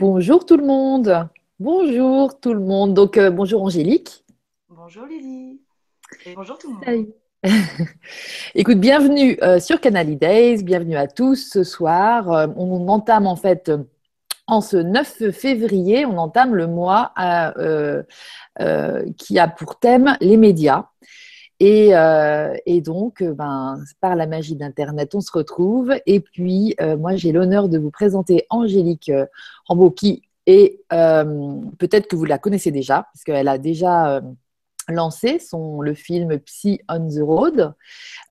Bonjour 0.00 0.46
tout 0.46 0.56
le 0.56 0.64
monde. 0.64 1.28
Bonjour 1.58 2.40
tout 2.40 2.54
le 2.54 2.60
monde. 2.60 2.94
Donc, 2.94 3.18
euh, 3.18 3.30
bonjour 3.30 3.62
Angélique. 3.62 4.24
Bonjour 4.70 5.04
Lily. 5.04 5.60
Et 6.24 6.34
bonjour 6.34 6.56
tout 6.56 6.68
le 6.72 6.94
monde. 6.94 7.08
Écoute, 8.54 8.78
bienvenue 8.78 9.36
euh, 9.42 9.60
sur 9.60 9.78
Canal 9.78 10.16
Days. 10.16 10.62
Bienvenue 10.62 10.96
à 10.96 11.06
tous 11.06 11.50
ce 11.52 11.64
soir. 11.64 12.32
Euh, 12.32 12.46
on 12.56 12.88
entame 12.88 13.26
en 13.26 13.36
fait. 13.36 13.70
en 14.46 14.62
ce 14.62 14.78
9 14.78 15.32
février, 15.32 16.06
on 16.06 16.16
entame 16.16 16.54
le 16.54 16.66
mois 16.66 17.12
qui 19.18 19.38
a 19.38 19.48
pour 19.48 19.78
thème 19.78 20.16
les 20.22 20.38
médias. 20.38 20.86
Et, 21.60 22.80
donc, 22.80 23.22
ben, 23.22 23.78
par 24.00 24.16
la 24.16 24.26
magie 24.26 24.56
d'Internet, 24.56 25.14
on 25.14 25.20
se 25.20 25.30
retrouve. 25.30 25.94
Et 26.06 26.20
puis, 26.20 26.74
moi, 26.98 27.16
j'ai 27.16 27.32
l'honneur 27.32 27.68
de 27.68 27.78
vous 27.78 27.90
présenter 27.90 28.46
Angélique 28.50 29.12
Rambaud, 29.66 29.90
qui 29.90 30.22
euh, 30.92 31.60
peut-être 31.78 32.08
que 32.08 32.16
vous 32.16 32.24
la 32.24 32.38
connaissez 32.38 32.70
déjà, 32.70 33.08
parce 33.12 33.24
qu'elle 33.24 33.48
a 33.48 33.58
déjà 33.58 34.16
euh, 34.16 34.20
lancé 34.88 35.38
son, 35.38 35.80
le 35.80 35.94
film 35.94 36.38
Psy 36.40 36.80
on 36.88 37.08
the 37.08 37.20
Road. 37.20 37.74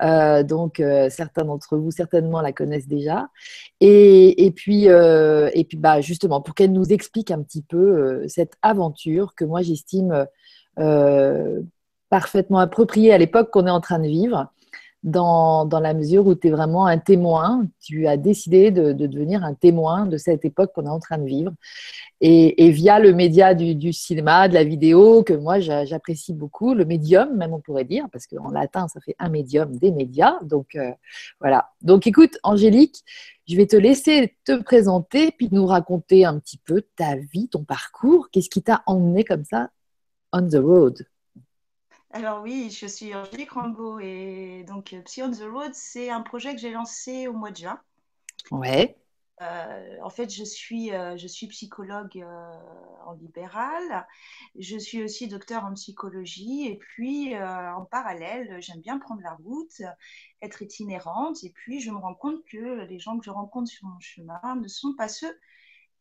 Euh, 0.02 0.44
donc, 0.44 0.82
certains 1.10 1.46
d'entre 1.46 1.78
vous 1.78 1.92
certainement 1.92 2.42
la 2.42 2.52
connaissent 2.52 2.88
déjà. 2.88 3.30
Et, 3.80 4.46
et 4.46 4.52
puis, 4.52 4.86
et 4.86 5.64
puis 5.68 5.78
bah, 5.78 6.02
justement, 6.02 6.42
pour 6.42 6.56
qu'elle 6.56 6.74
nous 6.74 6.92
explique 6.92 7.32
un 7.32 7.42
petit 7.42 7.62
peu 7.62 8.28
cette 8.28 8.54
aventure 8.62 9.36
que 9.36 9.46
moi 9.46 9.62
j'estime 9.62 10.26
parfaitement 12.10 12.60
appropriée 12.60 13.14
à 13.14 13.18
l'époque 13.18 13.52
qu'on 13.52 13.68
est 13.68 13.72
en 13.72 13.82
train 13.82 14.00
de 14.00 14.08
vivre 14.08 14.52
dans, 15.04 15.66
dans, 15.66 15.80
la 15.80 15.94
mesure 15.94 16.28
où 16.28 16.36
tu 16.36 16.48
es 16.48 16.52
vraiment 16.52 16.86
un 16.86 16.98
témoin, 16.98 17.66
tu 17.80 18.08
as 18.08 18.18
décidé 18.18 18.70
de, 18.70 18.92
de, 18.92 19.08
devenir 19.08 19.46
un 19.46 19.54
témoin 19.54 20.06
de 20.06 20.18
cette 20.18 20.44
époque 20.44 20.74
qu'on 20.74 20.86
est 20.86 20.90
en 20.90 21.00
train 21.00 21.18
de 21.18 21.26
vivre. 21.26 21.54
Et, 22.20 22.66
et 22.66 22.72
via 22.72 23.00
le 23.00 23.14
média 23.14 23.54
du, 23.54 23.76
du, 23.76 23.94
cinéma, 23.94 24.50
de 24.50 24.54
la 24.54 24.66
vidéo, 24.66 25.24
que 25.24 25.34
moi 25.34 25.62
j'apprécie 25.62 26.34
beaucoup, 26.34 26.74
le 26.74 26.84
médium 26.84 27.34
même 27.38 27.54
on 27.54 27.62
pourrait 27.62 27.86
dire, 27.86 28.08
parce 28.12 28.28
qu'en 28.28 28.52
latin 28.52 28.90
ça 28.90 29.00
fait 29.00 29.16
un 29.20 29.30
médium, 29.30 29.78
des 29.78 29.92
médias. 29.92 30.38
Donc 30.42 30.76
euh, 30.76 30.92
voilà. 31.40 31.70
Donc 31.82 32.06
écoute 32.06 32.38
Angélique, 32.44 33.06
je 33.48 33.56
vais 33.56 33.68
te 33.68 33.78
laisser 33.78 34.36
te 34.44 34.62
présenter, 34.62 35.32
puis 35.32 35.48
nous 35.52 35.66
raconter 35.66 36.26
un 36.26 36.40
petit 36.40 36.58
peu 36.58 36.84
ta 36.98 37.16
vie, 37.16 37.48
ton 37.48 37.64
parcours. 37.64 38.30
Qu'est-ce 38.32 38.50
qui 38.50 38.62
t'a 38.62 38.84
emmené 38.86 39.24
comme 39.24 39.46
ça 39.46 39.70
on 40.34 40.48
the 40.48 40.56
road? 40.56 41.06
Alors 42.12 42.42
oui, 42.42 42.72
je 42.72 42.88
suis 42.88 43.14
Angélique 43.14 43.52
Rambaud 43.52 44.00
et 44.00 44.64
donc 44.68 44.94
euh, 44.94 45.02
Psy 45.04 45.22
on 45.22 45.32
the 45.32 45.44
Road, 45.44 45.74
c'est 45.74 46.10
un 46.10 46.22
projet 46.22 46.56
que 46.56 46.60
j'ai 46.60 46.72
lancé 46.72 47.28
au 47.28 47.34
mois 47.34 47.52
de 47.52 47.58
juin. 47.58 47.80
Ouais. 48.50 48.98
Euh, 49.42 49.96
en 50.02 50.10
fait, 50.10 50.30
je 50.34 50.44
suis, 50.44 50.92
euh, 50.92 51.18
je 51.18 51.28
suis 51.28 51.48
psychologue 51.48 52.26
en 53.06 53.14
libéral. 53.14 54.08
Je 54.58 54.78
suis 54.78 55.04
aussi 55.04 55.28
docteur 55.28 55.64
en 55.66 55.74
psychologie. 55.76 56.68
Et 56.68 56.78
puis, 56.78 57.38
en 57.38 57.86
parallèle, 57.86 58.58
j'aime 58.60 58.82
bien 58.82 58.98
prendre 58.98 59.22
la 59.22 59.36
route, 59.36 59.82
être 60.42 60.64
itinérante. 60.64 61.44
Et 61.44 61.52
puis, 61.52 61.80
je 61.80 61.92
me 61.92 61.98
rends 61.98 62.16
compte 62.16 62.44
que 62.46 62.86
les 62.86 63.00
gens 63.00 63.20
que 63.20 63.24
je 63.24 63.30
rencontre 63.30 63.70
sur 63.70 63.88
mon 63.88 64.00
chemin 64.00 64.56
ne 64.60 64.68
sont 64.68 64.94
pas 64.96 65.08
ceux 65.08 65.40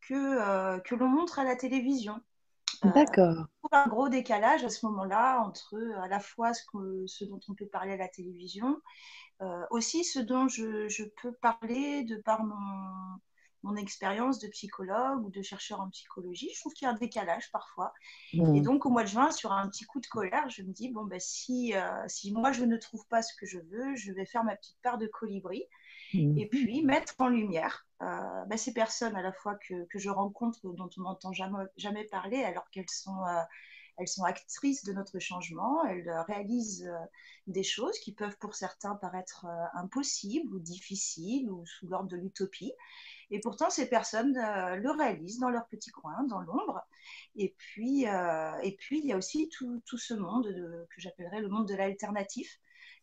que, 0.00 0.78
que 0.80 0.94
l'on 0.94 1.08
montre 1.08 1.38
à 1.38 1.44
la 1.44 1.54
télévision. 1.54 2.20
Euh, 2.84 2.90
D'accord. 2.92 3.46
un 3.72 3.86
gros 3.88 4.08
décalage 4.08 4.64
à 4.64 4.68
ce 4.68 4.86
moment-là 4.86 5.40
entre 5.40 5.74
euh, 5.76 6.00
à 6.00 6.08
la 6.08 6.20
fois 6.20 6.54
ce, 6.54 6.62
que, 6.64 7.06
ce, 7.06 7.24
dont 7.24 7.40
on 7.48 7.54
peut 7.54 7.66
parler 7.66 7.92
à 7.92 7.96
la 7.96 8.08
télévision, 8.08 8.80
euh, 9.42 9.64
aussi 9.70 10.04
ce 10.04 10.18
dont 10.18 10.48
je, 10.48 10.88
je, 10.88 11.04
peux 11.20 11.32
parler 11.32 12.04
de 12.04 12.16
par 12.16 12.44
mon, 12.44 13.18
mon 13.62 13.76
expérience 13.76 14.38
de 14.38 14.48
psychologue 14.48 15.24
ou 15.24 15.30
de 15.30 15.42
chercheur 15.42 15.80
en 15.80 15.90
psychologie. 15.90 16.50
Je 16.54 16.60
trouve 16.60 16.72
qu'il 16.72 16.86
y 16.86 16.88
a 16.88 16.94
un 16.94 16.98
décalage 16.98 17.50
parfois. 17.52 17.92
Mmh. 18.34 18.54
Et 18.56 18.60
donc, 18.60 18.86
au 18.86 18.90
mois 18.90 19.02
de 19.02 19.08
juin, 19.08 19.30
sur 19.30 19.52
un 19.52 19.68
petit 19.68 19.84
coup 19.84 20.00
de 20.00 20.06
colère, 20.06 20.48
je 20.48 20.62
me 20.62 20.72
dis, 20.72 20.90
bon, 20.90 21.04
ben, 21.04 21.20
si, 21.20 21.74
si 22.06 22.32
moi, 22.32 22.52
je 22.52 22.64
ne 22.64 22.76
trouve 22.76 23.06
pas 23.08 23.22
ce 23.22 23.34
que 23.34 23.46
je 23.46 23.58
veux, 23.58 23.96
je 23.96 24.12
vais 24.12 24.26
faire 24.26 24.44
ma 24.44 24.56
petite 24.56 24.78
part 24.82 24.98
de 24.98 25.06
colibri. 25.06 25.64
Mmh. 26.14 26.38
Et 26.38 26.46
puis, 26.46 26.82
mettre 26.82 27.14
en 27.18 27.28
lumière 27.28 27.86
euh, 28.00 28.44
bah, 28.46 28.56
ces 28.56 28.72
personnes 28.72 29.16
à 29.16 29.22
la 29.22 29.32
fois 29.32 29.56
que, 29.56 29.86
je 29.94 30.10
rencontre, 30.10 30.60
dont 30.62 30.88
on 30.96 31.02
n'entend 31.02 31.32
jamais, 31.32 31.64
jamais, 31.76 32.04
parler, 32.04 32.42
alors 32.44 32.70
qu'elles 32.70 32.88
sont, 32.88 33.24
euh, 33.26 34.06
sont 34.06 34.22
actrices 34.22 34.84
de 34.84 34.92
notre 34.92 35.18
changement, 35.18 35.84
elles 35.84 36.08
euh, 36.08 36.22
réalisent 36.22 36.88
des 37.48 37.64
choses 37.64 37.98
qui 37.98 38.12
peuvent 38.12 38.36
pour 38.38 38.54
certains 38.54 38.94
paraître 38.94 39.46
impossibles 39.74 40.54
ou 40.54 40.60
difficiles 40.60 41.50
ou 41.50 41.66
sous 41.66 41.88
l'ordre 41.88 42.08
de 42.08 42.16
l'utopie. 42.16 42.72
Et 43.30 43.40
pourtant, 43.40 43.68
ces 43.68 43.88
personnes 43.88 44.34
le 44.34 44.90
réalisent 44.90 45.38
dans 45.38 45.50
leur 45.50 45.66
petit 45.66 45.90
coin, 45.90 46.22
dans 46.24 46.40
l'ombre. 46.40 46.80
Et 47.36 47.54
puis, 47.58 48.04
et 48.04 48.76
puis, 48.78 49.00
il 49.00 49.06
y 49.06 49.12
a 49.12 49.16
aussi 49.16 49.48
tout, 49.50 49.82
tout 49.84 49.98
ce 49.98 50.14
monde 50.14 50.46
de, 50.46 50.86
que 50.94 51.00
j'appellerais 51.00 51.40
le 51.40 51.48
monde 51.48 51.66
de 51.66 51.74
l'alternatif, 51.74 52.58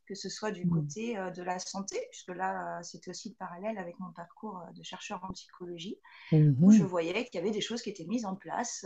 que 0.06 0.16
ce 0.16 0.30
soit 0.30 0.52
du 0.52 0.66
mm. 0.66 0.70
côté 0.70 1.18
euh, 1.18 1.32
de 1.32 1.44
la 1.44 1.60
santé, 1.60 2.00
puisque 2.12 2.30
là, 2.30 2.80
euh, 2.80 2.84
c'était 2.84 3.10
aussi 3.10 3.30
le 3.30 3.36
parallèle 3.36 3.78
avec 3.78 4.00
mon 4.00 4.12
parcours 4.12 4.60
euh, 4.60 4.72
de 4.74 4.84
chercheur 4.84 5.24
en 5.24 5.32
psychologie, 5.34 6.00
où 6.32 6.72
je 6.72 6.84
voyais 6.84 7.26
qu'il 7.26 7.36
y 7.36 7.44
avait 7.44 7.52
des 7.52 7.62
choses 7.62 7.82
qui 7.82 7.90
étaient 7.90 8.06
mises 8.06 8.26
en 8.26 8.36
place 8.36 8.86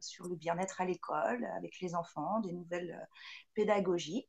sur 0.00 0.26
le 0.26 0.36
bien-être 0.36 0.80
à 0.80 0.84
l'école, 0.84 1.44
avec 1.56 1.80
les 1.80 1.94
enfants, 1.94 2.40
des 2.40 2.52
nouvelles 2.52 3.08
pédagogies. 3.54 4.26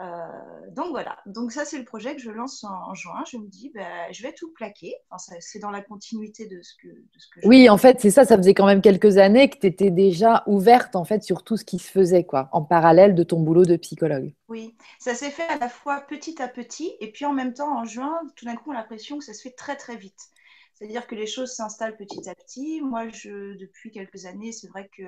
Euh, 0.00 0.26
donc 0.72 0.90
voilà, 0.90 1.18
donc 1.24 1.52
ça 1.52 1.64
c'est 1.64 1.78
le 1.78 1.84
projet 1.84 2.16
que 2.16 2.20
je 2.20 2.30
lance 2.30 2.64
en, 2.64 2.94
juin. 2.94 3.22
Je 3.30 3.36
me 3.36 3.46
dis, 3.46 3.70
ben, 3.74 3.86
je 4.10 4.22
vais 4.22 4.32
tout 4.32 4.52
plaquer. 4.52 4.94
Enfin, 5.10 5.36
c'est 5.38 5.60
dans 5.60 5.70
la 5.70 5.82
continuité 5.82 6.46
de 6.46 6.60
ce 6.62 6.74
que, 6.82 6.88
de 6.88 7.18
ce 7.18 7.28
que 7.28 7.46
Oui, 7.46 7.68
en 7.68 7.76
fait, 7.76 8.00
c'est 8.00 8.10
ça. 8.10 8.24
Ça 8.24 8.36
faisait 8.36 8.54
quand 8.54 8.66
même 8.66 8.82
quelques 8.82 9.18
années 9.18 9.48
que 9.48 9.58
tu 9.58 9.66
étais 9.66 9.90
déjà 9.90 10.42
ouverte 10.46 10.96
en 10.96 11.04
fait 11.04 11.22
sur 11.22 11.44
tout 11.44 11.56
ce 11.56 11.64
qui 11.64 11.78
se 11.78 11.90
faisait, 11.90 12.24
quoi, 12.24 12.48
en 12.52 12.62
parallèle 12.62 13.14
de 13.14 13.22
ton 13.22 13.40
boulot 13.40 13.64
de 13.64 13.76
psychologue. 13.76 14.34
Oui, 14.48 14.76
ça 14.98 15.14
s'est 15.14 15.30
fait 15.30 15.48
à 15.48 15.58
la 15.58 15.68
fois 15.68 16.00
petit 16.00 16.42
à 16.42 16.48
petit 16.48 16.92
et 17.00 17.12
puis 17.12 17.24
en 17.24 17.32
même 17.32 17.54
temps 17.54 17.78
en 17.78 17.84
juin, 17.84 18.20
tout 18.36 18.44
d'un 18.44 18.56
coup, 18.56 18.70
on 18.70 18.72
a 18.72 18.78
l'impression 18.78 19.18
que 19.18 19.24
ça 19.24 19.32
se 19.32 19.42
fait 19.42 19.54
très 19.54 19.76
très 19.76 19.96
vite. 19.96 20.30
C'est-à-dire 20.74 21.06
que 21.06 21.14
les 21.14 21.26
choses 21.26 21.52
s'installent 21.52 21.96
petit 21.96 22.28
à 22.28 22.34
petit. 22.34 22.80
Moi, 22.80 23.08
je, 23.08 23.56
depuis 23.56 23.90
quelques 23.90 24.26
années, 24.26 24.52
c'est 24.52 24.68
vrai 24.68 24.88
que 24.96 25.04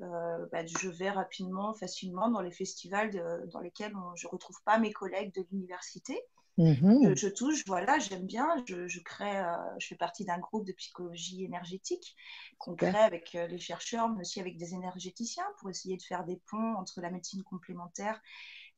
euh, 0.00 0.46
bah, 0.50 0.66
je 0.66 0.88
vais 0.88 1.10
rapidement, 1.10 1.72
facilement 1.74 2.28
dans 2.28 2.40
les 2.40 2.50
festivals 2.50 3.10
dans 3.52 3.60
lesquels 3.60 3.94
je 4.16 4.26
ne 4.26 4.30
retrouve 4.30 4.56
pas 4.64 4.78
mes 4.78 4.92
collègues 4.92 5.32
de 5.34 5.46
l'université. 5.50 6.20
Mhm. 6.58 7.14
Je, 7.16 7.28
touche, 7.28 7.64
voilà, 7.66 7.98
j'aime 7.98 8.26
bien. 8.26 8.64
Je, 8.68 9.00
crée, 9.00 9.38
euh, 9.38 9.56
je 9.78 9.88
fais 9.88 9.96
partie 9.96 10.24
d'un 10.24 10.38
groupe 10.38 10.64
de 10.64 10.72
psychologie 10.72 11.44
énergétique 11.44 12.16
qu'on 12.58 12.74
crée 12.74 12.96
avec 12.96 13.34
euh, 13.34 13.46
les 13.46 13.58
chercheurs, 13.58 14.08
mais 14.08 14.20
aussi 14.20 14.40
avec 14.40 14.56
des 14.56 14.74
énergéticiens 14.74 15.46
pour 15.58 15.70
essayer 15.70 15.96
de 15.96 16.02
faire 16.02 16.24
des 16.24 16.40
ponts 16.46 16.74
entre 16.76 17.00
la 17.00 17.10
médecine 17.10 17.42
complémentaire 17.42 18.20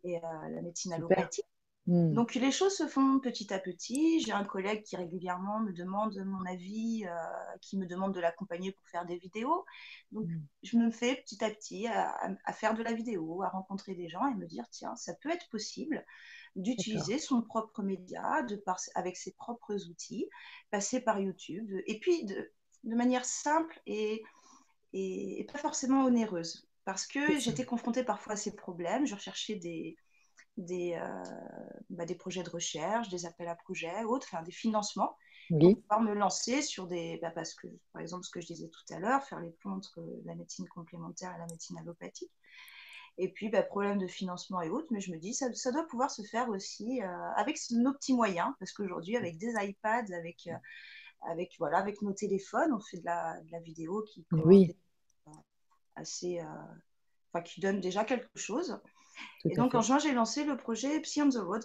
et 0.05 0.21
la 0.21 0.63
médecine 0.63 0.93
allopathique. 0.93 1.47
Hmm. 1.87 2.13
Donc 2.15 2.35
les 2.35 2.51
choses 2.51 2.77
se 2.77 2.89
font 2.89 3.21
petit 3.21 3.53
à 3.53 3.59
petit. 3.59 4.21
J'ai 4.21 4.33
un 4.33 4.45
collègue 4.45 4.83
qui 4.83 4.97
régulièrement 4.97 5.61
me 5.61 5.73
demande 5.73 6.17
mon 6.25 6.45
avis, 6.45 7.05
euh, 7.07 7.57
qui 7.61 7.79
me 7.79 7.87
demande 7.87 8.13
de 8.13 8.21
l'accompagner 8.21 8.73
pour 8.73 8.89
faire 8.89 9.07
des 9.07 9.19
vidéos. 9.19 9.65
Donc 10.11 10.27
hmm. 10.27 10.43
je 10.65 10.77
me 10.79 10.91
fais 10.91 11.17
petit 11.17 11.45
à 11.45 11.51
petit 11.51 11.87
à, 11.87 12.53
faire 12.53 12.75
de 12.75 12.83
la 12.83 12.93
vidéo, 12.93 13.43
à 13.43 13.49
rencontrer 13.49 13.95
des 13.95 14.09
gens 14.09 14.27
et 14.27 14.35
me 14.35 14.47
dire 14.47 14.65
tiens, 14.71 14.97
ça 14.97 15.15
peut 15.15 15.31
être 15.31 15.49
possible 15.51 16.05
d'utiliser 16.57 17.19
son 17.19 17.43
propre 17.43 17.83
média, 17.83 18.43
de 18.43 18.63
avec 18.95 19.17
ses 19.17 19.33
propres 19.33 19.89
outils, 19.89 20.27
passer 20.71 21.01
par 21.01 21.21
YouTube, 21.21 21.71
et 21.87 22.01
puis 22.01 22.25
de, 22.25 22.51
manière 22.85 23.27
simple 23.27 23.79
et, 23.85 24.23
et, 24.95 25.47
pas 25.53 25.59
forcément 25.59 26.05
onéreuse. 26.05 26.67
Parce 26.87 27.07
que 27.07 27.39
j'étais 27.39 27.67
confrontée 27.67 28.05
parfois 28.05 28.35
à 28.35 28.37
ces 28.37 28.57
problèmes, 28.57 29.07
je 29.07 29.15
recherchais 29.15 29.57
des, 29.57 29.99
des, 30.57 30.99
euh, 31.01 31.23
bah, 31.91 32.05
des 32.05 32.15
projets 32.15 32.43
de 32.43 32.51
recherche, 32.51 33.09
des 33.09 33.27
appels 33.27 33.49
à 33.49 33.55
projets, 33.55 34.05
autres, 34.05 34.27
enfin, 34.31 34.43
des 34.43 34.53
financements, 34.53 35.17
pour 35.49 35.81
pouvoir 35.81 36.01
me 36.01 36.15
lancer 36.15 36.63
sur 36.63 36.87
des. 36.87 37.19
Bah, 37.23 37.31
parce 37.31 37.55
que, 37.55 37.69
par 37.93 38.03
exemple, 38.03 38.25
ce 38.25 38.31
que 38.31 38.41
je 38.41 38.47
disais 38.47 38.69
tout 38.69 38.95
à 38.95 38.99
l'heure, 38.99 39.23
faire 39.25 39.41
les 39.41 39.51
ponts 39.51 39.73
entre 39.73 40.05
la 40.25 40.35
médecine 40.35 40.67
complémentaire 40.69 41.35
et 41.35 41.39
la 41.39 41.47
médecine 41.47 41.79
allopathique. 41.79 42.33
Et 43.19 43.33
puis, 43.33 43.49
bah, 43.49 43.63
problème 43.63 43.99
de 43.99 44.07
financement 44.07 44.61
et 44.61 44.69
autres, 44.69 44.89
mais 44.91 45.01
je 45.01 45.11
me 45.11 45.19
dis, 45.19 45.35
ça, 45.35 45.53
ça 45.55 45.73
doit 45.73 45.87
pouvoir 45.87 46.11
se 46.11 46.23
faire 46.23 46.49
aussi 46.49 47.03
euh, 47.03 47.31
avec 47.37 47.59
nos 47.71 47.95
petits 47.95 48.15
moyens, 48.15 48.53
parce 48.59 48.73
qu'aujourd'hui, 48.73 49.17
avec 49.17 49.39
des 49.39 49.55
iPads, 49.57 50.13
avec, 50.13 50.47
euh, 50.49 50.57
avec, 51.23 51.55
voilà, 51.59 51.79
avec 51.79 52.03
nos 52.03 52.13
téléphones, 52.13 52.73
on 52.75 52.81
fait 52.81 52.99
de 52.99 53.07
la, 53.07 53.41
de 53.41 53.53
la 53.53 53.61
vidéo 53.61 54.03
qui 54.03 54.27
oui. 54.33 54.77
assez. 55.95 56.41
Enfin, 57.37 57.43
qui 57.43 57.61
donne 57.61 57.81
déjà 57.81 58.05
quelque 58.05 58.29
chose 58.37 58.81
et 59.45 59.55
donc, 59.55 59.75
en 59.75 59.81
juin, 59.81 59.99
j'ai 59.99 60.13
lancé 60.13 60.45
le 60.45 60.57
projet 60.57 61.01
Psy 61.01 61.23
on 61.23 61.31
the 61.31 61.37
Road. 61.37 61.65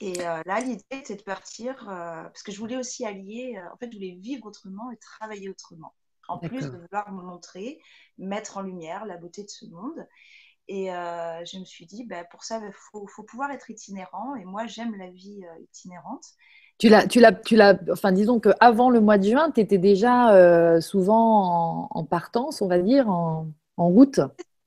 Et 0.00 0.20
euh, 0.20 0.40
là, 0.46 0.60
l'idée 0.60 0.82
était 0.90 1.16
de 1.16 1.22
partir, 1.22 1.88
euh, 1.88 2.22
parce 2.22 2.42
que 2.42 2.52
je 2.52 2.58
voulais 2.58 2.76
aussi 2.76 3.04
allier, 3.04 3.56
euh, 3.56 3.72
en 3.72 3.76
fait, 3.76 3.90
je 3.90 3.96
voulais 3.96 4.16
vivre 4.20 4.46
autrement 4.46 4.90
et 4.90 4.96
travailler 4.96 5.48
autrement. 5.48 5.94
En 6.28 6.38
plus 6.38 6.70
de 6.70 6.76
vouloir 6.76 7.10
me 7.12 7.22
montrer, 7.22 7.80
mettre 8.16 8.56
en 8.56 8.62
lumière 8.62 9.04
la 9.04 9.16
beauté 9.16 9.42
de 9.42 9.48
ce 9.48 9.66
monde. 9.66 10.06
Et 10.68 10.86
je 10.86 11.58
me 11.58 11.64
suis 11.64 11.86
dit, 11.86 12.04
bah, 12.04 12.22
pour 12.24 12.44
ça, 12.44 12.60
il 12.64 12.72
faut, 12.72 13.04
faut, 13.08 13.24
pouvoir 13.24 13.50
être 13.50 13.68
itinérant. 13.68 14.36
Et 14.36 14.44
moi, 14.44 14.68
j'aime 14.68 14.94
la 14.94 15.10
vie 15.10 15.42
itinérante. 15.60 16.24
Tu 16.78 16.88
l'as, 16.88 17.06
tu 17.06 17.18
l'as, 17.18 17.32
tu 17.32 17.56
l'as, 17.56 17.76
enfin, 17.90 18.12
disons 18.12 18.38
qu'avant 18.38 18.90
le 18.90 19.00
mois 19.00 19.18
de 19.18 19.24
juin, 19.24 19.50
tu 19.50 19.60
étais 19.60 19.76
déjà 19.76 20.32
euh, 20.34 20.80
souvent 20.80 21.88
en, 21.90 22.04
partance, 22.04 22.62
on 22.62 22.68
va 22.68 22.78
dire, 22.78 23.06
en, 23.10 23.52
route. 23.76 24.20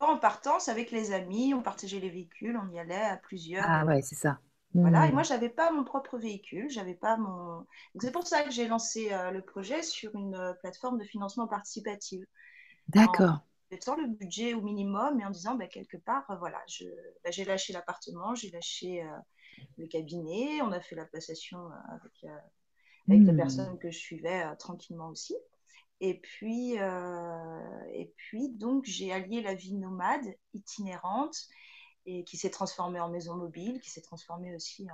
En 0.09 0.17
partance 0.17 0.69
avec 0.69 0.91
les 0.91 1.11
amis, 1.11 1.53
on 1.53 1.61
partageait 1.61 1.99
les 1.99 2.09
véhicules, 2.09 2.57
on 2.57 2.71
y 2.71 2.79
allait 2.79 2.95
à 2.95 3.17
plusieurs. 3.17 3.65
Ah 3.67 3.85
ouais, 3.85 4.01
c'est 4.01 4.15
ça. 4.15 4.39
Voilà, 4.75 5.05
et 5.05 5.11
hmm. 5.11 5.13
moi, 5.13 5.23
je 5.23 5.33
n'avais 5.33 5.49
pas 5.49 5.71
mon 5.71 5.83
propre 5.83 6.17
véhicule, 6.17 6.67
j'avais 6.69 6.95
pas 6.95 7.15
mon. 7.17 7.65
c'est 7.99 8.11
pour 8.11 8.25
ça 8.25 8.41
que 8.41 8.49
j'ai 8.49 8.67
lancé 8.67 9.11
euh, 9.11 9.29
le 9.29 9.41
projet 9.41 9.83
sur 9.83 10.15
une 10.15 10.33
euh, 10.33 10.53
plateforme 10.53 10.97
de 10.97 11.03
financement 11.03 11.47
participatif. 11.47 12.23
D'accord. 12.87 13.29
En 13.29 13.43
mettant 13.71 13.95
le 13.95 14.07
budget 14.07 14.55
au 14.55 14.61
minimum 14.61 15.19
et 15.19 15.25
en 15.25 15.29
disant, 15.29 15.55
bah, 15.55 15.67
quelque 15.67 15.97
part, 15.97 16.25
voilà, 16.39 16.59
je, 16.67 16.85
bah, 17.23 17.29
j'ai 17.29 17.45
lâché 17.45 17.71
l'appartement, 17.71 18.33
j'ai 18.33 18.49
lâché 18.49 19.05
le 19.77 19.87
cabinet, 19.87 20.61
on 20.61 20.71
a 20.71 20.79
fait 20.79 20.95
la 20.95 21.05
passation 21.05 21.59
euh, 21.59 21.95
avec, 21.95 22.23
euh, 22.23 22.37
la 23.07 23.33
hmm. 23.33 23.37
personne 23.37 23.79
que 23.79 23.91
je 23.91 23.97
suivais 23.97 24.43
euh, 24.43 24.55
tranquillement 24.55 25.09
aussi. 25.09 25.35
Et 26.05 26.19
puis, 26.19 26.73
et 26.73 28.13
puis 28.17 28.49
donc, 28.49 28.83
j'ai 28.83 29.13
allié 29.13 29.41
la 29.41 29.53
vie 29.53 29.73
nomade, 29.73 30.35
itinérante, 30.53 31.47
et 32.05 32.25
qui 32.25 32.35
s'est 32.35 32.49
transformée 32.49 32.99
en 32.99 33.07
maison 33.07 33.35
mobile, 33.35 33.79
qui 33.79 33.89
s'est 33.89 34.01
transformée 34.01 34.53
aussi 34.53 34.85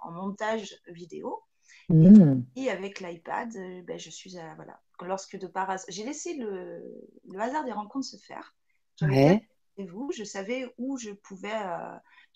en, 0.00 0.10
montage 0.10 0.74
vidéo. 0.88 1.42
Hmm. 1.88 2.42
Et, 2.56 2.70
avec 2.70 2.98
l'iPad, 2.98 3.52
ben, 3.84 3.98
je 3.98 4.10
suis 4.10 4.36
à, 4.36 4.56
voilà. 4.56 4.80
Lorsque 5.00 5.38
de 5.38 5.46
par 5.46 5.76
j'ai 5.88 6.04
laissé 6.04 6.34
le, 6.34 6.82
le, 7.28 7.38
hasard 7.38 7.64
des 7.64 7.72
rencontres 7.72 8.06
se 8.06 8.16
faire. 8.16 8.56
Ouais. 9.02 9.46
vous, 9.78 10.10
je 10.10 10.24
savais 10.24 10.74
où 10.78 10.96
je 10.98 11.12
pouvais 11.12 11.54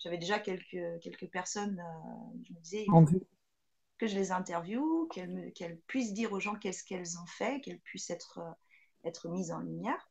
j'avais 0.01 0.17
déjà 0.17 0.39
quelques, 0.39 0.99
quelques 1.01 1.27
personnes, 1.27 1.79
euh, 1.79 2.39
je 2.47 2.53
me 2.53 2.59
disais, 2.59 2.85
que 4.01 4.07
je 4.07 4.15
les 4.15 4.31
interviewe, 4.31 5.07
qu'elles 5.09 5.79
puissent 5.85 6.13
dire 6.13 6.33
aux 6.33 6.39
gens 6.39 6.55
qu'est-ce 6.55 6.83
qu'elles 6.83 7.19
ont 7.19 7.25
fait, 7.27 7.61
qu'elles 7.61 7.79
puissent 7.79 8.09
être, 8.09 8.39
euh, 8.39 8.51
être 9.07 9.29
mises 9.29 9.51
en 9.51 9.59
lumière. 9.59 10.09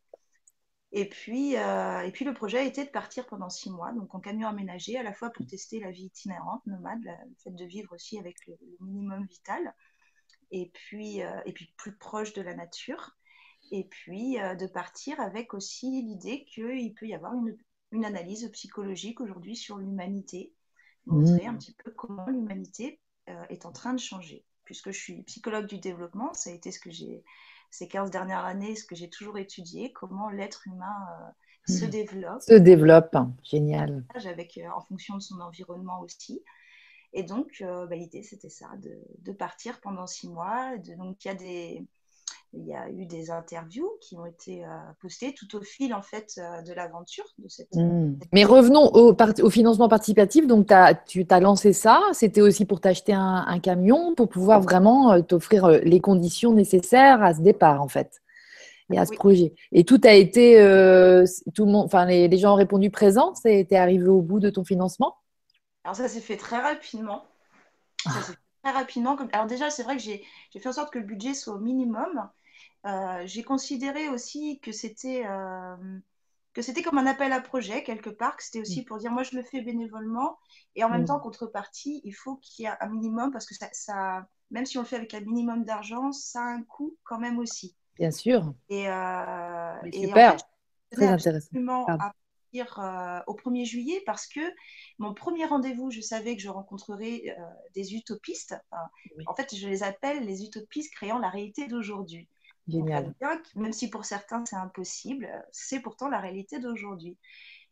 Et 0.93 1.09
puis, 1.09 1.57
euh, 1.57 2.01
et 2.03 2.13
puis 2.13 2.25
le 2.25 2.33
projet 2.33 2.67
était 2.69 2.85
de 2.85 2.91
partir 2.91 3.27
pendant 3.27 3.51
six 3.51 3.69
mois, 3.69 3.93
donc 3.93 4.15
en 4.15 4.21
camion 4.21 4.47
aménagé, 4.47 4.97
à 4.97 5.03
la 5.03 5.13
fois 5.13 5.31
pour 5.31 5.45
tester 5.45 5.81
la 5.81 5.91
vie 5.91 6.05
itinérante, 6.05 6.65
nomade, 6.67 7.03
le 7.03 7.35
fait 7.43 7.51
de 7.51 7.65
vivre 7.65 7.93
aussi 7.93 8.17
avec 8.19 8.37
le, 8.47 8.57
minimum 8.81 9.27
vital, 9.27 9.75
et 10.53 10.71
puis, 10.73 11.19
et 11.19 11.53
puis 11.53 11.73
plus 11.77 11.97
proche 11.97 12.33
de 12.33 12.43
la 12.43 12.55
nature, 12.55 13.17
et 13.71 13.85
puis 13.85 14.35
de 14.35 14.67
partir 14.67 15.21
avec 15.21 15.55
aussi 15.55 16.03
l'idée 16.03 16.45
qu'il 16.45 16.93
peut 16.95 17.07
y 17.07 17.15
avoir 17.15 17.35
une 17.35 17.57
une 17.93 18.05
analyse 18.05 18.49
psychologique 18.53 19.21
aujourd'hui 19.21 19.57
sur 19.57 19.79
l'humanité, 19.79 20.55
montrer 21.07 21.47
un 21.47 21.53
mmh. 21.53 21.59
petit 21.59 21.75
peu 21.85 21.91
comment 21.91 22.27
l'humanité 22.27 23.01
euh, 23.29 23.45
est 23.49 23.67
en 23.67 23.73
train 23.73 23.93
de 23.93 24.01
changer. 24.01 24.45
Puisque 24.65 24.91
je 24.91 24.99
suis 24.99 25.23
psychologue 25.23 25.67
du 25.67 25.79
développement, 25.79 26.33
ça 26.33 26.51
a 26.51 26.53
été 26.53 26.71
ce 26.71 26.79
que 26.79 26.91
j'ai, 26.91 27.25
ces 27.71 27.89
15 27.89 28.11
dernières 28.11 28.45
années, 28.45 28.77
ce 28.77 28.85
que 28.85 28.95
j'ai 28.95 29.11
toujours 29.11 29.39
étudié, 29.39 29.93
comment 29.93 30.31
l'être 30.31 30.67
humain 30.67 31.07
euh, 31.69 31.73
se 31.73 31.85
mmh. 31.85 31.91
développe. 31.91 32.43
Se 32.43 32.55
développe, 32.55 33.17
génial. 33.43 34.05
Avec, 34.15 34.59
euh, 34.59 34.69
en 34.75 34.81
fonction 34.81 35.17
de 35.17 35.23
son 35.23 35.41
environnement 35.41 36.01
aussi. 36.01 36.43
Et 37.13 37.25
donc, 37.25 37.61
bah, 37.61 37.97
l'idée, 37.97 38.23
c'était 38.23 38.49
ça, 38.49 38.71
de, 38.79 38.97
de, 39.19 39.33
partir 39.33 39.81
pendant 39.81 40.07
six 40.07 40.29
mois. 40.29 40.77
De, 40.79 40.95
donc, 40.95 41.25
il 41.25 41.29
y 41.29 41.31
a 41.33 41.35
des 41.35 41.85
il 42.53 42.67
y 42.67 42.75
a 42.75 42.89
eu 42.91 43.07
des 43.07 43.31
interviews 43.31 43.91
qui 44.01 44.17
ont 44.17 44.27
été 44.27 44.65
euh, 44.65 44.69
postées 45.01 45.35
tout 45.35 45.57
au 45.57 45.63
fil 45.63 45.95
en 45.95 46.03
fait 46.03 46.35
euh, 46.39 46.63
de 46.63 46.73
l'aventure 46.73 47.25
de 47.39 47.49
cette. 47.49 47.73
Hmm. 47.75 48.15
Mais 48.33 48.45
revenons 48.45 48.91
au, 48.93 49.15
au, 49.15 49.51
financement 49.51 49.89
participatif. 49.89 50.47
Donc 50.47 50.71
as, 50.73 50.95
tu 50.95 51.25
t'as 51.27 51.39
lancé 51.39 51.73
ça. 51.73 52.03
C'était 52.13 52.41
aussi 52.41 52.65
pour 52.65 52.81
t'acheter 52.81 53.13
un, 53.13 53.59
camion 53.61 54.15
pour 54.15 54.29
pouvoir 54.29 54.61
vraiment 54.61 55.13
euh, 55.13 55.21
t'offrir 55.21 55.69
les 55.69 56.01
conditions 56.01 56.53
nécessaires 56.53 57.23
à 57.23 57.35
ce 57.35 57.41
départ 57.41 57.83
en 57.83 57.89
fait 57.89 58.21
et 58.93 58.99
à 58.99 59.07
ce 59.07 59.13
projet. 59.13 59.55
Et 59.71 59.85
tout 59.85 60.01
a 60.03 60.15
été 60.15 60.55
tout 61.55 61.65
le 61.65 61.71
monde. 61.71 61.85
Enfin 61.85 62.07
les, 62.07 62.27
les, 62.27 62.39
gens 62.39 62.55
ont 62.55 62.57
répondu 62.57 62.91
présent. 62.91 63.35
C'était 63.37 63.77
arrivé 63.77 64.09
au 64.09 64.21
bout 64.21 64.41
de 64.41 64.51
ton 64.51 64.65
financement? 64.65 65.17
Alors 65.85 65.95
ça 65.95 66.09
s'est 66.09 66.21
fait 66.21 66.37
très 66.37 66.61
rapidement. 66.61 67.25
Ça 68.05 68.35
très 68.63 68.73
rapidement. 68.73 69.17
Alors 69.33 69.47
déjà 69.47 69.71
c'est 69.71 69.83
vrai 69.83 69.97
que 69.97 70.03
j'ai 70.03 70.25
fait 70.53 70.69
en 70.69 70.73
sorte 70.73 70.93
que 70.93 70.99
le 70.99 71.05
budget 71.05 71.35
soit 71.35 71.55
au 71.55 71.59
minimum. 71.59 72.29
Euh, 72.87 73.23
j'ai 73.27 73.43
considéré 73.43 74.09
aussi 74.09 74.59
que 74.61 74.73
c'était 74.73 75.27
euh, 75.27 75.77
que 76.55 76.63
c'était 76.63 76.83
comme 76.83 76.97
un 76.97 77.07
appel 77.07 77.31
à 77.33 77.41
projet 77.41 77.83
quelque 77.83 78.09
part, 78.09 78.37
que 78.37 78.43
c'était 78.43 78.61
aussi 78.61 78.81
mm. 78.81 78.85
pour 78.87 78.97
dire 78.97 79.11
moi 79.11 79.23
je 79.23 79.37
le 79.37 79.43
fais 79.43 79.61
bénévolement 79.61 80.39
et 80.77 80.85
en 80.85 80.89
même 80.89 81.03
mm. 81.03 81.07
temps 81.07 81.21
contrepartie 81.21 82.01
il 82.05 82.13
faut 82.13 82.37
qu'il 82.37 82.65
y 82.65 82.69
ait 82.69 82.73
un 82.81 82.89
minimum 82.89 83.33
parce 83.33 83.45
que 83.45 83.55
ça, 83.55 83.69
ça, 83.73 84.27
même 84.51 84.65
si 84.65 84.79
on 84.79 84.81
le 84.81 84.87
fait 84.87 84.97
avec 84.97 85.13
un 85.13 85.21
minimum 85.21 85.65
d'argent 85.65 86.11
ça 86.13 86.41
a 86.41 86.45
un 86.45 86.63
coût 86.63 86.97
quand 87.05 87.19
même 87.19 87.39
aussi. 87.39 87.77
Bien 87.97 88.11
sûr. 88.11 88.55
Et, 88.71 88.89
euh, 88.89 89.75
super, 89.93 90.37
très 90.91 91.07
intéressant. 91.07 91.85
À 91.87 91.99
partir 91.99 93.25
au 93.27 93.35
1er 93.35 93.67
juillet 93.67 94.03
parce 94.07 94.27
que 94.27 94.41
mon 94.99 95.13
premier 95.13 95.45
rendez-vous, 95.45 95.91
je 95.91 96.01
savais 96.01 96.35
que 96.35 96.41
je 96.41 96.49
rencontrerais 96.49 97.37
des 97.75 97.95
utopistes. 97.95 98.57
En 99.27 99.35
fait, 99.35 99.55
je 99.55 99.69
les 99.69 99.83
appelle 99.83 100.25
les 100.25 100.45
utopistes 100.45 100.93
créant 100.95 101.19
la 101.19 101.29
réalité 101.29 101.69
d'aujourd'hui. 101.69 102.27
Génial. 102.71 103.15
même 103.57 103.73
si 103.73 103.91
pour 103.91 104.05
certains 104.05 104.45
c'est 104.45 104.57
impossible, 104.57 105.29
c'est 105.53 105.81
pourtant 105.81 106.09
la 106.09 106.21
réalité 106.21 106.59
d'aujourd'hui. 106.59 107.17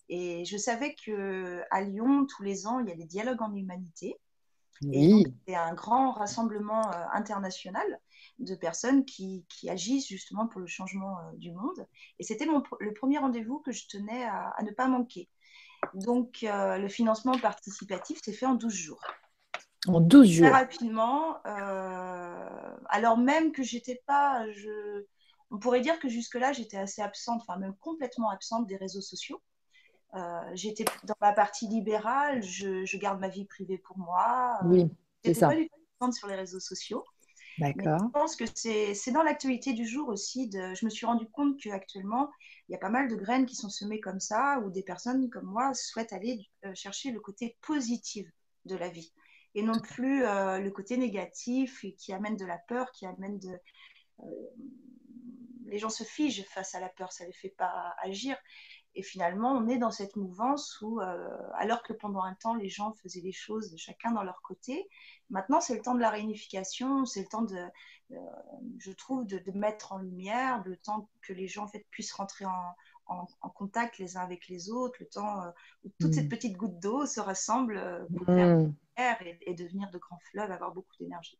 Et 0.08 0.44
je 0.44 0.56
savais 0.56 0.94
que 0.94 1.62
à 1.70 1.82
Lyon, 1.82 2.26
tous 2.26 2.42
les 2.42 2.66
ans, 2.66 2.80
il 2.80 2.88
y 2.88 2.92
a 2.92 2.96
des 2.96 3.04
dialogues 3.04 3.42
en 3.42 3.54
humanité. 3.54 4.18
Oui. 4.82 5.24
C'est 5.46 5.54
un 5.54 5.74
grand 5.74 6.12
rassemblement 6.12 6.86
euh, 6.92 7.04
international 7.12 8.00
de 8.38 8.54
personnes 8.54 9.04
qui, 9.04 9.44
qui, 9.48 9.68
agissent 9.68 10.06
justement 10.06 10.46
pour 10.46 10.60
le 10.60 10.66
changement 10.66 11.18
euh, 11.18 11.36
du 11.36 11.52
monde. 11.52 11.86
Et 12.18 12.22
c'était 12.22 12.46
le 12.46 12.94
premier 12.94 13.18
rendez-vous 13.18 13.58
que 13.58 13.72
je 13.72 13.86
tenais 13.88 14.24
à, 14.24 14.54
ne 14.62 14.70
pas 14.70 14.86
manquer. 14.86 15.28
Donc, 15.94 16.44
euh, 16.44 16.78
le 16.78 16.88
financement 16.88 17.36
participatif 17.38 18.20
s'est 18.22 18.32
fait 18.32 18.46
en 18.46 18.54
12 18.54 18.72
jours. 18.72 19.00
En 19.86 20.00
12 20.00 20.28
jours. 20.28 20.48
Très 20.48 20.58
rapidement. 20.58 21.36
Euh, 21.46 22.76
alors 22.88 23.16
même 23.18 23.52
que 23.52 23.62
j'étais 23.62 24.02
pas. 24.06 24.50
Je, 24.52 25.04
on 25.50 25.58
pourrait 25.58 25.80
dire 25.80 25.98
que 25.98 26.08
jusque-là, 26.08 26.52
j'étais 26.52 26.76
assez 26.76 27.00
absente, 27.00 27.42
enfin 27.42 27.58
même 27.58 27.74
complètement 27.80 28.30
absente 28.30 28.66
des 28.66 28.76
réseaux 28.76 29.00
sociaux. 29.00 29.40
Euh, 30.14 30.40
j'étais 30.54 30.84
dans 31.04 31.14
ma 31.20 31.32
partie 31.32 31.68
libérale, 31.68 32.42
je, 32.42 32.96
garde 32.96 33.20
ma 33.20 33.28
vie 33.28 33.44
privée 33.44 33.78
pour 33.78 33.98
moi. 33.98 34.58
Oui, 34.64 34.86
c'est 35.24 35.34
ça. 35.34 35.48
pas 35.48 35.56
du 35.56 35.68
tout 35.68 36.12
sur 36.12 36.28
les 36.28 36.34
réseaux 36.34 36.60
sociaux. 36.60 37.04
D'accord. 37.58 37.98
Je 37.98 38.10
pense 38.12 38.36
que 38.36 38.44
c'est 38.54 39.10
dans 39.10 39.22
l'actualité 39.22 39.72
du 39.72 39.86
jour 39.86 40.08
aussi. 40.08 40.48
De, 40.48 40.74
je 40.74 40.84
me 40.84 40.90
suis 40.90 41.06
rendu 41.06 41.28
compte 41.28 41.60
qu'actuellement, 41.60 42.30
il 42.68 42.72
y 42.72 42.74
a 42.74 42.78
pas 42.78 42.88
mal 42.88 43.08
de 43.08 43.16
graines 43.16 43.46
qui 43.46 43.56
sont 43.56 43.68
semées 43.68 44.00
comme 44.00 44.20
ça, 44.20 44.60
où 44.64 44.70
des 44.70 44.82
personnes 44.82 45.28
comme 45.28 45.46
moi 45.46 45.74
souhaitent 45.74 46.12
aller 46.12 46.46
euh, 46.64 46.74
chercher 46.74 47.10
le 47.10 47.20
côté 47.20 47.56
positif 47.62 48.28
de 48.64 48.76
la 48.76 48.88
vie 48.88 49.12
et 49.58 49.62
non 49.62 49.80
plus 49.80 50.24
euh, 50.24 50.60
le 50.60 50.70
côté 50.70 50.96
négatif 50.96 51.84
qui 51.96 52.12
amène 52.12 52.36
de 52.36 52.46
la 52.46 52.58
peur, 52.58 52.92
qui 52.92 53.06
amène 53.06 53.40
de... 53.40 53.58
Euh, 54.20 54.24
les 55.66 55.78
gens 55.78 55.90
se 55.90 56.04
figent 56.04 56.44
face 56.44 56.76
à 56.76 56.80
la 56.80 56.88
peur, 56.88 57.10
ça 57.10 57.24
ne 57.24 57.30
les 57.30 57.34
fait 57.34 57.48
pas 57.58 57.92
agir. 58.00 58.36
Et 58.94 59.02
finalement, 59.02 59.50
on 59.50 59.66
est 59.66 59.78
dans 59.78 59.90
cette 59.90 60.14
mouvance 60.14 60.80
où, 60.80 61.00
euh, 61.00 61.28
alors 61.54 61.82
que 61.82 61.92
pendant 61.92 62.22
un 62.22 62.34
temps, 62.34 62.54
les 62.54 62.68
gens 62.68 62.92
faisaient 63.02 63.20
les 63.20 63.32
choses 63.32 63.74
chacun 63.76 64.12
dans 64.12 64.22
leur 64.22 64.42
côté, 64.42 64.88
maintenant, 65.28 65.60
c'est 65.60 65.74
le 65.74 65.82
temps 65.82 65.96
de 65.96 66.00
la 66.00 66.10
réunification, 66.10 67.04
c'est 67.04 67.22
le 67.22 67.28
temps 67.28 67.42
de, 67.42 67.66
je 68.78 68.92
trouve, 68.92 69.26
de, 69.26 69.42
mettre 69.52 69.92
en 69.92 69.98
lumière, 69.98 70.62
le 70.64 70.76
temps 70.76 71.10
que 71.20 71.32
les 71.32 71.48
gens 71.48 71.64
en 71.64 71.68
fait, 71.68 71.84
puissent 71.90 72.12
rentrer 72.12 72.44
en, 72.44 72.74
en, 73.08 73.48
contact 73.50 73.98
les 73.98 74.16
uns 74.16 74.20
avec 74.20 74.48
les 74.48 74.70
autres, 74.70 74.96
le 75.00 75.06
temps 75.06 75.42
euh, 75.42 75.50
où 75.84 75.90
toutes 75.98 76.14
ces 76.14 76.24
mm. 76.24 76.28
petites 76.28 76.56
gouttes 76.56 76.78
d'eau 76.78 77.06
se 77.06 77.20
rassemblent 77.20 77.78
euh, 77.78 78.04
pour 78.16 78.26
faire 78.26 78.58
mm. 78.58 79.24
et, 79.42 79.54
devenir 79.54 79.90
de 79.90 79.98
grands 79.98 80.20
fleuves, 80.30 80.50
avoir 80.50 80.72
beaucoup 80.72 80.94
d'énergie. 81.00 81.38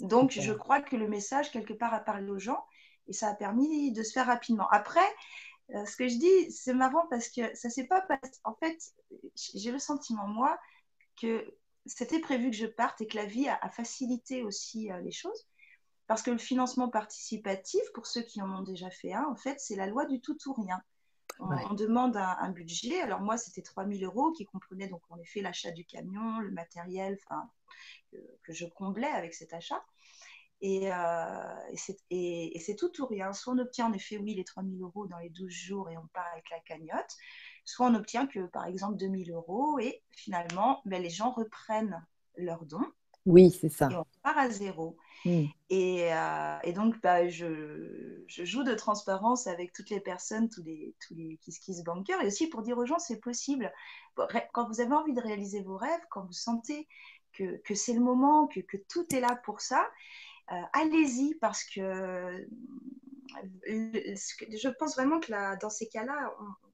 Donc, 0.00 0.32
je 0.32 0.52
crois 0.52 0.80
que 0.80 0.96
le 0.96 1.08
message, 1.08 1.52
quelque 1.52 1.72
part, 1.72 1.94
a 1.94 2.00
parlé 2.00 2.28
aux 2.28 2.38
gens 2.38 2.64
et 3.06 3.12
ça 3.12 3.28
a 3.28 3.34
permis 3.34 3.92
de 3.92 4.02
se 4.02 4.12
faire 4.12 4.26
rapidement. 4.26 4.68
Après, 4.70 5.00
euh, 5.74 5.84
ce 5.86 5.96
que 5.96 6.08
je 6.08 6.16
dis, 6.16 6.50
c'est 6.50 6.74
marrant 6.74 7.06
parce 7.08 7.28
que 7.28 7.54
ça 7.54 7.70
s'est 7.70 7.86
pas 7.86 8.00
passé. 8.00 8.40
En 8.44 8.54
fait, 8.54 8.78
j'ai 9.36 9.70
le 9.70 9.78
sentiment, 9.78 10.26
moi, 10.26 10.58
que 11.20 11.54
c'était 11.86 12.18
prévu 12.18 12.50
que 12.50 12.56
je 12.56 12.66
parte 12.66 13.00
et 13.00 13.06
que 13.06 13.16
la 13.16 13.26
vie 13.26 13.48
a, 13.48 13.68
facilité 13.70 14.42
aussi 14.42 14.90
les 15.04 15.12
choses. 15.12 15.46
Parce 16.12 16.20
que 16.20 16.30
le 16.30 16.36
financement 16.36 16.90
participatif, 16.90 17.80
pour 17.94 18.06
ceux 18.06 18.20
qui 18.20 18.42
en 18.42 18.50
ont 18.54 18.60
déjà 18.60 18.90
fait 18.90 19.14
un, 19.14 19.24
en 19.24 19.34
fait, 19.34 19.58
c'est 19.58 19.76
la 19.76 19.86
loi 19.86 20.04
du 20.04 20.20
tout 20.20 20.36
ou 20.46 20.52
rien. 20.52 20.78
On, 21.38 21.72
demande 21.72 22.18
un, 22.18 22.50
budget. 22.50 23.00
Alors 23.00 23.22
moi, 23.22 23.38
c'était 23.38 23.62
3 23.62 23.86
000 23.86 24.04
euros 24.04 24.30
qui 24.32 24.44
comprenait 24.44 24.88
donc 24.88 25.00
en 25.08 25.16
effet 25.16 25.40
l'achat 25.40 25.70
du 25.70 25.86
camion, 25.86 26.40
le 26.40 26.50
matériel 26.50 27.16
que, 28.10 28.18
que 28.42 28.52
je 28.52 28.66
comblais 28.66 29.08
avec 29.08 29.32
cet 29.32 29.54
achat. 29.54 29.82
Et, 30.60 30.92
euh, 30.92 31.96
et 32.10 32.58
c'est 32.58 32.76
tout 32.76 32.92
ou 33.00 33.06
rien. 33.06 33.32
Soit 33.32 33.54
on 33.54 33.58
obtient 33.58 33.86
en 33.86 33.94
effet, 33.94 34.18
oui, 34.18 34.34
les 34.34 34.44
3 34.44 34.64
000 34.64 34.82
euros 34.82 35.06
dans 35.06 35.16
les 35.16 35.30
12 35.30 35.50
jours 35.50 35.88
et 35.88 35.96
on 35.96 36.06
part 36.08 36.28
avec 36.34 36.44
la 36.50 36.60
cagnotte, 36.60 37.16
soit 37.64 37.86
on 37.86 37.94
obtient 37.94 38.26
que, 38.26 38.40
par 38.48 38.66
exemple, 38.66 38.98
2 38.98 39.24
000 39.24 39.30
euros 39.30 39.78
et 39.78 40.02
finalement, 40.10 40.82
ben, 40.84 41.02
les 41.02 41.08
gens 41.08 41.30
reprennent 41.30 42.06
leurs 42.36 42.66
dons 42.66 42.92
Oui, 43.26 43.50
c'est 43.50 43.68
ça. 43.68 43.88
Et 43.90 43.94
on 43.94 44.06
part 44.22 44.38
à 44.38 44.50
zéro. 44.50 44.96
Mm. 45.24 45.44
Euh, 45.72 46.58
et, 46.64 46.72
donc, 46.72 47.00
bah, 47.00 47.28
je, 47.28 48.24
joue 48.26 48.64
de 48.64 48.74
transparence 48.74 49.46
avec 49.46 49.72
toutes 49.72 49.90
les 49.90 50.00
personnes, 50.00 50.48
tous 50.48 50.62
les, 50.62 50.94
tous 51.06 51.14
les 51.14 51.38
kiss 51.38 51.58
kiss 51.58 51.82
bankers, 51.84 52.20
et 52.22 52.26
aussi 52.26 52.48
pour 52.48 52.62
dire 52.62 52.78
aux 52.78 52.86
gens 52.86 52.98
c'est 52.98 53.20
possible. 53.20 53.72
Quand 54.52 54.68
vous 54.68 54.80
avez 54.80 54.92
envie 54.92 55.14
de 55.14 55.20
réaliser 55.20 55.62
vos 55.62 55.76
rêves, 55.76 56.00
quand 56.10 56.24
vous 56.24 56.32
sentez 56.32 56.88
que, 57.32 57.56
que 57.62 57.74
c'est 57.74 57.94
le 57.94 58.00
moment, 58.00 58.46
que, 58.46 58.60
que, 58.60 58.76
tout 58.88 59.06
est 59.14 59.20
là 59.20 59.36
pour 59.44 59.60
ça, 59.60 59.88
euh, 60.50 60.60
allez-y 60.72 61.34
parce 61.36 61.64
que 61.64 61.80
euh, 61.80 62.44
je 63.66 64.68
pense 64.78 64.96
vraiment 64.96 65.20
que 65.20 65.30
là, 65.30 65.56
dans 65.56 65.70
ces 65.70 65.88
cas-là, 65.88 66.34
on 66.40 66.71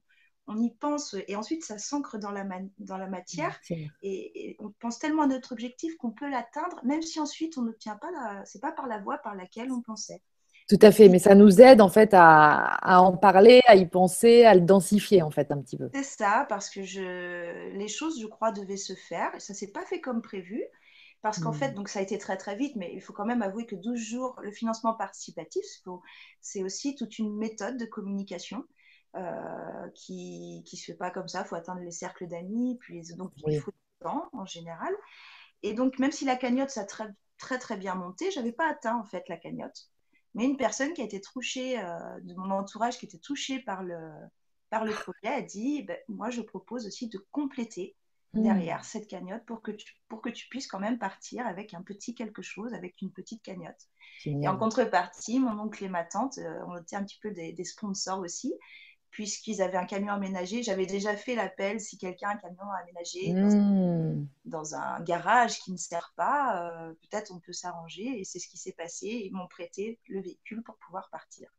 y 0.57 0.71
pense 0.71 1.15
et 1.27 1.35
ensuite 1.35 1.63
ça 1.63 1.77
s'ancre 1.77 2.17
dans 2.17 2.31
la, 2.31 2.45
dans 2.79 2.97
la 2.97 3.07
matière 3.07 3.59
et, 4.01 4.55
on 4.59 4.71
pense 4.79 4.99
tellement 4.99 5.23
à 5.23 5.27
notre 5.27 5.51
objectif 5.51 5.95
qu'on 5.97 6.11
peut 6.11 6.29
l'atteindre 6.29 6.79
même 6.83 7.01
si 7.01 7.19
ensuite 7.19 7.57
on 7.57 7.63
n'obtient 7.63 7.95
pas 7.95 8.11
la 8.11 8.43
c'est 8.45 8.61
pas 8.61 8.71
par 8.71 8.87
la 8.87 8.99
voie 8.99 9.17
par 9.17 9.35
laquelle 9.35 9.71
on 9.71 9.81
pensait. 9.81 10.21
Tout 10.69 10.77
à 10.83 10.91
fait, 10.91 11.09
mais 11.09 11.17
ça 11.17 11.33
nous 11.33 11.61
aide 11.61 11.81
en 11.81 11.89
fait 11.89 12.11
à, 12.13 13.01
en 13.01 13.17
parler, 13.17 13.59
à 13.65 13.75
y 13.75 13.87
penser, 13.87 14.45
à 14.45 14.53
le 14.53 14.61
densifier 14.61 15.23
en 15.23 15.31
fait 15.31 15.51
un 15.51 15.59
petit 15.59 15.77
peu. 15.77 15.89
C'est 15.95 16.03
ça, 16.03 16.45
parce 16.47 16.69
que 16.69 16.83
je, 16.83 17.75
les 17.75 17.87
choses, 17.87 18.21
je 18.21 18.27
crois, 18.27 18.51
devaient 18.51 18.77
se 18.77 18.93
faire 18.93 19.33
et 19.33 19.39
ça 19.39 19.55
s'est 19.55 19.71
pas 19.71 19.83
fait 19.85 19.99
comme 19.99 20.21
prévu. 20.21 20.63
Parce 21.21 21.39
qu'en 21.39 21.51
fait, 21.51 21.71
hmm. 21.71 21.73
donc 21.73 21.89
ça 21.89 21.99
a 21.99 22.01
été 22.01 22.17
très 22.17 22.37
très 22.37 22.55
vite, 22.55 22.75
mais 22.77 22.91
il 22.93 23.01
faut 23.01 23.11
quand 23.11 23.25
même 23.25 23.41
avouer 23.41 23.65
que 23.65 23.75
12 23.75 23.99
jours, 23.99 24.39
le 24.41 24.51
financement 24.51 24.93
participatif, 24.93 25.65
c'est 26.39 26.63
aussi 26.63 26.95
toute 26.95 27.19
une 27.19 27.35
méthode 27.35 27.77
de 27.77 27.85
communication. 27.85 28.63
Euh, 29.15 29.89
qui 29.95 30.63
ne 30.71 30.77
se 30.77 30.85
fait 30.85 30.93
pas 30.93 31.09
comme 31.09 31.27
ça. 31.27 31.41
Il 31.41 31.47
faut 31.47 31.55
atteindre 31.55 31.81
les 31.81 31.89
cercles 31.89 32.27
d'amis, 32.27 32.77
puis 32.79 33.01
donc 33.15 33.31
il 33.47 33.59
faut 33.59 33.71
du 33.71 34.03
temps 34.03 34.29
en 34.33 34.45
général. 34.45 34.93
Et 35.63 35.73
donc, 35.73 35.97
même 35.97 36.11
si 36.11 36.25
la 36.25 36.35
cagnotte, 36.35 36.69
ça 36.69 36.81
a 36.81 36.85
très, 36.85 37.07
très, 37.39 37.57
très 37.57 37.75
bien 37.75 37.95
monté, 37.95 38.29
je 38.29 38.37
n'avais 38.37 38.51
pas 38.51 38.69
atteint 38.69 38.97
en 38.97 39.03
fait 39.03 39.27
la 39.27 39.37
cagnotte. 39.37 39.89
Mais 40.35 40.45
une 40.45 40.57
personne 40.57 40.93
qui 40.93 41.01
a 41.01 41.05
été 41.05 41.19
touchée, 41.21 41.79
euh, 41.79 42.19
de 42.21 42.35
mon 42.35 42.51
entourage, 42.51 42.99
qui 42.99 43.07
était 43.07 43.17
touchée 43.17 43.59
par 43.59 43.81
le, 43.81 44.11
par 44.69 44.85
le 44.85 44.93
projet, 44.93 45.33
a 45.33 45.41
dit 45.41 45.81
ben, 45.81 45.97
Moi, 46.07 46.29
je 46.29 46.41
propose 46.41 46.85
aussi 46.85 47.09
de 47.09 47.17
compléter 47.31 47.95
mmh. 48.33 48.43
derrière 48.43 48.85
cette 48.85 49.07
cagnotte 49.07 49.43
pour 49.47 49.63
que, 49.63 49.71
tu, 49.71 49.91
pour 50.07 50.21
que 50.21 50.29
tu 50.29 50.47
puisses 50.49 50.67
quand 50.67 50.79
même 50.79 50.99
partir 50.99 51.47
avec 51.47 51.73
un 51.73 51.81
petit 51.81 52.13
quelque 52.13 52.43
chose, 52.43 52.75
avec 52.75 53.01
une 53.01 53.11
petite 53.11 53.41
cagnotte. 53.41 53.89
Et 54.25 54.47
en 54.47 54.57
contrepartie, 54.57 55.39
mon 55.39 55.57
oncle 55.59 55.83
et 55.83 55.89
ma 55.89 56.03
tante 56.03 56.37
euh, 56.37 56.63
ont 56.67 56.77
été 56.77 56.95
un 56.95 57.03
petit 57.03 57.19
peu 57.19 57.31
des, 57.31 57.53
des 57.53 57.63
sponsors 57.63 58.19
aussi 58.19 58.53
puisqu'ils 59.11 59.61
avaient 59.61 59.77
un 59.77 59.85
camion 59.85 60.13
aménagé. 60.13 60.63
J'avais 60.63 60.85
déjà 60.85 61.15
fait 61.15 61.35
l'appel 61.35 61.79
si 61.79 61.97
quelqu'un 61.97 62.29
a 62.29 62.33
un 62.33 62.37
camion 62.37 62.69
aménagé 62.81 63.33
hmm. 63.33 64.27
dans, 64.45 64.75
un 64.75 65.01
garage 65.01 65.59
qui 65.59 65.71
ne 65.71 65.77
sert 65.77 66.13
pas, 66.15 66.69
euh, 66.69 66.93
peut-être 67.09 67.31
on 67.31 67.39
peut 67.39 67.53
s'arranger. 67.53 68.19
Et 68.19 68.23
c'est 68.23 68.39
ce 68.39 68.47
qui 68.47 68.57
s'est 68.57 68.73
passé. 68.73 69.07
Ils 69.07 69.33
m'ont 69.33 69.47
prêté 69.47 69.99
le 70.07 70.21
véhicule 70.21 70.63
pour 70.63 70.77
pouvoir 70.77 71.09
partir. 71.09 71.49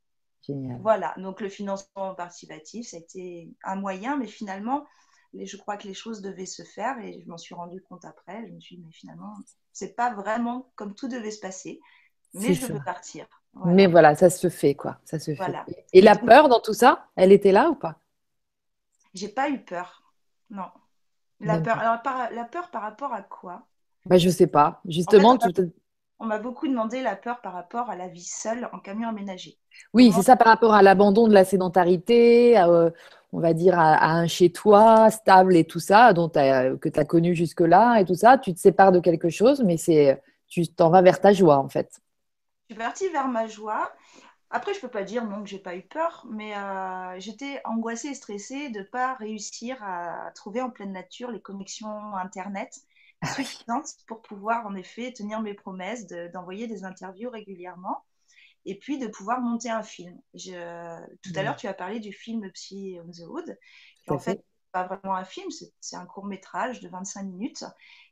Génial. 0.42 0.80
Voilà, 0.80 1.14
donc 1.18 1.40
le 1.40 1.48
financement 1.48 2.14
participatif, 2.14 2.88
ça 2.88 2.96
a 2.96 3.00
été 3.00 3.52
un 3.62 3.76
moyen, 3.76 4.16
mais 4.16 4.26
finalement, 4.26 4.86
je 5.34 5.56
crois 5.56 5.76
que 5.76 5.86
les 5.86 5.94
choses 5.94 6.22
devaient 6.22 6.46
se 6.46 6.62
faire 6.62 6.98
et 6.98 7.20
je 7.20 7.28
m'en 7.28 7.36
suis 7.36 7.54
rendu 7.54 7.82
compte 7.82 8.04
après. 8.04 8.46
Je 8.46 8.52
me 8.52 8.60
suis 8.60 8.76
dit, 8.76 8.82
mais 8.84 8.92
finalement, 8.92 9.36
c'est 9.72 9.94
pas 9.94 10.14
vraiment 10.14 10.72
comme 10.76 10.94
tout 10.94 11.08
devait 11.08 11.30
se 11.30 11.40
passer, 11.40 11.80
mais 12.34 12.54
je 12.54 12.66
veux 12.66 12.82
partir. 12.84 13.26
Mais 13.64 13.86
voilà, 13.86 14.14
ça 14.14 14.30
se 14.30 14.48
fait, 14.48 14.74
quoi. 14.74 14.98
Ça 15.04 15.18
se 15.18 15.34
fait. 15.34 15.52
Et 15.92 16.00
la 16.00 16.16
peur 16.16 16.48
dans 16.48 16.60
tout 16.60 16.72
ça, 16.72 17.06
elle 17.16 17.32
était 17.32 17.52
là 17.52 17.68
ou 17.70 17.74
pas? 17.74 17.96
J'ai 19.12 19.28
pas 19.28 19.50
eu 19.50 19.58
peur. 19.58 20.02
Non. 20.50 20.66
La 21.40 21.58
peur, 21.58 21.78
alors, 21.78 22.02
par, 22.02 22.30
la 22.32 22.44
peur 22.44 22.70
par 22.70 22.82
rapport 22.82 23.12
à 23.12 23.22
quoi? 23.22 23.62
Bah, 24.06 24.18
Je 24.18 24.28
sais 24.28 24.46
pas. 24.46 24.80
Justement, 24.86 25.38
on 26.22 26.26
m'a 26.26 26.38
beaucoup 26.38 26.68
demandé 26.68 27.00
la 27.00 27.16
peur 27.16 27.40
par 27.40 27.54
rapport 27.54 27.88
à 27.88 27.96
la 27.96 28.08
vie 28.08 28.24
seule 28.24 28.68
en 28.74 28.78
camion 28.78 29.08
aménagé. 29.08 29.56
Oui, 29.94 30.12
c'est 30.14 30.22
ça 30.22 30.36
par 30.36 30.48
rapport 30.48 30.74
à 30.74 30.82
l'abandon 30.82 31.26
de 31.26 31.32
la 31.32 31.46
sédentarité, 31.46 32.58
euh, 32.58 32.90
on 33.32 33.40
va 33.40 33.54
dire 33.54 33.78
à, 33.78 34.10
un 34.10 34.26
chez-toi 34.26 35.10
stable 35.10 35.56
et 35.56 35.64
tout 35.64 35.78
ça, 35.78 36.12
dont 36.12 36.28
que 36.28 36.88
tu 36.90 37.00
as 37.00 37.04
connu 37.06 37.34
jusque-là 37.34 38.00
et 38.00 38.04
tout 38.04 38.14
ça. 38.14 38.36
Tu 38.36 38.52
te 38.52 38.60
sépares 38.60 38.92
de 38.92 39.00
quelque 39.00 39.30
chose, 39.30 39.62
mais 39.64 39.78
c'est 39.78 40.20
tu 40.46 40.68
t'en 40.68 40.90
vas 40.90 41.00
vers 41.00 41.20
ta 41.20 41.32
joie 41.32 41.56
en 41.56 41.70
fait 41.70 42.02
suis 42.70 42.78
partie 42.78 43.08
vers 43.08 43.26
ma 43.26 43.48
joie. 43.48 43.92
Après, 44.50 44.74
je 44.74 44.80
peux 44.80 44.88
pas 44.88 45.02
dire 45.02 45.24
non 45.24 45.42
que 45.42 45.48
j'ai 45.48 45.58
pas 45.58 45.76
eu 45.76 45.82
peur, 45.82 46.26
mais 46.30 46.56
euh, 46.56 47.18
j'étais 47.18 47.60
angoissée 47.64 48.08
et 48.08 48.14
stressée 48.14 48.68
de 48.70 48.82
pas 48.82 49.14
réussir 49.14 49.82
à 49.82 50.30
trouver 50.34 50.60
en 50.60 50.70
pleine 50.70 50.92
nature 50.92 51.30
les 51.30 51.40
connexions 51.40 52.14
internet 52.14 52.80
ah 53.22 53.26
suffisantes 53.28 53.96
pour 54.06 54.22
pouvoir 54.22 54.66
en 54.66 54.74
effet 54.74 55.12
tenir 55.12 55.40
mes 55.40 55.54
promesses 55.54 56.06
d'envoyer 56.06 56.68
des 56.68 56.84
interviews 56.84 57.30
régulièrement 57.30 58.04
et 58.64 58.78
puis 58.78 58.98
de 58.98 59.08
pouvoir 59.08 59.40
monter 59.40 59.70
un 59.70 59.82
film. 59.82 60.20
Je, 60.34 60.52
tout 61.22 61.32
à 61.34 61.42
l'heure, 61.42 61.56
tu 61.56 61.66
as 61.66 61.74
parlé 61.74 61.98
du 61.98 62.12
film 62.12 62.50
Psy 62.52 62.98
on 63.04 63.10
the 63.10 63.28
Wood, 63.28 63.58
en 64.08 64.18
fait 64.18 64.44
pas 64.72 64.84
vraiment 64.84 65.16
un 65.16 65.24
film, 65.24 65.48
c'est 65.80 65.96
un 65.96 66.06
court 66.06 66.26
métrage 66.26 66.80
de 66.80 66.88
25 66.88 67.24
minutes 67.24 67.64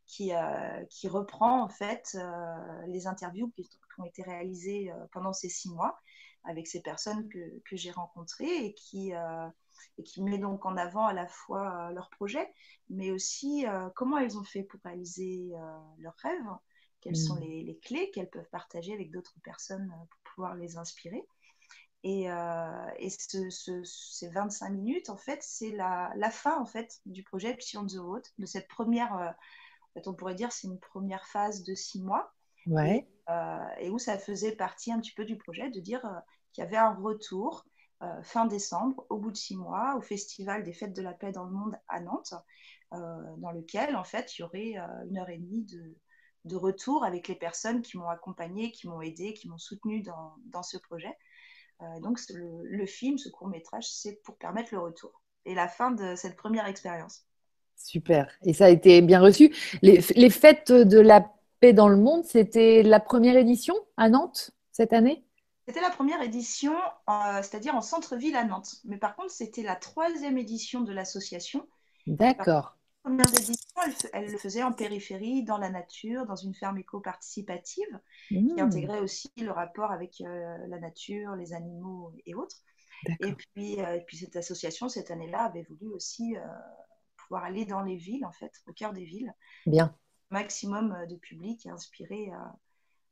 qui, 0.08 0.34
euh, 0.34 0.84
qui 0.86 1.06
reprend 1.06 1.62
en 1.62 1.68
fait 1.68 2.16
euh, 2.18 2.86
les 2.86 3.06
interviews 3.06 3.50
qui, 3.50 3.68
ont 3.98 4.04
été 4.04 4.22
réalisées 4.22 4.90
euh, 4.90 5.06
pendant 5.12 5.32
ces 5.32 5.48
six 5.48 5.68
mois 5.70 6.00
avec 6.44 6.66
ces 6.66 6.80
personnes 6.80 7.28
que, 7.28 7.60
que 7.68 7.76
j'ai 7.76 7.90
rencontrées 7.90 8.64
et 8.64 8.72
qui, 8.72 9.10
et 9.98 10.02
qui 10.02 10.22
met 10.22 10.38
donc 10.38 10.64
en 10.64 10.76
avant 10.78 11.04
à 11.04 11.12
la 11.12 11.26
fois 11.26 11.90
leur 11.92 12.08
projet, 12.10 12.50
mais 12.88 13.10
aussi 13.10 13.66
comment 13.96 14.16
elles 14.16 14.38
ont 14.38 14.44
fait 14.44 14.62
pour 14.62 14.80
réaliser 14.82 15.52
leurs 15.98 16.14
rêves, 16.22 16.56
quelles 17.00 17.16
sont 17.16 17.34
mmh. 17.34 17.40
les, 17.40 17.62
les 17.64 17.78
clés 17.80 18.10
qu'elles 18.12 18.30
peuvent 18.30 18.48
partager 18.50 18.94
avec 18.94 19.10
d'autres 19.10 19.34
personnes 19.42 19.92
pour 20.08 20.20
pouvoir 20.32 20.54
les 20.54 20.78
inspirer. 20.78 21.26
Et, 22.04 22.28
et 22.98 23.10
ce, 23.10 23.50
ce, 23.50 23.82
ces 23.84 24.30
25 24.30 24.70
minutes, 24.70 25.10
en 25.10 25.18
fait, 25.18 25.42
c'est 25.42 25.72
la, 25.72 26.12
la, 26.16 26.30
fin 26.30 26.58
en 26.58 26.66
fait, 26.66 27.00
du 27.04 27.24
projet 27.24 27.54
Psy 27.56 27.76
on 27.76 27.86
the 27.86 27.98
Road, 27.98 28.22
de 28.38 28.46
cette 28.46 28.68
première 28.68 29.34
on 30.06 30.14
pourrait 30.14 30.34
dire 30.34 30.52
c'est 30.52 30.68
une 30.68 30.78
première 30.78 31.26
phase 31.26 31.64
de 31.64 31.74
six 31.74 32.02
mois. 32.02 32.32
Ouais. 32.66 33.08
Euh, 33.30 33.66
et, 33.80 33.90
où 33.90 33.98
ça 33.98 34.18
faisait 34.18 34.56
partie 34.56 34.92
un 34.92 35.00
petit 35.00 35.12
peu 35.12 35.24
du 35.24 35.36
projet 35.36 35.70
de 35.70 35.80
dire 35.80 36.04
euh, 36.06 36.18
qu'il 36.52 36.64
y 36.64 36.66
avait 36.66 36.76
un 36.76 36.94
retour 36.94 37.66
euh, 38.02 38.22
fin 38.22 38.46
décembre, 38.46 39.04
au 39.10 39.18
bout 39.18 39.30
de 39.30 39.36
six 39.36 39.56
mois, 39.56 39.96
au 39.96 40.00
Festival 40.00 40.62
des 40.62 40.72
Fêtes 40.72 40.94
de 40.94 41.02
la 41.02 41.12
Paix 41.12 41.32
dans 41.32 41.44
le 41.44 41.50
monde 41.50 41.76
à 41.88 42.00
Nantes, 42.00 42.34
dans 42.90 43.52
lequel, 43.52 43.96
en 43.96 44.04
fait, 44.04 44.38
il 44.38 44.40
y 44.40 44.44
aurait 44.44 44.76
une 45.06 45.18
heure 45.18 45.28
et 45.28 45.36
demie 45.36 45.64
de, 45.64 45.98
de 46.46 46.56
retour 46.56 47.04
avec 47.04 47.28
les 47.28 47.34
personnes 47.34 47.82
qui 47.82 47.98
m'ont 47.98 48.08
accompagné, 48.08 48.72
qui 48.72 48.88
m'ont 48.88 49.02
aidé, 49.02 49.34
qui 49.34 49.46
m'ont 49.46 49.58
soutenu 49.58 50.00
dans, 50.00 50.36
dans, 50.46 50.62
ce 50.62 50.78
projet. 50.78 51.14
donc, 52.00 52.18
le, 52.30 52.64
le, 52.64 52.86
film, 52.86 53.18
ce 53.18 53.28
court 53.28 53.48
métrage, 53.48 53.86
c'est 53.90 54.22
pour 54.22 54.38
permettre 54.38 54.72
le 54.72 54.80
retour 54.80 55.20
et 55.44 55.54
la 55.54 55.68
fin 55.68 55.90
de 55.90 56.14
cette 56.14 56.36
première 56.36 56.66
expérience. 56.66 57.27
Super. 57.78 58.28
Et 58.42 58.52
ça 58.52 58.66
a 58.66 58.68
été 58.68 59.00
bien 59.00 59.20
reçu. 59.20 59.54
Les, 59.82 60.30
fêtes 60.30 60.72
de 60.72 60.98
la 60.98 61.32
paix 61.60 61.72
dans 61.72 61.88
le 61.88 61.96
monde, 61.96 62.24
c'était 62.24 62.82
la 62.82 63.00
première 63.00 63.36
édition 63.36 63.74
à 63.96 64.08
Nantes 64.08 64.50
cette 64.72 64.92
année? 64.92 65.24
C'était 65.66 65.80
la 65.80 65.90
première 65.90 66.22
édition, 66.22 66.74
euh, 67.08 67.42
c'est-à-dire 67.42 67.74
en 67.74 67.80
centre-ville 67.80 68.36
à 68.36 68.44
Nantes. 68.44 68.76
Mais 68.84 68.96
par 68.96 69.16
contre, 69.16 69.30
c'était 69.30 69.62
la 69.62 69.76
troisième 69.76 70.38
édition 70.38 70.80
de 70.80 70.92
l'association. 70.92 71.66
D'accord. 72.06 72.78
La 73.04 73.10
première 73.10 73.28
édition, 73.28 73.80
elle, 74.12 74.30
le 74.30 74.38
faisait 74.38 74.62
en 74.62 74.72
périphérie, 74.72 75.44
dans 75.44 75.58
la 75.58 75.70
nature, 75.70 76.26
dans 76.26 76.36
une 76.36 76.54
ferme 76.54 76.78
éco-participative, 76.78 78.00
qui 78.28 78.54
mmh. 78.54 78.60
intégrait 78.60 79.00
aussi 79.00 79.30
le 79.38 79.50
rapport 79.50 79.92
avec 79.92 80.20
euh, 80.20 80.56
la 80.68 80.78
nature, 80.78 81.36
les 81.36 81.52
animaux 81.52 82.12
et 82.26 82.34
autres. 82.34 82.56
Et 83.20 83.32
puis, 83.32 83.80
euh, 83.80 83.96
et 83.96 84.00
puis, 84.00 84.16
cette 84.16 84.36
association, 84.36 84.88
cette 84.88 85.10
année-là, 85.10 85.44
avait 85.44 85.66
voulu 85.68 85.92
aussi 85.92 86.34
pouvoir 87.28 87.44
aller 87.44 87.66
dans 87.66 87.82
les 87.82 87.96
villes, 87.96 88.24
en 88.24 88.32
fait, 88.32 88.52
au 88.66 88.72
cœur 88.72 88.92
des 88.92 89.04
villes. 89.04 89.32
Bien. 89.66 89.94
Maximum 90.30 90.92
euh, 90.92 91.06
de 91.06 91.16
public 91.16 91.66
et 91.66 91.70
inspiré 91.70 92.30
euh, 92.32 92.36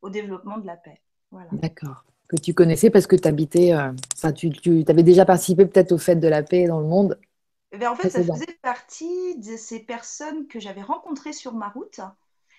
au 0.02 0.10
développement 0.10 0.58
de 0.58 0.66
la 0.66 0.76
paix. 0.76 1.00
Voilà. 1.30 1.48
D'accord. 1.52 2.04
Que 2.28 2.36
tu 2.36 2.54
connaissais 2.54 2.90
parce 2.90 3.06
que 3.06 3.16
habitais, 3.28 3.72
euh, 3.72 3.92
tu, 4.32 4.50
tu 4.50 4.84
avais 4.88 5.02
déjà 5.04 5.24
participé 5.24 5.66
peut-être 5.66 5.92
aux 5.92 5.98
fêtes 5.98 6.18
de 6.18 6.28
la 6.28 6.42
paix 6.42 6.66
dans 6.66 6.80
le 6.80 6.86
monde. 6.86 7.20
Eh 7.72 7.78
ben, 7.78 7.90
en 7.90 7.94
fait, 7.94 8.10
ça 8.10 8.24
faisait 8.24 8.58
partie 8.62 9.38
de 9.38 9.56
ces 9.56 9.80
personnes 9.80 10.48
que 10.48 10.58
j'avais 10.58 10.82
rencontrées 10.82 11.32
sur 11.32 11.52
ma 11.54 11.68
route. 11.68 12.00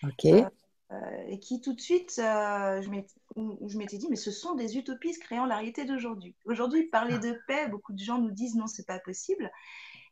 Ok. 0.03 0.25
et 0.25 1.39
qui 1.39 1.59
tout 1.59 1.73
de 1.73 1.81
suite, 1.81 2.13
je 2.17 3.77
m'étais 3.77 3.97
dit, 3.97 4.07
mais 4.09 4.15
ce 4.15 4.31
sont 4.31 4.55
des 4.55 4.77
utopistes 4.77 5.21
créant 5.21 5.45
la 5.45 5.55
réalité 5.55 5.85
d'aujourd'hui. 5.85 6.35
Aujourd'hui, 6.45 6.83
parler 6.83 7.15
ah. 7.15 7.27
de 7.27 7.37
paix, 7.47 7.67
beaucoup 7.67 7.93
de 7.93 7.99
gens 7.99 8.19
nous 8.19 8.31
disent 8.31 8.55
non, 8.55 8.67
c'est 8.67 8.85
pas 8.85 8.99
possible. 8.99 9.51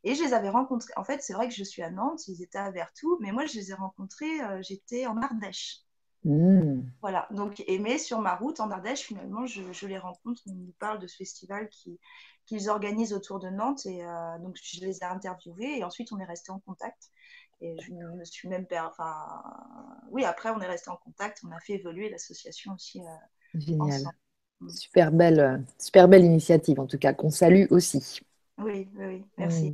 Et 0.06 0.14
je 0.14 0.24
les 0.24 0.34
avais 0.34 0.50
rencontrés. 0.50 0.94
En 0.98 1.04
fait, 1.04 1.22
c'est 1.24 1.34
vrai 1.34 1.50
que 1.50 1.54
je 1.56 1.64
suis 1.64 1.82
à 1.82 1.90
Nantes, 1.90 2.28
ils 2.28 2.44
étaient 2.44 2.60
à 2.60 2.70
Vertou, 2.70 3.18
mais 3.22 3.32
moi, 3.32 3.48
je 3.48 3.56
les 3.56 3.72
ai 3.72 3.74
rencontrés, 3.74 4.40
euh, 4.42 4.62
j'étais 4.62 5.08
en 5.08 5.18
Ardèche. 5.18 5.80
Mmh. 6.24 6.82
Voilà, 7.02 7.28
donc, 7.32 7.64
et 7.66 7.80
mais 7.80 7.98
sur 7.98 8.20
ma 8.20 8.36
route 8.36 8.60
en 8.60 8.70
Ardèche, 8.70 9.02
finalement, 9.02 9.48
je, 9.48 9.88
les 9.88 9.98
rencontre. 9.98 10.44
On 10.48 10.54
nous 10.54 10.74
parle 10.78 11.00
de 11.00 11.08
ce 11.08 11.18
festival 11.18 11.70
qu'ils 12.46 12.70
organisent 12.70 13.14
autour 13.14 13.40
de 13.40 13.50
Nantes. 13.50 13.88
Et 13.88 14.06
euh, 14.06 14.38
donc, 14.40 14.58
je 14.62 14.86
les 14.86 15.00
ai 15.00 15.06
interviewés 15.06 15.80
et 15.80 15.84
ensuite, 15.84 16.12
on 16.12 16.20
est 16.20 16.26
resté 16.26 16.52
en 16.52 16.60
contact. 16.60 17.10
Et 17.62 17.76
je 17.82 17.92
me 17.92 18.26
suis 18.26 18.48
même. 18.48 18.68
Enfin, 18.72 19.16
oui, 20.12 20.24
après, 20.24 20.52
on 20.52 20.60
est 20.62 20.68
resté 20.68 20.92
en 20.92 20.98
contact. 20.98 21.42
On 21.48 21.52
a 21.52 21.60
fait 21.60 21.74
évoluer 21.74 22.10
l'association 22.10 22.74
aussi. 22.74 23.02
Génial. 23.56 24.04
Mm. 24.60 24.70
Super 24.70 25.12
belle, 25.12 25.66
super 25.80 26.08
belle 26.08 26.26
initiative, 26.26 26.80
en 26.80 26.86
tout 26.86 27.00
cas, 27.00 27.14
qu'on 27.14 27.32
salue 27.32 27.66
aussi. 27.72 28.22
Oui, 28.58 28.88
oui, 28.98 29.24
merci. 29.38 29.74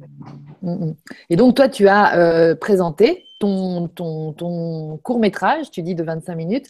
Mm, 0.62 0.72
mm, 0.72 0.96
Et 1.30 1.36
donc, 1.36 1.56
toi, 1.56 1.70
tu 1.70 1.88
as 1.88 2.56
présenté 2.60 3.26
ton, 3.40 3.88
ton, 3.88 4.34
ton 4.34 4.98
court 5.00 5.20
métrage, 5.20 5.72
tu 5.72 5.82
dis 5.82 5.96
de 5.96 6.04
25 6.04 6.36
minutes, 6.36 6.68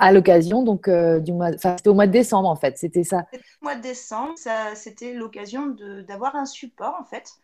à 0.00 0.12
l'occasion 0.12 0.62
donc 0.62 0.88
euh, 0.88 1.20
du 1.20 1.32
mois, 1.32 1.50
enfin 1.54 1.76
c'était 1.76 1.90
au 1.90 1.94
mois 1.94 2.06
de 2.06 2.12
décembre 2.12 2.48
en 2.48 2.56
fait, 2.56 2.78
c'était 2.78 3.04
ça. 3.04 3.26
Au 3.32 3.64
mois 3.64 3.76
de 3.76 3.82
décembre, 3.82 4.32
ça, 4.36 4.74
c'était 4.74 5.12
l'occasion 5.12 5.76
d'avoir 6.08 6.34
un 6.36 6.46
support 6.46 6.96
en 6.98 7.04
fait. 7.04 7.34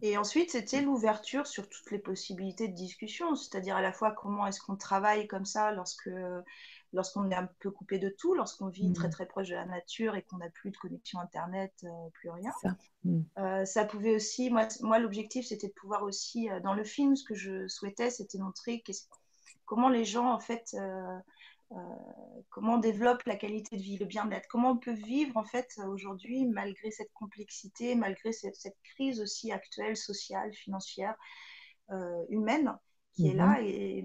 Et 0.00 0.16
ensuite, 0.16 0.50
c'était 0.50 0.80
l'ouverture 0.80 1.46
sur 1.46 1.68
toutes 1.68 1.90
les 1.90 1.98
possibilités 1.98 2.68
de 2.68 2.74
discussion, 2.74 3.34
c'est-à-dire 3.34 3.76
à 3.76 3.82
la 3.82 3.92
fois 3.92 4.12
comment 4.12 4.46
est-ce 4.46 4.60
qu'on 4.60 4.76
travaille 4.76 5.26
comme 5.26 5.44
ça 5.44 5.72
lorsque 5.72 6.10
lorsqu'on 6.94 7.30
est 7.30 7.34
un 7.34 7.48
peu 7.60 7.70
coupé 7.70 7.98
de 7.98 8.08
tout, 8.08 8.34
lorsqu'on 8.34 8.68
vit 8.68 8.92
très 8.92 9.08
mmh. 9.08 9.10
très 9.10 9.26
proche 9.26 9.48
de 9.48 9.54
la 9.54 9.66
nature 9.66 10.16
et 10.16 10.22
qu'on 10.22 10.38
n'a 10.38 10.48
plus 10.48 10.70
de 10.70 10.76
connexion 10.76 11.20
internet, 11.20 11.72
euh, 11.84 11.88
plus 12.14 12.30
rien. 12.30 12.50
Ça. 12.62 12.76
Mmh. 13.04 13.20
Euh, 13.38 13.64
ça. 13.64 13.84
pouvait 13.84 14.14
aussi, 14.14 14.50
moi, 14.50 14.66
moi 14.80 14.98
l'objectif 14.98 15.46
c'était 15.46 15.68
de 15.68 15.72
pouvoir 15.72 16.02
aussi, 16.02 16.48
dans 16.62 16.74
le 16.74 16.84
film, 16.84 17.16
ce 17.16 17.24
que 17.24 17.34
je 17.34 17.68
souhaitais, 17.68 18.10
c'était 18.10 18.38
montrer 18.38 18.82
comment 19.66 19.88
les 19.88 20.04
gens 20.04 20.32
en 20.32 20.40
fait 20.40 20.74
euh, 21.72 21.76
comment 22.50 22.74
on 22.74 22.78
développe 22.78 23.22
la 23.24 23.36
qualité 23.36 23.76
de 23.76 23.82
vie, 23.82 23.96
le 23.96 24.06
bien-être, 24.06 24.46
comment 24.48 24.72
on 24.72 24.76
peut 24.76 24.92
vivre 24.92 25.36
en 25.36 25.44
fait 25.44 25.68
aujourd'hui 25.88 26.46
malgré 26.46 26.90
cette 26.90 27.12
complexité, 27.14 27.94
malgré 27.94 28.32
cette, 28.32 28.76
crise 28.84 29.20
aussi 29.20 29.50
actuelle, 29.50 29.96
sociale, 29.96 30.52
financière, 30.52 31.14
euh, 31.90 32.24
humaine 32.28 32.76
qui 33.12 33.28
est 33.28 33.34
là. 33.34 33.60
Mhm. 33.60 33.66
Et, 33.66 34.04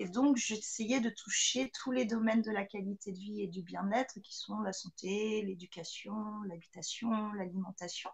et 0.00 0.08
donc 0.08 0.36
j'essayais 0.36 1.00
de 1.00 1.10
toucher 1.10 1.70
tous 1.82 1.92
les 1.92 2.04
domaines 2.04 2.42
de 2.42 2.50
la 2.50 2.64
qualité 2.64 3.12
de 3.12 3.18
vie 3.18 3.42
et 3.42 3.46
du 3.46 3.62
bien-être 3.62 4.18
qui 4.20 4.36
sont 4.36 4.58
la 4.60 4.72
santé, 4.72 5.42
l'éducation, 5.42 6.42
l'habitation, 6.48 7.32
l'alimentation. 7.32 8.10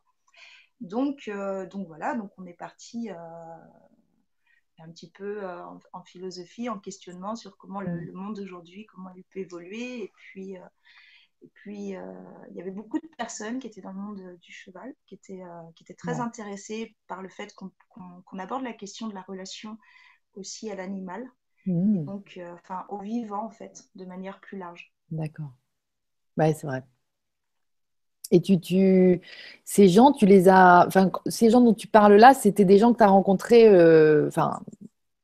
Donc, 0.81 1.29
euh, 1.29 1.67
donc 1.67 1.87
voilà, 1.87 2.15
donc 2.15 2.31
on 2.37 2.45
est 2.45 2.55
parti 2.55 3.09
un 4.79 4.91
petit 4.91 5.11
peu 5.11 5.45
euh, 5.45 5.63
en, 5.93 6.03
philosophie, 6.03 6.69
en 6.69 6.79
questionnement 6.79 7.37
sur 7.37 7.57
comment 7.57 7.81
le, 7.81 8.13
mm. 8.13 8.13
monde 8.13 8.37
d'aujourd'hui, 8.37 8.87
comment 8.87 9.11
il 9.17 9.25
peut 9.25 9.41
évoluer. 9.41 10.05
Et 10.05 10.13
puis, 10.15 10.57
euh, 10.57 10.67
et 11.43 11.49
puis 11.55 11.97
euh, 11.97 12.13
il 12.51 12.57
y 12.57 12.61
avait 12.61 12.71
beaucoup 12.71 12.99
de 12.99 13.09
personnes 13.19 13.59
qui 13.59 13.67
étaient 13.67 13.81
dans 13.81 13.93
le 13.93 14.01
monde 14.01 14.39
du 14.41 14.53
cheval, 14.53 14.95
qui 15.07 15.15
étaient, 15.15 15.43
qui 15.75 15.85
étaient 15.85 15.95
très 15.95 16.21
intéressées 16.21 16.97
par 17.07 17.23
le 17.23 17.29
fait 17.29 17.55
qu'on 17.55 18.39
aborde 18.39 18.63
la 18.63 18.73
question 18.73 19.09
de 19.09 19.15
la 19.15 19.23
relation 19.23 19.79
aussi 20.35 20.71
à 20.71 20.75
l'animal, 20.75 21.31
mm. 21.73 22.05
donc 22.05 22.41
enfin 22.55 22.85
au 22.89 22.99
vivant 22.99 23.45
en 23.45 23.51
fait, 23.51 23.85
de 23.95 24.05
manière 24.05 24.41
plus 24.41 24.59
large. 24.59 24.93
D'accord. 25.11 25.53
Ouais, 26.37 26.55
c'est 26.55 26.67
vrai. 26.67 26.83
Et 28.31 28.41
tu, 28.41 28.61
tu, 28.61 29.21
ces 29.65 29.89
gens, 29.89 30.13
tu 30.13 30.27
les 30.27 30.49
as, 30.49 30.85
enfin, 30.87 31.11
ces 31.27 31.51
gens 31.51 31.61
dont 31.61 31.75
tu 31.75 31.87
parles 31.87 32.17
là, 32.17 32.35
c'était 32.35 32.65
des 32.65 32.79
gens 32.79 32.93
que 32.93 32.99
tu 32.99 33.05
as 33.05 33.09
rencontrés, 33.09 33.69
euh, 33.69 34.27
enfin, 34.27 34.61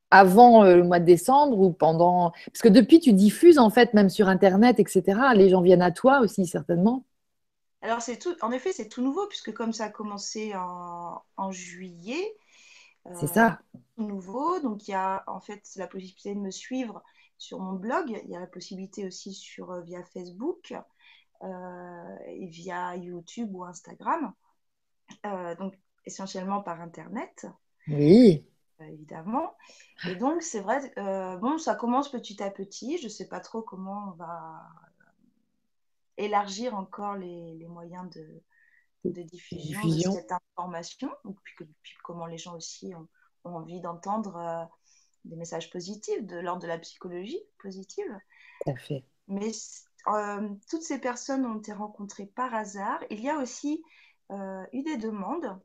avant 0.09 0.63
euh, 0.63 0.77
le 0.77 0.83
mois 0.83 0.99
de 0.99 1.05
décembre 1.05 1.59
ou 1.59 1.71
pendant, 1.71 2.31
parce 2.45 2.61
que 2.61 2.69
depuis 2.69 2.99
tu 2.99 3.13
diffuses 3.13 3.59
en 3.59 3.69
fait, 3.69 3.93
même 3.93 4.09
sur 4.09 4.29
Internet, 4.29 4.79
etc. 4.79 5.19
Les 5.35 5.49
gens 5.49 5.61
viennent 5.61 5.81
à 5.81 5.91
toi 5.91 6.21
aussi 6.21 6.47
certainement. 6.47 7.03
Alors 7.81 8.01
c'est 8.01 8.17
tout, 8.17 8.35
en 8.41 8.51
effet, 8.51 8.71
c'est 8.71 8.87
tout 8.87 9.01
nouveau 9.01 9.27
puisque 9.27 9.51
comme 9.53 9.73
ça 9.73 9.85
a 9.85 9.89
commencé 9.89 10.53
en, 10.55 11.51
juillet. 11.51 12.35
C'est 13.19 13.27
ça. 13.27 13.59
Euh, 13.75 13.79
tout 13.95 14.03
nouveau, 14.03 14.59
donc 14.59 14.87
il 14.87 14.91
y 14.91 14.95
a 14.95 15.23
en 15.27 15.39
fait 15.39 15.63
la 15.75 15.87
possibilité 15.87 16.33
de 16.33 16.39
me 16.39 16.51
suivre 16.51 17.03
sur 17.37 17.59
mon 17.59 17.73
blog. 17.73 18.09
Il 18.23 18.29
y 18.29 18.35
a 18.35 18.39
la 18.39 18.47
possibilité 18.47 19.05
aussi 19.05 19.33
sur 19.33 19.81
via 19.81 20.03
Facebook. 20.03 20.73
Euh, 21.43 22.17
via 22.47 22.95
YouTube 22.95 23.53
ou 23.53 23.65
Instagram, 23.65 24.31
euh, 25.25 25.55
donc 25.55 25.77
essentiellement 26.05 26.61
par 26.61 26.79
Internet. 26.79 27.47
Oui. 27.89 28.47
Euh, 28.79 28.85
évidemment. 28.85 29.53
Et 30.07 30.15
donc, 30.15 30.41
c'est 30.41 30.61
vrai, 30.61 30.79
bon, 31.41 31.57
ça 31.57 31.75
commence 31.75 32.09
petit 32.09 32.41
à 32.41 32.49
petit. 32.49 32.97
Je 32.97 33.05
ne 33.05 33.09
sais 33.09 33.27
pas 33.27 33.41
trop 33.41 33.61
comment 33.61 34.05
on 34.07 34.11
va 34.11 34.61
élargir 36.15 36.75
encore 36.75 37.15
les, 37.15 37.55
les 37.55 37.67
moyens 37.67 38.09
de, 38.11 38.41
de 39.03 39.21
diffusion, 39.21 40.11
de 40.11 40.17
cette 40.17 40.31
information, 40.31 41.09
donc, 41.25 41.37
puis, 41.43 41.65
puis, 41.81 41.93
comment 42.03 42.25
les 42.25 42.37
gens 42.37 42.55
aussi 42.55 42.93
ont, 42.95 43.07
ont 43.43 43.55
envie 43.55 43.81
d'entendre 43.81 44.69
des 45.25 45.35
messages 45.35 45.69
positifs 45.69 46.25
de 46.25 46.37
l'ordre 46.37 46.61
de 46.61 46.67
la 46.67 46.77
psychologie 46.77 47.39
positive. 47.59 48.17
Tout 48.63 48.71
à 48.71 48.75
fait. 48.75 49.03
Mais 49.27 49.51
euh, 50.07 50.49
toutes 50.69 50.81
ces 50.81 50.99
personnes 50.99 51.45
ont 51.45 51.57
été 51.57 51.73
rencontrées 51.73 52.25
par 52.25 52.53
hasard. 52.53 52.99
Il 53.09 53.21
y 53.21 53.29
a 53.29 53.37
aussi 53.37 53.83
euh, 54.31 54.65
eu 54.73 54.83
des 54.83 54.97
demandes. 54.97 55.59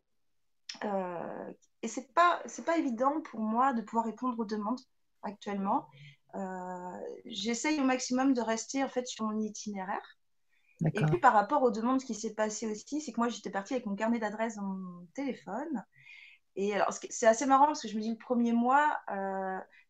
Euh, 0.84 1.52
et 1.82 1.88
ce 1.88 2.00
n'est 2.00 2.06
pas, 2.14 2.42
pas 2.64 2.78
évident 2.78 3.20
pour 3.22 3.40
moi 3.40 3.72
de 3.72 3.82
pouvoir 3.82 4.04
répondre 4.04 4.38
aux 4.38 4.44
demandes 4.44 4.80
actuellement. 5.22 5.88
J'essaye 7.24 7.80
au 7.80 7.84
maximum 7.84 8.32
de 8.32 8.40
rester 8.40 8.84
en 8.84 8.88
fait 8.88 9.06
sur 9.06 9.24
mon 9.24 9.38
itinéraire. 9.40 10.17
Et 10.84 11.04
puis 11.04 11.18
par 11.18 11.32
rapport 11.32 11.62
aux 11.62 11.70
demandes, 11.70 12.00
ce 12.00 12.06
qui 12.06 12.14
s'est 12.14 12.34
passé 12.34 12.70
aussi, 12.70 13.00
c'est 13.00 13.12
que 13.12 13.18
moi 13.18 13.28
j'étais 13.28 13.50
partie 13.50 13.74
avec 13.74 13.86
mon 13.86 13.96
carnet 13.96 14.18
d'adresse 14.18 14.56
dans 14.56 14.62
mon 14.62 15.06
téléphone. 15.14 15.84
Et 16.56 16.74
alors 16.74 16.92
c'est 16.92 17.26
assez 17.26 17.46
marrant 17.46 17.66
parce 17.66 17.82
que 17.82 17.88
je 17.88 17.96
me 17.96 18.00
dis 18.00 18.10
le 18.10 18.16
premier 18.16 18.52
mois, 18.52 18.98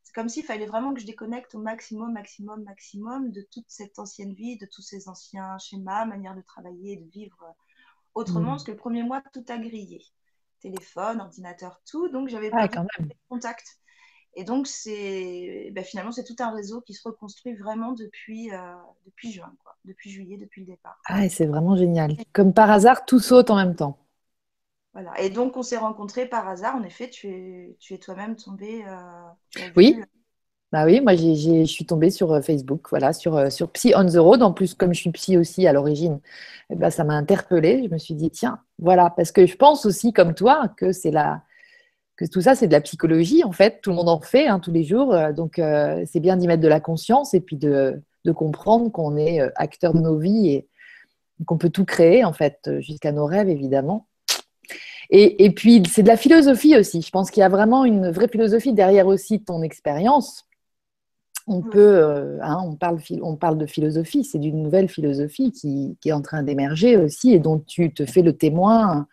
c'est 0.02 0.14
comme 0.14 0.28
s'il 0.28 0.44
fallait 0.44 0.66
vraiment 0.66 0.94
que 0.94 1.00
je 1.00 1.06
déconnecte 1.06 1.54
au 1.54 1.58
maximum, 1.58 2.12
maximum, 2.12 2.62
maximum 2.62 3.30
de 3.30 3.46
toute 3.52 3.66
cette 3.68 3.98
ancienne 3.98 4.32
vie, 4.32 4.56
de 4.56 4.66
tous 4.66 4.82
ces 4.82 5.08
anciens 5.08 5.58
schémas, 5.58 6.06
manières 6.06 6.34
de 6.34 6.40
travailler, 6.40 6.96
de 6.96 7.10
vivre 7.10 7.54
autrement, 8.18 8.40
mm. 8.40 8.54
parce 8.54 8.64
que 8.64 8.70
le 8.72 8.76
premier 8.76 9.02
mois, 9.02 9.22
tout 9.32 9.44
a 9.48 9.58
grillé. 9.58 10.02
Téléphone, 10.60 11.20
ordinateur, 11.20 11.80
tout. 11.88 12.08
Donc, 12.08 12.28
j'avais 12.28 12.50
pas 12.50 12.66
de 12.66 13.14
contact. 13.28 13.78
Et 14.38 14.44
donc, 14.44 14.68
c'est 14.68 15.72
ben, 15.72 15.82
finalement, 15.82 16.12
c'est 16.12 16.22
tout 16.22 16.36
un 16.38 16.52
réseau 16.52 16.80
qui 16.80 16.94
se 16.94 17.02
reconstruit 17.02 17.54
vraiment 17.54 17.90
depuis, 17.90 18.52
euh, 18.52 18.74
depuis 19.04 19.32
juin, 19.32 19.52
quoi. 19.64 19.74
depuis 19.84 20.10
juillet, 20.10 20.36
depuis 20.36 20.60
le 20.60 20.68
départ. 20.68 20.96
Ah, 21.06 21.28
c'est 21.28 21.46
vraiment 21.46 21.76
génial. 21.76 22.16
Comme 22.32 22.54
par 22.54 22.70
hasard, 22.70 23.04
tout 23.04 23.18
saute 23.18 23.50
en 23.50 23.56
même 23.56 23.74
temps. 23.74 23.98
Voilà. 24.92 25.20
Et 25.20 25.28
donc, 25.28 25.56
on 25.56 25.62
s'est 25.62 25.76
rencontrés 25.76 26.26
par 26.26 26.46
hasard. 26.46 26.76
En 26.76 26.84
effet, 26.84 27.10
tu 27.10 27.26
es, 27.26 27.76
tu 27.80 27.94
es 27.94 27.98
toi-même 27.98 28.36
tombé. 28.36 28.84
Euh, 28.86 29.70
oui. 29.74 29.96
Euh, 29.98 30.04
bah 30.70 30.84
oui, 30.84 31.00
moi 31.00 31.16
je 31.16 31.64
suis 31.64 31.86
tombée 31.86 32.10
sur 32.10 32.30
euh, 32.30 32.42
Facebook, 32.42 32.90
voilà, 32.90 33.14
sur, 33.14 33.50
sur 33.50 33.70
Psy 33.72 33.94
on 33.96 34.06
the 34.06 34.18
Road. 34.18 34.42
En 34.42 34.52
plus, 34.52 34.74
comme 34.74 34.94
je 34.94 35.00
suis 35.00 35.10
psy 35.10 35.36
aussi 35.36 35.66
à 35.66 35.72
l'origine, 35.72 36.20
eh 36.70 36.76
ben, 36.76 36.90
ça 36.90 37.02
m'a 37.02 37.14
interpellée. 37.14 37.82
Je 37.84 37.92
me 37.92 37.98
suis 37.98 38.14
dit, 38.14 38.30
tiens, 38.30 38.60
voilà, 38.78 39.10
parce 39.10 39.32
que 39.32 39.46
je 39.46 39.56
pense 39.56 39.84
aussi, 39.84 40.12
comme 40.12 40.34
toi, 40.34 40.68
que 40.76 40.92
c'est 40.92 41.10
la, 41.10 41.42
tout 42.26 42.40
ça, 42.40 42.54
c'est 42.54 42.66
de 42.66 42.72
la 42.72 42.80
psychologie, 42.80 43.44
en 43.44 43.52
fait. 43.52 43.80
Tout 43.82 43.90
le 43.90 43.96
monde 43.96 44.08
en 44.08 44.20
fait 44.20 44.46
hein, 44.46 44.58
tous 44.58 44.72
les 44.72 44.84
jours. 44.84 45.16
Donc, 45.36 45.60
c'est 46.06 46.20
bien 46.20 46.36
d'y 46.36 46.46
mettre 46.46 46.62
de 46.62 46.68
la 46.68 46.80
conscience 46.80 47.34
et 47.34 47.40
puis 47.40 47.56
de, 47.56 48.02
de 48.24 48.32
comprendre 48.32 48.90
qu'on 48.90 49.16
est 49.16 49.40
acteur 49.56 49.94
de 49.94 50.00
nos 50.00 50.18
vies 50.18 50.48
et 50.48 50.68
qu'on 51.46 51.58
peut 51.58 51.70
tout 51.70 51.84
créer, 51.84 52.24
en 52.24 52.32
fait, 52.32 52.70
jusqu'à 52.80 53.12
nos 53.12 53.26
rêves, 53.26 53.48
évidemment. 53.48 54.08
Et, 55.10 55.50
puis, 55.52 55.82
c'est 55.90 56.02
de 56.02 56.08
la 56.08 56.18
philosophie 56.18 56.76
aussi. 56.76 57.00
Je 57.00 57.10
pense 57.10 57.30
qu'il 57.30 57.40
y 57.40 57.44
a 57.44 57.48
vraiment 57.48 57.84
une 57.84 58.10
vraie 58.10 58.28
philosophie 58.28 58.74
derrière 58.74 59.06
aussi 59.06 59.42
ton 59.42 59.62
expérience. 59.62 60.44
On 61.50 61.62
peut, 61.62 61.78
euh, 61.78 62.38
hein, 62.42 62.62
on, 62.62 62.76
parle, 62.76 63.00
on 63.22 63.36
parle 63.36 63.56
de 63.56 63.66
philosophie, 63.66 64.22
c'est 64.22 64.38
d'une 64.38 64.62
nouvelle 64.62 64.88
philosophie 64.88 65.50
qui, 65.50 65.96
est 66.04 66.12
en 66.12 66.20
train 66.20 66.42
d'émerger 66.42 66.96
aussi 66.98 67.32
et 67.32 67.38
dont 67.38 67.58
tu 67.58 67.92
te 67.92 68.04
fais 68.04 68.20
le 68.20 68.36
témoin, 68.36 69.06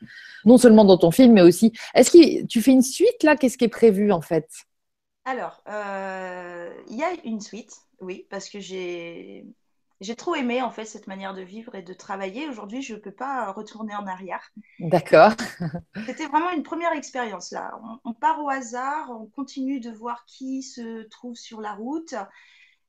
non 0.43 0.57
seulement 0.57 0.83
dans 0.83 0.97
ton 0.97 1.11
film, 1.11 1.33
mais 1.33 1.41
aussi. 1.41 1.71
Est-ce 1.93 2.11
que 2.11 2.45
tu 2.45 2.61
fais 2.61 2.71
une 2.71 2.81
suite 2.81 3.23
là? 3.23 3.37
Qu'est-ce 3.37 3.57
qui 3.57 3.65
est 3.65 3.69
prévu 3.69 4.11
en 4.11 4.21
fait? 4.21 4.47
Alors, 5.23 5.63
euh, 5.69 6.69
il 6.89 6.97
y 6.97 7.03
a 7.03 7.11
une 7.23 7.39
suite, 7.39 7.71
oui, 8.01 8.27
parce 8.29 8.49
que 8.49 8.59
j'ai 8.59 9.45
j'ai 10.01 10.15
trop 10.15 10.35
aimé 10.35 10.61
en 10.61 10.71
fait 10.71 10.85
cette 10.85 11.07
manière 11.07 11.33
de 11.33 11.41
vivre 11.41 11.75
et 11.75 11.81
de 11.81 11.93
travailler. 11.93 12.47
Aujourd'hui, 12.49 12.81
je 12.81 12.95
ne 12.95 12.99
peux 12.99 13.13
pas 13.13 13.51
retourner 13.51 13.95
en 13.95 14.07
arrière. 14.07 14.51
D'accord. 14.79 15.31
C'était 16.05 16.27
vraiment 16.27 16.51
une 16.51 16.63
première 16.63 16.93
expérience 16.93 17.51
là. 17.51 17.79
On, 18.03 18.13
part 18.13 18.43
au 18.43 18.49
hasard, 18.49 19.09
on 19.11 19.27
continue 19.27 19.79
de 19.79 19.91
voir 19.91 20.25
qui 20.25 20.63
se 20.63 21.03
trouve 21.03 21.35
sur 21.35 21.61
la 21.61 21.73
route, 21.73 22.13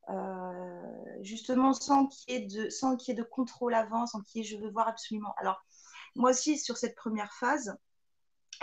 euh, 0.09 0.83
justement 1.23 1.73
sans 1.73 2.07
qu'il 2.07 2.35
y 2.35 2.37
ait 2.37 2.47
de 2.47 2.71
sans 2.71 2.97
y 3.07 3.11
ait 3.11 3.15
de 3.15 3.23
contrôle 3.23 3.75
avant, 3.75 4.07
sans 4.07 4.21
qu'il 4.23 4.43
y 4.43 4.45
ait 4.45 4.49
je 4.49 4.57
veux 4.57 4.71
voir 4.71 4.89
absolument. 4.89 5.35
Alors 5.39 5.65
moi 6.17 6.31
aussi 6.31 6.59
sur 6.59 6.77
cette 6.77 6.97
première 6.97 7.33
phase, 7.35 7.77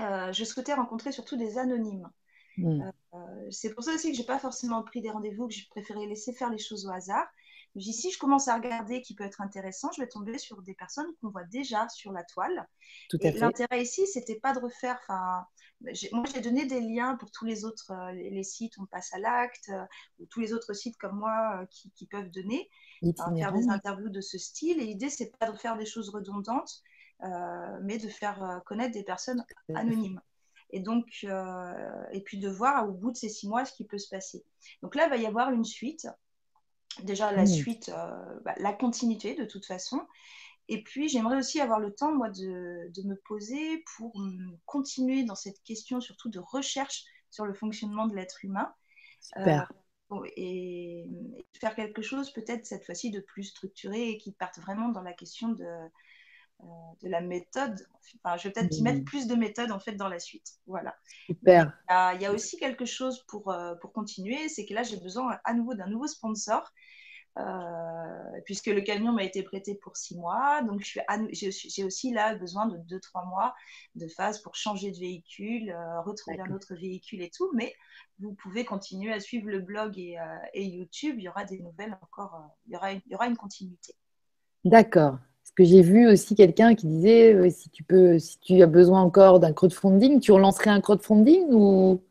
euh, 0.01 0.33
je 0.33 0.43
souhaitais 0.43 0.73
rencontrer 0.73 1.11
surtout 1.11 1.37
des 1.37 1.57
anonymes. 1.57 2.09
Hmm. 2.57 2.81
Euh, 3.13 3.47
c'est 3.51 3.73
pour 3.73 3.83
ça 3.83 3.93
aussi 3.93 4.11
que 4.11 4.17
j'ai 4.17 4.25
pas 4.25 4.39
forcément 4.39 4.83
pris 4.83 5.01
des 5.01 5.09
rendez-vous, 5.09 5.47
que 5.47 5.53
j'ai 5.53 5.65
préféré 5.69 6.05
laisser 6.07 6.33
faire 6.33 6.49
les 6.49 6.57
choses 6.57 6.85
au 6.85 6.91
hasard. 6.91 7.27
Je 7.75 7.81
dis, 7.81 7.93
si 7.93 8.11
je 8.11 8.19
commence 8.19 8.47
à 8.47 8.55
regarder 8.55 9.01
qui 9.01 9.15
peut 9.15 9.23
être 9.23 9.41
intéressant, 9.41 9.91
je 9.95 10.01
vais 10.01 10.07
tomber 10.07 10.37
sur 10.37 10.61
des 10.61 10.75
personnes 10.75 11.07
qu'on 11.19 11.29
voit 11.29 11.43
déjà 11.43 11.89
sur 11.89 12.11
la 12.11 12.23
toile. 12.23 12.67
Tout 13.09 13.17
à 13.23 13.27
et 13.27 13.31
l'intérêt 13.31 13.81
ici, 13.81 14.05
c'était 14.07 14.39
pas 14.39 14.53
de 14.53 14.59
refaire. 14.59 14.99
Enfin, 15.01 15.45
moi, 16.11 16.23
j'ai 16.33 16.41
donné 16.41 16.65
des 16.65 16.81
liens 16.81 17.15
pour 17.15 17.31
tous 17.31 17.45
les 17.45 17.65
autres 17.65 17.91
les, 18.13 18.43
sites, 18.43 18.77
on 18.77 18.85
passe 18.85 19.13
à 19.13 19.19
l'acte, 19.19 19.71
ou 20.19 20.25
tous 20.27 20.39
les 20.39 20.53
autres 20.53 20.73
sites 20.73 20.97
comme 20.97 21.17
moi 21.17 21.65
qui, 21.71 21.91
qui, 21.91 22.05
peuvent 22.05 22.29
donner, 22.29 22.69
faire 23.01 23.51
des 23.51 23.67
interviews 23.69 24.09
de 24.09 24.21
ce 24.21 24.37
style. 24.37 24.79
Et 24.79 24.85
l'idée, 24.85 25.09
c'est 25.09 25.35
pas 25.37 25.49
de 25.49 25.57
faire 25.57 25.75
des 25.75 25.87
choses 25.87 26.09
redondantes, 26.09 26.83
mais 27.81 27.97
de 27.97 28.07
faire 28.07 28.61
connaître 28.65 28.93
des 28.93 29.03
personnes 29.03 29.43
anonymes 29.73 30.21
et 30.73 30.79
donc 30.79 31.19
euh, 31.23 32.03
et 32.11 32.21
puis 32.21 32.39
de 32.39 32.49
voir 32.49 32.89
au 32.89 32.91
bout 32.91 33.11
de 33.11 33.15
ces 33.15 33.29
six 33.29 33.47
mois 33.47 33.63
ce 33.63 33.73
qui 33.73 33.85
peut 33.85 33.99
se 33.99 34.09
passer. 34.09 34.43
Donc 34.81 34.95
là, 34.95 35.05
il 35.05 35.09
va 35.09 35.17
y 35.17 35.25
avoir 35.25 35.51
une 35.51 35.63
suite. 35.63 36.07
Déjà 37.01 37.31
la 37.31 37.45
suite, 37.45 37.89
euh, 37.89 38.39
bah, 38.45 38.53
la 38.57 38.73
continuité 38.73 39.35
de 39.35 39.45
toute 39.45 39.65
façon. 39.65 40.01
Et 40.69 40.83
puis 40.83 41.09
j'aimerais 41.09 41.37
aussi 41.37 41.59
avoir 41.59 41.79
le 41.79 41.93
temps 41.93 42.13
moi 42.13 42.29
de, 42.29 42.89
de, 42.93 43.03
me 43.03 43.15
poser 43.25 43.83
pour 43.97 44.13
continuer 44.65 45.23
dans 45.23 45.35
cette 45.35 45.61
question 45.63 45.99
surtout 45.99 46.29
de 46.29 46.39
recherche 46.39 47.03
sur 47.31 47.45
le 47.45 47.53
fonctionnement 47.53 48.07
de 48.07 48.15
l'être 48.15 48.45
humain. 48.45 48.73
Super. 49.19 49.69
Euh, 50.11 50.21
et, 50.35 51.05
faire 51.59 51.75
quelque 51.75 52.01
chose 52.01 52.31
peut-être 52.31 52.65
cette 52.65 52.85
fois-ci 52.85 53.09
de 53.09 53.21
plus 53.21 53.43
structuré 53.43 54.09
et 54.09 54.17
qui 54.17 54.33
parte 54.33 54.59
vraiment 54.59 54.89
dans 54.89 55.01
la 55.01 55.13
question 55.13 55.49
de, 55.49 55.63
euh, 55.63 56.65
de 57.01 57.09
la 57.09 57.21
méthode. 57.21 57.87
Enfin, 58.23 58.37
je 58.37 58.47
vais 58.47 58.53
peut-être 58.53 58.77
y 58.77 58.81
mettre 58.81 59.01
mmh. 59.01 59.05
plus 59.05 59.27
de 59.27 59.35
méthode 59.35 59.71
en 59.71 59.79
fait 59.79 59.93
dans 59.93 60.09
la 60.09 60.19
suite. 60.19 60.53
Voilà. 60.67 60.95
Super. 61.25 61.73
Il 61.89 62.21
y, 62.21 62.25
a, 62.25 62.31
aussi 62.31 62.57
quelque 62.57 62.85
chose 62.85 63.23
pour, 63.27 63.49
euh, 63.51 63.75
pour 63.75 63.93
continuer, 63.93 64.49
c'est 64.49 64.65
que 64.65 64.73
là 64.73 64.83
j'ai 64.83 64.97
besoin 64.97 65.39
à 65.45 65.53
nouveau 65.53 65.73
d'un 65.73 65.87
nouveau 65.87 66.07
sponsor. 66.07 66.69
Euh, 67.39 68.39
puisque 68.45 68.67
le 68.67 68.81
camion 68.81 69.11
m'a 69.11 69.23
été 69.23 69.41
prêté 69.41 69.75
pour 69.75 69.97
six 69.97 70.15
mois. 70.15 70.61
Donc, 70.61 70.81
j'ai 71.31 71.83
aussi 71.83 72.13
là 72.13 72.35
besoin 72.35 72.67
de 72.67 72.77
deux, 72.77 72.99
trois 72.99 73.25
mois 73.25 73.55
de 73.95 74.07
phase 74.07 74.39
pour 74.39 74.55
changer 74.55 74.91
de 74.91 74.97
véhicule, 74.97 75.75
retrouver 76.05 76.39
un 76.39 76.53
autre 76.53 76.75
véhicule 76.75 77.21
et 77.21 77.31
tout. 77.35 77.49
Mais 77.53 77.73
vous 78.19 78.33
pouvez 78.33 78.65
continuer 78.65 79.11
à 79.11 79.19
suivre 79.19 79.49
le 79.49 79.59
blog 79.59 79.97
et, 79.97 80.17
et 80.53 80.65
YouTube. 80.65 81.15
Il 81.17 81.23
y 81.23 81.29
aura 81.29 81.45
des 81.45 81.59
nouvelles 81.59 81.97
encore. 82.01 82.39
il, 82.67 82.73
y 82.73 82.75
aura 82.75 82.91
il 82.91 83.01
y 83.07 83.15
aura 83.15 83.27
une 83.27 83.37
continuité. 83.37 83.95
D'accord 84.63 85.17
que 85.55 85.63
j'ai 85.63 85.81
vu 85.81 86.07
aussi 86.07 86.35
quelqu'un 86.35 86.75
qui 86.75 86.87
disait 86.87 87.33
euh, 87.33 87.49
si 87.49 87.69
tu 87.69 87.83
peux, 87.83 88.17
si 88.19 88.39
tu 88.39 88.61
as 88.61 88.67
besoin 88.67 89.01
encore 89.01 89.39
d'un 89.39 89.53
crowdfunding, 89.53 90.19
tu 90.19 90.31
relancerais 90.31 90.69
un 90.69 90.81
crowdfunding 90.81 91.45
ou 91.51 92.01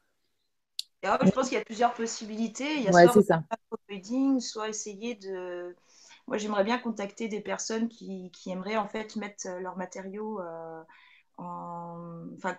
Je 1.02 1.30
pense 1.30 1.48
qu'il 1.48 1.58
y 1.58 1.60
a 1.60 1.64
plusieurs 1.64 1.94
possibilités. 1.94 2.76
Il 2.76 2.82
y 2.82 2.88
a 2.88 2.92
ouais, 2.92 3.08
soit 3.08 3.22
ça. 3.22 3.42
crowdfunding, 3.68 4.40
soit 4.40 4.68
essayer 4.68 5.14
de. 5.14 5.74
Moi, 6.28 6.38
j'aimerais 6.38 6.64
bien 6.64 6.78
contacter 6.78 7.28
des 7.28 7.40
personnes 7.40 7.88
qui, 7.88 8.30
qui, 8.32 8.50
aimeraient 8.50 8.76
en 8.76 8.86
fait 8.86 9.16
mettre 9.16 9.48
leurs 9.60 9.76
matériaux 9.76 10.40
euh, 10.40 10.82
enfin, 12.36 12.56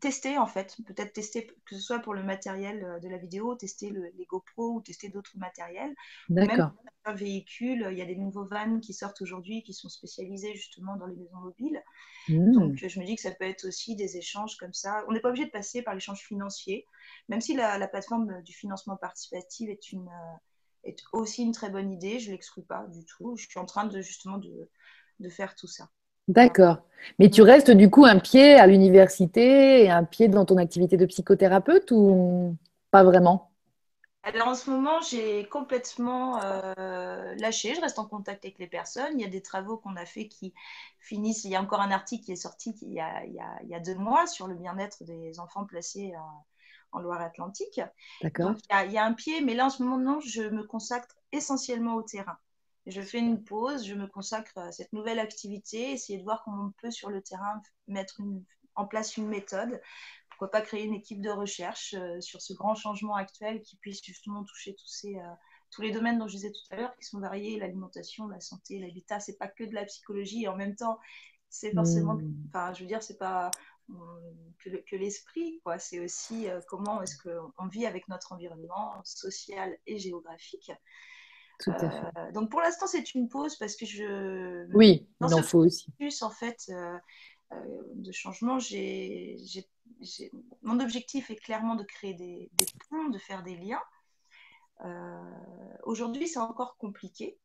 tester 0.00 0.38
en 0.38 0.46
fait, 0.46 0.76
peut-être 0.86 1.12
tester 1.12 1.46
que 1.46 1.74
ce 1.74 1.80
soit 1.80 1.98
pour 1.98 2.14
le 2.14 2.22
matériel 2.22 2.84
euh, 2.84 2.98
de 2.98 3.08
la 3.08 3.18
vidéo, 3.18 3.54
tester 3.54 3.90
le, 3.90 4.10
les 4.16 4.24
GoPro 4.24 4.74
ou 4.74 4.80
tester 4.80 5.08
d'autres 5.08 5.36
matériels. 5.36 5.94
D'accord. 6.28 6.72
Un 7.04 7.14
véhicule, 7.14 7.88
il 7.90 7.98
y 7.98 8.02
a 8.02 8.04
des 8.04 8.16
nouveaux 8.16 8.44
vannes 8.44 8.80
qui 8.80 8.92
sortent 8.92 9.22
aujourd'hui 9.22 9.62
qui 9.62 9.72
sont 9.72 9.88
spécialisés 9.88 10.54
justement 10.54 10.96
dans 10.96 11.06
les 11.06 11.16
maisons 11.16 11.38
mobiles. 11.38 11.82
Mmh. 12.28 12.52
Donc 12.52 12.76
je 12.76 13.00
me 13.00 13.04
dis 13.06 13.16
que 13.16 13.22
ça 13.22 13.30
peut 13.30 13.46
être 13.46 13.66
aussi 13.66 13.96
des 13.96 14.16
échanges 14.16 14.56
comme 14.56 14.74
ça. 14.74 15.04
On 15.08 15.12
n'est 15.12 15.20
pas 15.20 15.30
obligé 15.30 15.46
de 15.46 15.50
passer 15.50 15.82
par 15.82 15.94
l'échange 15.94 16.20
financier, 16.20 16.86
même 17.28 17.40
si 17.40 17.54
la, 17.54 17.88
plateforme 17.88 18.42
du 18.42 18.52
financement 18.52 18.96
participatif 18.96 19.68
est 19.70 19.92
une 19.92 20.08
euh, 20.08 20.36
est 20.84 21.02
aussi 21.12 21.42
une 21.42 21.52
très 21.52 21.70
bonne 21.70 21.92
idée, 21.92 22.20
je 22.20 22.30
l'exclus 22.30 22.62
pas 22.62 22.86
du 22.86 23.04
tout. 23.04 23.36
Je 23.36 23.46
suis 23.46 23.58
en 23.58 23.66
train 23.66 23.86
de 23.86 24.00
justement 24.00 24.38
de, 24.38 24.70
de 25.20 25.28
faire 25.28 25.54
tout 25.54 25.66
ça. 25.66 25.90
D'accord. 26.30 26.78
Mais 27.18 27.28
tu 27.28 27.42
restes 27.42 27.72
du 27.72 27.90
coup 27.90 28.04
un 28.04 28.20
pied 28.20 28.54
à 28.54 28.68
l'université 28.68 29.82
et 29.82 29.90
un 29.90 30.04
pied 30.04 30.28
dans 30.28 30.44
ton 30.44 30.58
activité 30.58 30.96
de 30.96 31.04
psychothérapeute 31.06 31.90
ou 31.90 32.56
pas 32.92 33.02
vraiment? 33.02 33.50
Alors 34.22 34.48
en 34.48 34.54
ce 34.54 34.70
moment, 34.70 35.00
j'ai 35.00 35.48
complètement 35.48 36.40
euh, 36.44 37.34
lâché. 37.36 37.74
Je 37.74 37.80
reste 37.80 37.98
en 37.98 38.06
contact 38.06 38.44
avec 38.44 38.60
les 38.60 38.68
personnes. 38.68 39.12
Il 39.14 39.20
y 39.20 39.24
a 39.24 39.30
des 39.30 39.42
travaux 39.42 39.76
qu'on 39.76 39.96
a 39.96 40.04
fait 40.04 40.28
qui 40.28 40.54
finissent. 41.00 41.42
Il 41.42 41.50
y 41.50 41.56
a 41.56 41.62
encore 41.62 41.80
un 41.80 41.90
article 41.90 42.26
qui 42.26 42.32
est 42.32 42.36
sorti 42.36 42.76
il 42.82 42.92
y 42.92 43.00
a, 43.00 43.24
il 43.24 43.68
y 43.68 43.74
a, 43.74 43.80
deux 43.80 43.96
mois 43.96 44.28
sur 44.28 44.46
le 44.46 44.54
bien-être 44.54 45.02
des 45.02 45.40
enfants 45.40 45.64
placés 45.64 46.12
en, 46.92 47.00
Loire-Atlantique. 47.00 47.80
D'accord. 48.22 48.54
Il, 48.70 48.86
il 48.86 48.92
y, 48.92 48.98
a 48.98 49.04
un 49.04 49.14
pied, 49.14 49.40
mais 49.40 49.54
là 49.54 49.66
en 49.66 49.70
ce 49.70 49.82
moment, 49.82 49.98
non, 49.98 50.20
je 50.20 50.42
me 50.42 50.64
consacre 50.64 51.16
essentiellement 51.32 51.94
au 51.94 52.02
terrain 52.02 52.36
je 52.86 53.00
fais 53.02 53.18
une 53.18 53.44
pause, 53.44 53.86
je 53.86 53.94
me 53.94 54.06
consacre 54.06 54.56
à 54.58 54.72
cette 54.72 54.92
nouvelle 54.92 55.18
activité, 55.18 55.92
essayer 55.92 56.18
de 56.18 56.24
voir 56.24 56.42
comment 56.44 56.66
on 56.66 56.72
peut 56.80 56.90
sur 56.90 57.10
le 57.10 57.22
terrain 57.22 57.60
mettre 57.88 58.20
en 58.74 58.86
place 58.86 59.16
une 59.16 59.28
méthode. 59.28 59.80
Pourquoi 60.30 60.50
pas 60.50 60.62
créer 60.62 60.84
une 60.84 60.94
équipe 60.94 61.20
de 61.20 61.30
recherche 61.30 61.94
euh, 61.94 62.20
sur 62.20 62.40
ce 62.40 62.54
grand 62.54 62.74
changement 62.74 63.14
actuel 63.14 63.60
qui 63.60 63.76
puisse 63.76 64.02
justement 64.02 64.42
toucher 64.44 64.74
tous, 64.74 64.88
ces, 64.88 65.16
euh, 65.16 65.34
tous 65.70 65.82
les 65.82 65.92
domaines 65.92 66.18
dont 66.18 66.28
je 66.28 66.36
disais 66.36 66.50
tout 66.50 66.74
à 66.74 66.76
l'heure, 66.76 66.96
qui 66.96 67.04
sont 67.04 67.20
variés, 67.20 67.58
l'alimentation, 67.58 68.26
la 68.26 68.40
santé, 68.40 68.78
l'habitat. 68.78 69.20
C'est 69.20 69.36
pas 69.36 69.48
que 69.48 69.64
de 69.64 69.74
la 69.74 69.84
psychologie 69.84 70.44
et 70.44 70.48
en 70.48 70.56
même 70.56 70.76
temps, 70.76 70.98
c'est 71.50 71.74
forcément, 71.74 72.14
hmm. 72.14 72.34
enfin, 72.48 72.72
je 72.72 72.80
veux 72.80 72.86
dire, 72.86 73.02
c'est 73.02 73.18
pas 73.18 73.50
que, 74.58 74.96
l'esprit, 74.96 75.60
quoi. 75.64 75.78
C'est 75.78 76.00
aussi 76.00 76.48
euh, 76.48 76.60
comment 76.68 77.02
est-ce 77.02 77.16
qu'on 77.18 77.66
vit 77.66 77.86
avec 77.86 78.08
notre 78.08 78.32
environnement 78.32 79.00
social 79.04 79.76
et 79.86 79.98
géographique. 79.98 80.70
Euh, 81.68 82.32
donc 82.32 82.50
pour 82.50 82.60
l'instant, 82.60 82.86
c'est 82.86 83.14
une 83.14 83.28
pause 83.28 83.56
parce 83.56 83.76
que 83.76 83.86
je. 83.86 84.66
Oui, 84.74 85.06
il 85.20 85.34
en 85.34 85.42
faut 85.42 85.60
aussi. 85.60 85.90
Plus, 85.98 86.22
en 86.22 86.30
fait, 86.30 86.66
euh, 86.70 86.96
euh, 87.52 87.56
de 87.94 88.12
changement, 88.12 88.58
j'ai, 88.58 89.36
mon 90.62 90.80
objectif 90.80 91.30
est 91.30 91.36
clairement 91.36 91.74
de 91.74 91.84
créer 91.84 92.14
des, 92.14 92.50
ponts, 92.88 93.08
de 93.08 93.18
faire 93.18 93.42
des 93.42 93.56
liens. 93.56 93.82
aujourd'hui, 95.84 96.28
c'est 96.28 96.38
encore 96.38 96.76
compliqué. 96.76 97.38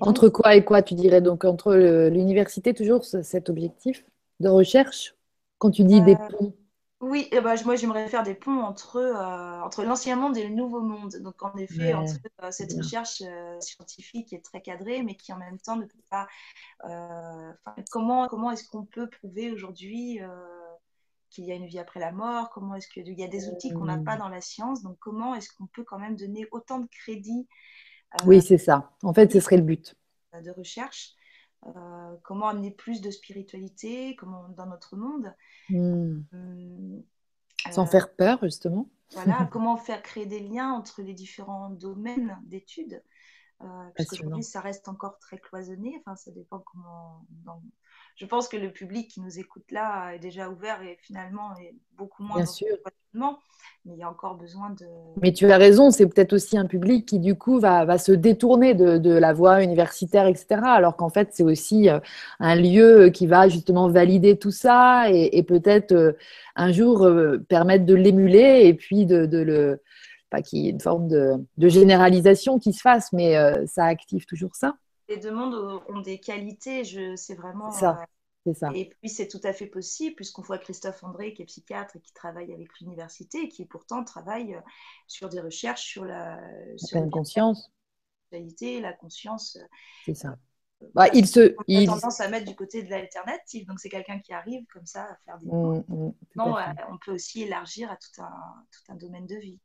entre 0.00 0.28
quoi 0.28 0.54
et 0.56 0.64
quoi, 0.64 0.82
tu 0.82 0.94
dirais? 0.94 1.20
Donc 1.20 1.44
entre 1.44 1.74
l'université, 2.08 2.74
toujours 2.74 3.04
cet 3.04 3.48
objectif 3.48 4.04
de 4.40 4.48
recherche? 4.48 5.14
Quand 5.58 5.70
tu 5.70 5.84
dis 5.84 6.02
des 6.02 6.16
ponts 6.16 6.54
oui, 7.00 7.28
eh 7.32 7.40
ben, 7.40 7.54
moi 7.64 7.76
j'aimerais 7.76 8.08
faire 8.08 8.22
des 8.22 8.34
ponts 8.34 8.62
entre, 8.62 8.96
euh, 8.96 9.60
entre 9.62 9.84
l'ancien 9.84 10.16
monde 10.16 10.36
et 10.36 10.46
le 10.46 10.54
nouveau 10.54 10.80
monde. 10.80 11.14
Donc 11.20 11.42
en 11.42 11.54
effet, 11.56 11.92
entre 11.92 12.14
euh, 12.42 12.50
cette 12.50 12.72
recherche 12.72 13.22
euh, 13.22 13.60
scientifique 13.60 14.28
qui 14.28 14.34
est 14.34 14.44
très 14.44 14.62
cadrée, 14.62 15.02
mais 15.02 15.14
qui 15.14 15.32
en 15.32 15.36
même 15.36 15.58
temps 15.58 15.76
ne 15.76 15.84
peut 15.84 16.02
pas... 16.08 16.26
comment 17.90 18.26
comment 18.28 18.50
est-ce 18.52 18.68
qu'on 18.68 18.84
peut 18.84 19.08
prouver 19.08 19.50
aujourd'hui 19.50 20.20
qu'il 21.30 21.44
y 21.44 21.52
a 21.52 21.56
une 21.56 21.66
vie 21.66 21.78
après 21.78 22.00
la 22.00 22.12
mort? 22.12 22.50
Comment 22.50 22.74
est-ce 22.76 22.88
qu'il 22.88 23.18
y 23.18 23.24
a 23.24 23.28
des 23.28 23.48
outils 23.48 23.72
qu'on 23.72 23.84
n'a 23.84 23.98
pas 23.98 24.16
dans 24.16 24.28
la 24.28 24.40
science? 24.40 24.82
Donc 24.82 24.96
comment 24.98 25.34
est-ce 25.34 25.52
qu'on 25.52 25.66
peut 25.66 25.84
quand 25.84 25.98
même 25.98 26.16
donner 26.16 26.46
autant 26.52 26.78
de 26.78 26.86
crédit 26.86 27.48
Oui, 28.24 28.40
c'est 28.40 28.58
ça. 28.58 28.92
En 29.02 29.12
fait, 29.12 29.32
ce 29.32 29.40
serait 29.40 29.56
le 29.56 29.62
but. 29.62 29.94
De 30.42 30.50
recherche? 30.52 31.14
Euh, 31.66 32.16
comment 32.22 32.48
amener 32.48 32.70
plus 32.70 33.00
de 33.00 33.10
spiritualité 33.10 34.16
comment, 34.16 34.48
dans 34.50 34.66
notre 34.66 34.96
monde. 34.96 35.32
Hmm. 35.70 36.20
Hum, 36.32 37.02
Sans 37.70 37.86
faire 37.86 38.14
peur, 38.14 38.38
justement. 38.42 38.88
Voilà, 39.12 39.48
comment 39.50 39.76
faire 39.76 40.02
créer 40.02 40.26
des 40.26 40.40
liens 40.40 40.72
entre 40.72 41.02
les 41.02 41.14
différents 41.14 41.70
domaines 41.70 42.38
d'études. 42.44 43.02
Euh, 43.64 43.68
parce 43.96 44.08
qu'aujourd'hui, 44.08 44.42
ça 44.42 44.60
reste 44.60 44.88
encore 44.88 45.18
très 45.18 45.38
cloisonné. 45.38 45.96
Enfin, 46.00 46.16
ça 46.16 46.30
dépend 46.30 46.60
comment. 46.60 47.26
Je 48.16 48.26
pense 48.26 48.46
que 48.46 48.56
le 48.56 48.70
public 48.70 49.10
qui 49.10 49.20
nous 49.20 49.38
écoute 49.38 49.70
là 49.70 50.12
est 50.12 50.20
déjà 50.20 50.48
ouvert 50.48 50.80
et 50.82 50.96
finalement 51.00 51.56
est 51.58 51.74
beaucoup 51.96 52.22
moins. 52.22 52.36
Bien 52.36 52.46
sûr 52.46 52.76
mais 53.84 53.92
il 53.94 53.98
y 53.98 54.02
a 54.02 54.08
encore 54.08 54.34
besoin 54.34 54.70
de... 54.70 54.86
Mais 55.20 55.32
tu 55.32 55.50
as 55.50 55.58
raison, 55.58 55.90
c'est 55.90 56.06
peut-être 56.06 56.32
aussi 56.32 56.56
un 56.56 56.66
public 56.66 57.06
qui 57.06 57.18
du 57.18 57.34
coup 57.34 57.60
va, 57.60 57.84
va 57.84 57.98
se 57.98 58.12
détourner 58.12 58.74
de, 58.74 58.98
de, 58.98 59.10
la 59.10 59.32
voie 59.32 59.62
universitaire, 59.62 60.26
etc. 60.26 60.60
Alors 60.64 60.96
qu'en 60.96 61.10
fait, 61.10 61.28
c'est 61.32 61.42
aussi 61.42 61.88
euh, 61.88 62.00
un 62.40 62.56
lieu 62.56 63.10
qui 63.10 63.26
va 63.26 63.48
justement 63.48 63.88
valider 63.88 64.38
tout 64.38 64.50
ça 64.50 65.10
et, 65.10 65.42
peut-être 65.42 65.92
euh, 65.92 66.12
un 66.56 66.72
jour 66.72 67.08
permettre 67.48 67.84
de 67.84 67.94
l'émuler 67.94 68.62
et 68.64 68.74
puis 68.74 69.06
de, 69.06 69.26
de 69.26 69.38
le... 69.38 69.82
Pas 70.34 70.42
qu'il 70.42 70.60
y 70.60 70.66
ait 70.66 70.70
une 70.70 70.80
forme 70.80 71.06
de, 71.06 71.34
de, 71.56 71.68
généralisation 71.68 72.58
qui 72.58 72.72
se 72.72 72.80
fasse, 72.80 73.12
mais 73.12 73.36
ça 73.66 73.84
active 73.84 74.26
toujours 74.26 74.56
ça. 74.56 74.76
Les 75.08 75.18
demandes 75.18 75.54
ont 75.88 76.00
des 76.00 76.18
qualités, 76.18 76.82
je, 76.84 77.14
c'est 77.14 77.34
vraiment... 77.34 77.70
Ça. 77.70 78.04
Et 78.74 78.90
puis 78.90 79.08
c'est 79.08 79.28
tout 79.28 79.40
à 79.42 79.52
fait 79.52 79.66
possible 79.66 80.16
puisqu'on 80.16 80.42
voit 80.42 80.58
Christophe 80.58 81.02
André 81.02 81.32
qui 81.32 81.42
est 81.42 81.46
psychiatre 81.46 81.96
et 81.96 82.00
qui 82.00 82.12
travaille 82.12 82.52
avec 82.52 82.78
l'université 82.78 83.44
et 83.44 83.48
qui 83.48 83.64
pourtant 83.64 84.04
travaille 84.04 84.54
euh, 84.54 84.60
sur 85.06 85.30
des 85.30 85.40
recherches 85.40 85.82
sur 85.82 86.04
la, 86.04 86.38
sur 86.76 87.08
conscience. 87.10 87.70
La 88.32 88.92
conscience. 88.92 89.56
Euh, 89.56 89.66
c'est 90.04 90.14
ça. 90.14 90.36
Euh, 90.82 90.86
bah, 90.92 91.06
il 91.14 91.26
se, 91.26 91.54
on 91.68 91.82
a 91.82 91.86
tendance 91.86 92.20
à 92.20 92.28
mettre 92.28 92.46
du 92.46 92.56
côté 92.56 92.82
de 92.82 92.90
l'alternative, 92.90 93.64
donc 93.66 93.78
c'est 93.78 93.88
quelqu'un 93.88 94.18
qui 94.18 94.32
arrive 94.32 94.66
comme 94.72 94.86
ça 94.86 95.04
à 95.04 95.16
faire 95.24 95.38
des. 95.38 95.46
Mmh, 95.46 95.84
mmh, 95.88 96.12
non, 96.36 96.56
on 96.90 96.98
peut 96.98 97.12
aussi 97.12 97.42
élargir 97.42 97.90
à 97.92 97.96
tout 97.96 98.20
un, 98.20 98.64
tout 98.72 98.92
un 98.92 98.96
domaine 98.96 99.26
de 99.26 99.36
vie. 99.36 99.60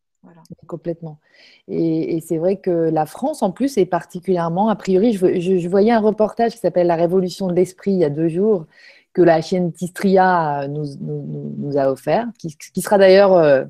Complètement. 0.67 1.19
Et, 1.67 2.21
c'est 2.21 2.37
vrai 2.37 2.57
que 2.57 2.69
la 2.69 3.05
France, 3.05 3.41
en 3.41 3.51
plus, 3.51 3.77
est 3.77 3.85
particulièrement, 3.85 4.69
a 4.69 4.75
priori, 4.75 5.13
je, 5.13 5.67
voyais 5.67 5.91
un 5.91 5.99
reportage 5.99 6.53
qui 6.53 6.57
s'appelle 6.57 6.87
La 6.87 6.95
Révolution 6.95 7.47
de 7.47 7.53
l'Esprit 7.53 7.91
il 7.91 7.99
y 7.99 8.03
a 8.03 8.09
deux 8.09 8.27
jours, 8.27 8.65
que 9.13 9.21
la 9.21 9.41
chaîne 9.41 9.71
Tistria 9.71 10.67
nous, 10.67 11.77
a 11.77 11.91
offert, 11.91 12.27
qui, 12.37 12.81
sera 12.81 12.97
d'ailleurs 12.97 13.33
euh, 13.33 13.65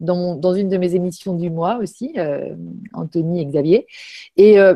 dans, 0.00 0.54
une 0.54 0.68
de 0.68 0.76
mes 0.76 0.94
émissions 0.94 1.34
du 1.34 1.50
mois 1.50 1.78
aussi, 1.78 2.12
euh, 2.18 2.54
Anthony 2.92 3.40
et 3.40 3.46
Xavier. 3.46 3.86
Et, 4.36 4.58
euh, 4.58 4.74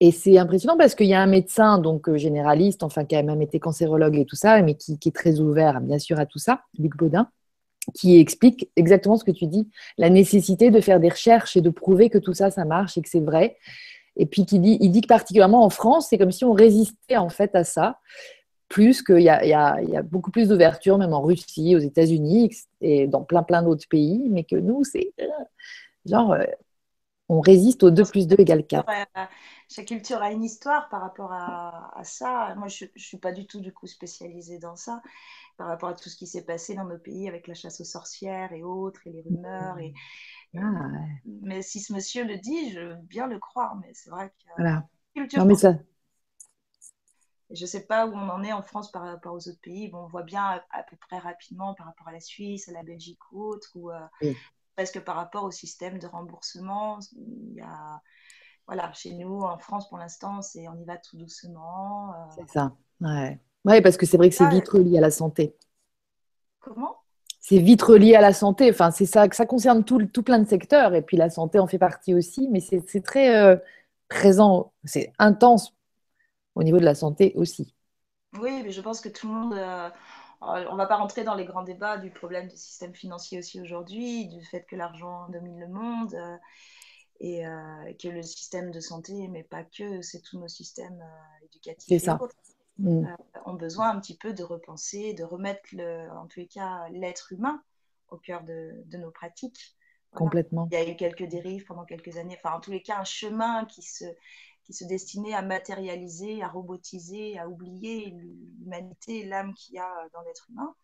et 0.00 0.10
c'est 0.12 0.36
impressionnant 0.38 0.76
parce 0.76 0.94
qu'il 0.94 1.06
y 1.06 1.14
a 1.14 1.20
un 1.20 1.26
médecin, 1.26 1.78
donc 1.78 2.14
généraliste, 2.16 2.82
enfin 2.82 3.04
qui 3.04 3.16
a 3.16 3.22
même 3.22 3.42
été 3.42 3.58
cancérologue 3.58 4.16
et 4.18 4.26
tout 4.26 4.36
ça, 4.36 4.60
mais 4.62 4.74
qui, 4.74 4.98
qui 4.98 5.08
est 5.08 5.12
très 5.12 5.40
ouvert, 5.40 5.80
bien 5.80 5.98
sûr, 5.98 6.18
à 6.20 6.26
tout 6.26 6.38
ça, 6.38 6.62
Luc 6.78 6.96
Baudin 6.96 7.28
qui 7.94 8.18
explique 8.18 8.70
exactement 8.76 9.16
ce 9.16 9.24
que 9.24 9.30
tu 9.30 9.46
dis, 9.46 9.68
la 9.98 10.10
nécessité 10.10 10.70
de 10.70 10.80
faire 10.80 11.00
des 11.00 11.08
recherches 11.08 11.56
et 11.56 11.60
de 11.60 11.70
prouver 11.70 12.10
que 12.10 12.18
tout 12.18 12.34
ça, 12.34 12.50
ça 12.50 12.64
marche 12.64 12.96
et 12.96 13.02
que 13.02 13.08
c'est 13.08 13.20
vrai. 13.20 13.56
Et 14.16 14.26
puis 14.26 14.46
qui 14.46 14.58
dit, 14.58 14.78
il 14.80 14.90
dit 14.90 15.00
que 15.00 15.08
particulièrement 15.08 15.64
en 15.64 15.70
France, 15.70 16.08
c'est 16.10 16.18
comme 16.18 16.32
si 16.32 16.44
on 16.44 16.52
résistait 16.52 17.16
en 17.16 17.28
fait 17.28 17.54
à 17.54 17.64
ça, 17.64 17.98
plus 18.68 19.02
qu'il 19.02 19.20
y, 19.20 19.28
a 19.28 20.02
beaucoup 20.02 20.30
plus 20.30 20.48
d'ouverture, 20.48 20.96
même 20.96 21.12
en 21.12 21.20
Russie, 21.20 21.76
aux 21.76 21.80
États-Unis 21.80 22.50
et 22.80 23.06
dans 23.06 23.22
plein 23.22 23.42
plein 23.42 23.62
d'autres 23.62 23.86
pays, 23.88 24.22
mais 24.30 24.44
que 24.44 24.56
nous, 24.56 24.82
c'est 24.84 25.12
euh, 25.20 25.26
genre, 26.06 26.32
euh, 26.32 26.44
on 27.28 27.40
résiste 27.40 27.82
au 27.82 27.90
2 27.90 28.02
plus 28.04 28.26
2 28.26 28.36
égale 28.38 28.66
4. 28.66 28.86
Chaque 29.68 29.86
culture 29.86 30.22
a 30.22 30.30
une 30.30 30.44
histoire 30.44 30.88
par 30.88 31.02
rapport 31.02 31.32
à, 31.32 31.98
à 31.98 32.04
ça. 32.04 32.54
Moi, 32.56 32.68
je 32.68 32.84
ne 32.84 32.90
suis 33.00 33.18
pas 33.18 33.32
du 33.32 33.46
tout 33.46 33.60
du 33.60 33.72
coup 33.72 33.86
spécialisée 33.86 34.58
dans 34.58 34.76
ça 34.76 35.02
par 35.62 35.68
rapport 35.68 35.90
à 35.90 35.94
tout 35.94 36.08
ce 36.08 36.16
qui 36.16 36.26
s'est 36.26 36.44
passé 36.44 36.74
dans 36.74 36.84
nos 36.84 36.98
pays 36.98 37.28
avec 37.28 37.46
la 37.46 37.54
chasse 37.54 37.80
aux 37.80 37.84
sorcières 37.84 38.52
et 38.52 38.64
autres, 38.64 39.06
et 39.06 39.12
les 39.12 39.22
rumeurs. 39.22 39.78
Et, 39.78 39.94
ah, 40.58 40.88
Mais 41.40 41.62
si 41.62 41.78
ce 41.78 41.92
monsieur 41.92 42.24
le 42.24 42.36
dit, 42.36 42.72
je 42.72 42.80
veux 42.80 42.96
bien 43.02 43.28
le 43.28 43.38
croire, 43.38 43.76
mais 43.76 43.94
c'est 43.94 44.10
vrai 44.10 44.30
que... 44.30 44.44
Voilà. 44.56 44.88
Non, 45.36 45.44
mais 45.44 45.54
ça... 45.54 45.74
Je 47.50 47.62
ne 47.62 47.66
sais 47.66 47.86
pas 47.86 48.08
où 48.08 48.12
on 48.12 48.28
en 48.28 48.42
est 48.42 48.52
en 48.52 48.62
France 48.62 48.90
par 48.90 49.02
rapport 49.02 49.34
aux 49.34 49.48
autres 49.48 49.60
pays. 49.62 49.88
Bon, 49.88 49.98
on 49.98 50.08
voit 50.08 50.24
bien 50.24 50.60
à, 50.72 50.82
peu 50.82 50.96
près 50.96 51.18
rapidement 51.18 51.74
par 51.74 51.86
rapport 51.86 52.08
à 52.08 52.12
la 52.12 52.20
Suisse, 52.20 52.68
à 52.68 52.72
la 52.72 52.82
Belgique 52.82 53.20
ou 53.30 53.44
autre, 53.44 53.70
ou 53.76 53.92
euh, 53.92 54.34
presque 54.74 54.98
par 55.04 55.14
rapport 55.14 55.44
au 55.44 55.52
système 55.52 56.00
de 56.00 56.08
remboursement. 56.08 56.98
Il 57.12 57.54
y 57.54 57.60
a, 57.60 58.02
voilà, 58.66 58.92
chez 58.94 59.14
nous, 59.14 59.42
en 59.42 59.58
France, 59.58 59.88
pour 59.88 59.98
l'instant, 59.98 60.42
c'est 60.42 60.66
on 60.66 60.74
y 60.74 60.84
va 60.84 60.96
tout 60.96 61.16
doucement. 61.16 62.14
Euh. 62.14 62.34
C'est 62.34 62.50
ça, 62.50 62.74
ouais. 63.00 63.38
Oui, 63.64 63.80
parce 63.80 63.96
que 63.96 64.06
c'est 64.06 64.16
vrai 64.16 64.28
que 64.28 64.34
c'est 64.34 64.48
vite 64.48 64.68
relié 64.68 64.98
à 64.98 65.00
la 65.00 65.10
santé. 65.10 65.54
Comment? 66.60 66.96
C'est 67.40 67.58
vite 67.58 67.82
relié 67.82 68.14
à 68.14 68.20
la 68.20 68.32
santé. 68.32 68.70
Enfin, 68.70 68.90
c'est 68.90 69.06
ça, 69.06 69.26
ça 69.32 69.46
concerne 69.46 69.84
tout, 69.84 70.04
tout, 70.06 70.22
plein 70.22 70.38
de 70.38 70.48
secteurs. 70.48 70.94
Et 70.94 71.02
puis 71.02 71.16
la 71.16 71.30
santé 71.30 71.58
en 71.58 71.66
fait 71.66 71.78
partie 71.78 72.14
aussi, 72.14 72.48
mais 72.50 72.60
c'est 72.60 73.02
très 73.02 73.36
euh, 73.36 73.56
présent, 74.08 74.72
c'est 74.84 75.12
intense 75.18 75.74
au 76.54 76.62
niveau 76.62 76.78
de 76.78 76.84
la 76.84 76.94
santé 76.94 77.32
aussi. 77.36 77.74
Oui, 78.40 78.62
mais 78.62 78.70
je 78.70 78.80
pense 78.80 79.00
que 79.00 79.08
tout 79.08 79.28
le 79.28 79.34
monde. 79.34 79.54
Euh, 79.54 79.90
on 80.40 80.72
ne 80.72 80.76
va 80.76 80.86
pas 80.86 80.96
rentrer 80.96 81.22
dans 81.22 81.36
les 81.36 81.44
grands 81.44 81.62
débats 81.62 81.98
du 81.98 82.10
problème 82.10 82.48
du 82.48 82.56
système 82.56 82.94
financier 82.94 83.38
aussi 83.38 83.60
aujourd'hui, 83.60 84.26
du 84.26 84.44
fait 84.44 84.62
que 84.62 84.74
l'argent 84.74 85.28
domine 85.28 85.60
le 85.60 85.68
monde. 85.68 86.14
Euh, 86.14 86.36
et 87.20 87.96
que 88.02 88.08
le 88.08 88.20
système 88.22 88.72
de 88.72 88.80
santé, 88.80 89.28
mais 89.28 89.44
pas 89.44 89.62
que, 89.62 90.02
c'est 90.02 90.22
tous 90.22 90.40
nos 90.40 90.48
systèmes 90.48 91.00
éducatifs. 91.44 91.86
C'est 91.88 92.00
ça. 92.00 92.18
Mm. 92.78 93.06
Euh, 93.06 93.40
ont 93.46 93.54
besoin 93.54 93.90
un 93.90 94.00
petit 94.00 94.16
peu 94.16 94.32
de 94.32 94.42
repenser, 94.42 95.14
de 95.14 95.24
remettre, 95.24 95.62
le, 95.72 96.08
en 96.10 96.26
tous 96.26 96.40
les 96.40 96.46
cas, 96.46 96.88
l'être 96.90 97.32
humain 97.32 97.62
au 98.08 98.18
cœur 98.18 98.42
de, 98.44 98.84
nos 98.96 99.10
pratiques. 99.10 99.76
Complètement. 100.12 100.68
Il 100.70 100.74
y 100.74 100.76
a 100.76 100.88
eu 100.88 100.96
quelques 100.96 101.24
dérives 101.24 101.64
pendant 101.64 101.84
quelques 101.84 102.16
années, 102.18 102.38
enfin, 102.42 102.56
en 102.56 102.60
tous 102.60 102.70
les 102.70 102.82
cas, 102.82 102.98
un 102.98 103.04
chemin 103.04 103.64
qui 103.64 103.82
se, 103.82 104.04
qui 104.64 104.74
se 104.74 104.84
destinait 104.84 105.32
à 105.32 105.42
matérialiser, 105.42 106.42
à 106.42 106.48
robotiser, 106.48 107.38
à 107.38 107.48
oublier 107.48 108.10
l'humanité, 108.10 109.24
l'âme 109.24 109.54
qu'il 109.54 109.76
y 109.76 109.78
a 109.78 109.90
dans 110.12 110.20
l'être 110.22 110.46
humain. 110.50 110.74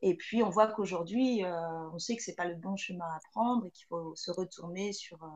Et 0.00 0.16
puis, 0.16 0.42
on 0.42 0.50
voit 0.50 0.68
qu'aujourd'hui, 0.68 1.44
euh, 1.44 1.90
on 1.92 1.98
sait 1.98 2.16
que 2.16 2.22
ce 2.22 2.30
n'est 2.30 2.34
pas 2.36 2.46
le 2.46 2.56
bon 2.56 2.76
chemin 2.76 3.04
à 3.04 3.20
prendre 3.32 3.66
et 3.66 3.70
qu'il 3.70 3.86
faut 3.86 4.14
se 4.16 4.30
retourner 4.30 4.92
sur, 4.92 5.22
euh, 5.22 5.28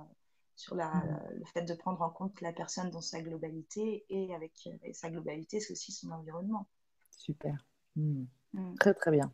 sur 0.56 0.74
la, 0.74 0.88
mm. 0.88 1.30
le 1.38 1.44
fait 1.44 1.62
de 1.62 1.74
prendre 1.74 2.02
en 2.02 2.10
compte 2.10 2.40
la 2.40 2.52
personne 2.52 2.90
dans 2.90 3.00
sa 3.00 3.20
globalité 3.20 4.04
et 4.08 4.34
avec 4.34 4.68
sa 4.92 5.10
globalité, 5.10 5.60
c'est 5.60 5.72
aussi 5.72 5.92
son 5.92 6.10
environnement. 6.10 6.66
Super. 7.10 7.64
Mm. 7.94 8.24
Mm. 8.52 8.74
Très, 8.78 8.94
très 8.94 9.10
bien. 9.10 9.32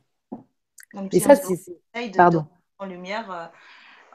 et 1.12 1.20
ça, 1.20 1.36
c'est. 1.36 1.80
Pardon. 2.16 2.46
En 2.78 2.86
lumière, 2.86 3.30
euh, 3.30 3.46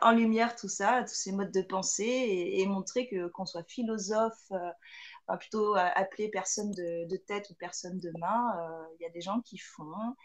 en 0.02 0.12
lumière 0.12 0.56
tout 0.56 0.68
ça, 0.68 1.04
tous 1.04 1.16
ces 1.16 1.32
modes 1.32 1.54
de 1.54 1.62
pensée 1.62 2.54
et, 2.54 2.66
montrer 2.68 3.08
que 3.08 3.28
qu'on 3.30 3.46
soit 3.46 3.64
philosophe, 3.64 4.52
euh, 4.52 5.38
plutôt 5.38 5.76
appeler 5.76 6.30
personne 6.30 6.72
de, 6.72 7.18
tête 7.28 7.50
ou 7.50 7.54
personne 7.56 8.00
de 8.00 8.12
main, 8.20 8.52
euh, 8.60 8.86
il 9.00 9.04
y 9.04 9.06
a 9.06 9.10
des 9.10 9.22
gens 9.22 9.42
qui 9.42 9.58
font, 9.58 10.16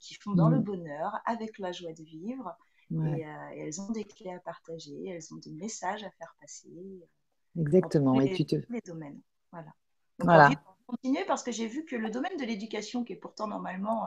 qui 0.00 0.14
font 0.14 0.32
dans 0.32 0.48
le 0.48 0.58
bonheur, 0.58 1.20
avec 1.24 1.58
la 1.58 1.72
joie 1.72 1.92
de 1.92 2.02
vivre. 2.02 2.56
Euh, 2.92 3.50
et, 3.54 3.60
elles 3.60 3.80
ont 3.80 3.90
des 3.90 4.04
clés 4.04 4.32
à 4.32 4.38
partager, 4.40 5.08
elles 5.08 5.32
ont 5.32 5.38
des 5.38 5.52
messages 5.52 6.04
à 6.04 6.10
faire 6.10 6.34
passer. 6.40 6.68
Euh, 6.68 7.60
Exactement. 7.60 8.20
et 8.20 8.32
tu 8.32 8.46
te... 8.46 8.56
les 8.70 8.80
domaines. 8.80 9.20
Voilà. 9.52 9.72
Donc, 10.18 10.24
voilà. 10.24 10.50
continuer 10.86 11.24
parce 11.26 11.42
que 11.42 11.52
j'ai 11.52 11.66
vu 11.66 11.84
que 11.84 11.96
le 11.96 12.10
domaine 12.10 12.36
de 12.38 12.44
l'éducation, 12.44 13.04
qui 13.04 13.12
est 13.12 13.16
pourtant 13.16 13.46
normalement 13.46 14.06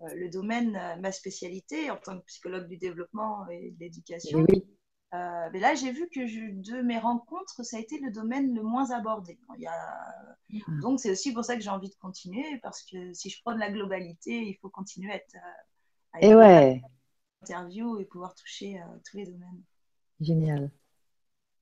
euh, 0.00 0.14
le 0.14 0.28
domaine, 0.28 0.78
ma 1.00 1.12
spécialité 1.12 1.90
en 1.90 1.96
tant 1.96 2.18
que 2.18 2.24
psychologue 2.24 2.66
du 2.66 2.76
développement 2.76 3.46
et 3.48 3.70
de 3.70 3.80
l'éducation, 3.80 4.44
oui. 4.48 4.64
mais 5.12 5.60
là, 5.60 5.74
j'ai 5.74 5.92
vu 5.92 6.08
que 6.08 6.20
de 6.20 6.82
mes 6.82 6.98
rencontres, 6.98 7.64
ça 7.64 7.76
a 7.76 7.80
été 7.80 7.98
le 7.98 8.10
domaine 8.10 8.54
le 8.54 8.62
moins 8.62 8.90
abordé. 8.90 9.38
Il 9.56 9.62
y 9.62 9.66
a... 9.66 9.72
Ah. 9.72 10.72
Donc, 10.80 11.00
c'est 11.00 11.10
aussi 11.10 11.32
pour 11.32 11.44
ça 11.44 11.54
que 11.54 11.62
j'ai 11.62 11.70
envie 11.70 11.90
de 11.90 11.96
continuer, 11.96 12.58
parce 12.62 12.82
que 12.82 13.12
si 13.12 13.30
je 13.30 13.40
prends 13.42 13.54
de 13.54 13.60
la 13.60 13.70
globalité, 13.70 14.42
il 14.42 14.56
faut 14.60 14.70
continuer 14.70 15.12
à 15.12 15.16
être. 15.16 15.36
À 16.12 16.24
et 16.24 16.34
ouais 16.34 16.82
interview 17.42 17.98
et 17.98 18.04
pouvoir 18.04 18.34
toucher 18.34 18.78
euh, 18.78 18.98
tous 19.08 19.16
les 19.16 19.26
domaines. 19.26 19.62
Génial. 20.20 20.70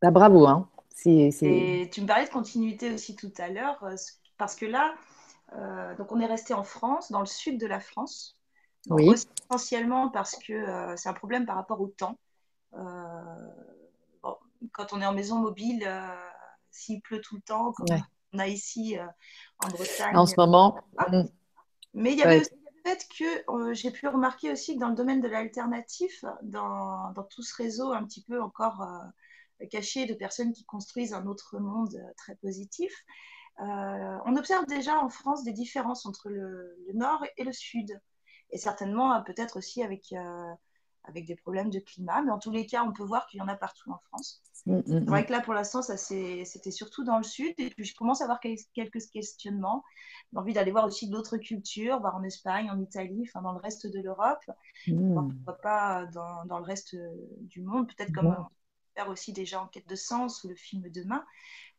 Bah, 0.00 0.10
bravo. 0.10 0.46
Hein. 0.46 0.68
Et 1.06 1.90
tu 1.92 2.02
me 2.02 2.06
parlais 2.06 2.26
de 2.26 2.30
continuité 2.30 2.92
aussi 2.92 3.16
tout 3.16 3.32
à 3.38 3.48
l'heure, 3.48 3.82
euh, 3.82 3.96
parce 4.38 4.54
que 4.54 4.64
là, 4.64 4.94
euh, 5.54 5.94
donc 5.96 6.12
on 6.12 6.20
est 6.20 6.26
resté 6.26 6.54
en 6.54 6.62
France, 6.62 7.10
dans 7.10 7.20
le 7.20 7.26
sud 7.26 7.58
de 7.60 7.66
la 7.66 7.80
France. 7.80 8.36
oui. 8.90 9.12
Essentiellement 9.50 10.08
parce 10.08 10.36
que 10.36 10.94
c'est 10.96 11.08
un 11.08 11.12
problème 11.12 11.46
par 11.46 11.56
rapport 11.56 11.80
au 11.80 11.88
temps. 11.88 12.18
quand 14.72 14.92
on 14.92 15.00
est 15.00 15.06
en 15.06 15.12
maison 15.12 15.38
mobile, 15.38 15.86
s'il 16.70 17.02
pleut 17.02 17.20
tout 17.20 17.36
le 17.36 17.42
temps, 17.42 17.72
comme 17.72 17.98
on 18.32 18.38
a 18.38 18.48
ici 18.48 18.96
en 19.62 19.68
Bretagne. 19.68 20.16
En 20.16 20.26
ce 20.26 20.34
moment. 20.38 20.78
Mm. 21.08 21.24
Mais 21.92 22.12
il 22.12 22.18
y 22.18 22.22
avait 22.22 22.40
aussi 22.40 22.50
fait 22.84 23.08
que 23.08 23.50
euh, 23.50 23.74
j'ai 23.74 23.90
pu 23.90 24.06
remarquer 24.06 24.52
aussi 24.52 24.74
que 24.74 24.80
dans 24.80 24.90
le 24.90 24.94
domaine 24.94 25.20
de 25.20 25.28
l'alternatif, 25.28 26.24
dans, 26.42 27.12
tout 27.30 27.42
ce 27.42 27.54
réseau 27.54 27.92
un 27.92 28.04
petit 28.04 28.22
peu 28.22 28.40
encore 28.42 28.82
euh, 28.82 29.66
caché 29.70 30.06
de 30.06 30.14
personnes 30.14 30.52
qui 30.52 30.64
construisent 30.64 31.14
un 31.14 31.26
autre 31.26 31.58
monde 31.58 31.94
euh, 31.96 32.12
très 32.16 32.36
positif, 32.36 32.92
on 33.58 34.36
observe 34.36 34.66
déjà 34.66 34.98
en 34.98 35.08
France 35.08 35.44
des 35.44 35.52
différences 35.52 36.06
entre 36.06 36.28
le, 36.28 36.76
nord 36.92 37.24
et 37.36 37.44
le 37.44 37.52
sud. 37.52 38.00
Et 38.50 38.58
certainement 38.58 39.22
peut-être 39.22 39.58
aussi 39.58 39.82
avec 39.84 40.12
avec 41.04 41.26
des 41.26 41.36
problèmes 41.36 41.70
de 41.70 41.78
climat. 41.78 42.22
Mais 42.22 42.30
en 42.30 42.38
tous 42.38 42.50
les 42.50 42.66
cas, 42.66 42.82
on 42.84 42.92
peut 42.92 43.04
voir 43.04 43.26
qu'il 43.26 43.38
y 43.38 43.42
en 43.42 43.48
a 43.48 43.56
partout 43.56 43.90
en 43.90 43.98
France. 44.08 44.42
Mm, 44.66 44.76
mm, 44.76 44.82
c'est 44.86 45.04
vrai 45.04 45.22
mm. 45.22 45.26
que 45.26 45.32
là, 45.32 45.40
pour 45.40 45.54
l'instant, 45.54 45.82
ça 45.82 45.96
c'était 45.96 46.70
surtout 46.70 47.04
dans 47.04 47.18
le 47.18 47.24
sud. 47.24 47.54
Et 47.58 47.70
puis, 47.70 47.84
je 47.84 47.94
commence 47.94 48.20
à 48.20 48.24
avoir 48.24 48.40
quelques 48.40 49.06
questionnements. 49.12 49.84
J'ai 50.32 50.38
envie 50.38 50.52
d'aller 50.52 50.70
voir 50.70 50.86
aussi 50.86 51.08
d'autres 51.08 51.36
cultures, 51.36 52.00
voir 52.00 52.16
en 52.16 52.22
Espagne, 52.22 52.70
en 52.70 52.80
Italie, 52.80 53.24
enfin 53.28 53.42
dans 53.42 53.52
le 53.52 53.60
reste 53.60 53.86
de 53.86 54.00
l'Europe. 54.00 54.44
Pourquoi 54.86 55.58
pas 55.62 56.06
dans, 56.06 56.44
dans, 56.46 56.58
le 56.58 56.64
reste 56.64 56.96
du 57.40 57.62
monde. 57.62 57.88
Peut-être 57.88 58.12
comme 58.12 58.26
on 58.26 58.46
faire 58.94 59.08
aussi 59.08 59.32
déjà 59.32 59.60
en 59.60 59.66
quête 59.66 59.88
de 59.88 59.96
sens 59.96 60.44
ou 60.44 60.48
le 60.48 60.54
film 60.54 60.88
Demain, 60.90 61.24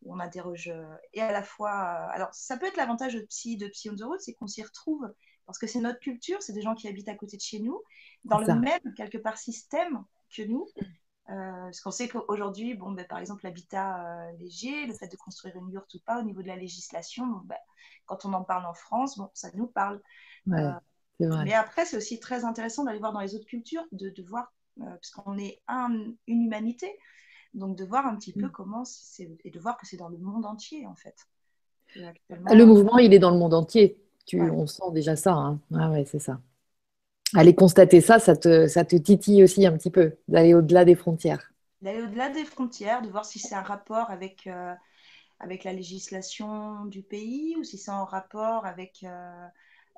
où 0.03 0.13
on 0.13 0.19
interroge. 0.19 0.67
Euh, 0.67 0.95
et 1.13 1.21
à 1.21 1.31
la 1.31 1.43
fois. 1.43 1.71
Euh, 1.71 2.07
alors, 2.11 2.33
ça 2.33 2.57
peut 2.57 2.67
être 2.67 2.77
l'avantage 2.77 3.15
de 3.15 3.21
Psy, 3.21 3.57
de 3.57 3.67
Psy 3.67 3.89
on 3.89 3.95
the 3.95 4.03
Road, 4.03 4.19
c'est 4.19 4.33
qu'on 4.33 4.47
s'y 4.47 4.63
retrouve 4.63 5.07
parce 5.45 5.60
que 5.60 5.67
c'est 5.67 5.79
notre 5.79 5.99
culture, 5.99 6.41
c'est 6.41 6.53
des 6.53 6.62
gens 6.62 6.75
qui 6.75 6.88
habitent 6.88 7.10
à 7.10 7.15
côté 7.15 7.38
de 7.38 7.41
chez 7.41 7.60
nous, 7.60 7.81
dans 8.23 8.39
le 8.39 8.55
même, 8.55 8.81
quelque 8.95 9.17
part, 9.17 9.38
système 9.38 10.03
que 10.36 10.43
nous. 10.43 10.67
Euh, 11.29 11.63
parce 11.63 11.81
qu'on 11.81 11.91
sait 11.91 12.08
qu'aujourd'hui, 12.08 12.75
bon, 12.75 12.91
ben, 12.91 13.05
par 13.08 13.17
exemple, 13.17 13.45
l'habitat 13.45 14.27
euh, 14.27 14.31
léger, 14.38 14.86
le 14.86 14.93
fait 14.93 15.08
de 15.08 15.15
construire 15.15 15.55
une 15.55 15.71
yourte 15.71 15.91
ou 15.95 15.99
pas, 16.05 16.19
au 16.19 16.23
niveau 16.23 16.41
de 16.41 16.47
la 16.47 16.55
législation, 16.55 17.25
ben, 17.45 17.58
quand 18.05 18.25
on 18.25 18.34
en 18.34 18.43
parle 18.43 18.65
en 18.65 18.73
France, 18.73 19.17
bon, 19.17 19.29
ça 19.34 19.49
nous 19.55 19.67
parle. 19.67 20.01
Euh, 20.49 20.71
mais 21.19 21.53
après, 21.53 21.86
c'est 21.86 21.97
aussi 21.97 22.19
très 22.19 22.43
intéressant 22.43 22.84
d'aller 22.84 22.99
voir 22.99 23.13
dans 23.13 23.21
les 23.21 23.34
autres 23.36 23.45
cultures, 23.45 23.86
de, 23.91 24.10
de 24.10 24.23
voir, 24.23 24.53
parce 24.77 25.10
qu'on 25.12 25.38
est 25.38 25.62
un, 25.67 25.89
une 26.27 26.41
humanité, 26.43 26.91
donc 27.53 27.77
de 27.77 27.86
voir 27.86 28.05
un 28.05 28.15
petit 28.17 28.34
peu 28.34 28.47
mm. 28.47 28.51
comment 28.51 28.84
c'est, 28.86 29.31
et 29.45 29.49
de 29.49 29.60
voir 29.60 29.77
que 29.77 29.88
c'est 29.88 29.97
dans 29.97 30.10
le 30.10 30.17
monde 30.17 30.45
entier, 30.45 30.86
en 30.86 30.95
fait. 30.95 31.15
Le 31.95 32.65
mouvement, 32.65 32.97
il 32.97 33.13
est 33.13 33.19
dans 33.19 33.31
le 33.31 33.38
monde 33.38 33.53
entier. 33.53 34.04
Tu, 34.25 34.49
On 34.51 34.67
sent 34.67 34.91
déjà 34.93 35.15
ça. 35.15 35.33
Hein. 35.33 35.59
Ah 35.73 35.89
ouais, 35.91 36.05
c'est 36.05 36.19
ça. 36.19 36.39
aller 37.35 37.53
constater 37.53 38.01
ça, 38.01 38.17
ça 38.17 38.35
te, 38.35 38.67
ça 38.67 38.83
te 38.83 38.95
titille 38.95 39.43
aussi 39.43 39.65
un 39.67 39.77
petit 39.77 39.91
peu, 39.91 40.13
d'aller 40.27 40.53
au-delà 40.55 40.85
des 40.85 40.95
frontières. 40.95 41.51
D'aller 41.81 42.01
au-delà 42.03 42.29
des 42.29 42.45
frontières, 42.45 43.01
de 43.01 43.09
voir 43.09 43.25
si 43.25 43.39
c'est 43.39 43.55
un 43.55 43.61
rapport 43.61 44.09
avec, 44.09 44.47
euh, 44.47 44.73
avec 45.39 45.63
la 45.63 45.73
législation 45.73 46.85
du 46.85 47.03
pays 47.03 47.55
ou 47.57 47.63
si 47.63 47.77
c'est 47.77 47.91
en 47.91 48.05
rapport 48.05 48.65
avec, 48.65 49.03
euh, 49.03 49.47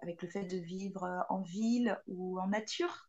avec 0.01 0.21
le 0.21 0.29
fait 0.29 0.45
de 0.45 0.57
vivre 0.57 1.25
en 1.29 1.41
ville 1.41 1.97
ou 2.07 2.39
en 2.39 2.47
nature. 2.47 3.06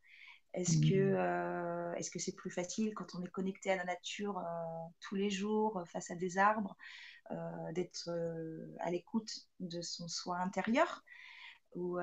Est-ce 0.59 0.79
que 0.79 1.12
mmh. 1.12 1.16
euh, 1.16 1.94
est-ce 1.94 2.11
que 2.11 2.18
c'est 2.18 2.35
plus 2.35 2.51
facile 2.51 2.94
quand 2.94 3.14
on 3.14 3.23
est 3.23 3.31
connecté 3.31 3.71
à 3.71 3.77
la 3.77 3.85
nature 3.85 4.42
tous 5.01 5.14
les 5.14 5.31
jours 5.31 5.83
face 5.87 6.11
à 6.11 6.16
des 6.16 6.38
arbres 6.38 6.77
d'être 7.73 8.11
à 8.81 8.90
l'écoute 8.90 9.31
de 9.61 9.81
son 9.81 10.09
soi 10.09 10.38
intérieur? 10.38 11.05
Ou, 11.75 11.99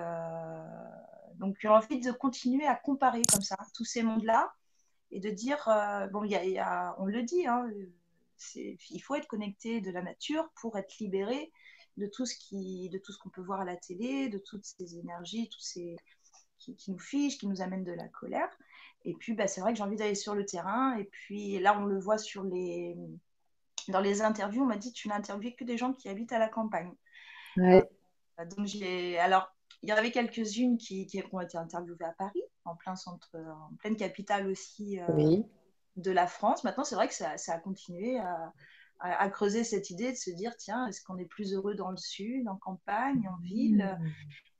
donc 1.35 1.57
j'ai 1.59 1.67
envie 1.67 1.99
de 1.99 2.11
continuer 2.11 2.65
à 2.65 2.75
comparer 2.75 3.23
comme 3.31 3.41
ça 3.41 3.57
tous 3.73 3.85
ces 3.85 4.03
mondes-là 4.03 4.53
et 5.11 5.19
de 5.19 5.29
dire, 5.29 5.67
euh, 5.67 6.07
bon, 6.07 6.23
y 6.23 6.35
a, 6.57 6.95
on 6.99 7.05
le 7.05 7.23
dit, 7.23 7.47
hein, 7.47 7.69
il 8.55 8.99
faut 9.01 9.15
être 9.15 9.27
connecté 9.27 9.81
de 9.81 9.91
la 9.91 10.01
nature 10.01 10.49
pour 10.59 10.77
être 10.77 10.97
libéré 10.99 11.51
de 11.97 12.07
tout 12.07 12.25
ce 12.25 12.35
qui, 12.35 12.89
de 12.89 12.97
tout 12.97 13.13
ce 13.13 13.19
qu'on 13.19 13.29
peut 13.29 13.41
voir 13.41 13.61
à 13.61 13.65
la 13.65 13.77
télé, 13.77 14.27
de 14.29 14.37
toutes 14.37 14.65
ces 14.65 14.97
énergies, 14.97 15.49
tous 15.49 15.61
ces 15.61 15.95
qui, 16.73 16.91
nous 16.91 16.99
fichent, 16.99 17.37
qui 17.37 17.47
nous 17.47 17.61
amènent 17.61 17.83
de 17.83 17.91
la 17.91 18.07
colère. 18.07 18.49
Et 19.03 19.13
puis, 19.13 19.33
bah, 19.33 19.47
c'est 19.47 19.61
vrai 19.61 19.71
que 19.71 19.77
j'ai 19.77 19.83
envie 19.83 19.97
d'aller 19.97 20.15
sur 20.15 20.35
le 20.35 20.45
terrain. 20.45 20.97
Et 20.97 21.05
puis 21.05 21.59
là, 21.59 21.77
on 21.79 21.85
le 21.85 21.99
voit 21.99 22.17
sur 22.17 22.43
les, 22.43 22.95
dans 23.89 24.01
les 24.01 24.21
interviews. 24.21 24.63
On 24.63 24.67
m'a 24.67 24.77
dit, 24.77 24.91
tu 24.91 25.07
n'as 25.07 25.15
interviewé 25.15 25.53
que 25.55 25.63
des 25.63 25.77
gens 25.77 25.93
qui 25.93 26.09
habitent 26.09 26.33
à 26.33 26.39
la 26.39 26.49
campagne. 26.49 26.91
Ouais. 27.57 27.89
Euh, 28.39 28.45
donc 28.45 28.65
j'ai, 28.65 29.17
alors 29.17 29.55
il 29.81 29.89
y 29.89 29.93
en 29.93 29.97
avait 29.97 30.11
quelques-unes 30.11 30.77
qui, 30.77 31.05
qui, 31.05 31.23
ont 31.31 31.39
été 31.39 31.57
interviewées 31.57 32.05
à 32.05 32.13
Paris, 32.13 32.41
en 32.65 32.75
plein 32.75 32.95
centre, 32.95 33.29
en 33.35 33.75
pleine 33.77 33.95
capitale 33.95 34.47
aussi 34.47 34.99
euh, 34.99 35.37
de 35.95 36.11
la 36.11 36.27
France. 36.27 36.63
Maintenant, 36.63 36.83
c'est 36.83 36.95
vrai 36.95 37.07
que 37.07 37.13
ça, 37.13 37.35
a 37.47 37.59
continué 37.59 38.19
à, 38.99 39.29
creuser 39.29 39.63
cette 39.63 39.91
idée 39.91 40.11
de 40.11 40.17
se 40.17 40.31
dire 40.31 40.55
tiens, 40.57 40.87
est-ce 40.87 41.03
qu'on 41.03 41.17
est 41.17 41.25
plus 41.25 41.53
heureux 41.53 41.75
dans 41.75 41.91
le 41.91 41.97
sud, 41.97 42.47
en 42.47 42.55
campagne, 42.55 43.29
en 43.29 43.39
ville? 43.43 43.97
Mmh. 43.99 44.09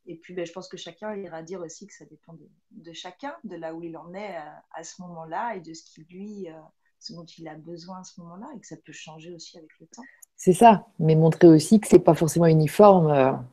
Et 0.08 0.15
puis, 0.15 0.34
ben, 0.34 0.46
je 0.46 0.52
pense 0.52 0.68
que 0.68 0.78
chacun 0.78 1.15
ira 1.15 1.41
dire 1.41 1.62
aussi 1.62 1.88
que 1.88 1.94
ça 1.94 2.06
dépend 2.06 2.36
de, 2.72 2.94
chacun, 2.94 3.36
de 3.44 3.56
là 3.56 3.74
où 3.74 3.84
il 3.84 3.98
en 3.98 4.13
est 4.13 4.36
euh, 4.36 4.52
à, 4.72 4.84
ce 4.84 5.02
moment-là 5.02 5.56
et 5.56 5.62
de 5.62 5.74
ce 5.74 5.84
qui 5.84 6.04
lui, 6.10 6.50
euh, 6.50 6.54
ce 7.00 7.13
dont 7.13 7.26
il 7.26 7.48
a 7.48 7.56
besoin 7.56 8.00
à 8.00 8.04
ce 8.04 8.20
moment-là, 8.22 8.48
et 8.56 8.60
que 8.60 8.68
ça 8.68 8.78
peut 8.78 8.94
changer 8.94 9.34
aussi 9.34 9.58
avec 9.58 9.72
le 9.80 9.88
temps. 9.88 10.04
C'est 10.36 10.54
ça, 10.54 10.88
mais 11.00 11.15
montrer 11.15 11.48
aussi 11.48 11.80
que 11.80 11.88
c'est 11.88 12.00
pas 12.00 12.13
forcément 12.13 12.46
uniforme 12.46 13.44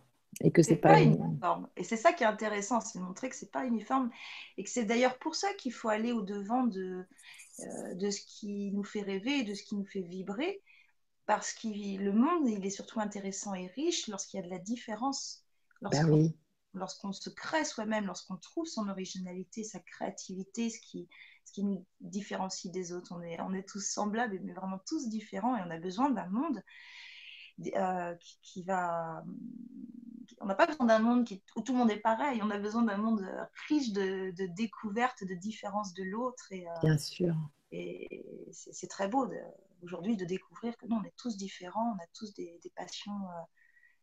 et 0.40 0.50
que 0.50 0.62
c'est 0.62 0.76
pas, 0.76 1.00
uniforme. 1.00 1.68
Et 1.76 1.84
c'est 1.84 1.96
ça 1.96 2.12
qui 2.12 2.24
est 2.24 2.26
intéressant, 2.26 2.80
c'est 2.80 2.98
montrer 2.98 3.28
que 3.28 3.36
c'est 3.36 3.50
pas 3.50 3.64
uniforme 3.64 4.10
et 4.56 4.64
que 4.64 4.70
c'est 4.70 4.84
d'ailleurs 4.84 5.18
pour 5.18 5.34
ça 5.34 5.52
qu'il 5.54 5.72
faut 5.72 5.88
aller 5.88 6.12
au 6.12 6.22
devant 6.22 6.64
de 6.64 7.06
euh, 7.60 7.94
de 7.94 8.10
ce 8.10 8.20
qui 8.22 8.72
nous 8.72 8.82
fait 8.82 9.02
rêver 9.02 9.40
et 9.40 9.44
de 9.44 9.52
ce 9.54 9.62
qui 9.62 9.76
nous 9.76 9.84
fait 9.84 10.00
vibrer, 10.00 10.62
parce 11.26 11.52
que 11.52 11.68
le 11.68 12.12
monde 12.12 12.48
il 12.48 12.64
est 12.64 12.70
surtout 12.70 12.98
intéressant 12.98 13.54
et 13.54 13.66
riche 13.66 14.08
lorsqu'il 14.08 14.40
y 14.40 14.42
a 14.42 14.46
de 14.46 14.50
la 14.50 14.58
différence, 14.58 15.44
ben 15.82 16.32
lorsqu'on 16.74 17.12
se 17.12 17.30
crée 17.30 17.64
soi-même, 17.64 18.06
lorsqu'on 18.06 18.36
trouve 18.36 18.66
son 18.66 18.88
originalité, 18.88 19.64
sa 19.64 19.80
créativité, 19.80 20.70
ce 20.70 20.80
qui 20.80 21.08
ce 21.44 21.52
qui 21.52 21.64
nous 21.64 21.84
différencie 22.00 22.72
des 22.72 22.92
autres. 22.92 23.12
On 23.14 23.22
est, 23.22 23.40
on 23.40 23.52
est 23.52 23.68
tous 23.68 23.80
semblables, 23.80 24.38
mais 24.42 24.52
vraiment 24.52 24.80
tous 24.86 25.08
différents, 25.08 25.56
et 25.56 25.60
on 25.66 25.70
a 25.70 25.78
besoin 25.78 26.10
d'un 26.10 26.28
monde 26.28 26.62
euh, 27.76 28.14
qui, 28.42 28.62
va. 28.62 29.24
On 30.40 30.46
n'a 30.46 30.54
pas 30.54 30.66
besoin 30.66 30.86
d'un 30.86 30.98
monde 30.98 31.24
qui, 31.24 31.42
où 31.56 31.62
tout 31.62 31.72
le 31.72 31.78
monde 31.78 31.90
est 31.90 32.00
pareil. 32.00 32.40
On 32.42 32.50
a 32.50 32.58
besoin 32.58 32.82
d'un 32.82 32.96
monde 32.96 33.28
riche 33.68 33.92
de, 33.92 34.32
de 34.36 34.46
découvertes, 34.54 35.24
de 35.24 35.34
différences 35.34 35.92
de 35.94 36.04
l'autre. 36.04 36.46
Et, 36.50 36.66
euh, 36.66 36.72
Bien 36.82 36.98
sûr. 36.98 37.34
Et 37.70 38.24
c'est 38.50 38.88
très 38.88 39.08
beau 39.08 39.30
aujourd'hui 39.82 40.16
de 40.16 40.24
découvrir 40.24 40.76
que 40.76 40.86
nous, 40.86 40.96
on 40.96 41.04
est 41.04 41.14
tous 41.16 41.36
différents, 41.36 41.96
on 41.96 42.02
a 42.02 42.06
tous 42.14 42.34
des, 42.34 42.60
passions 42.76 43.12
euh, 43.12 43.42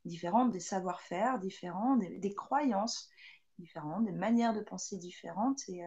différentes, 0.06 0.52
des 0.52 0.60
savoir-faire 0.60 1.40
différents, 1.40 1.98
des, 1.98 2.34
croyances 2.34 3.10
différentes, 3.58 4.06
des 4.06 4.12
manières 4.12 4.54
de 4.54 4.62
penser 4.62 4.98
différentes 4.98 5.68
et, 5.70 5.82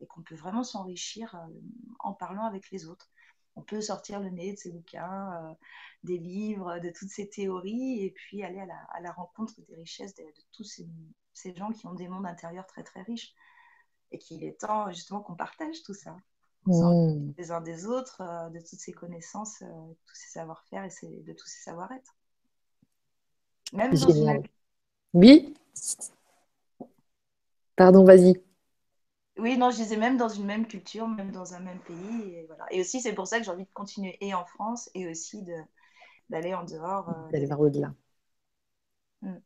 et 0.00 0.06
qu'on 0.06 0.22
peut 0.22 0.34
vraiment 0.34 0.64
s'enrichir 0.64 1.36
en 1.98 2.14
parlant 2.14 2.44
avec 2.44 2.70
les 2.70 2.86
autres 2.86 3.10
on 3.56 3.62
peut 3.62 3.80
sortir 3.80 4.20
le 4.20 4.30
nez 4.30 4.52
de 4.52 4.58
ces 4.58 4.70
bouquins, 4.70 5.32
euh, 5.34 5.54
des 6.04 6.18
livres, 6.18 6.78
de 6.78 6.90
toutes 6.90 7.10
ces 7.10 7.28
théories, 7.28 8.04
et 8.04 8.10
puis 8.10 8.42
aller 8.42 8.60
à 8.60 9.00
la, 9.00 9.12
rencontre 9.12 9.54
des 9.68 9.76
richesses 9.76 10.14
de, 10.14 10.24
tous 10.52 10.64
ces, 10.64 11.54
gens 11.54 11.70
qui 11.70 11.86
ont 11.86 11.94
des 11.94 12.08
mondes 12.08 12.26
intérieurs 12.26 12.66
très 12.66 12.82
très 12.82 13.02
riches, 13.02 13.34
et 14.12 14.18
qu'il 14.18 14.44
est 14.44 14.60
temps 14.60 14.90
justement 14.90 15.20
qu'on 15.20 15.36
partage 15.36 15.82
tout 15.82 15.94
ça, 15.94 16.16
mmh. 16.66 17.32
les 17.36 17.50
uns 17.50 17.60
des 17.60 17.86
autres, 17.86 18.20
euh, 18.22 18.48
de 18.50 18.58
toutes 18.58 18.80
ces 18.80 18.92
connaissances, 18.92 19.62
euh, 19.62 19.94
tous 20.06 20.14
ces 20.14 20.30
savoir-faire 20.30 20.84
et 20.84 21.22
de 21.22 21.32
tous 21.32 21.46
ces 21.46 21.62
savoir-être. 21.62 22.16
Même 23.72 23.94
dans 23.94 24.42
Oui 25.14 25.54
Pardon, 27.76 28.04
vas-y. 28.04 28.40
Oui, 29.38 29.56
non, 29.56 29.70
je 29.70 29.76
disais 29.76 29.96
même 29.96 30.16
dans 30.16 30.28
une 30.28 30.44
même 30.44 30.66
culture, 30.66 31.08
même 31.08 31.30
dans 31.30 31.54
un 31.54 31.60
même 31.60 31.78
pays. 31.78 32.34
Et, 32.34 32.44
voilà. 32.46 32.66
et 32.70 32.80
aussi, 32.80 33.00
c'est 33.00 33.14
pour 33.14 33.26
ça 33.26 33.38
que 33.38 33.44
j'ai 33.44 33.50
envie 33.50 33.64
de 33.64 33.72
continuer 33.72 34.18
et 34.20 34.34
en 34.34 34.44
France 34.44 34.90
et 34.94 35.08
aussi 35.08 35.42
d'aller 36.28 36.52
en 36.52 36.64
dehors. 36.64 37.08
Euh, 37.08 37.30
d'aller 37.30 37.46
vers 37.46 37.60
au-delà. 37.60 37.94
Mm. 39.22 39.36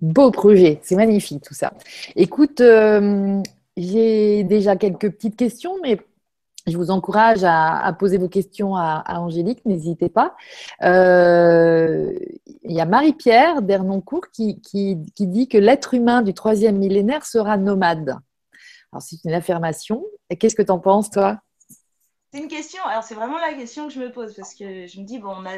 Beau 0.00 0.30
projet, 0.30 0.80
c'est 0.82 0.96
magnifique 0.96 1.44
tout 1.44 1.54
ça. 1.54 1.74
Écoute, 2.16 2.60
euh, 2.60 3.40
j'ai 3.76 4.42
déjà 4.42 4.76
quelques 4.76 5.10
petites 5.10 5.36
questions, 5.36 5.78
mais 5.82 5.98
je 6.66 6.76
vous 6.76 6.90
encourage 6.90 7.44
à, 7.44 7.94
poser 7.98 8.18
vos 8.18 8.28
questions 8.28 8.76
à, 8.76 9.04
Angélique, 9.18 9.64
n'hésitez 9.64 10.08
pas. 10.08 10.36
Euh, 10.82 12.12
il 12.62 12.72
y 12.72 12.80
a 12.80 12.86
Marie-Pierre 12.86 13.62
d'Ernoncourt 13.62 14.30
qui, 14.32 14.60
qui, 14.60 14.96
dit 14.96 15.48
que 15.48 15.58
l'être 15.58 15.94
humain 15.94 16.22
du 16.22 16.34
troisième 16.34 16.78
millénaire 16.78 17.26
sera 17.26 17.56
nomade. 17.56 18.16
Alors, 18.92 19.02
c'est 19.02 19.16
une 19.24 19.32
affirmation. 19.32 20.04
Qu'est-ce 20.38 20.54
que 20.54 20.62
tu 20.62 20.70
en 20.70 20.78
penses, 20.78 21.10
toi? 21.10 21.38
C'est 22.32 22.40
une 22.40 22.48
question. 22.48 22.82
Alors, 22.84 23.02
c'est 23.02 23.14
vraiment 23.14 23.38
la 23.38 23.54
question 23.54 23.88
que 23.88 23.92
je 23.92 24.00
me 24.00 24.12
pose 24.12 24.34
parce 24.34 24.54
que 24.54 24.86
je 24.86 25.00
me 25.00 25.04
dis, 25.04 25.18
bon, 25.18 25.34
on 25.36 25.46
a, 25.46 25.56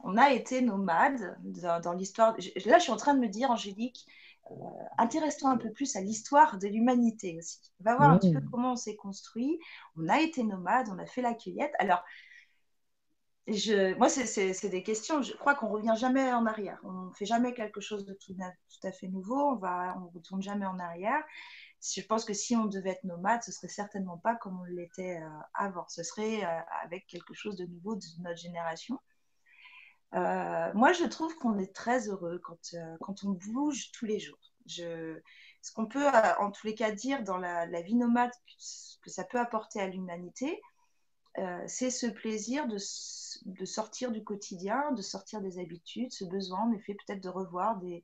on 0.00 0.16
a 0.16 0.30
été 0.30 0.62
nomades 0.62 1.36
dans, 1.82 1.92
l'histoire. 1.92 2.36
Là, 2.64 2.78
je 2.78 2.82
suis 2.82 2.92
en 2.92 2.96
train 2.96 3.14
de 3.14 3.20
me 3.20 3.28
dire, 3.28 3.50
Angélique, 3.50 4.06
euh, 4.50 4.54
intéresse-toi 4.98 5.50
un 5.50 5.56
peu 5.56 5.70
plus 5.72 5.96
à 5.96 6.00
l'histoire 6.00 6.58
de 6.58 6.68
l'humanité 6.68 7.36
aussi. 7.38 7.72
Va 7.80 7.96
voir 7.96 8.10
un 8.10 8.18
petit 8.18 8.32
peu 8.32 8.40
mmh. 8.40 8.50
comment 8.50 8.72
on 8.72 8.76
s'est 8.76 8.96
construit. 8.96 9.58
On 9.96 10.08
a 10.08 10.20
été 10.20 10.42
nomades, 10.42 10.88
on 10.90 10.98
a 10.98 11.06
fait 11.06 11.22
la 11.22 11.34
cueillette. 11.34 11.72
Alors, 11.78 12.02
je, 13.48 13.94
moi, 13.96 14.08
c'est 14.08 14.68
des 14.68 14.82
questions. 14.82 15.22
Je 15.22 15.32
crois 15.34 15.54
qu'on 15.54 15.68
revient 15.68 15.94
jamais 15.96 16.32
en 16.32 16.46
arrière. 16.46 16.80
On 16.82 17.06
ne 17.06 17.12
fait 17.12 17.26
jamais 17.26 17.54
quelque 17.54 17.80
chose 17.80 18.04
de 18.04 18.14
tout, 18.14 18.34
tout, 18.34 18.86
à 18.86 18.92
fait 18.92 19.08
nouveau. 19.08 19.52
On 19.52 19.56
ne 19.56 20.04
on 20.04 20.08
retourne 20.08 20.42
jamais 20.42 20.66
en 20.66 20.78
arrière 20.78 21.22
je 21.94 22.02
pense 22.02 22.24
que 22.24 22.34
si 22.34 22.56
on 22.56 22.66
devait 22.66 22.90
être 22.90 23.04
nomade, 23.04 23.42
ce 23.42 23.52
serait 23.52 23.68
certainement 23.68 24.18
pas 24.18 24.34
comme 24.34 24.60
on 24.60 24.64
l'était 24.64 25.20
euh, 25.22 25.28
avant. 25.54 25.86
Ce 25.88 26.02
serait 26.02 26.44
euh, 26.44 26.60
avec 26.82 27.06
quelque 27.06 27.34
chose 27.34 27.56
de 27.56 27.66
nouveau 27.66 27.96
de 27.96 28.04
notre 28.20 28.38
génération. 28.38 28.98
Euh, 30.14 30.70
moi, 30.74 30.92
je 30.92 31.04
trouve 31.04 31.34
qu'on 31.36 31.58
est 31.58 31.74
très 31.74 32.08
heureux 32.08 32.40
quand, 32.44 32.74
quand 33.00 33.24
on 33.24 33.30
bouge 33.30 33.90
tous 33.92 34.06
les 34.06 34.18
jours. 34.18 34.38
Je, 34.66 35.18
ce 35.62 35.72
qu'on 35.72 35.86
peut, 35.86 36.06
en 36.38 36.50
tous 36.50 36.66
les 36.66 36.74
cas, 36.74 36.90
dire 36.90 37.22
dans 37.22 37.38
la, 37.38 37.82
vie 37.82 37.94
nomade 37.94 38.30
que, 39.02 39.10
ça 39.10 39.24
peut 39.24 39.38
apporter 39.38 39.80
à 39.80 39.88
l'humanité, 39.88 40.60
c'est 41.66 41.90
ce 41.90 42.06
plaisir 42.06 42.66
de, 42.66 42.78
de, 43.44 43.64
sortir 43.64 44.10
du 44.10 44.24
quotidien, 44.24 44.92
de 44.92 45.02
sortir 45.02 45.40
des 45.40 45.58
habitudes, 45.58 46.12
ce 46.12 46.24
besoin, 46.24 46.60
en 46.60 46.72
effet, 46.72 46.94
peut-être 46.94 47.22
de 47.22 47.28
revoir 47.28 47.76
des, 47.76 48.02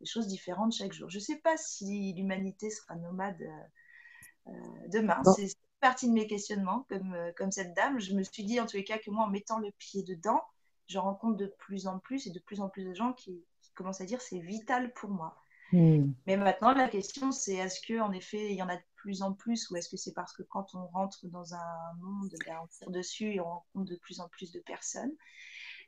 des 0.00 0.06
choses 0.06 0.26
différentes 0.26 0.72
chaque 0.72 0.92
jour. 0.92 1.10
Je 1.10 1.18
ne 1.18 1.22
sais 1.22 1.36
pas 1.36 1.56
si 1.56 2.12
l'humanité 2.14 2.70
sera 2.70 2.94
nomade 2.96 3.40
euh, 3.40 4.50
euh, 4.50 4.88
demain. 4.88 5.22
C'est 5.36 5.54
partie 5.80 6.08
de 6.08 6.12
mes 6.12 6.26
questionnements, 6.26 6.86
comme, 6.88 7.14
euh, 7.14 7.32
comme 7.36 7.50
cette 7.50 7.74
dame. 7.74 7.98
Je 8.00 8.14
me 8.14 8.22
suis 8.22 8.44
dit 8.44 8.60
en 8.60 8.66
tous 8.66 8.76
les 8.76 8.84
cas 8.84 8.98
que 8.98 9.10
moi, 9.10 9.24
en 9.24 9.30
mettant 9.30 9.58
le 9.58 9.70
pied 9.72 10.02
dedans, 10.02 10.42
je 10.86 10.98
rencontre 10.98 11.36
de 11.36 11.46
plus 11.58 11.86
en 11.86 11.98
plus 11.98 12.26
et 12.26 12.30
de 12.30 12.38
plus 12.38 12.60
en 12.60 12.68
plus 12.68 12.84
de 12.84 12.94
gens 12.94 13.12
qui, 13.12 13.44
commencent 13.74 14.00
à 14.00 14.04
dire 14.04 14.20
c'est 14.20 14.38
vital 14.38 14.92
pour 14.92 15.10
moi. 15.10 15.36
Hmm. 15.72 16.12
Mais 16.28 16.36
maintenant, 16.36 16.74
la 16.74 16.88
question, 16.88 17.32
c'est 17.32 17.54
est-ce 17.54 17.80
qu'en 17.84 18.12
effet, 18.12 18.52
il 18.52 18.56
y 18.56 18.62
en 18.62 18.68
a 18.68 18.76
de 18.76 18.82
plus 18.94 19.22
en 19.22 19.32
plus 19.32 19.68
ou 19.68 19.76
est-ce 19.76 19.88
que 19.88 19.96
c'est 19.96 20.12
parce 20.12 20.32
que 20.32 20.44
quand 20.44 20.76
on 20.76 20.86
rentre 20.86 21.26
dans 21.26 21.54
un 21.54 21.94
monde, 22.00 22.32
ben, 22.46 22.60
on 22.62 22.68
tire 22.68 22.90
dessus 22.90 23.32
et 23.32 23.40
on 23.40 23.48
rencontre 23.48 23.90
de 23.90 23.96
plus 23.96 24.20
en 24.20 24.28
plus 24.28 24.52
de 24.52 24.60
personnes 24.60 25.10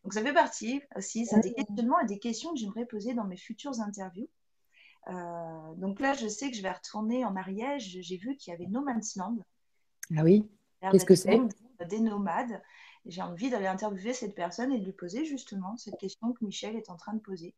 donc 0.06 0.14
ça 0.14 0.22
fait 0.22 0.32
partie 0.32 0.80
aussi, 0.94 1.26
c'est 1.26 1.40
des 1.40 1.52
questionnements 1.52 1.98
et 1.98 2.06
des 2.06 2.20
questions 2.20 2.52
que 2.52 2.60
j'aimerais 2.60 2.86
poser 2.86 3.12
dans 3.12 3.24
mes 3.24 3.36
futures 3.36 3.80
interviews. 3.80 4.28
Euh, 5.08 5.74
donc 5.78 5.98
là, 5.98 6.14
je 6.14 6.28
sais 6.28 6.48
que 6.48 6.56
je 6.56 6.62
vais 6.62 6.70
retourner 6.70 7.24
en 7.24 7.34
Ariège. 7.34 7.98
J'ai 8.00 8.16
vu 8.16 8.36
qu'il 8.36 8.52
y 8.52 8.54
avait 8.54 8.66
No 8.66 8.82
Man's 8.82 9.16
Land. 9.16 9.38
Ah 10.16 10.22
oui 10.22 10.48
Qu'est-ce 10.92 11.04
que 11.04 11.16
c'est? 11.16 11.40
Des 11.88 11.98
nomades. 11.98 12.62
J'ai 13.06 13.22
envie 13.22 13.50
d'aller 13.50 13.66
interviewer 13.66 14.12
cette 14.12 14.34
personne 14.34 14.72
et 14.72 14.78
de 14.78 14.84
lui 14.84 14.92
poser 14.92 15.24
justement 15.24 15.76
cette 15.76 15.96
question 15.98 16.32
que 16.32 16.44
Michel 16.44 16.76
est 16.76 16.90
en 16.90 16.96
train 16.96 17.14
de 17.14 17.20
poser. 17.20 17.54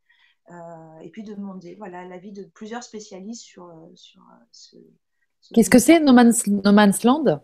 et 1.02 1.10
puis 1.10 1.22
de 1.22 1.34
demander 1.34 1.74
voilà, 1.76 2.04
l'avis 2.04 2.32
de 2.32 2.44
plusieurs 2.44 2.82
spécialistes 2.82 3.42
sur, 3.42 3.72
sur 3.94 4.22
ce, 4.52 4.76
Qu'est-ce 5.54 5.70
que 5.70 5.78
c'est 5.78 6.00
No 6.00 6.12
Man's, 6.12 6.46
no 6.46 6.72
Man's 6.72 7.04
Land 7.04 7.40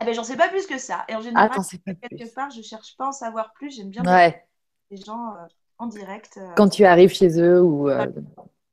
eh 0.00 0.04
ben, 0.04 0.14
J'en 0.14 0.24
sais 0.24 0.36
pas 0.36 0.48
plus 0.48 0.66
que 0.66 0.78
ça. 0.78 1.04
Et 1.08 1.14
en 1.14 1.20
général, 1.20 1.50
quelque 1.50 2.34
part, 2.34 2.50
je 2.50 2.62
cherche 2.62 2.96
pas 2.96 3.06
à 3.06 3.08
en 3.08 3.12
savoir 3.12 3.52
plus. 3.52 3.74
J'aime 3.74 3.90
bien 3.90 4.02
les 4.90 4.96
gens 4.96 5.34
en 5.78 5.86
direct. 5.86 6.38
Quand 6.56 6.68
tu 6.68 6.84
arrives 6.84 7.10
chez 7.10 7.40
eux 7.40 7.62
ou. 7.62 7.88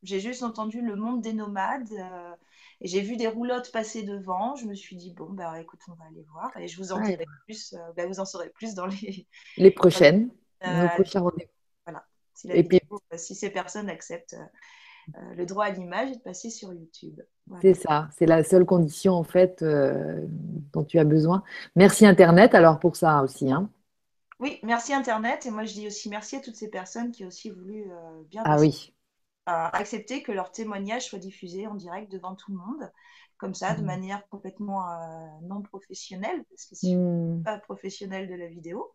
J'ai 0.04 0.20
juste 0.20 0.42
entendu 0.42 0.82
le 0.82 0.96
monde 0.96 1.22
des 1.22 1.34
nomades. 1.34 1.92
Et 2.82 2.88
j'ai 2.88 3.02
vu 3.02 3.16
des 3.16 3.28
roulottes 3.28 3.72
passer 3.72 4.04
devant. 4.04 4.56
Je 4.56 4.66
me 4.66 4.74
suis 4.74 4.96
dit, 4.96 5.14
bon, 5.14 5.30
bah, 5.30 5.60
écoute, 5.62 5.82
on 5.88 5.94
va 5.94 6.06
aller 6.06 6.26
voir. 6.32 6.52
Et 6.58 6.68
je 6.68 6.78
vous 6.78 6.92
en 6.92 7.00
dirai 7.02 7.26
plus. 7.46 7.76
bah, 7.96 8.06
vous 8.08 8.20
en 8.20 8.26
saurez 8.26 8.50
plus 8.50 8.74
dans 8.74 8.88
les. 8.88 9.28
Les 9.58 9.72
prochaines. 9.72 10.30
prochains 10.60 11.22
rendez-vous. 11.22 11.52
Voilà. 11.86 12.06
Si, 12.34 12.50
et 12.50 12.64
puis... 12.64 12.82
si 13.16 13.36
ces 13.36 13.50
personnes 13.50 13.90
acceptent 13.90 14.36
euh, 15.18 15.34
le 15.36 15.46
droit 15.46 15.66
à 15.66 15.70
l'image 15.72 16.12
et 16.12 16.16
de 16.16 16.22
passer 16.22 16.50
sur 16.50 16.74
YouTube. 16.74 17.20
C'est 17.62 17.74
ça, 17.74 18.08
c'est 18.16 18.28
la 18.28 18.44
seule 18.44 18.66
condition 18.66 19.14
en 19.14 19.24
fait 19.24 19.62
euh, 19.62 20.26
dont 20.74 20.84
tu 20.84 21.00
as 21.00 21.04
besoin. 21.04 21.44
Merci 21.76 22.06
Internet 22.06 22.54
alors 22.54 22.80
pour 22.80 22.96
ça 22.96 23.24
aussi. 23.24 23.52
Hein. 23.52 23.70
Oui, 24.40 24.60
merci 24.64 24.94
Internet 24.94 25.46
et 25.46 25.52
moi 25.52 25.66
je 25.66 25.74
dis 25.74 25.88
aussi 25.88 26.08
merci 26.08 26.36
à 26.36 26.40
toutes 26.40 26.56
ces 26.56 26.70
personnes 26.70 27.12
qui 27.12 27.26
ont 27.26 27.28
aussi 27.28 27.50
voulu 27.50 27.92
euh, 27.92 28.22
bien 28.30 28.44
ah, 28.46 28.58
oui. 28.60 28.94
Accepter 29.46 30.24
que 30.24 30.32
leur 30.32 30.52
témoignage 30.52 31.08
soit 31.08 31.20
diffusé 31.20 31.68
en 31.68 31.76
direct 31.76 32.12
devant 32.12 32.36
tout 32.36 32.52
le 32.52 32.58
monde, 32.58 32.92
comme 33.38 33.54
ça, 33.54 33.74
de 33.74 33.82
mmh. 33.82 33.86
manière 33.86 34.28
complètement 34.30 34.86
non 35.42 35.62
professionnelle, 35.62 36.44
parce 36.50 36.66
que 36.66 36.76
c'est 36.76 36.96
mmh. 36.96 37.44
pas 37.44 37.58
professionnel 37.58 38.30
de 38.30 38.36
la 38.36 38.48
vidéo. 38.48 38.94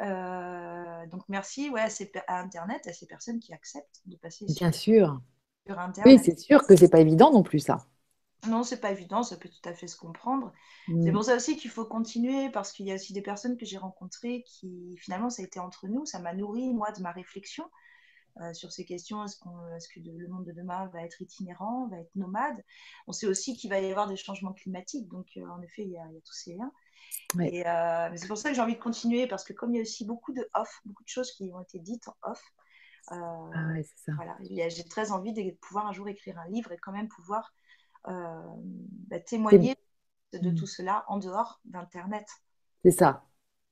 Euh, 0.00 1.06
donc 1.06 1.22
merci 1.28 1.70
ouais, 1.70 1.86
à, 2.26 2.40
Internet, 2.40 2.86
à 2.86 2.92
ces 2.92 3.06
personnes 3.06 3.38
qui 3.38 3.52
acceptent 3.52 4.02
de 4.06 4.16
passer 4.16 4.46
Bien 4.46 4.72
sûr. 4.72 5.20
sur 5.66 5.78
Internet. 5.78 6.12
Oui, 6.12 6.22
c'est 6.24 6.38
sûr 6.38 6.66
que 6.66 6.76
c'est 6.76 6.88
pas 6.88 7.00
évident 7.00 7.32
non 7.32 7.42
plus 7.42 7.60
ça. 7.60 7.86
Non, 8.48 8.62
c'est 8.62 8.80
pas 8.80 8.90
évident, 8.90 9.22
ça 9.22 9.36
peut 9.36 9.48
tout 9.48 9.68
à 9.68 9.72
fait 9.72 9.86
se 9.86 9.96
comprendre. 9.96 10.52
C'est 10.86 10.92
mm. 10.92 11.12
pour 11.12 11.24
ça 11.24 11.36
aussi 11.36 11.56
qu'il 11.56 11.70
faut 11.70 11.86
continuer 11.86 12.50
parce 12.50 12.72
qu'il 12.72 12.86
y 12.86 12.92
a 12.92 12.96
aussi 12.96 13.12
des 13.12 13.22
personnes 13.22 13.56
que 13.56 13.64
j'ai 13.64 13.78
rencontrées 13.78 14.42
qui 14.46 14.96
finalement 14.98 15.30
ça 15.30 15.42
a 15.42 15.46
été 15.46 15.60
entre 15.60 15.86
nous, 15.88 16.04
ça 16.04 16.18
m'a 16.18 16.34
nourri 16.34 16.74
moi 16.74 16.92
de 16.92 17.00
ma 17.00 17.12
réflexion 17.12 17.64
euh, 18.40 18.52
sur 18.52 18.72
ces 18.72 18.84
questions. 18.84 19.24
Est-ce, 19.24 19.38
que 19.38 20.00
le 20.00 20.26
monde 20.26 20.44
de 20.44 20.50
demain 20.50 20.88
va 20.88 21.02
être 21.02 21.22
itinérant, 21.22 21.86
va 21.86 22.00
être 22.00 22.16
nomade? 22.16 22.64
On 23.06 23.12
sait 23.12 23.28
aussi 23.28 23.56
qu'il 23.56 23.70
va 23.70 23.78
y 23.78 23.88
avoir 23.88 24.08
des 24.08 24.16
changements 24.16 24.52
climatiques, 24.52 25.08
donc 25.08 25.28
euh, 25.36 25.46
en 25.46 25.62
effet 25.62 25.82
il 25.82 25.90
y, 25.90 25.98
a, 25.98 26.04
il 26.08 26.14
y 26.14 26.18
a 26.18 26.20
tous 26.20 26.32
ces 26.32 26.54
liens. 26.54 26.72
Et 27.40 27.64
euh, 27.64 28.10
c'est 28.16 28.26
pour 28.26 28.36
ça 28.36 28.48
que 28.48 28.56
j'ai 28.56 28.60
envie 28.60 28.74
de 28.74 28.80
continuer 28.80 29.28
parce 29.28 29.44
que 29.44 29.52
comme 29.52 29.72
il 29.72 29.76
y 29.76 29.78
a 29.78 29.82
aussi 29.82 30.04
beaucoup 30.04 30.32
de 30.32 30.48
off, 30.54 30.80
beaucoup 30.84 31.04
de 31.04 31.08
choses 31.08 31.30
qui 31.30 31.52
ont 31.54 31.60
été 31.60 31.78
dites 31.78 32.08
en 32.08 32.16
off, 32.22 32.42
ah 33.08 33.46
Voilà, 34.16 34.36
j'ai 34.40 34.84
très 34.84 35.12
envie 35.12 35.32
de 35.32 35.52
pouvoir 35.60 35.86
un 35.86 35.92
jour 35.92 36.08
écrire 36.08 36.36
un 36.38 36.48
livre 36.48 36.72
et 36.72 36.78
quand 36.78 36.92
même 36.92 37.08
pouvoir 37.08 37.54
bah, 38.04 39.20
témoigner 39.24 39.76
de 40.32 40.50
tout 40.50 40.66
cela 40.66 41.04
en 41.06 41.18
dehors 41.18 41.60
d'Internet. 41.66 42.26
C'est 42.82 42.90
ça. 42.90 43.24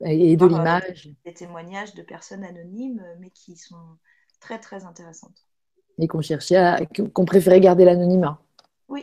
Et, 0.05 0.37
de 0.37 0.47
l'image. 0.47 1.09
des 1.25 1.35
témoignages 1.35 1.95
de 1.95 2.03
personnes 2.03 2.45
anonymes, 2.45 3.05
mais 3.19 3.31
qui 3.31 3.57
sont 3.57 3.99
très 4.43 4.59
très 4.59 4.85
intéressantes. 4.85 5.47
Et 5.99 6.09
qu'on 6.09 6.21
cherchait 6.21 6.57
à, 6.57 6.81
qu'on 7.15 7.25
préférait 7.25 7.61
garder 7.61 7.85
l'anonymat. 7.85 8.43
Oui. 8.89 9.03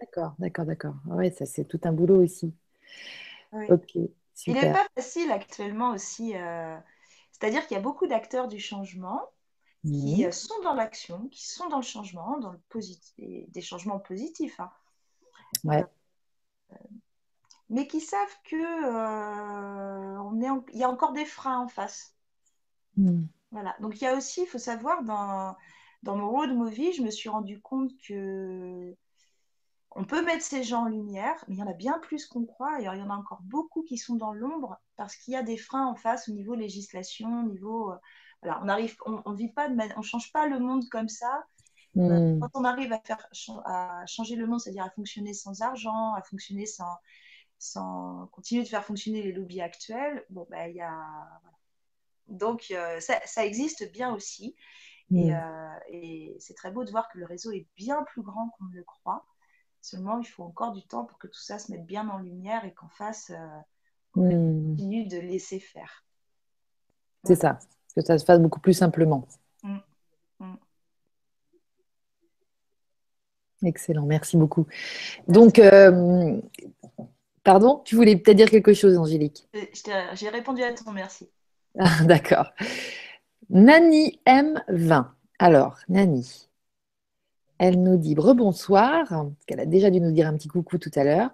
D'accord, 0.00 0.34
d'accord, 0.38 0.64
d'accord. 0.64 0.94
Ouais, 1.06 1.30
ça 1.30 1.44
c'est 1.44 1.64
tout 1.64 1.80
un 1.84 1.92
boulot 1.92 2.22
aussi. 2.22 2.54
Ok, 3.52 3.96
Il 4.46 4.54
n'est 4.54 4.72
pas 4.72 4.86
facile 4.94 5.30
actuellement 5.30 5.90
aussi. 5.90 6.34
Euh, 6.34 6.76
c'est-à-dire 7.32 7.66
qu'il 7.66 7.76
y 7.76 7.80
a 7.80 7.82
beaucoup 7.82 8.06
d'acteurs 8.06 8.48
du 8.48 8.58
changement 8.58 9.20
qui 9.84 10.24
euh, 10.24 10.30
sont 10.30 10.62
dans 10.62 10.74
l'action, 10.74 11.28
qui 11.28 11.46
sont 11.46 11.68
dans 11.68 11.78
le 11.78 11.82
changement, 11.82 12.38
dans 12.38 12.52
le 12.52 12.60
positif, 12.68 13.12
des 13.18 13.60
changements 13.60 13.98
positifs. 13.98 14.58
Hein. 14.60 14.70
Ouais. 15.64 15.84
Euh, 16.72 16.76
mais 17.68 17.86
qui 17.86 18.00
savent 18.00 18.38
que 18.44 18.56
on 20.18 20.40
est 20.40 20.72
il 20.72 20.78
y 20.78 20.84
a 20.84 20.88
encore 20.88 21.12
des 21.12 21.26
freins 21.26 21.60
en 21.60 21.68
face. 21.68 22.14
Mmh. 22.96 23.24
Voilà. 23.52 23.76
Donc 23.80 24.00
il 24.00 24.04
y 24.04 24.06
a 24.06 24.16
aussi, 24.16 24.42
il 24.42 24.46
faut 24.46 24.58
savoir, 24.58 25.02
dans, 25.04 25.54
dans 26.02 26.16
mon 26.16 26.28
road 26.30 26.50
movie, 26.50 26.92
je 26.92 27.02
me 27.02 27.10
suis 27.10 27.28
rendu 27.28 27.60
compte 27.60 27.90
que 28.06 28.96
on 29.94 30.04
peut 30.04 30.24
mettre 30.24 30.42
ces 30.42 30.62
gens 30.62 30.84
en 30.84 30.88
lumière, 30.88 31.44
mais 31.48 31.56
il 31.56 31.58
y 31.58 31.62
en 31.62 31.66
a 31.66 31.74
bien 31.74 31.98
plus 31.98 32.26
qu'on 32.26 32.46
croit. 32.46 32.80
Et 32.80 32.84
il 32.84 32.98
y 32.98 33.02
en 33.02 33.10
a 33.10 33.14
encore 33.14 33.42
beaucoup 33.42 33.82
qui 33.82 33.98
sont 33.98 34.16
dans 34.16 34.32
l'ombre 34.32 34.80
parce 34.96 35.16
qu'il 35.16 35.34
y 35.34 35.36
a 35.36 35.42
des 35.42 35.56
freins 35.56 35.86
en 35.86 35.94
face 35.94 36.28
au 36.28 36.32
niveau 36.32 36.54
législation, 36.54 37.40
au 37.40 37.48
niveau. 37.48 37.92
Euh, 37.92 37.96
voilà, 38.42 38.60
on 38.62 38.68
arrive, 38.68 38.96
on, 39.06 39.32
vit 39.32 39.52
pas, 39.52 39.68
de 39.68 39.76
on 39.96 40.02
change 40.02 40.32
pas 40.32 40.46
le 40.46 40.58
monde 40.58 40.88
comme 40.88 41.08
ça. 41.08 41.44
Euh, 41.98 42.36
hmm. 42.36 42.40
Quand 42.40 42.48
on 42.54 42.64
arrive 42.64 42.92
à 42.92 43.00
faire 43.00 43.28
à 43.66 44.04
changer 44.06 44.34
le 44.34 44.46
monde, 44.46 44.60
c'est-à-dire 44.60 44.84
à 44.84 44.90
fonctionner 44.90 45.34
sans 45.34 45.60
argent, 45.60 46.14
à 46.14 46.22
fonctionner 46.22 46.64
sans, 46.64 46.96
sans 47.58 48.28
continuer 48.32 48.64
de 48.64 48.68
faire 48.68 48.84
fonctionner 48.84 49.22
les 49.22 49.32
lobbies 49.32 49.60
actuels, 49.60 50.24
bon 50.30 50.46
ben 50.50 50.70
il 50.70 50.76
y 50.76 50.80
a. 50.80 50.96
Donc 52.32 52.66
euh, 52.70 52.98
ça, 52.98 53.20
ça, 53.24 53.44
existe 53.44 53.92
bien 53.92 54.12
aussi. 54.14 54.56
Et, 55.14 55.30
hmm. 55.30 55.78
et 55.90 56.36
c'est 56.38 56.54
très 56.54 56.70
beau 56.70 56.84
de 56.84 56.90
voir 56.90 57.08
que 57.10 57.18
le 57.18 57.26
réseau 57.26 57.52
est 57.52 57.66
bien 57.76 58.02
plus 58.04 58.22
grand 58.22 58.48
qu'on 58.50 58.64
ne 58.64 58.74
le 58.74 58.82
croit. 58.82 59.26
Seulement, 59.82 60.18
il 60.18 60.24
faut 60.24 60.44
encore 60.44 60.72
du 60.72 60.82
temps 60.82 61.04
pour 61.04 61.18
que 61.18 61.26
tout 61.26 61.40
ça 61.40 61.58
se 61.58 61.70
mette 61.70 61.84
bien 61.84 62.08
en 62.08 62.18
lumière 62.18 62.64
et 62.64 62.72
qu'on 62.72 62.88
fasse, 62.88 63.30
euh, 63.30 64.20
hmm. 64.20 64.70
continue 64.70 65.06
de 65.06 65.18
laisser 65.18 65.60
faire. 65.60 66.04
C'est 67.24 67.36
ça, 67.36 67.58
que 67.94 68.00
ça 68.00 68.18
se 68.18 68.24
fasse 68.24 68.40
beaucoup 68.40 68.60
plus 68.60 68.74
simplement. 68.74 69.28
Hmm. 69.62 69.78
Excellent, 73.64 74.06
merci 74.06 74.36
beaucoup. 74.36 74.66
Donc, 75.28 75.58
euh, 75.58 76.40
pardon, 77.44 77.80
tu 77.84 77.94
voulais 77.94 78.16
peut-être 78.16 78.36
dire 78.36 78.50
quelque 78.50 78.74
chose, 78.74 78.98
Angélique? 78.98 79.48
J'ai 80.14 80.28
répondu 80.28 80.62
à 80.62 80.72
ton 80.72 80.90
merci. 80.92 81.30
D'accord. 82.04 82.52
Nani 83.50 84.20
M20. 84.26 85.06
Alors, 85.38 85.78
Nani, 85.88 86.48
elle 87.58 87.82
nous 87.82 87.96
dit 87.96 88.14
rebonsoir, 88.16 89.26
qu'elle 89.46 89.60
a 89.60 89.66
déjà 89.66 89.90
dû 89.90 90.00
nous 90.00 90.10
dire 90.10 90.26
un 90.26 90.36
petit 90.36 90.48
coucou 90.48 90.78
tout 90.78 90.90
à 90.96 91.04
l'heure. 91.04 91.30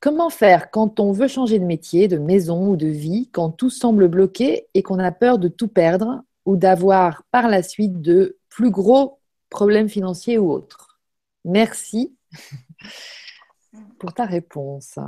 Comment 0.00 0.30
faire 0.30 0.70
quand 0.70 1.00
on 1.00 1.12
veut 1.12 1.28
changer 1.28 1.58
de 1.58 1.64
métier, 1.64 2.08
de 2.08 2.18
maison 2.18 2.68
ou 2.68 2.76
de 2.76 2.86
vie, 2.86 3.28
quand 3.30 3.50
tout 3.50 3.70
semble 3.70 4.08
bloqué 4.08 4.68
et 4.74 4.82
qu'on 4.82 4.98
a 4.98 5.12
peur 5.12 5.38
de 5.38 5.48
tout 5.48 5.68
perdre 5.68 6.22
ou 6.46 6.56
d'avoir 6.56 7.24
par 7.30 7.48
la 7.48 7.62
suite 7.62 8.00
de 8.00 8.38
plus 8.48 8.70
gros 8.70 9.20
problèmes 9.50 9.88
financiers 9.88 10.38
ou 10.38 10.50
autres? 10.50 10.98
Merci 11.44 12.16
pour 13.98 14.14
ta 14.14 14.24
réponse. 14.24 14.98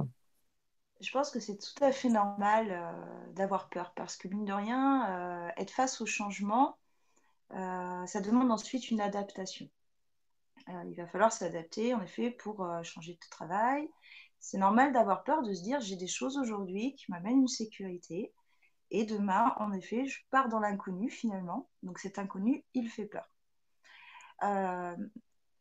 Je 1.01 1.13
pense 1.13 1.31
que 1.31 1.39
c'est 1.39 1.57
tout 1.57 1.85
à 1.85 1.93
fait 1.93 2.09
normal 2.09 2.71
euh, 2.71 3.33
d'avoir 3.33 3.69
peur 3.69 3.93
parce 3.95 4.17
que, 4.17 4.27
mine 4.27 4.45
de 4.45 4.53
rien, 4.53 5.47
euh, 5.47 5.51
être 5.57 5.71
face 5.71 6.01
au 6.01 6.07
changement, 6.07 6.77
euh, 7.53 8.07
ça 8.07 8.21
demande 8.21 8.51
ensuite 8.51 8.91
une 8.91 9.01
adaptation. 9.01 9.69
Il 10.85 10.95
va 10.97 11.07
falloir 11.07 11.33
s'adapter, 11.33 11.95
en 11.95 12.03
effet, 12.03 12.31
pour 12.31 12.69
changer 12.83 13.15
de 13.15 13.29
travail. 13.31 13.89
C'est 14.39 14.59
normal 14.59 14.93
d'avoir 14.93 15.25
peur 15.25 15.41
de 15.43 15.55
se 15.55 15.63
dire 15.63 15.81
j'ai 15.81 15.97
des 15.97 16.09
choses 16.09 16.37
aujourd'hui 16.37 16.95
qui 16.95 17.11
m'amènent 17.11 17.41
une 17.41 17.49
sécurité. 17.49 18.35
Et 18.91 19.07
demain, 19.07 19.55
en 19.61 19.73
effet, 19.73 20.05
je 20.05 20.19
pars 20.29 20.51
dans 20.51 20.59
l'inconnu 20.61 21.09
finalement. 21.09 21.71
Donc 21.83 21.99
cet 21.99 22.19
inconnu, 22.19 22.67
il 22.75 22.91
fait 22.91 23.07
peur. 23.07 23.27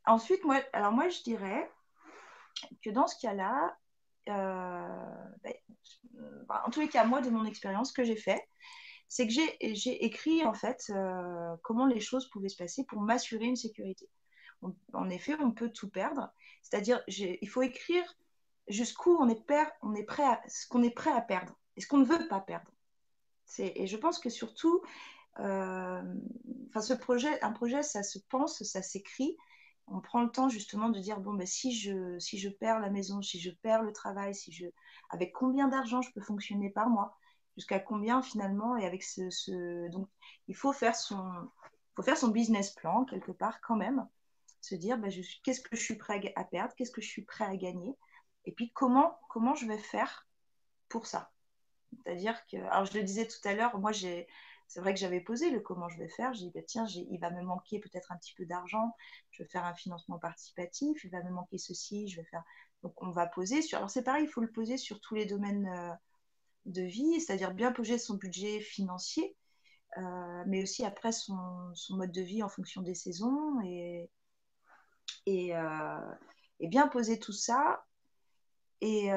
Ensuite, 0.05 0.43
moi, 0.43 0.61
alors 0.73 0.91
moi, 0.91 1.07
je 1.07 1.23
dirais 1.23 1.71
que 2.81 2.89
dans 2.89 3.07
ce 3.07 3.17
cas-là, 3.21 3.77
ben, 4.27 5.53
en 6.49 6.69
tous 6.71 6.81
les 6.81 6.89
cas, 6.89 7.05
moi, 7.05 7.21
de 7.21 7.29
mon 7.29 7.45
expérience, 7.45 7.89
ce 7.89 7.93
que 7.93 8.03
j'ai 8.03 8.15
fait, 8.15 8.41
c'est 9.07 9.25
que 9.27 9.33
j'ai 9.33 10.05
écrit 10.05 10.45
en 10.45 10.53
fait 10.53 10.91
comment 11.63 11.85
les 11.85 11.99
choses 11.99 12.29
pouvaient 12.29 12.49
se 12.49 12.57
passer 12.57 12.83
pour 12.85 13.01
m'assurer 13.01 13.45
une 13.45 13.55
sécurité 13.55 14.09
en 14.93 15.09
effet, 15.09 15.35
on 15.39 15.51
peut 15.51 15.69
tout 15.69 15.89
perdre. 15.89 16.31
C'est-à-dire, 16.61 17.01
il 17.07 17.49
faut 17.49 17.61
écrire 17.61 18.03
jusqu'où 18.67 19.15
on 19.19 19.29
est, 19.29 19.43
on 19.81 19.95
est 19.95 20.03
prêt 20.03 20.23
à, 20.23 20.41
ce 20.47 20.67
qu'on 20.67 20.83
est 20.83 20.91
prêt 20.91 21.11
à 21.11 21.21
perdre 21.21 21.57
et 21.75 21.81
ce 21.81 21.87
qu'on 21.87 21.97
ne 21.97 22.05
veut 22.05 22.27
pas 22.27 22.39
perdre. 22.39 22.71
Et 23.59 23.87
je 23.87 23.97
pense 23.97 24.19
que 24.19 24.29
surtout, 24.29 24.81
euh, 25.39 26.01
ce 26.79 26.93
projet, 26.93 27.41
un 27.41 27.53
projet, 27.53 27.81
ça 27.83 28.03
se 28.03 28.19
pense, 28.29 28.63
ça 28.63 28.81
s'écrit. 28.81 29.37
On 29.87 30.01
prend 30.01 30.21
le 30.21 30.29
temps 30.29 30.49
justement 30.49 30.89
de 30.89 30.99
dire 30.99 31.19
bon, 31.19 31.33
ben, 31.33 31.47
si, 31.47 31.73
je, 31.73 32.19
si 32.19 32.37
je 32.37 32.49
perds 32.49 32.79
la 32.79 32.89
maison, 32.89 33.21
si 33.21 33.39
je 33.39 33.51
perds 33.51 33.83
le 33.83 33.93
travail, 33.93 34.35
si 34.35 34.51
je, 34.51 34.65
avec 35.09 35.33
combien 35.33 35.67
d'argent 35.67 36.01
je 36.01 36.11
peux 36.11 36.21
fonctionner 36.21 36.69
par 36.69 36.89
mois, 36.89 37.17
jusqu'à 37.55 37.79
combien 37.79 38.21
finalement, 38.21 38.77
et 38.77 38.85
avec 38.85 39.03
ce, 39.03 39.89
donc 39.89 40.09
il 40.47 40.55
faut 40.55 40.73
faire 40.73 40.95
son, 40.95 41.31
faut 41.95 42.03
faire 42.03 42.17
son 42.17 42.29
business 42.29 42.71
plan 42.71 43.05
quelque 43.05 43.31
part 43.31 43.61
quand 43.61 43.75
même 43.75 44.07
se 44.61 44.75
dire 44.75 44.97
bah, 44.97 45.07
qu'est-ce 45.43 45.61
que 45.61 45.75
je 45.75 45.81
suis 45.81 45.95
prêt 45.95 46.33
à 46.35 46.43
perdre, 46.43 46.73
qu'est-ce 46.75 46.91
que 46.91 47.01
je 47.01 47.07
suis 47.07 47.23
prêt 47.23 47.45
à 47.45 47.55
gagner, 47.55 47.95
et 48.45 48.51
puis 48.51 48.71
comment, 48.73 49.19
comment 49.29 49.55
je 49.55 49.65
vais 49.65 49.77
faire 49.77 50.27
pour 50.89 51.07
ça. 51.07 51.31
C'est-à-dire 52.03 52.35
que, 52.47 52.57
alors 52.57 52.85
je 52.85 52.93
le 52.93 53.03
disais 53.03 53.27
tout 53.27 53.45
à 53.45 53.53
l'heure, 53.53 53.77
moi 53.79 53.91
j'ai 53.91 54.27
c'est 54.67 54.81
vrai 54.81 54.93
que 54.93 54.99
j'avais 54.99 55.21
posé 55.21 55.49
le 55.49 55.59
comment 55.59 55.89
je 55.89 55.97
vais 55.97 56.09
faire. 56.09 56.33
J'ai 56.33 56.45
dit, 56.45 56.51
bah, 56.53 56.61
tiens, 56.65 56.85
il 56.87 57.19
va 57.19 57.31
me 57.31 57.41
manquer 57.41 57.79
peut-être 57.79 58.11
un 58.11 58.17
petit 58.17 58.33
peu 58.33 58.45
d'argent, 58.45 58.95
je 59.31 59.43
vais 59.43 59.49
faire 59.49 59.65
un 59.65 59.73
financement 59.73 60.19
participatif, 60.19 61.03
il 61.03 61.09
va 61.09 61.23
me 61.23 61.31
manquer 61.31 61.57
ceci, 61.57 62.07
je 62.09 62.21
vais 62.21 62.27
faire. 62.27 62.43
Donc, 62.83 62.93
on 63.01 63.11
va 63.11 63.27
poser 63.27 63.61
sur. 63.61 63.77
Alors, 63.77 63.89
c'est 63.89 64.03
pareil, 64.03 64.25
il 64.25 64.29
faut 64.29 64.41
le 64.41 64.51
poser 64.51 64.77
sur 64.77 64.99
tous 64.99 65.15
les 65.15 65.25
domaines 65.25 65.67
euh, 65.67 65.93
de 66.65 66.81
vie, 66.81 67.19
c'est-à-dire 67.21 67.53
bien 67.53 67.71
poser 67.71 67.97
son 67.97 68.15
budget 68.15 68.59
financier, 68.59 69.35
euh, 69.97 70.43
mais 70.47 70.63
aussi 70.63 70.85
après 70.85 71.11
son, 71.13 71.73
mode 71.91 72.11
de 72.11 72.21
vie 72.21 72.43
en 72.43 72.49
fonction 72.49 72.81
des 72.81 72.95
saisons 72.95 73.61
et, 73.63 74.11
et, 75.25 75.55
euh, 75.55 76.11
et 76.59 76.67
bien 76.67 76.87
poser 76.87 77.19
tout 77.19 77.33
ça. 77.33 77.85
Et 78.81 79.09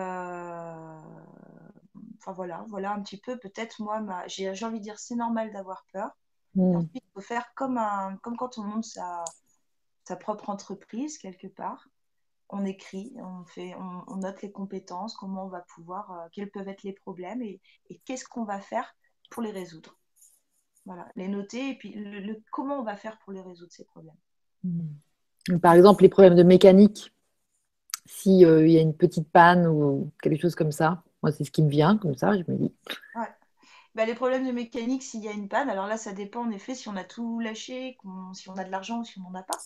enfin 2.21 2.33
voilà, 2.33 2.64
voilà 2.68 2.93
un 2.93 3.03
petit 3.03 3.18
peu 3.18 3.39
peut-être 3.39 3.81
moi, 3.83 4.03
j'ai 4.27 4.64
envie 4.64 4.79
de 4.79 4.85
dire 4.85 4.99
c'est 4.99 5.16
normal 5.16 5.53
d'avoir 5.53 5.85
peur. 5.93 6.11
Hmm. 6.55 6.77
Ensuite, 6.77 7.03
il 7.05 7.12
faut 7.14 7.21
faire 7.21 7.53
comme, 7.55 7.79
un, 7.79 8.16
comme 8.23 8.37
quand 8.37 8.59
on 8.59 8.64
monte 8.64 8.85
sa, 8.85 9.25
sa 10.05 10.16
propre 10.16 10.51
entreprise 10.51 11.18
quelque 11.18 11.47
part. 11.47 11.89
On 12.49 12.64
écrit, 12.64 13.14
on, 13.18 13.45
fait, 13.45 13.77
on, 13.77 14.16
note 14.16 14.43
les 14.43 14.51
compétences, 14.51 15.14
comment 15.14 15.45
on 15.45 15.49
va 15.49 15.64
pouvoir, 15.73 16.11
euh, 16.11 16.27
quels 16.33 16.51
peuvent 16.51 16.66
être 16.66 16.83
les 16.83 16.93
problèmes 16.93 17.43
et, 17.43 17.61
qu'est-ce 18.05 18.25
qu'on 18.25 18.43
va 18.45 18.61
faire 18.61 18.97
pour 19.31 19.43
les 19.43 19.53
résoudre. 19.53 19.97
Voilà, 20.85 21.07
les 21.14 21.29
noter 21.29 21.71
et 21.71 21.75
puis 21.79 21.93
le, 21.95 22.43
comment 22.51 22.81
on 22.81 22.83
va 22.83 22.97
faire 22.97 23.18
pour 23.21 23.33
les 23.33 23.41
résoudre 23.41 23.71
ces 23.71 23.85
problèmes. 23.85 24.16
Hmm. 24.64 25.59
Par 25.62 25.75
exemple, 25.75 26.03
les 26.03 26.09
problèmes 26.09 26.35
de 26.35 26.43
mécanique, 26.43 27.14
s'il 28.05 28.45
euh, 28.45 28.66
y 28.66 28.79
a 28.79 28.81
une 28.81 28.97
petite 28.97 29.31
panne 29.31 29.68
ou 29.68 30.11
quelque 30.21 30.41
chose 30.41 30.57
comme 30.57 30.73
ça. 30.73 31.05
Moi, 31.23 31.33
c'est 31.33 31.45
ce 31.45 31.51
qui 31.51 31.62
me 31.62 31.68
vient 31.68 31.97
comme 31.99 32.16
ça, 32.16 32.37
je 32.37 32.51
me 32.51 32.57
dis. 32.57 32.75
Bah, 33.97 34.05
les 34.05 34.14
problèmes 34.14 34.47
de 34.47 34.53
mécanique, 34.53 35.03
s'il 35.03 35.23
y 35.25 35.29
a 35.29 35.33
une 35.33 35.49
panne, 35.49 35.68
alors 35.68 35.87
là, 35.87 35.97
ça 35.97 36.12
dépend 36.12 36.43
en 36.43 36.51
effet 36.51 36.75
si 36.75 36.89
on 36.89 36.97
a 36.97 37.03
tout 37.03 37.41
lâché, 37.41 37.99
si 38.35 38.49
on 38.49 38.55
a 38.55 38.64
de 38.64 38.71
l'argent 38.71 39.01
ou 39.01 39.05
si 39.05 39.18
on 39.18 39.23
n'en 39.23 39.35
a 39.35 39.43
pas. 39.43 39.59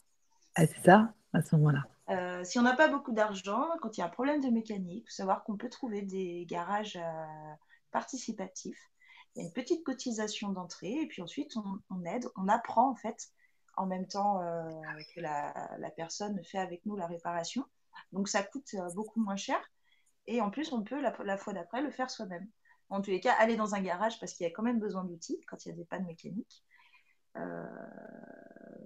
Ah, 0.54 0.66
c'est 0.66 0.84
ça, 0.84 1.12
à 1.32 1.42
ce 1.42 1.56
moment-là. 1.56 1.84
Euh, 2.10 2.44
si 2.44 2.58
on 2.58 2.62
n'a 2.62 2.74
pas 2.74 2.88
beaucoup 2.88 3.12
d'argent, 3.12 3.66
quand 3.82 3.96
il 3.96 4.00
y 4.00 4.02
a 4.02 4.06
un 4.06 4.10
problème 4.10 4.40
de 4.40 4.48
mécanique, 4.48 5.04
il 5.04 5.10
faut 5.10 5.16
savoir 5.16 5.44
qu'on 5.44 5.56
peut 5.56 5.68
trouver 5.68 6.02
des 6.02 6.46
garages 6.46 6.96
euh, 6.96 7.54
participatifs. 7.90 8.90
Il 9.34 9.40
y 9.40 9.42
a 9.44 9.46
une 9.48 9.52
petite 9.52 9.84
cotisation 9.84 10.52
d'entrée 10.52 10.92
et 11.02 11.06
puis 11.06 11.22
ensuite 11.22 11.54
on, 11.90 12.04
aide, 12.04 12.26
on 12.36 12.48
apprend 12.48 12.90
en 12.90 12.94
fait 12.94 13.30
en 13.76 13.86
même 13.86 14.06
temps 14.06 14.40
euh, 14.40 14.70
que 15.14 15.20
la, 15.20 15.52
la, 15.78 15.90
personne 15.90 16.42
fait 16.44 16.58
avec 16.58 16.86
nous 16.86 16.94
la 16.94 17.06
réparation. 17.06 17.64
Donc 18.12 18.28
ça 18.28 18.42
coûte 18.42 18.76
beaucoup 18.94 19.20
moins 19.20 19.36
cher 19.36 19.58
et 20.26 20.40
en 20.40 20.50
plus, 20.50 20.72
on 20.72 20.82
peut 20.82 21.00
la, 21.00 21.36
fois 21.36 21.52
d'après 21.52 21.82
le 21.82 21.90
faire 21.90 22.10
soi-même. 22.10 22.46
En 22.90 23.00
tous 23.00 23.10
les 23.10 23.20
cas, 23.20 23.32
aller 23.38 23.56
dans 23.56 23.74
un 23.74 23.80
garage 23.80 24.18
parce 24.20 24.32
qu'il 24.32 24.44
y 24.44 24.46
a 24.46 24.52
quand 24.52 24.62
même 24.62 24.78
besoin 24.78 25.04
d'outils 25.04 25.40
quand 25.48 25.64
il 25.64 25.70
y 25.70 25.72
a 25.72 25.74
des 25.74 25.84
pannes 25.84 26.06
mécaniques. 26.06 26.62
Euh, 27.36 27.64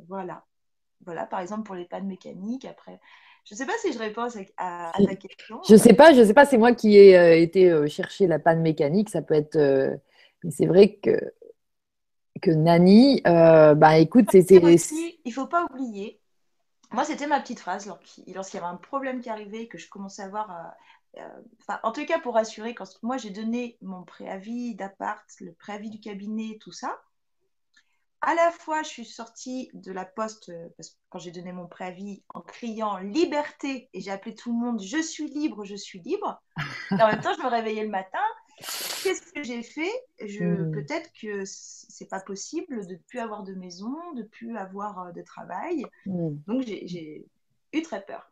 voilà. 0.09 0.45
Voilà, 1.05 1.27
par 1.27 1.41
exemple, 1.41 1.63
pour 1.63 1.75
les 1.75 1.85
pannes 1.85 2.07
mécaniques. 2.07 2.65
Après, 2.65 3.01
je 3.45 3.55
ne 3.55 3.59
sais 3.59 3.67
pas 3.67 3.77
si 3.81 3.93
je 3.93 3.99
réponds 3.99 4.27
à, 4.57 4.93
ta 4.93 5.17
question. 5.17 5.61
Je 5.67 5.75
ne 5.75 5.79
sais 5.79 5.95
pas, 5.95 6.13
je 6.13 6.25
sais 6.25 6.35
pas. 6.35 6.45
C'est 6.45 6.59
moi 6.59 6.73
qui 6.73 6.97
ai 6.97 7.17
euh, 7.17 7.39
été 7.39 7.71
euh, 7.71 7.87
chercher 7.87 8.27
la 8.27 8.39
panne 8.39 8.61
mécanique. 8.61 9.11
Ça 9.11 9.23
peut 9.23 9.35
être. 9.35 9.57
mais 10.43 10.51
c'est 10.51 10.67
vrai 10.67 10.95
que 10.95 11.33
que 12.41 12.53
Nani, 12.53 13.21
bah 13.25 13.99
écoute, 13.99 14.27
c'est. 14.31 14.47
Il 14.51 15.19
ne 15.27 15.33
faut 15.33 15.47
pas 15.47 15.67
oublier. 15.71 16.21
Moi, 16.91 17.05
c'était 17.05 17.27
ma 17.27 17.41
petite 17.41 17.61
phrase 17.61 17.87
lorsqu'il 17.87 18.33
y 18.33 18.37
avait 18.37 18.67
un 18.67 18.77
problème 18.77 19.21
qui 19.21 19.29
arrivait, 19.29 19.67
que 19.67 19.77
je 19.77 19.91
commençais 19.91 20.23
à 20.23 20.29
voir 20.29 20.75
euh, 21.17 21.77
en 21.83 21.93
tout 21.93 22.05
cas, 22.07 22.19
pour 22.19 22.37
assurer, 22.37 22.75
quand 22.75 22.87
moi 23.03 23.17
j'ai 23.17 23.31
donné 23.31 23.79
mon 23.83 24.05
préavis 24.05 24.75
d'appart, 24.75 25.27
le 25.41 25.53
préavis 25.53 25.91
du 25.91 26.01
cabinet, 26.01 26.59
tout 26.61 26.73
ça, 26.73 27.01
à 28.21 28.35
la 28.35 28.51
fois 28.51 28.83
je 28.83 28.89
suis 28.89 29.05
sortie 29.05 29.71
de 29.75 29.93
la 29.93 30.05
poste, 30.05 30.49
euh, 30.49 30.69
parce 30.77 30.91
que 30.91 30.97
quand 31.09 31.19
j'ai 31.19 31.31
donné 31.31 31.53
mon 31.53 31.67
préavis, 31.67 32.23
en 32.35 32.41
criant 32.41 32.99
liberté, 32.99 33.89
et 33.93 34.01
j'ai 34.01 34.11
appelé 34.11 34.35
tout 34.35 34.53
le 34.53 34.59
monde 34.59 34.83
je 34.83 35.01
suis 35.01 35.29
libre, 35.29 35.65
je 35.65 35.77
suis 35.77 36.01
libre. 36.01 36.41
Et 36.91 37.03
en 37.03 37.09
même 37.09 37.21
temps, 37.21 37.35
je 37.37 37.43
me 37.43 37.49
réveillais 37.49 37.85
le 37.85 37.91
matin. 37.91 38.19
Qu'est-ce 38.59 39.33
que 39.33 39.43
j'ai 39.43 39.63
fait? 39.63 39.93
Je, 40.21 40.45
hmm. 40.45 40.73
Peut-être 40.73 41.11
que 41.13 41.45
c'est 41.45 42.09
pas 42.09 42.21
possible 42.21 42.87
de 42.87 42.97
plus 42.97 43.21
avoir 43.21 43.45
de 43.45 43.55
maison, 43.55 43.95
de 44.15 44.23
plus 44.25 44.57
avoir 44.57 44.99
euh, 44.99 45.13
de 45.13 45.23
travail. 45.23 45.85
Hmm. 46.07 46.37
Donc 46.47 46.63
j'ai 46.63 47.25
eu 47.73 47.83
très 47.83 48.05
peur. 48.05 48.31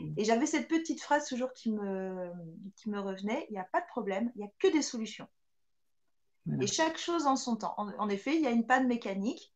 Mm. 0.00 0.14
Et 0.16 0.24
j'avais 0.24 0.46
cette 0.46 0.68
petite 0.68 1.02
phrase 1.02 1.28
toujours 1.28 1.52
qui 1.52 1.72
me, 1.72 2.32
qui 2.76 2.90
me 2.90 3.00
revenait, 3.00 3.46
il 3.50 3.52
n'y 3.52 3.58
a 3.58 3.68
pas 3.72 3.80
de 3.80 3.86
problème, 3.86 4.30
il 4.34 4.38
n'y 4.38 4.46
a 4.46 4.52
que 4.58 4.68
des 4.68 4.82
solutions. 4.82 5.28
Et 6.60 6.66
chaque 6.66 6.98
chose 6.98 7.26
en 7.26 7.36
son 7.36 7.56
temps. 7.56 7.74
En, 7.76 8.08
effet, 8.08 8.34
il 8.34 8.40
y 8.40 8.46
a 8.46 8.50
une 8.50 8.66
panne 8.66 8.88
mécanique. 8.88 9.54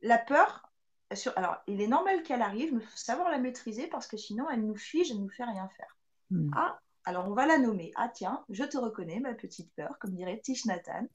La 0.00 0.16
peur, 0.16 0.70
sur, 1.12 1.36
alors 1.36 1.56
il 1.66 1.80
est 1.80 1.88
normal 1.88 2.22
qu'elle 2.22 2.40
arrive, 2.40 2.72
mais 2.72 2.82
il 2.82 2.86
faut 2.86 2.96
savoir 2.96 3.30
la 3.30 3.38
maîtriser 3.38 3.88
parce 3.88 4.06
que 4.06 4.16
sinon 4.16 4.48
elle 4.48 4.64
nous 4.64 4.76
fige, 4.76 5.10
elle 5.10 5.18
ne 5.18 5.22
nous 5.22 5.30
fait 5.30 5.44
rien 5.44 5.68
faire. 5.76 5.98
Mm. 6.30 6.50
Ah, 6.54 6.78
alors 7.04 7.28
on 7.28 7.34
va 7.34 7.46
la 7.46 7.58
nommer. 7.58 7.90
Ah 7.96 8.08
tiens, 8.08 8.44
je 8.48 8.64
te 8.64 8.78
reconnais 8.78 9.18
ma 9.18 9.34
petite 9.34 9.72
peur, 9.74 9.98
comme 9.98 10.14
dirait 10.14 10.40
Tish 10.40 10.66
Nathan. 10.66 11.06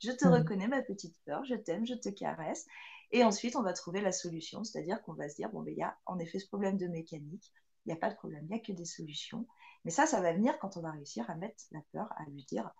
Je 0.00 0.12
te 0.12 0.28
mm. 0.28 0.32
reconnais 0.32 0.68
ma 0.68 0.82
petite 0.82 1.16
peur, 1.24 1.44
je 1.44 1.54
t'aime, 1.54 1.86
je 1.86 1.94
te 1.94 2.10
caresse. 2.10 2.66
Et 3.12 3.24
ensuite, 3.24 3.56
on 3.56 3.62
va 3.62 3.72
trouver 3.72 4.00
la 4.00 4.12
solution, 4.12 4.64
c'est-à-dire 4.64 5.00
qu'on 5.02 5.14
va 5.14 5.28
se 5.28 5.36
dire, 5.36 5.50
bon, 5.50 5.62
ben, 5.62 5.72
il 5.72 5.78
y 5.78 5.82
a 5.82 5.96
en 6.06 6.18
effet 6.18 6.38
ce 6.38 6.46
problème 6.46 6.76
de 6.76 6.88
mécanique 6.88 7.52
il 7.86 7.90
n'y 7.90 7.92
a 7.92 8.00
pas 8.00 8.10
de 8.10 8.16
problème, 8.16 8.44
il 8.44 8.48
n'y 8.48 8.56
a 8.56 8.58
que 8.58 8.72
des 8.72 8.84
solutions. 8.84 9.46
Mais 9.84 9.90
ça, 9.90 10.06
ça 10.06 10.20
va 10.20 10.32
venir 10.32 10.58
quand 10.58 10.76
on 10.76 10.80
va 10.80 10.90
réussir 10.90 11.28
à 11.30 11.36
mettre 11.36 11.64
la 11.70 11.80
peur, 11.92 12.08
à 12.16 12.24
lui 12.28 12.42
dire 12.44 12.70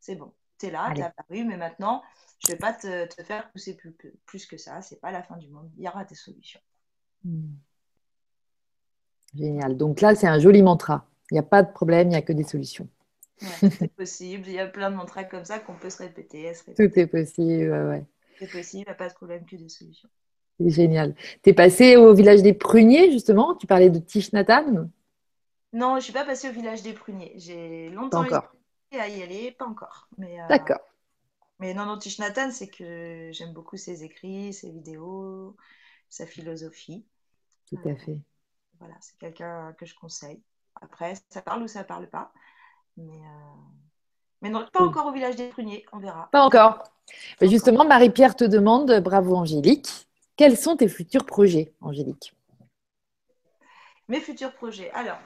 c'est 0.00 0.14
bon, 0.14 0.32
tu 0.58 0.66
es 0.66 0.70
là, 0.70 0.92
tu 0.94 1.00
es 1.00 1.04
apparu, 1.04 1.44
mais 1.44 1.56
maintenant, 1.56 2.02
je 2.38 2.52
ne 2.52 2.52
vais 2.52 2.58
pas 2.58 2.72
te, 2.72 3.08
faire 3.24 3.50
pousser 3.50 3.76
plus, 3.76 3.96
plus, 4.26 4.46
que 4.46 4.56
ça, 4.56 4.80
c'est 4.82 5.00
pas 5.00 5.10
la 5.10 5.22
fin 5.22 5.36
du 5.36 5.48
monde, 5.48 5.70
il 5.76 5.84
y 5.84 5.88
aura 5.88 6.04
des 6.04 6.14
solutions. 6.14 6.60
Hmm. 7.24 7.54
Génial. 9.34 9.76
Donc 9.76 10.00
là, 10.00 10.14
c'est 10.14 10.26
un 10.26 10.38
joli 10.38 10.62
mantra. 10.62 11.06
Il 11.30 11.34
n'y 11.34 11.40
a 11.40 11.44
pas 11.44 11.62
de 11.62 11.70
problème, 11.70 12.08
il 12.08 12.10
n'y 12.10 12.16
a 12.16 12.22
que 12.22 12.32
des 12.32 12.44
solutions. 12.44 12.88
c'est 13.38 13.92
possible. 13.94 14.48
Il 14.48 14.54
y 14.54 14.58
a 14.58 14.66
plein 14.66 14.90
de 14.90 14.96
mantras 14.96 15.24
comme 15.24 15.44
ça 15.44 15.58
qu'on 15.58 15.74
peut 15.74 15.90
se 15.90 15.98
répéter. 15.98 16.52
Tout 16.76 16.98
est 16.98 17.06
possible. 17.06 17.70
Ouais, 17.70 18.04
C'est 18.38 18.50
possible, 18.50 18.82
il 18.82 18.86
n'y 18.86 18.92
a 18.92 18.94
pas 18.94 19.08
de 19.08 19.14
problème, 19.14 19.44
que 19.44 19.56
des 19.56 19.68
solutions. 19.68 20.08
C'est 20.58 20.70
génial. 20.70 21.14
Tu 21.42 21.50
es 21.50 21.52
passé 21.52 21.96
au 21.96 22.14
village 22.14 22.42
des 22.42 22.52
pruniers, 22.52 23.12
justement? 23.12 23.54
Tu 23.54 23.66
parlais 23.66 23.90
de 23.90 23.98
Tishnatan 23.98 24.88
Non, 25.72 25.90
je 25.92 25.96
ne 25.96 26.00
suis 26.00 26.12
pas 26.12 26.24
passée 26.24 26.48
au 26.48 26.52
village 26.52 26.82
des 26.82 26.92
pruniers. 26.92 27.32
J'ai 27.36 27.90
longtemps 27.90 28.22
encore. 28.22 28.52
à 28.92 29.08
y 29.08 29.22
aller, 29.22 29.52
pas 29.52 29.66
encore. 29.66 30.08
Euh, 30.20 30.48
D'accord. 30.48 30.80
Mais 31.60 31.74
non, 31.74 31.86
non, 31.86 31.98
Tishnatan, 31.98 32.50
c'est 32.50 32.68
que 32.68 33.30
j'aime 33.32 33.52
beaucoup 33.52 33.76
ses 33.76 34.04
écrits, 34.04 34.52
ses 34.52 34.70
vidéos, 34.70 35.56
sa 36.08 36.26
philosophie. 36.26 37.04
Tout 37.68 37.78
à 37.84 37.94
fait. 37.94 38.18
Voilà, 38.80 38.94
c'est 39.00 39.16
quelqu'un 39.18 39.74
que 39.78 39.86
je 39.86 39.94
conseille. 39.94 40.40
Après, 40.80 41.14
ça 41.30 41.42
parle 41.42 41.62
ou 41.62 41.68
ça 41.68 41.84
parle 41.84 42.08
pas. 42.08 42.32
Mais, 42.96 43.12
euh, 43.12 43.56
mais 44.42 44.50
non, 44.50 44.66
pas 44.72 44.82
encore 44.82 45.06
au 45.06 45.12
village 45.12 45.36
des 45.36 45.48
pruniers, 45.48 45.84
on 45.92 45.98
verra. 45.98 46.28
Pas 46.32 46.42
encore. 46.42 46.84
justement, 47.42 47.84
Marie-Pierre 47.84 48.36
te 48.36 48.44
demande, 48.44 49.00
bravo 49.00 49.36
Angélique, 49.36 50.07
quels 50.38 50.56
sont 50.56 50.76
tes 50.76 50.88
futurs 50.88 51.26
projets, 51.26 51.74
Angélique? 51.80 52.34
Mes 54.06 54.20
futurs 54.20 54.54
projets. 54.54 54.90
Alors, 54.92 55.18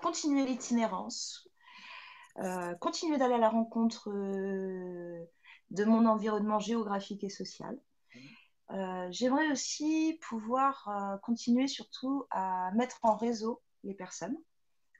continuer 0.00 0.46
l'itinérance, 0.46 1.48
euh, 2.38 2.74
continuer 2.76 3.18
d'aller 3.18 3.34
à 3.34 3.38
la 3.38 3.50
rencontre 3.50 4.10
euh, 4.10 5.22
de 5.70 5.84
mon 5.84 6.06
environnement 6.06 6.58
géographique 6.58 7.22
et 7.24 7.28
social. 7.28 7.78
Euh, 8.70 9.06
j'aimerais 9.10 9.52
aussi 9.52 10.18
pouvoir 10.22 11.20
continuer 11.22 11.68
surtout 11.68 12.24
à 12.30 12.72
mettre 12.72 12.98
en 13.02 13.16
réseau 13.16 13.62
les 13.84 13.94
personnes, 13.94 14.36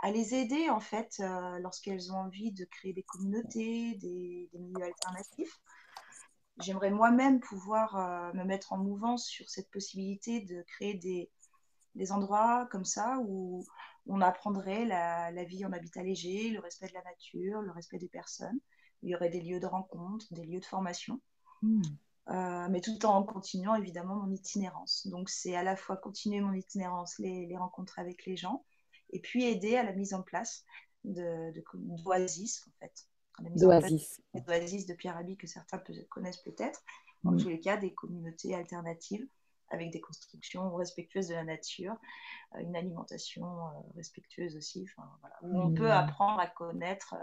à 0.01 0.11
les 0.11 0.35
aider 0.35 0.69
en 0.69 0.79
fait 0.79 1.23
lorsqu'elles 1.61 2.13
ont 2.13 2.17
envie 2.17 2.53
de 2.53 2.65
créer 2.67 2.93
des 2.93 3.03
communautés, 3.03 3.95
des 3.95 4.51
milieux 4.53 4.85
alternatifs 4.85 5.59
j'aimerais 6.59 6.91
moi-même 6.91 7.41
pouvoir 7.41 7.97
euh, 7.97 8.33
me 8.33 8.45
mettre 8.45 8.73
en 8.73 8.79
mouvance 8.79 9.27
sur 9.27 9.49
cette 9.49 9.71
possibilité 9.71 10.41
de 10.41 10.63
créer 10.63 10.95
des, 10.95 11.31
des 11.95 12.13
endroits 12.13 12.67
comme 12.71 12.85
ça 12.85 13.19
où 13.27 13.65
on 14.07 14.21
apprendrait 14.21 14.85
la, 14.85 15.31
la, 15.33 15.45
vie 15.45 15.65
en 15.65 15.73
habitat 15.73 16.03
léger, 16.03 16.51
le 16.51 16.61
respect 16.61 16.89
de 16.89 16.95
la 16.95 17.03
nature, 17.03 17.61
le 17.61 17.73
respect 17.73 17.99
des 17.99 18.09
personnes. 18.09 18.59
Il 19.03 19.11
y 19.11 19.15
aurait 19.15 19.31
des 19.31 19.41
lieux 19.41 19.61
de 19.61 19.67
rencontre, 19.67 20.27
des 20.33 20.45
lieux 20.45 20.61
de 20.61 20.65
formation, 20.65 21.21
hmm. 21.63 21.83
euh, 22.29 22.69
mais 22.71 22.81
tout 22.81 23.05
en 23.05 23.23
continuant 23.25 23.75
évidemment 23.75 24.17
mon 24.17 24.33
itinérance. 24.33 25.07
Donc 25.09 25.29
c'est 25.29 25.57
à 25.57 25.63
la 25.63 25.77
fois 25.77 25.97
continuer 25.97 26.41
mon 26.41 26.53
itinérance, 26.53 27.19
les, 27.19 27.47
les, 27.47 27.57
rencontres 27.57 27.99
avec 27.99 28.25
les 28.25 28.37
gens, 28.37 28.65
et 29.11 29.21
puis 29.21 29.45
aider 29.45 29.77
à 29.77 29.83
la 29.83 29.93
mise 29.93 30.15
en 30.15 30.23
place 30.23 30.65
de, 31.05 31.53
d'oasis 31.75 32.67
en 32.67 32.73
fait 32.81 33.07
d'Oasis. 33.41 34.21
D'Oasis 34.35 34.87
de 34.87 34.95
Pierre 34.95 35.15
Rabhi 35.15 35.37
que 35.37 35.47
certains 35.47 35.83
connaissent 36.09 36.43
peut-être. 36.43 36.83
Dans 37.25 37.33
mm. 37.33 37.39
tous 37.39 37.49
les 37.49 37.61
cas, 37.61 37.77
des 37.77 37.95
communautés 37.95 38.55
alternatives 38.55 39.27
avec 39.71 39.91
des 39.91 40.01
constructions 40.01 40.75
respectueuses 40.75 41.29
de 41.29 41.35
la 41.35 41.45
nature, 41.45 41.97
une 42.59 42.77
alimentation 42.77 43.47
respectueuse 43.97 44.57
aussi, 44.57 44.87
où 45.43 45.61
on 45.61 45.75
peut 45.75 45.89
mmh. 45.89 45.91
apprendre 45.91 46.39
à 46.39 46.47
connaître 46.47 47.17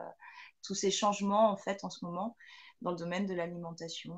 tous 0.61 0.75
ces 0.75 0.91
changements 0.91 1.51
en 1.51 1.57
fait 1.57 1.83
en 1.83 1.89
ce 1.89 2.03
moment 2.03 2.35
dans 2.81 2.91
le 2.91 2.97
domaine 2.97 3.25
de 3.25 3.33
l'alimentation, 3.33 4.17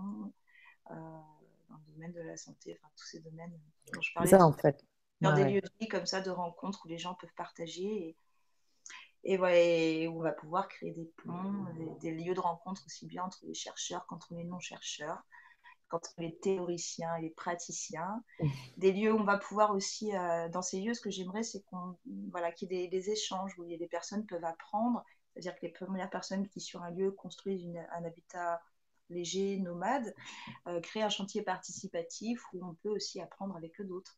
dans 0.89 1.23
le 1.69 1.93
domaine 1.93 2.13
de 2.13 2.21
la 2.21 2.37
santé, 2.37 2.77
enfin 2.79 2.91
tous 2.95 3.05
ces 3.05 3.19
domaines 3.19 3.57
dont 3.93 4.01
je 4.01 4.13
parlais. 4.13 4.29
Ça 4.29 4.43
en 4.43 4.53
fait. 4.53 4.83
Dans 5.21 5.33
des 5.33 5.45
lieux 5.45 5.61
de 5.61 5.69
vie 5.79 5.87
comme 5.87 6.05
ça, 6.05 6.21
de 6.21 6.29
rencontres 6.29 6.85
où 6.85 6.87
les 6.87 6.97
gens 6.97 7.13
peuvent 7.15 7.33
partager 7.37 8.09
et, 8.09 8.17
et, 9.25 10.07
où 10.07 10.19
on 10.19 10.23
va 10.23 10.31
pouvoir 10.31 10.67
créer 10.67 10.91
des 10.91 11.11
ponts, 11.23 11.65
des, 12.01 12.11
lieux 12.11 12.33
de 12.33 12.39
rencontre 12.39 12.83
aussi 12.85 13.07
bien 13.07 13.23
entre 13.23 13.39
les 13.45 13.53
chercheurs 13.53 14.05
qu'entre 14.05 14.33
les 14.35 14.43
non-chercheurs, 14.43 15.23
qu'entre 15.89 16.13
les 16.19 16.37
théoriciens 16.37 17.15
et 17.15 17.23
les 17.23 17.29
praticiens. 17.31 18.23
Mmh. 18.39 18.47
Des 18.77 18.93
lieux 18.93 19.13
où 19.13 19.19
on 19.19 19.23
va 19.23 19.37
pouvoir 19.37 19.71
aussi, 19.71 20.15
euh, 20.15 20.47
dans 20.49 20.61
ces 20.61 20.79
lieux, 20.79 20.93
ce 20.93 21.01
que 21.01 21.09
j'aimerais, 21.09 21.43
c'est 21.43 21.63
qu'on, 21.63 21.97
voilà, 22.31 22.51
qu'il 22.51 22.71
y 22.71 22.83
ait 22.83 22.87
des, 22.87 23.09
échanges 23.09 23.57
où 23.57 23.65
des 23.65 23.87
personnes 23.87 24.25
peuvent 24.25 24.45
apprendre, 24.45 25.03
c'est-à-dire 25.33 25.55
que 25.55 25.65
les 25.65 25.71
premières 25.71 26.09
personnes 26.09 26.47
qui, 26.47 26.61
sur 26.61 26.83
un 26.83 26.91
lieu, 26.91 27.11
construisent 27.11 27.77
un 27.91 28.05
habitat 28.05 28.61
léger, 29.09 29.57
nomade, 29.57 30.15
euh, 30.67 30.79
créent 30.81 31.03
un 31.03 31.09
chantier 31.09 31.41
participatif 31.41 32.41
où 32.53 32.65
on 32.65 32.73
peut 32.75 32.89
aussi 32.89 33.21
apprendre 33.21 33.55
avec 33.55 33.79
d'autres 33.81 34.15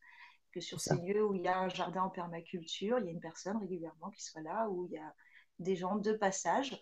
que 0.58 0.64
sur 0.64 0.80
ces 0.80 0.96
lieux 0.96 1.24
où 1.24 1.34
il 1.34 1.42
y 1.42 1.48
a 1.48 1.58
un 1.58 1.68
jardin 1.68 2.02
en 2.02 2.10
permaculture, 2.10 2.98
il 2.98 3.06
y 3.06 3.08
a 3.08 3.12
une 3.12 3.20
personne 3.20 3.56
régulièrement 3.58 4.10
qui 4.10 4.22
soit 4.22 4.42
là, 4.42 4.68
où 4.68 4.86
il 4.86 4.92
y 4.92 4.98
a 4.98 5.14
des 5.58 5.76
gens 5.76 5.96
de 5.96 6.12
passage. 6.12 6.78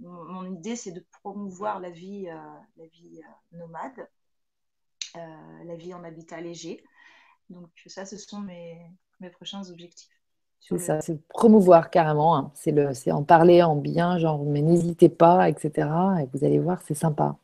Mon, 0.00 0.44
idée, 0.54 0.76
c'est 0.76 0.92
de 0.92 1.04
promouvoir 1.22 1.80
la 1.80 1.90
vie, 1.90 2.28
euh, 2.28 2.36
la 2.76 2.86
vie 2.86 3.20
euh, 3.22 3.58
nomade, 3.58 4.08
euh, 5.16 5.64
la 5.64 5.76
vie 5.76 5.94
en 5.94 6.04
habitat 6.04 6.40
léger. 6.40 6.84
Donc 7.48 7.70
ça, 7.86 8.04
ce 8.04 8.18
sont 8.18 8.40
mes, 8.40 8.78
mes 9.20 9.30
prochains 9.30 9.68
objectifs. 9.70 10.10
C'est 10.60 10.78
ça, 10.78 11.00
c'est 11.00 11.22
promouvoir 11.28 11.90
carrément. 11.90 12.36
Hein. 12.36 12.52
C'est 12.54 13.12
en 13.12 13.22
parler 13.22 13.62
en 13.62 13.76
bien, 13.76 14.18
genre, 14.18 14.44
mais 14.44 14.62
n'hésitez 14.62 15.08
pas, 15.08 15.48
etc. 15.48 15.88
Et 16.20 16.26
vous 16.32 16.44
allez 16.44 16.58
voir, 16.58 16.82
c'est 16.82 16.94
sympa. 16.94 17.38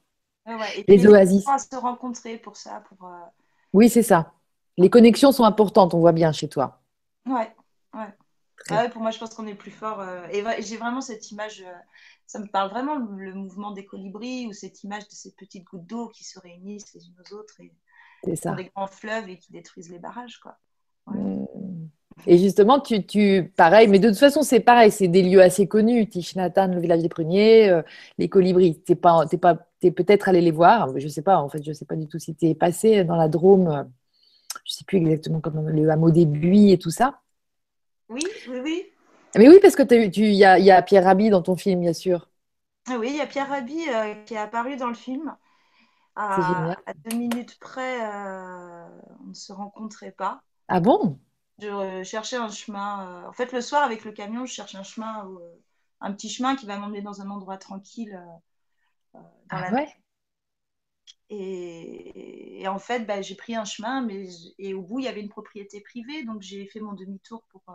Les 0.89 1.07
oasis. 1.07 1.45
On 1.47 1.57
se 1.57 1.77
rencontrer 1.77 2.37
pour 2.37 2.57
ça. 2.57 2.83
Pour, 2.89 3.09
Oui, 3.73 3.89
c'est 3.89 4.03
ça. 4.03 4.33
Les 4.79 4.91
connexions 4.91 5.33
sont 5.33 5.45
importantes, 5.45 5.95
on 5.95 6.01
voit 6.01 6.13
bien 6.13 6.33
chez 6.33 6.49
toi. 6.49 6.81
Ouais, 7.27 7.55
ouais. 7.95 8.15
Ah 8.71 8.89
pour 8.89 9.03
moi, 9.03 9.11
je 9.11 9.19
pense 9.19 9.35
qu'on 9.35 9.47
est 9.47 9.55
plus 9.55 9.71
fort. 9.71 10.01
Euh, 10.01 10.27
et 10.31 10.45
j'ai 10.63 10.77
vraiment 10.77 11.01
cette 11.01 11.31
image, 11.31 11.63
euh, 11.67 11.73
ça 12.27 12.39
me 12.39 12.47
parle 12.47 12.71
vraiment 12.71 12.97
le, 12.97 13.35
mouvement 13.35 13.73
des 13.73 13.85
colibris 13.85 14.47
ou 14.47 14.53
cette 14.53 14.83
image 14.85 15.03
de 15.09 15.15
ces 15.15 15.33
petites 15.33 15.65
gouttes 15.65 15.87
d'eau 15.87 16.09
qui 16.09 16.25
se 16.25 16.39
réunissent 16.39 16.95
les 16.95 17.07
unes 17.07 17.15
aux 17.19 17.35
autres 17.35 17.61
et 17.61 17.73
dans 18.45 18.55
des 18.55 18.67
grands 18.67 18.87
fleuves 18.87 19.29
et 19.29 19.39
qui 19.39 19.53
détruisent 19.53 19.91
les 19.91 19.99
barrages, 19.99 20.39
quoi. 20.39 20.57
Mmh. 21.07 21.45
Et 22.27 22.39
justement, 22.39 22.79
tu, 22.79 23.05
tu, 23.05 23.53
pareil, 23.57 23.89
mais 23.89 23.99
de 23.99 24.09
toute 24.09 24.19
façon, 24.19 24.43
c'est 24.43 24.61
pareil, 24.61 24.91
c'est 24.93 25.09
des 25.09 25.23
lieux 25.23 25.43
assez 25.43 25.67
connus. 25.67 26.09
Tichinatan, 26.09 26.69
le 26.69 26.81
village 26.81 27.03
des 27.03 27.09
pruniers, 27.09 27.69
euh, 27.69 27.83
les 28.19 28.29
colibris. 28.29 28.81
Tu 28.87 28.93
es, 28.93 28.95
pas, 28.95 29.27
pas, 29.41 29.57
es 29.83 29.91
peut-être 29.91 30.29
allé 30.29 30.41
les 30.41 30.51
voir. 30.53 30.97
Je 30.97 31.09
sais 31.09 31.23
pas, 31.23 31.39
en 31.39 31.49
fait, 31.49 31.65
je 31.65 31.73
sais 31.73 31.85
pas 31.85 31.97
du 31.97 32.07
tout 32.07 32.21
si 32.21 32.35
tu 32.37 32.47
es 32.47 32.55
passé 32.55 33.03
dans 33.03 33.17
la 33.17 33.29
Drôme 33.29 33.89
je 34.65 34.73
ne 34.73 34.77
sais 34.77 34.85
plus 34.85 34.99
exactement 34.99 35.41
comment, 35.41 35.63
le 35.63 35.89
hameau 35.91 36.11
des 36.11 36.27
buis 36.27 36.73
et 36.73 36.79
tout 36.79 36.91
ça. 36.91 37.21
Oui, 38.09 38.23
oui, 38.49 38.61
oui. 38.63 38.85
Mais 39.37 39.49
oui, 39.49 39.59
parce 39.61 39.77
que 39.77 39.83
il 39.93 40.35
y, 40.35 40.45
a, 40.45 40.83
Pierre 40.83 41.05
Rabhi 41.05 41.31
dans 41.31 41.43
ton 41.43 41.57
film, 41.57 41.81
bien 41.81 41.93
sûr. 41.93 42.29
Ah 42.89 42.97
oui, 42.99 43.09
il 43.11 43.17
y 43.17 43.21
a 43.21 43.27
Pierre 43.27 43.49
Rabhi 43.49 43.89
euh, 43.89 44.15
qui 44.25 44.35
est 44.35 44.39
apparu 44.39 44.77
dans 44.77 44.89
le 44.89 44.95
film. 44.95 45.35
À, 46.15 46.73
à 46.85 46.93
deux 46.95 47.17
minutes 47.17 47.59
près, 47.59 48.03
euh, 48.03 48.87
on 49.25 49.29
ne 49.29 49.35
se 49.35 49.53
rencontrait 49.53 50.13
pas. 50.13 50.43
Ah 50.69 50.81
bon? 50.81 51.19
Je 51.59 51.69
euh, 51.69 52.05
cherchais 52.05 52.37
un 52.37 52.51
chemin. 52.51 53.27
en 53.27 53.33
fait, 53.33 53.53
le 53.53 53.63
soir, 53.63 53.83
avec 53.83 54.05
le 54.05 54.13
camion, 54.13 54.45
je 54.45 54.53
cherche 54.53 54.75
un 54.75 54.83
chemin, 54.83 55.27
un 56.01 56.13
petit 56.13 56.29
chemin 56.29 56.55
qui 56.55 56.67
va 56.67 56.77
m'emmener 56.77 57.01
dans 57.01 57.23
un 57.23 57.31
endroit 57.31 57.57
tranquille. 57.57 58.21
dans 59.15 59.23
ah 59.49 59.71
la 59.71 59.73
ouais? 59.73 59.89
Et, 61.35 62.69
en 62.69 62.79
fait, 62.79 63.07
bah, 63.07 63.23
j'ai 63.23 63.35
pris 63.35 63.55
un 63.57 63.65
chemin, 63.65 64.03
mais 64.03 64.27
et 64.59 64.75
au 64.75 64.83
bout, 64.83 64.99
il 64.99 65.07
y 65.07 65.09
avait 65.09 65.23
une 65.23 65.31
propriété 65.31 65.81
privée, 65.81 66.25
donc 66.25 66.43
j'ai 66.43 66.67
fait 66.67 66.81
mon 66.81 66.93
demi-tour 66.93 67.43
pour, 67.49 67.63
euh, 67.71 67.73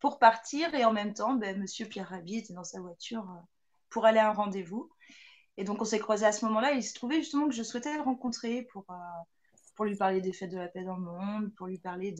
pour 0.00 0.18
partir. 0.18 0.74
Et 0.74 0.84
en 0.84 0.92
même 0.92 1.14
temps, 1.14 1.34
bah, 1.34 1.54
Monsieur 1.54 1.86
Pierre 1.86 2.08
Rabi 2.08 2.38
était 2.38 2.54
dans 2.54 2.64
sa 2.64 2.80
voiture 2.80 3.22
euh, 3.30 3.40
pour 3.90 4.06
aller 4.06 4.18
à 4.18 4.30
un 4.30 4.32
rendez-vous. 4.32 4.90
Et 5.56 5.62
donc, 5.62 5.80
on 5.82 5.84
s'est 5.84 6.00
croisés 6.00 6.26
à 6.26 6.32
ce 6.32 6.44
moment-là. 6.46 6.72
Il 6.72 6.82
se 6.82 6.94
trouvait 6.94 7.20
justement 7.20 7.48
que 7.48 7.54
je 7.54 7.62
souhaitais 7.62 7.94
le 7.94 8.02
rencontrer 8.02 8.62
pour, 8.72 8.84
euh, 8.90 8.94
pour 9.76 9.84
lui 9.84 9.96
parler 9.96 10.20
des 10.20 10.32
fêtes 10.32 10.50
de 10.50 10.58
la 10.58 10.68
paix 10.68 10.82
dans 10.82 10.96
le 10.96 11.02
monde, 11.02 11.54
pour 11.54 11.68
lui 11.68 11.78
parler 11.78 12.12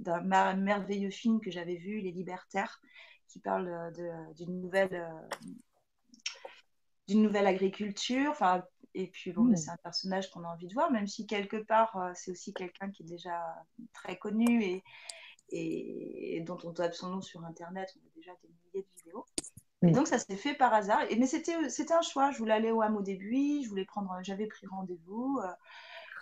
d'un 0.00 0.54
merveilleux 0.54 1.10
film 1.10 1.40
que 1.40 1.50
j'avais 1.50 1.76
vu, 1.76 2.00
Les 2.00 2.12
Libertaires, 2.12 2.80
qui 3.28 3.40
parle 3.40 3.92
d'une 4.34 4.62
nouvelle 4.62 5.06
d'une 7.08 7.22
nouvelle 7.22 7.46
agriculture, 7.46 8.30
enfin 8.30 8.64
et 8.94 9.08
puis, 9.08 9.32
bon, 9.32 9.44
mmh. 9.44 9.56
c'est 9.56 9.70
un 9.70 9.76
personnage 9.76 10.30
qu'on 10.30 10.44
a 10.44 10.48
envie 10.48 10.68
de 10.68 10.74
voir, 10.74 10.90
même 10.90 11.06
si 11.06 11.26
quelque 11.26 11.56
part, 11.56 11.96
euh, 11.96 12.12
c'est 12.14 12.30
aussi 12.30 12.52
quelqu'un 12.54 12.90
qui 12.90 13.02
est 13.02 13.06
déjà 13.06 13.42
très 13.92 14.16
connu 14.16 14.62
et, 14.62 14.84
et, 15.50 16.40
dont 16.40 16.58
on 16.64 16.72
tape 16.72 16.94
son 16.94 17.10
nom 17.10 17.20
sur 17.20 17.44
Internet. 17.44 17.94
On 17.96 18.06
a 18.06 18.10
déjà 18.16 18.32
des 18.42 18.48
milliers 18.48 18.86
de 18.86 19.02
vidéos. 19.02 19.26
Et 19.82 19.92
donc, 19.92 20.08
ça 20.08 20.18
s'est 20.18 20.36
fait 20.36 20.54
par 20.54 20.72
hasard. 20.72 21.02
Et, 21.10 21.16
mais 21.16 21.26
c'était 21.26 21.54
un 21.92 22.02
choix. 22.02 22.30
Je 22.30 22.38
voulais 22.38 22.54
aller 22.54 22.70
au 22.70 22.80
hameau 22.80 23.02
des 23.02 23.18
je 23.18 23.68
voulais 23.68 23.84
prendre, 23.84 24.10
j'avais 24.22 24.46
pris 24.46 24.66
rendez-vous. 24.66 25.38
Euh, 25.44 25.52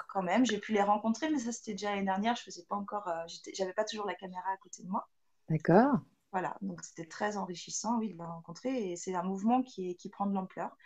quand 0.09 0.23
même, 0.23 0.45
j'ai 0.45 0.59
pu 0.59 0.73
les 0.73 0.83
rencontrer, 0.83 1.31
mais 1.31 1.39
ça, 1.39 1.53
c'était 1.53 1.73
déjà 1.73 1.91
l'année 1.91 2.05
dernière. 2.05 2.37
Je 2.37 2.43
faisais 2.43 2.65
pas 2.69 2.77
encore, 2.77 3.09
euh, 3.09 3.25
j'avais 3.55 3.73
pas 3.73 3.85
toujours 3.85 4.07
la 4.07 4.15
caméra 4.15 4.51
à 4.53 4.57
côté 4.59 4.83
de 4.83 4.89
moi. 4.89 5.09
D'accord. 5.49 5.95
Voilà, 6.33 6.57
donc 6.63 6.83
c'était 6.83 7.07
très 7.07 7.37
enrichissant, 7.37 7.99
oui, 7.99 8.13
de 8.13 8.19
les 8.19 8.25
rencontrer. 8.25 8.91
Et 8.91 8.97
c'est 8.97 9.15
un 9.15 9.23
mouvement 9.23 9.63
qui, 9.63 9.97
qui 9.97 10.09
prend 10.09 10.27
de 10.27 10.35
l'ampleur 10.35 10.77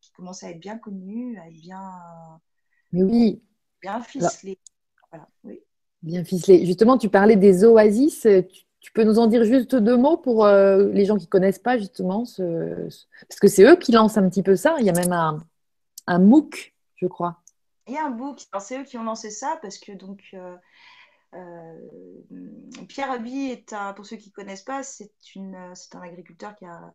qui 0.00 0.12
commence 0.12 0.42
à 0.42 0.50
être 0.50 0.60
bien 0.60 0.78
connu, 0.78 1.38
à 1.38 1.48
être 1.48 1.60
bien, 1.60 1.82
Mais 2.92 3.02
oui. 3.02 3.42
bien 3.82 4.00
ficelé. 4.00 4.58
Voilà, 5.10 5.28
oui. 5.44 5.60
Bien 6.02 6.24
ficelé. 6.24 6.64
Justement, 6.66 6.98
tu 6.98 7.08
parlais 7.08 7.36
des 7.36 7.64
oasis. 7.64 8.26
Tu, 8.80 8.92
peux 8.92 9.04
nous 9.04 9.18
en 9.18 9.26
dire 9.26 9.44
juste 9.44 9.74
deux 9.74 9.96
mots 9.96 10.16
pour 10.16 10.46
euh, 10.46 10.88
les 10.92 11.04
gens 11.04 11.16
qui 11.16 11.26
ne 11.26 11.30
connaissent 11.30 11.58
pas 11.58 11.78
justement 11.78 12.24
ce, 12.24 12.88
Parce 13.28 13.40
que 13.40 13.48
c'est 13.48 13.64
eux 13.64 13.76
qui 13.76 13.92
lancent 13.92 14.16
un 14.16 14.28
petit 14.28 14.42
peu 14.42 14.56
ça. 14.56 14.76
Il 14.80 14.86
y 14.86 14.90
a 14.90 14.94
même 14.94 15.12
un, 15.12 15.38
un 16.06 16.18
MOOC, 16.18 16.74
je 16.96 17.06
crois. 17.06 17.42
Il 17.86 17.94
y 17.94 17.98
a 17.98 18.06
un 18.06 18.10
MOOC. 18.10 18.40
C'est 18.60 18.80
eux 18.80 18.84
qui 18.84 18.96
ont 18.96 19.04
lancé 19.04 19.30
ça 19.30 19.58
parce 19.62 19.78
que 19.78 19.92
donc. 19.92 20.22
Euh, 20.34 20.56
euh, 21.34 21.78
Pierre 22.88 23.10
Abi 23.10 23.50
est 23.50 23.72
un, 23.72 23.92
pour 23.92 24.04
ceux 24.06 24.16
qui 24.16 24.30
ne 24.30 24.34
connaissent 24.34 24.64
pas, 24.64 24.82
c'est 24.82 25.12
un 25.36 26.00
agriculteur 26.00 26.56
qui 26.56 26.64
a, 26.64 26.92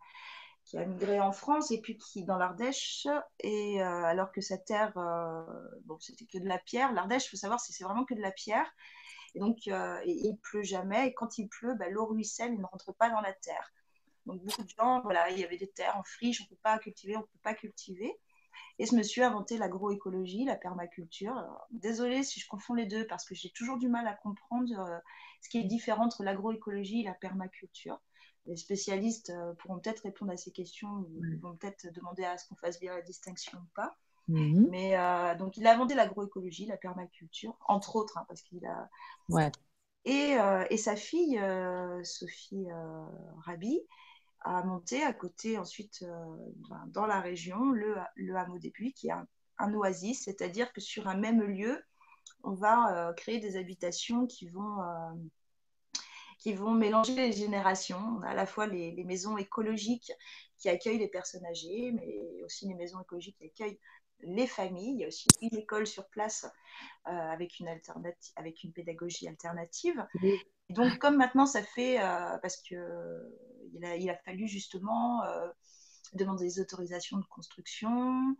qui 0.66 0.78
a 0.78 0.86
migré 0.86 1.20
en 1.20 1.32
France 1.32 1.72
et 1.72 1.80
puis 1.80 1.98
qui 1.98 2.24
dans 2.24 2.38
l'Ardèche 2.38 3.08
et 3.40 3.82
euh, 3.82 4.04
alors 4.04 4.32
que 4.32 4.42
sa 4.42 4.58
terre 4.58 4.98
euh, 4.98 5.44
bon 5.86 5.98
c'était 6.00 6.26
que 6.26 6.40
de 6.40 6.48
la 6.48 6.58
pierre. 6.58 6.92
l'Ardèche 6.92 7.28
il 7.28 7.30
faut 7.30 7.38
savoir 7.38 7.60
c'est 7.60 7.84
vraiment 7.84 8.04
que 8.04 8.16
de 8.16 8.22
la 8.22 8.32
pierre. 8.32 8.68
Et 9.36 9.40
donc 9.40 9.68
euh, 9.68 10.02
il 10.06 10.38
pleut 10.42 10.64
jamais. 10.64 11.08
Et 11.08 11.14
quand 11.14 11.38
il 11.38 11.48
pleut 11.48 11.76
bah, 11.76 11.88
l'eau 11.90 12.06
ruisselle 12.06 12.54
il 12.54 12.60
ne 12.60 12.66
rentre 12.66 12.94
pas 12.94 13.10
dans 13.10 13.22
la 13.22 13.32
terre. 13.32 13.74
Donc 14.26 14.42
beaucoup 14.44 14.64
de 14.64 14.70
gens 14.70 15.02
voilà 15.02 15.30
il 15.30 15.40
y 15.40 15.44
avait 15.44 15.58
des 15.58 15.70
terres 15.70 15.98
en 15.98 16.04
friche 16.04 16.42
on 16.42 16.46
peut 16.46 16.60
pas 16.64 16.80
cultiver 16.80 17.16
on 17.16 17.22
peut 17.22 17.40
pas 17.44 17.54
cultiver. 17.54 18.20
Et 18.80 18.88
ce 18.88 18.96
monsieur 18.96 19.24
a 19.24 19.28
inventé 19.28 19.58
l'agroécologie 19.58 20.46
la 20.46 20.56
permaculture. 20.56 21.36
Désolée 21.70 22.24
si 22.24 22.40
je 22.40 22.48
confonds 22.48 22.74
les 22.74 22.88
deux 22.88 23.06
parce 23.06 23.24
que 23.26 23.36
j'ai 23.36 23.52
toujours 23.52 23.78
du 23.78 23.88
mal 23.88 24.08
à 24.08 24.16
comprendre 24.16 25.02
ce 25.42 25.50
qui 25.50 25.60
est 25.60 25.64
différent 25.64 26.06
entre 26.06 26.24
l'agroécologie 26.24 27.02
et 27.02 27.04
la 27.04 27.14
permaculture 27.14 28.00
les 28.48 28.58
spécialistes 28.58 29.32
euh, 29.32 29.54
pourront 29.54 29.80
peut-être 29.80 30.02
répondre 30.02 30.32
à 30.32 30.38
ces 30.38 30.52
questions, 30.52 31.06
ils 31.20 31.40
vont 31.40 31.56
peut-être 31.56 31.92
demander 31.94 32.24
à 32.24 32.38
ce 32.38 32.48
qu'on 32.48 32.56
fasse 32.56 32.80
bien 32.80 32.94
la 32.94 33.02
distinction 33.02 33.58
ou 33.58 33.74
pas. 33.76 33.96
Mhm. 34.28 34.68
Mais 34.70 34.98
euh, 34.98 35.36
donc, 35.36 35.58
il 35.58 35.68
a 35.68 35.74
inventé 35.74 35.96
l'agroécologie, 35.96 36.66
la 36.66 36.78
permaculture, 36.78 37.58
entre 37.68 37.96
autres, 37.96 38.18
hein, 38.18 38.26
parce 38.28 38.42
qu'il 38.42 38.66
a. 38.66 38.90
Ouais. 39.30 39.52
Et, 40.06 40.38
euh, 40.38 40.64
et, 40.70 40.78
sa 40.78 40.96
fille, 40.96 41.42
Sophie 42.04 42.68
Rabi, 43.44 43.82
a 44.42 44.64
monté 44.64 45.04
à 45.04 45.14
côté, 45.14 45.58
ensuite, 45.58 46.06
ben, 46.70 46.84
dans 46.88 47.08
la 47.08 47.20
région, 47.22 47.72
le, 47.72 47.96
le 48.16 48.36
hameau 48.36 48.60
des 48.60 48.70
Puits, 48.70 48.94
qui 48.94 49.08
est 49.08 49.12
un, 49.12 49.28
un 49.58 49.74
oasis, 49.74 50.26
c'est-à-dire 50.26 50.72
que 50.74 50.82
sur 50.82 51.08
un 51.08 51.18
même 51.18 51.42
lieu, 51.42 51.84
on 52.44 52.54
va 52.54 53.14
créer 53.18 53.40
des 53.40 53.58
habitations 53.58 54.28
qui 54.28 54.48
vont 54.48 54.78
qui 56.46 56.54
vont 56.54 56.76
mélanger 56.76 57.16
les 57.16 57.32
générations. 57.32 57.98
On 57.98 58.22
a 58.22 58.28
à 58.28 58.34
la 58.36 58.46
fois 58.46 58.68
les, 58.68 59.04
maisons 59.04 59.36
écologiques 59.36 60.12
qui 60.60 60.70
accueillent 60.70 61.00
les 61.00 61.08
personnes 61.08 61.44
âgées, 61.44 61.92
mais 61.92 62.44
aussi 62.44 62.68
les 62.68 62.76
maisons 62.76 63.02
écologiques 63.02 63.36
qui 63.36 63.46
accueillent 63.46 63.80
les 64.20 64.46
familles. 64.46 64.92
Il 64.92 65.00
y 65.00 65.06
a 65.06 65.08
aussi 65.08 65.28
une 65.42 65.58
école 65.58 65.88
sur 65.88 66.08
place 66.08 66.46
euh, 67.08 67.10
avec, 67.10 67.60
une 67.60 67.68
alternative, 67.68 68.32
avec 68.36 68.64
une 68.64 68.74
pédagogie 68.74 69.28
alternative. 69.28 70.06
donc, 70.70 71.00
comme 71.00 71.18
maintenant, 71.18 71.48
ça 71.48 71.64
fait, 71.64 72.00
euh, 72.00 72.38
parce 72.38 72.58
qu'il 72.58 72.78
il, 73.74 73.84
a, 73.84 73.96
il 73.96 74.08
a 74.12 74.16
fallu 74.18 74.48
justement 74.48 75.24
euh, 75.24 75.48
demander 76.14 76.46
des 76.46 76.60
autorisations 76.60 77.18
de 77.18 77.26
construction, 77.26 78.38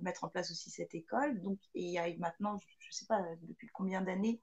mettre 0.00 0.22
en 0.22 0.28
place 0.28 0.52
aussi 0.52 0.70
cette 0.70 0.94
école. 0.94 1.42
Donc, 1.42 1.58
il 1.74 1.90
y 1.90 1.98
a 1.98 2.06
maintenant, 2.18 2.56
je 2.78 2.86
ne 2.86 2.92
sais 2.92 3.06
pas 3.06 3.20
depuis 3.42 3.66
combien 3.72 4.00
d'années 4.00 4.40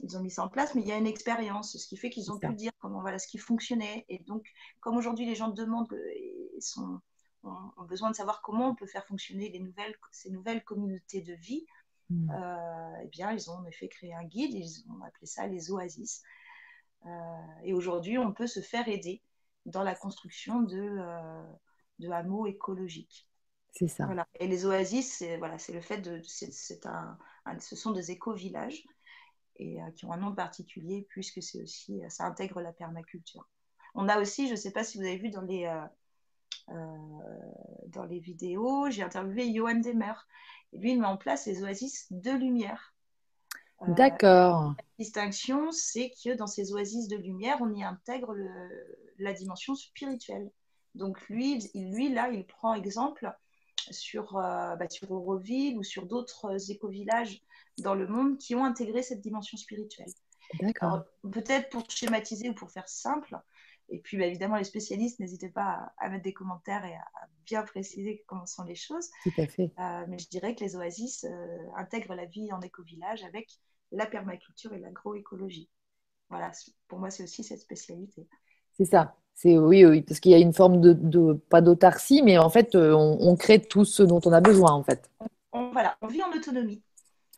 ils 0.00 0.16
ont 0.16 0.20
mis 0.20 0.30
ça 0.30 0.44
en 0.44 0.48
place, 0.48 0.74
mais 0.74 0.82
il 0.82 0.88
y 0.88 0.92
a 0.92 0.96
une 0.96 1.06
expérience, 1.06 1.76
ce 1.76 1.86
qui 1.86 1.96
fait 1.96 2.10
qu'ils 2.10 2.30
ont 2.30 2.38
pu 2.38 2.52
dire 2.54 2.72
comment 2.78 3.00
voilà 3.00 3.18
ce 3.18 3.26
qui 3.26 3.38
fonctionnait. 3.38 4.04
Et 4.08 4.20
donc, 4.20 4.46
comme 4.80 4.96
aujourd'hui 4.96 5.26
les 5.26 5.34
gens 5.34 5.48
demandent 5.48 5.92
et 6.14 6.60
sont, 6.60 7.00
ont, 7.42 7.84
besoin 7.84 8.10
de 8.10 8.16
savoir 8.16 8.42
comment 8.42 8.70
on 8.70 8.74
peut 8.74 8.86
faire 8.86 9.06
fonctionner 9.06 9.48
les 9.48 9.60
nouvelles, 9.60 9.94
ces 10.12 10.30
nouvelles 10.30 10.64
communautés 10.64 11.22
de 11.22 11.34
vie, 11.34 11.66
hmm. 12.10 12.30
eh 13.02 13.08
bien, 13.08 13.32
ils 13.32 13.50
ont 13.50 13.54
en 13.54 13.64
effet 13.66 13.88
créé 13.88 14.14
un 14.14 14.24
guide, 14.24 14.54
ils 14.54 14.84
ont 14.90 15.02
appelé 15.02 15.26
ça 15.26 15.46
les 15.46 15.70
oasis. 15.70 16.22
Euh, 17.06 17.10
et 17.62 17.72
aujourd'hui, 17.72 18.18
on 18.18 18.32
peut 18.32 18.46
se 18.46 18.60
faire 18.60 18.88
aider 18.88 19.22
dans 19.66 19.82
la 19.82 19.94
construction 19.94 20.62
de, 20.62 20.96
euh, 20.98 21.42
de 21.98 22.08
hameaux 22.10 22.46
écologiques. 22.46 23.28
C'est 23.72 23.88
ça. 23.88 24.06
Voilà. 24.06 24.26
Et 24.40 24.48
les 24.48 24.66
oasis, 24.66 25.18
c'est 25.18 25.36
voilà, 25.36 25.56
le 25.68 25.80
fait 25.80 25.98
de. 25.98 26.20
c'est 26.24 26.86
un, 26.86 27.18
ce 27.60 27.76
sont 27.76 27.92
des 27.92 28.10
éco-villages 28.10 28.84
et 29.58 29.80
euh, 29.80 29.90
qui 29.92 30.04
ont 30.04 30.12
un 30.12 30.18
nom 30.18 30.34
particulier 30.34 31.06
puisque 31.08 31.42
c'est 31.42 31.62
aussi 31.62 32.00
ça 32.08 32.24
intègre 32.24 32.60
la 32.60 32.72
permaculture. 32.72 33.48
On 33.94 34.08
a 34.08 34.20
aussi, 34.20 34.46
je 34.46 34.52
ne 34.52 34.56
sais 34.56 34.70
pas 34.70 34.84
si 34.84 34.98
vous 34.98 35.04
avez 35.04 35.16
vu 35.16 35.30
dans 35.30 35.40
les, 35.42 35.66
dans 36.68 38.04
les 38.04 38.20
vidéos, 38.20 38.90
j'ai 38.90 39.02
interviewé 39.02 39.52
Johan 39.52 39.76
Demer. 39.76 40.12
Et 40.72 40.78
lui, 40.78 40.92
il 40.92 41.00
met 41.00 41.06
en 41.06 41.16
place 41.16 41.46
les 41.46 41.62
oasis 41.62 42.06
de 42.10 42.30
lumière. 42.30 42.94
D'accord. 43.88 44.74
La 44.76 44.84
distinction, 44.98 45.72
c'est 45.72 46.12
que 46.22 46.36
dans 46.36 46.46
ces 46.46 46.72
oasis 46.72 47.08
de 47.08 47.16
lumière, 47.16 47.58
on 47.60 47.72
y 47.72 47.82
intègre 47.82 48.34
la 49.18 49.32
dimension 49.32 49.74
spirituelle. 49.74 50.50
Donc 50.94 51.20
lui, 51.28 51.58
lui, 51.74 52.12
là, 52.12 52.28
il 52.28 52.46
prend 52.46 52.74
exemple 52.74 53.32
sur, 53.92 54.36
euh, 54.36 54.76
bah, 54.76 54.88
sur 54.88 55.10
Auroville 55.10 55.78
ou 55.78 55.82
sur 55.82 56.06
d'autres 56.06 56.70
éco-villages 56.70 57.42
dans 57.78 57.94
le 57.94 58.06
monde 58.06 58.38
qui 58.38 58.54
ont 58.54 58.64
intégré 58.64 59.02
cette 59.02 59.20
dimension 59.20 59.56
spirituelle. 59.56 60.10
D'accord. 60.60 61.04
Peut-être 61.30 61.68
pour 61.68 61.88
schématiser 61.90 62.48
ou 62.50 62.54
pour 62.54 62.70
faire 62.70 62.88
simple, 62.88 63.38
et 63.90 63.98
puis 63.98 64.18
bah, 64.18 64.26
évidemment 64.26 64.56
les 64.56 64.64
spécialistes, 64.64 65.18
n'hésitez 65.20 65.48
pas 65.48 65.92
à, 65.98 66.08
mettre 66.08 66.24
des 66.24 66.32
commentaires 66.32 66.84
et 66.84 66.94
à, 66.94 67.28
bien 67.46 67.62
préciser 67.62 68.24
comment 68.26 68.46
sont 68.46 68.64
les 68.64 68.74
choses. 68.74 69.08
Tout 69.22 69.32
à 69.38 69.46
fait. 69.46 69.72
Euh, 69.78 70.04
mais 70.08 70.18
je 70.18 70.28
dirais 70.28 70.54
que 70.54 70.62
les 70.62 70.76
oasis 70.76 71.24
euh, 71.24 71.58
intègrent 71.76 72.14
la 72.14 72.26
vie 72.26 72.52
en 72.52 72.60
éco-village 72.60 73.24
avec 73.24 73.50
la 73.90 74.06
permaculture 74.06 74.74
et 74.74 74.78
l'agroécologie. 74.78 75.70
Voilà, 76.28 76.52
pour 76.88 76.98
moi, 76.98 77.10
c'est 77.10 77.22
aussi 77.22 77.42
cette 77.42 77.60
spécialité. 77.60 78.28
C'est 78.76 78.84
ça. 78.84 79.16
C'est 79.40 79.56
oui, 79.56 79.86
oui, 79.86 80.02
parce 80.02 80.18
qu'il 80.18 80.32
y 80.32 80.34
a 80.34 80.38
une 80.38 80.52
forme 80.52 80.80
de, 80.80 81.32
pas 81.48 81.60
d'autarcie, 81.60 82.22
mais 82.24 82.38
en 82.38 82.50
fait, 82.50 82.74
euh, 82.74 82.92
on, 82.92 83.36
crée 83.36 83.62
tout 83.62 83.84
ce 83.84 84.02
dont 84.02 84.20
on 84.24 84.32
a 84.32 84.40
besoin, 84.40 84.72
en 84.72 84.82
fait. 84.82 85.12
On, 85.52 85.70
voilà, 85.70 85.96
on 86.02 86.08
vit 86.08 86.20
en 86.24 86.32
autonomie. 86.32 86.82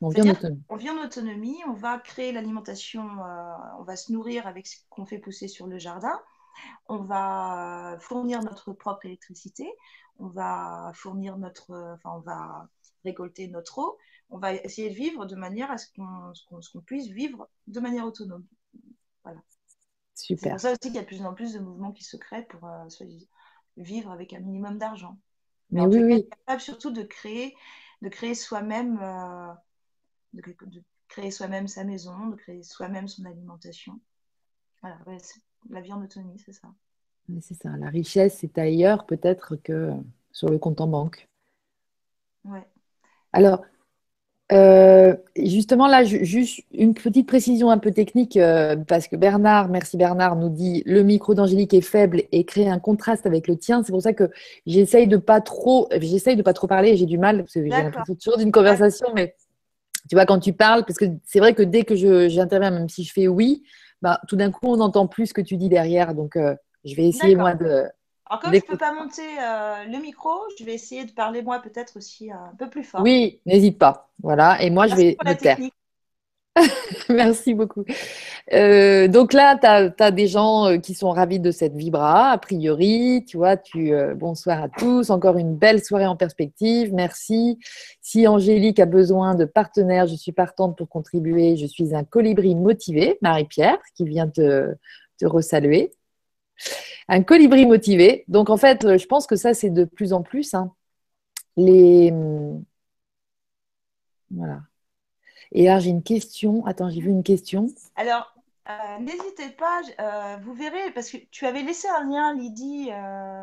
On 0.00 0.08
vit 0.08 0.22
en 0.22 0.30
autonomie. 0.30 0.62
On 0.70 0.76
vit 0.76 0.88
en 0.88 1.04
autonomie. 1.04 1.58
On 1.68 1.74
va 1.74 1.98
créer 1.98 2.32
l'alimentation. 2.32 3.02
Euh, 3.02 3.52
on 3.78 3.82
va 3.82 3.96
se 3.96 4.12
nourrir 4.12 4.46
avec 4.46 4.66
ce 4.66 4.76
qu'on 4.88 5.04
fait 5.04 5.18
pousser 5.18 5.46
sur 5.46 5.66
le 5.66 5.78
jardin. 5.78 6.18
On 6.88 7.02
va 7.02 7.98
fournir 8.00 8.42
notre 8.42 8.72
propre 8.72 9.04
électricité. 9.04 9.70
On 10.18 10.28
va 10.28 10.92
fournir 10.94 11.36
notre, 11.36 11.94
enfin, 11.94 12.12
on 12.16 12.20
va 12.20 12.66
récolter 13.04 13.46
notre 13.48 13.78
eau 13.78 13.98
on 14.30 14.38
va 14.38 14.54
essayer 14.54 14.88
de 14.90 14.94
vivre 14.94 15.26
de 15.26 15.34
manière 15.34 15.70
à 15.70 15.78
ce 15.78 15.86
qu'on 15.92 16.80
puisse 16.86 17.08
vivre 17.08 17.48
de 17.66 17.80
manière 17.80 18.06
autonome. 18.06 18.46
Voilà. 19.24 19.40
Super. 20.20 20.42
C'est 20.42 20.50
pour 20.50 20.60
ça 20.60 20.70
aussi 20.72 20.78
qu'il 20.80 20.94
y 20.94 20.98
a 20.98 21.02
de 21.02 21.06
plus 21.06 21.24
en 21.24 21.34
plus 21.34 21.54
de 21.54 21.60
mouvements 21.60 21.92
qui 21.92 22.04
se 22.04 22.16
créent 22.16 22.46
pour 22.46 22.66
euh, 22.66 22.84
vivre 23.76 24.10
avec 24.10 24.32
un 24.32 24.40
minimum 24.40 24.78
d'argent. 24.78 25.18
Mais, 25.70 25.82
oui, 25.82 26.02
oui. 26.02 26.28
capable 26.28 26.60
surtout 26.60 26.90
de 26.90 27.02
créer, 27.02 27.56
de 28.02 28.08
créer 28.08 28.34
soi-même, 28.34 28.98
euh, 29.00 29.52
de, 30.34 30.82
créer 31.08 31.30
soi-même 31.30 31.68
sa 31.68 31.84
maison, 31.84 32.26
de 32.26 32.36
créer 32.36 32.62
soi-même 32.62 33.08
son 33.08 33.24
alimentation. 33.24 34.00
Voilà, 34.82 34.98
la 35.70 35.80
vie 35.80 35.92
en 35.92 36.02
autonomie, 36.02 36.38
c'est 36.44 36.52
ça. 36.52 36.68
C'est 37.40 37.54
ça. 37.54 37.76
La 37.76 37.88
richesse, 37.88 38.38
c'est 38.40 38.58
ailleurs 38.58 39.06
peut-être 39.06 39.56
que 39.56 39.92
sur 40.32 40.48
le 40.48 40.58
compte 40.58 40.80
en 40.80 40.88
banque. 40.88 41.28
Ouais. 42.44 42.66
Alors, 43.32 43.64
euh, 44.52 45.14
justement, 45.36 45.86
là, 45.86 46.04
juste 46.04 46.60
une 46.72 46.94
petite 46.94 47.28
précision 47.28 47.70
un 47.70 47.78
peu 47.78 47.92
technique, 47.92 48.36
euh, 48.36 48.76
parce 48.76 49.06
que 49.06 49.16
Bernard, 49.16 49.68
merci 49.68 49.96
Bernard, 49.96 50.36
nous 50.36 50.48
dit 50.48 50.82
le 50.86 51.02
micro 51.02 51.34
d'Angélique 51.34 51.72
est 51.74 51.80
faible 51.80 52.22
et 52.32 52.44
crée 52.44 52.68
un 52.68 52.78
contraste 52.78 53.26
avec 53.26 53.46
le 53.46 53.56
tien. 53.56 53.82
C'est 53.84 53.92
pour 53.92 54.02
ça 54.02 54.12
que 54.12 54.30
j'essaye 54.66 55.06
de 55.06 55.16
pas 55.16 55.40
trop, 55.40 55.88
j'essaye 56.00 56.36
de 56.36 56.42
pas 56.42 56.52
trop 56.52 56.66
parler. 56.66 56.96
J'ai 56.96 57.06
du 57.06 57.18
mal 57.18 57.38
parce 57.38 57.54
que 57.54 57.62
j'ai 57.62 57.68
l'impression 57.68 58.14
toujours 58.14 58.38
d'une 58.38 58.52
conversation, 58.52 59.08
mais 59.14 59.36
tu 60.08 60.16
vois 60.16 60.26
quand 60.26 60.40
tu 60.40 60.52
parles, 60.52 60.84
parce 60.84 60.98
que 60.98 61.06
c'est 61.24 61.38
vrai 61.38 61.54
que 61.54 61.62
dès 61.62 61.84
que 61.84 61.94
j'interviens, 62.28 62.70
même 62.70 62.88
si 62.88 63.04
je 63.04 63.12
fais 63.12 63.28
oui, 63.28 63.62
bah, 64.02 64.20
tout 64.26 64.36
d'un 64.36 64.50
coup 64.50 64.66
on 64.66 64.78
n'entend 64.78 65.06
plus 65.06 65.26
ce 65.26 65.34
que 65.34 65.42
tu 65.42 65.56
dis 65.56 65.68
derrière. 65.68 66.14
Donc, 66.14 66.36
euh, 66.36 66.56
je 66.84 66.96
vais 66.96 67.06
essayer 67.06 67.36
moi 67.36 67.54
de 67.54 67.84
alors, 68.30 68.42
comme 68.42 68.52
je 68.52 68.58
ne 68.58 68.60
peux 68.60 68.76
pas 68.76 68.92
monter 68.92 69.26
euh, 69.42 69.84
le 69.86 69.98
micro, 70.00 70.30
je 70.56 70.64
vais 70.64 70.72
essayer 70.72 71.04
de 71.04 71.10
parler 71.10 71.42
moi 71.42 71.58
peut-être 71.58 71.96
aussi 71.96 72.30
un 72.30 72.54
peu 72.56 72.70
plus 72.70 72.84
fort. 72.84 73.02
Oui, 73.02 73.40
n'hésite 73.44 73.76
pas. 73.76 74.08
Voilà, 74.22 74.62
et 74.62 74.70
moi 74.70 74.86
je 74.86 74.94
vais 74.94 75.16
me 75.24 75.34
taire. 75.34 75.58
Merci 77.08 77.54
beaucoup. 77.54 77.84
Euh, 78.52 79.08
donc 79.08 79.32
là, 79.32 79.56
tu 79.56 79.66
as, 79.66 80.10
des 80.12 80.28
gens 80.28 80.66
euh, 80.66 80.76
qui 80.76 80.94
sont 80.94 81.10
ravis 81.10 81.40
de 81.40 81.50
cette 81.50 81.74
vibra, 81.74 82.30
a 82.30 82.38
priori. 82.38 83.24
Tu 83.26 83.36
vois, 83.36 83.56
tu, 83.56 83.92
bonsoir 84.14 84.62
à 84.62 84.68
tous. 84.68 85.10
Encore 85.10 85.36
une 85.36 85.56
belle 85.56 85.82
soirée 85.82 86.06
en 86.06 86.16
perspective. 86.16 86.94
Merci. 86.94 87.58
Si 88.00 88.28
Angélique 88.28 88.78
a 88.78 88.86
besoin 88.86 89.34
de 89.34 89.44
partenaires, 89.44 90.06
je 90.06 90.14
suis 90.14 90.32
partante 90.32 90.78
pour 90.78 90.88
contribuer. 90.88 91.56
Je 91.56 91.66
suis 91.66 91.96
un 91.96 92.04
colibri 92.04 92.54
motivé, 92.54 93.18
Marie-Pierre, 93.22 93.78
qui 93.96 94.04
vient 94.04 94.28
te, 94.28 94.72
te 95.18 95.26
resaluer 95.26 95.92
un 97.08 97.22
colibri 97.22 97.66
motivé. 97.66 98.24
Donc 98.28 98.50
en 98.50 98.56
fait, 98.56 98.84
euh, 98.84 98.98
je 98.98 99.06
pense 99.06 99.26
que 99.26 99.36
ça, 99.36 99.54
c'est 99.54 99.70
de 99.70 99.84
plus 99.84 100.12
en 100.12 100.22
plus. 100.22 100.54
Hein. 100.54 100.72
Les... 101.56 102.10
Hum, 102.12 102.64
voilà. 104.30 104.60
Et 105.52 105.64
là, 105.64 105.80
j'ai 105.80 105.90
une 105.90 106.02
question. 106.02 106.64
Attends, 106.66 106.90
j'ai 106.90 107.00
vu 107.00 107.10
une 107.10 107.24
question. 107.24 107.66
Alors, 107.96 108.32
euh, 108.68 108.98
n'hésitez 109.00 109.50
pas, 109.50 109.80
euh, 109.98 110.36
vous 110.42 110.54
verrez, 110.54 110.92
parce 110.94 111.10
que 111.10 111.16
tu 111.32 111.44
avais 111.46 111.62
laissé 111.62 111.88
un 111.88 112.08
lien, 112.08 112.34
Lydie. 112.34 112.90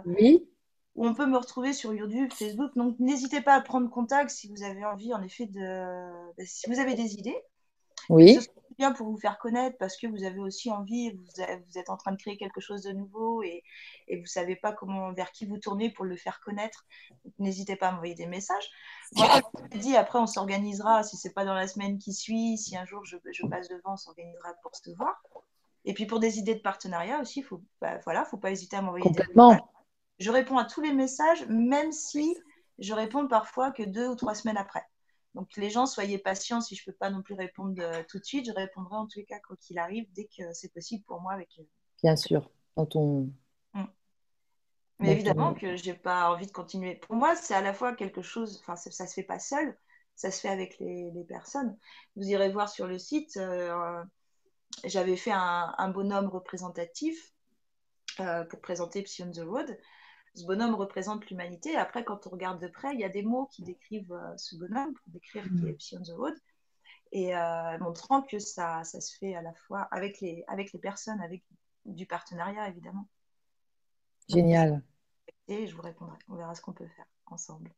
oui. 0.06 0.48
Où 0.96 1.06
on 1.06 1.14
peut 1.14 1.28
me 1.28 1.38
retrouver 1.38 1.74
sur 1.74 1.94
YouTube, 1.94 2.34
Facebook. 2.34 2.72
Donc, 2.76 2.96
n'hésitez 2.98 3.40
pas 3.40 3.54
à 3.54 3.62
prendre 3.62 3.88
contact 3.88 4.32
si 4.32 4.48
vous 4.48 4.64
avez 4.64 4.84
envie, 4.84 5.14
en 5.14 5.22
effet, 5.22 5.46
de. 5.46 5.60
Bah, 6.36 6.44
si 6.44 6.68
vous 6.68 6.80
avez 6.80 6.96
des 6.96 7.14
idées. 7.14 7.38
Oui 8.10 8.40
bien 8.78 8.92
pour 8.92 9.08
vous 9.08 9.18
faire 9.18 9.40
connaître 9.40 9.78
parce 9.78 9.98
que 9.98 10.08
vous 10.08 10.24
avez 10.24 10.40
aussi 10.40 10.72
envie, 10.72 11.12
vous, 11.12 11.24
vous 11.24 11.78
êtes 11.78 11.90
en 11.90 11.98
train 11.98 12.12
de 12.12 12.18
créer 12.18 12.38
quelque 12.38 12.62
chose 12.62 12.84
de 12.84 12.92
nouveau 12.92 13.44
et, 13.44 13.64
et 14.08 14.16
vous 14.16 14.24
ne 14.24 14.28
savez 14.28 14.56
pas 14.56 14.72
comment, 14.72 15.12
vers 15.14 15.32
qui 15.32 15.46
vous 15.46 15.58
tourner 15.58 15.92
pour 15.92 16.06
le 16.06 16.16
faire 16.16 16.40
connaître. 16.40 16.86
N'hésitez 17.40 17.76
pas 17.76 17.90
à 17.90 17.92
m'envoyer 17.92 18.16
des 18.16 18.28
messages. 18.28 18.70
Moi, 19.16 19.28
je 19.72 19.78
dit, 19.78 19.96
après, 19.96 20.20
on 20.20 20.28
s'organisera. 20.28 21.04
Si 21.04 21.18
ce 21.18 21.28
n'est 21.28 21.34
pas 21.34 21.46
dans 21.46 21.54
la 21.54 21.68
semaine 21.68 21.98
qui 21.98 22.14
suit, 22.14 22.58
si 22.58 22.78
un 22.78 22.86
jour 22.86 23.04
je, 23.06 23.18
je 23.32 23.46
passe 23.48 23.68
devant, 23.70 23.94
on 23.94 23.98
s'organisera 23.98 24.54
pour 24.62 24.76
se 24.76 24.92
voir. 24.92 25.22
Et 25.86 25.94
puis 25.94 26.06
pour 26.06 26.20
des 26.20 26.38
idées 26.38 26.56
de 26.56 26.62
partenariat 26.62 27.22
aussi, 27.22 27.46
il 27.50 27.58
bah, 27.80 27.98
voilà, 28.04 28.26
faut 28.26 28.38
pas 28.38 28.52
hésiter 28.52 28.76
à 28.76 28.82
m'envoyer 28.82 29.10
des 29.10 29.24
messages. 29.34 29.62
Je 30.20 30.32
réponds 30.32 30.58
à 30.58 30.66
tous 30.66 30.82
les 30.82 30.94
messages, 30.94 31.46
même 31.48 31.92
si 31.92 32.38
je 32.80 32.94
réponds 32.94 33.28
parfois 33.28 33.72
que 33.72 33.84
deux 33.84 34.08
ou 34.08 34.16
trois 34.16 34.36
semaines 34.36 34.58
après. 34.58 34.84
Donc 35.38 35.56
les 35.56 35.70
gens, 35.70 35.86
soyez 35.86 36.18
patients. 36.18 36.62
Si 36.62 36.76
je 36.76 36.82
ne 36.82 36.92
peux 36.92 36.98
pas 36.98 37.12
non 37.12 37.22
plus 37.22 37.36
répondre 37.36 37.80
euh, 37.80 38.02
tout 38.10 38.18
de 38.18 38.24
suite, 38.24 38.48
je 38.48 38.52
répondrai 38.52 38.96
en 38.96 39.06
tous 39.06 39.20
les 39.20 39.26
cas, 39.26 39.40
quoi 39.40 39.56
qu'il 39.58 39.78
arrive, 39.78 40.12
dès 40.14 40.26
que 40.26 40.52
c'est 40.52 40.74
possible 40.74 41.04
pour 41.06 41.22
moi. 41.22 41.34
Avec... 41.34 41.50
Euh, 41.60 41.64
Bien 42.02 42.16
sûr, 42.16 42.50
dans 42.76 42.88
ton. 42.88 43.32
Mm. 43.74 43.84
Mais 44.98 45.12
évidemment 45.12 45.54
que 45.54 45.76
je 45.76 45.86
n'ai 45.86 45.94
pas 45.94 46.32
envie 46.32 46.48
de 46.48 46.52
continuer. 46.52 46.96
Pour 46.96 47.16
moi, 47.16 47.36
c'est 47.36 47.54
à 47.54 47.62
la 47.62 47.76
fois 47.76 47.96
quelque 47.96 48.24
chose, 48.24 48.60
enfin, 48.62 48.76
ça 48.76 49.04
ne 49.04 49.08
se 49.08 49.14
fait 49.14 49.22
pas 49.22 49.38
seul, 49.38 49.78
ça 50.16 50.32
se 50.32 50.42
fait 50.42 50.50
avec 50.50 50.80
les, 50.80 51.14
personnes. 51.28 51.78
Vous 52.16 52.24
irez 52.24 52.50
voir 52.50 52.68
sur 52.68 52.88
le 52.88 52.98
site, 52.98 53.38
euh, 53.38 54.04
j'avais 54.86 55.18
fait 55.18 55.34
un, 55.34 55.90
bonhomme 55.90 56.30
représentatif 56.30 57.32
pour 58.50 58.60
présenter 58.60 59.04
Psy 59.04 59.22
on 59.22 59.30
the 59.30 59.48
Road 59.48 59.78
ce 60.38 60.46
bonhomme 60.46 60.76
représente 60.76 61.28
l'humanité. 61.30 61.76
Après, 61.76 62.04
quand 62.04 62.28
on 62.28 62.30
regarde 62.30 62.62
de 62.62 62.68
près, 62.68 62.94
il 62.94 63.00
y 63.00 63.04
a 63.04 63.10
des 63.10 63.24
mots 63.24 63.48
qui 63.52 63.64
décrivent 63.64 64.14
euh, 64.14 64.38
ce 64.38 64.56
bonhomme, 64.56 64.94
pour 64.94 65.04
décrire 65.08 65.44
qui 65.44 65.68
est 65.68 65.74
Psy 65.74 65.98
on 65.98 66.04
the 66.04 66.16
Road, 66.16 66.36
et 67.12 67.36
euh, 67.36 67.78
montrant 67.80 68.22
que 68.22 68.38
ça, 68.40 68.84
ça 68.84 69.02
se 69.02 69.18
fait 69.18 69.36
à 69.36 69.42
la 69.42 69.54
fois 69.54 69.82
avec 69.92 70.20
les, 70.22 70.44
avec 70.48 70.74
les 70.74 70.80
personnes, 70.80 71.20
avec 71.22 71.44
du 71.86 72.06
partenariat, 72.06 72.68
évidemment. 72.68 73.08
Génial. 74.30 74.84
Et 75.48 75.68
je 75.68 75.76
vous 75.76 75.82
répondrai. 75.82 76.18
On 76.28 76.36
verra 76.36 76.54
ce 76.54 76.62
qu'on 76.62 76.74
peut 76.74 76.88
faire 76.88 77.06
ensemble. 77.28 77.72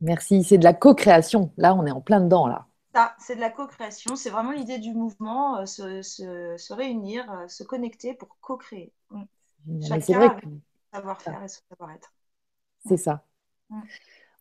Merci. 0.00 0.44
C'est 0.44 0.58
de 0.58 0.64
la 0.64 0.74
co-création. 0.74 1.52
Là, 1.56 1.74
on 1.74 1.86
est 1.86 1.90
en 1.90 2.00
plein 2.00 2.20
dedans, 2.20 2.46
là. 2.46 2.66
Ça, 2.94 3.14
c'est 3.18 3.36
de 3.36 3.40
la 3.40 3.50
co-création. 3.50 4.16
C'est 4.16 4.30
vraiment 4.30 4.52
l'idée 4.52 4.78
du 4.78 4.92
mouvement, 4.92 5.58
euh, 5.58 5.66
se, 5.66 6.02
se, 6.02 6.72
réunir, 6.72 7.24
se 7.48 7.62
connecter 7.64 8.14
pour 8.14 8.36
co-créer. 8.40 8.92
Mm. 9.10 10.00
C'est 10.00 10.14
vrai 10.14 10.36
que 10.36 10.46
savoir-faire 10.92 11.42
et 11.42 11.48
savoir-être. 11.48 12.12
C'est 12.86 12.96
ça. 12.96 13.24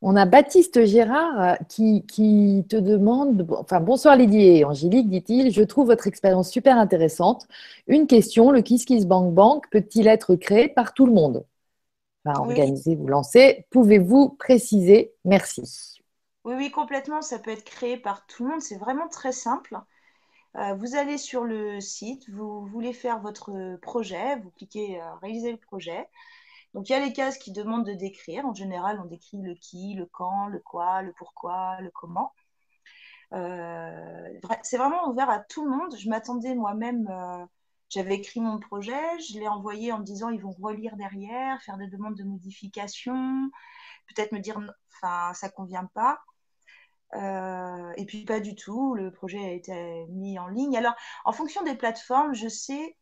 On 0.01 0.15
a 0.15 0.25
Baptiste 0.25 0.85
Gérard 0.85 1.41
euh, 1.41 1.55
qui, 1.67 2.05
qui, 2.05 2.65
te 2.69 2.77
demande, 2.77 3.45
enfin 3.51 3.81
bonsoir 3.81 4.15
Lydie 4.15 4.59
et 4.59 4.65
Angélique, 4.65 5.09
dit-il, 5.09 5.51
je 5.51 5.61
trouve 5.61 5.87
votre 5.87 6.07
expérience 6.07 6.49
super 6.49 6.77
intéressante. 6.77 7.47
Une 7.87 8.07
question, 8.07 8.51
le 8.51 8.61
Kiss 8.61 8.85
Kiss 8.85 9.05
Bank 9.05 9.33
Bank 9.33 9.65
peut-il 9.71 10.07
être 10.07 10.35
créé 10.35 10.69
par 10.69 10.93
tout 10.93 11.05
le 11.05 11.11
monde? 11.11 11.45
Enfin, 12.23 12.39
Organiser, 12.39 12.95
vous 12.95 13.07
lancer. 13.07 13.65
Pouvez-vous 13.71 14.29
préciser? 14.29 15.13
Merci. 15.25 15.99
Oui, 16.45 16.53
oui, 16.55 16.71
complètement, 16.71 17.21
ça 17.21 17.37
peut 17.37 17.51
être 17.51 17.65
créé 17.65 17.97
par 17.97 18.25
tout 18.25 18.43
le 18.43 18.51
monde, 18.51 18.61
c'est 18.61 18.77
vraiment 18.77 19.09
très 19.09 19.33
simple. 19.33 19.77
Euh, 20.55 20.73
vous 20.75 20.95
allez 20.95 21.17
sur 21.17 21.43
le 21.43 21.81
site, 21.81 22.29
vous 22.29 22.65
voulez 22.65 22.93
faire 22.93 23.19
votre 23.19 23.77
projet, 23.81 24.37
vous 24.37 24.49
cliquez 24.51 24.99
euh, 24.99 25.13
réaliser 25.21 25.51
le 25.51 25.57
projet. 25.57 26.07
Donc 26.73 26.89
il 26.89 26.93
y 26.93 26.95
a 26.95 26.99
les 26.99 27.13
cases 27.13 27.37
qui 27.37 27.51
demandent 27.51 27.85
de 27.85 27.93
décrire. 27.93 28.45
En 28.45 28.53
général, 28.53 28.99
on 29.03 29.05
décrit 29.05 29.41
le 29.41 29.55
qui, 29.55 29.95
le 29.95 30.05
quand, 30.05 30.47
le 30.47 30.59
quoi, 30.59 31.01
le 31.01 31.13
pourquoi, 31.13 31.79
le 31.81 31.91
comment. 31.91 32.33
Euh, 33.33 34.39
c'est 34.63 34.77
vraiment 34.77 35.07
ouvert 35.09 35.29
à 35.29 35.39
tout 35.39 35.65
le 35.65 35.71
monde. 35.71 35.95
Je 35.97 36.09
m'attendais 36.09 36.55
moi-même, 36.55 37.07
euh, 37.09 37.45
j'avais 37.89 38.15
écrit 38.15 38.39
mon 38.41 38.59
projet, 38.59 39.19
je 39.19 39.39
l'ai 39.39 39.47
envoyé 39.47 39.91
en 39.91 39.99
me 39.99 40.03
disant 40.03 40.29
ils 40.29 40.41
vont 40.41 40.51
relire 40.51 40.95
derrière, 40.95 41.61
faire 41.61 41.77
des 41.77 41.87
demandes 41.87 42.15
de 42.15 42.23
modification, 42.23 43.49
peut-être 44.07 44.31
me 44.31 44.39
dire 44.39 44.59
enfin 44.93 45.33
ça 45.33 45.49
convient 45.49 45.85
pas. 45.93 46.21
Euh, 47.15 47.91
et 47.97 48.05
puis 48.05 48.25
pas 48.25 48.39
du 48.39 48.55
tout, 48.55 48.93
le 48.93 49.11
projet 49.11 49.39
a 49.39 49.51
été 49.51 50.05
mis 50.09 50.37
en 50.39 50.47
ligne. 50.47 50.77
Alors 50.77 50.95
en 51.25 51.31
fonction 51.31 51.63
des 51.63 51.75
plateformes, 51.75 52.33
je 52.33 52.47
sais 52.47 52.97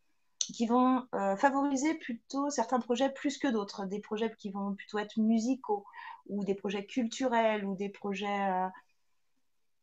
qui 0.53 0.67
vont 0.67 1.05
euh, 1.13 1.35
favoriser 1.35 1.93
plutôt 1.95 2.49
certains 2.49 2.79
projets 2.79 3.09
plus 3.09 3.37
que 3.37 3.47
d'autres, 3.47 3.85
des 3.85 3.99
projets 3.99 4.33
qui 4.37 4.49
vont 4.49 4.75
plutôt 4.75 4.99
être 4.99 5.17
musicaux 5.17 5.85
ou 6.27 6.43
des 6.43 6.55
projets 6.55 6.85
culturels 6.85 7.65
ou 7.65 7.75
des 7.75 7.89
projets... 7.89 8.49
Euh, 8.49 8.67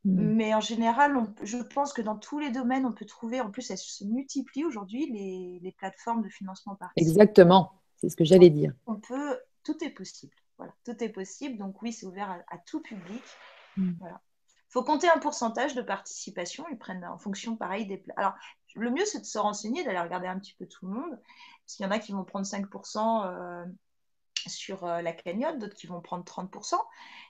mm. 0.04 0.34
Mais 0.34 0.54
en 0.54 0.60
général, 0.60 1.16
je 1.42 1.58
pense 1.58 1.92
que 1.92 2.02
dans 2.02 2.16
tous 2.16 2.38
les 2.38 2.50
domaines, 2.50 2.86
on 2.86 2.92
peut 2.92 3.06
trouver, 3.06 3.40
en 3.40 3.50
plus, 3.50 3.70
elles 3.70 3.78
se 3.78 4.04
multiplient 4.04 4.64
aujourd'hui, 4.64 5.10
les, 5.10 5.72
plateformes 5.78 6.22
de 6.22 6.28
financement 6.28 6.74
participatif. 6.76 7.08
Exactement, 7.08 7.72
c'est 7.96 8.08
ce 8.08 8.16
que 8.16 8.24
j'allais 8.24 8.50
dire. 8.50 8.72
On 8.86 8.96
peut, 8.96 9.38
tout 9.64 9.82
est 9.84 9.90
possible. 9.90 10.34
Voilà, 10.56 10.72
tout 10.84 11.02
est 11.02 11.08
possible. 11.08 11.58
Donc 11.58 11.82
oui, 11.82 11.92
c'est 11.92 12.06
ouvert 12.06 12.42
à, 12.48 12.58
tout 12.58 12.80
public. 12.80 13.22
Mm. 13.76 13.92
Voilà 13.98 14.20
faut 14.74 14.82
compter 14.82 15.08
un 15.08 15.20
pourcentage 15.20 15.76
de 15.76 15.82
participation. 15.82 16.64
Ils 16.68 16.76
prennent 16.76 17.04
en 17.04 17.16
fonction, 17.16 17.56
pareil, 17.56 17.86
des. 17.86 18.02
Alors, 18.16 18.34
le 18.74 18.90
mieux, 18.90 19.04
c'est 19.04 19.20
de 19.20 19.24
se 19.24 19.38
renseigner, 19.38 19.84
d'aller 19.84 20.00
regarder 20.00 20.26
un 20.26 20.38
petit 20.38 20.54
peu 20.54 20.66
tout 20.66 20.86
le 20.86 20.92
monde. 20.92 21.10
Parce 21.10 21.76
qu'il 21.76 21.86
y 21.86 21.88
en 21.88 21.92
a 21.92 21.98
qui 21.98 22.12
vont 22.12 22.24
prendre 22.24 22.46
5% 22.46 23.26
euh, 23.26 23.64
sur 24.46 24.84
euh, 24.84 25.00
la 25.00 25.12
cagnotte, 25.12 25.58
d'autres 25.58 25.74
qui 25.74 25.86
vont 25.86 26.00
prendre 26.00 26.24
30%. 26.24 26.74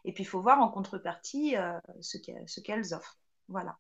Et 0.05 0.13
puis, 0.13 0.25
il 0.25 0.27
faut 0.27 0.41
voir 0.41 0.61
en 0.61 0.69
contrepartie 0.69 1.57
euh, 1.57 1.79
ce 2.01 2.19
qu'elles 2.61 2.95
offrent. 2.95 3.19
Voilà. 3.49 3.77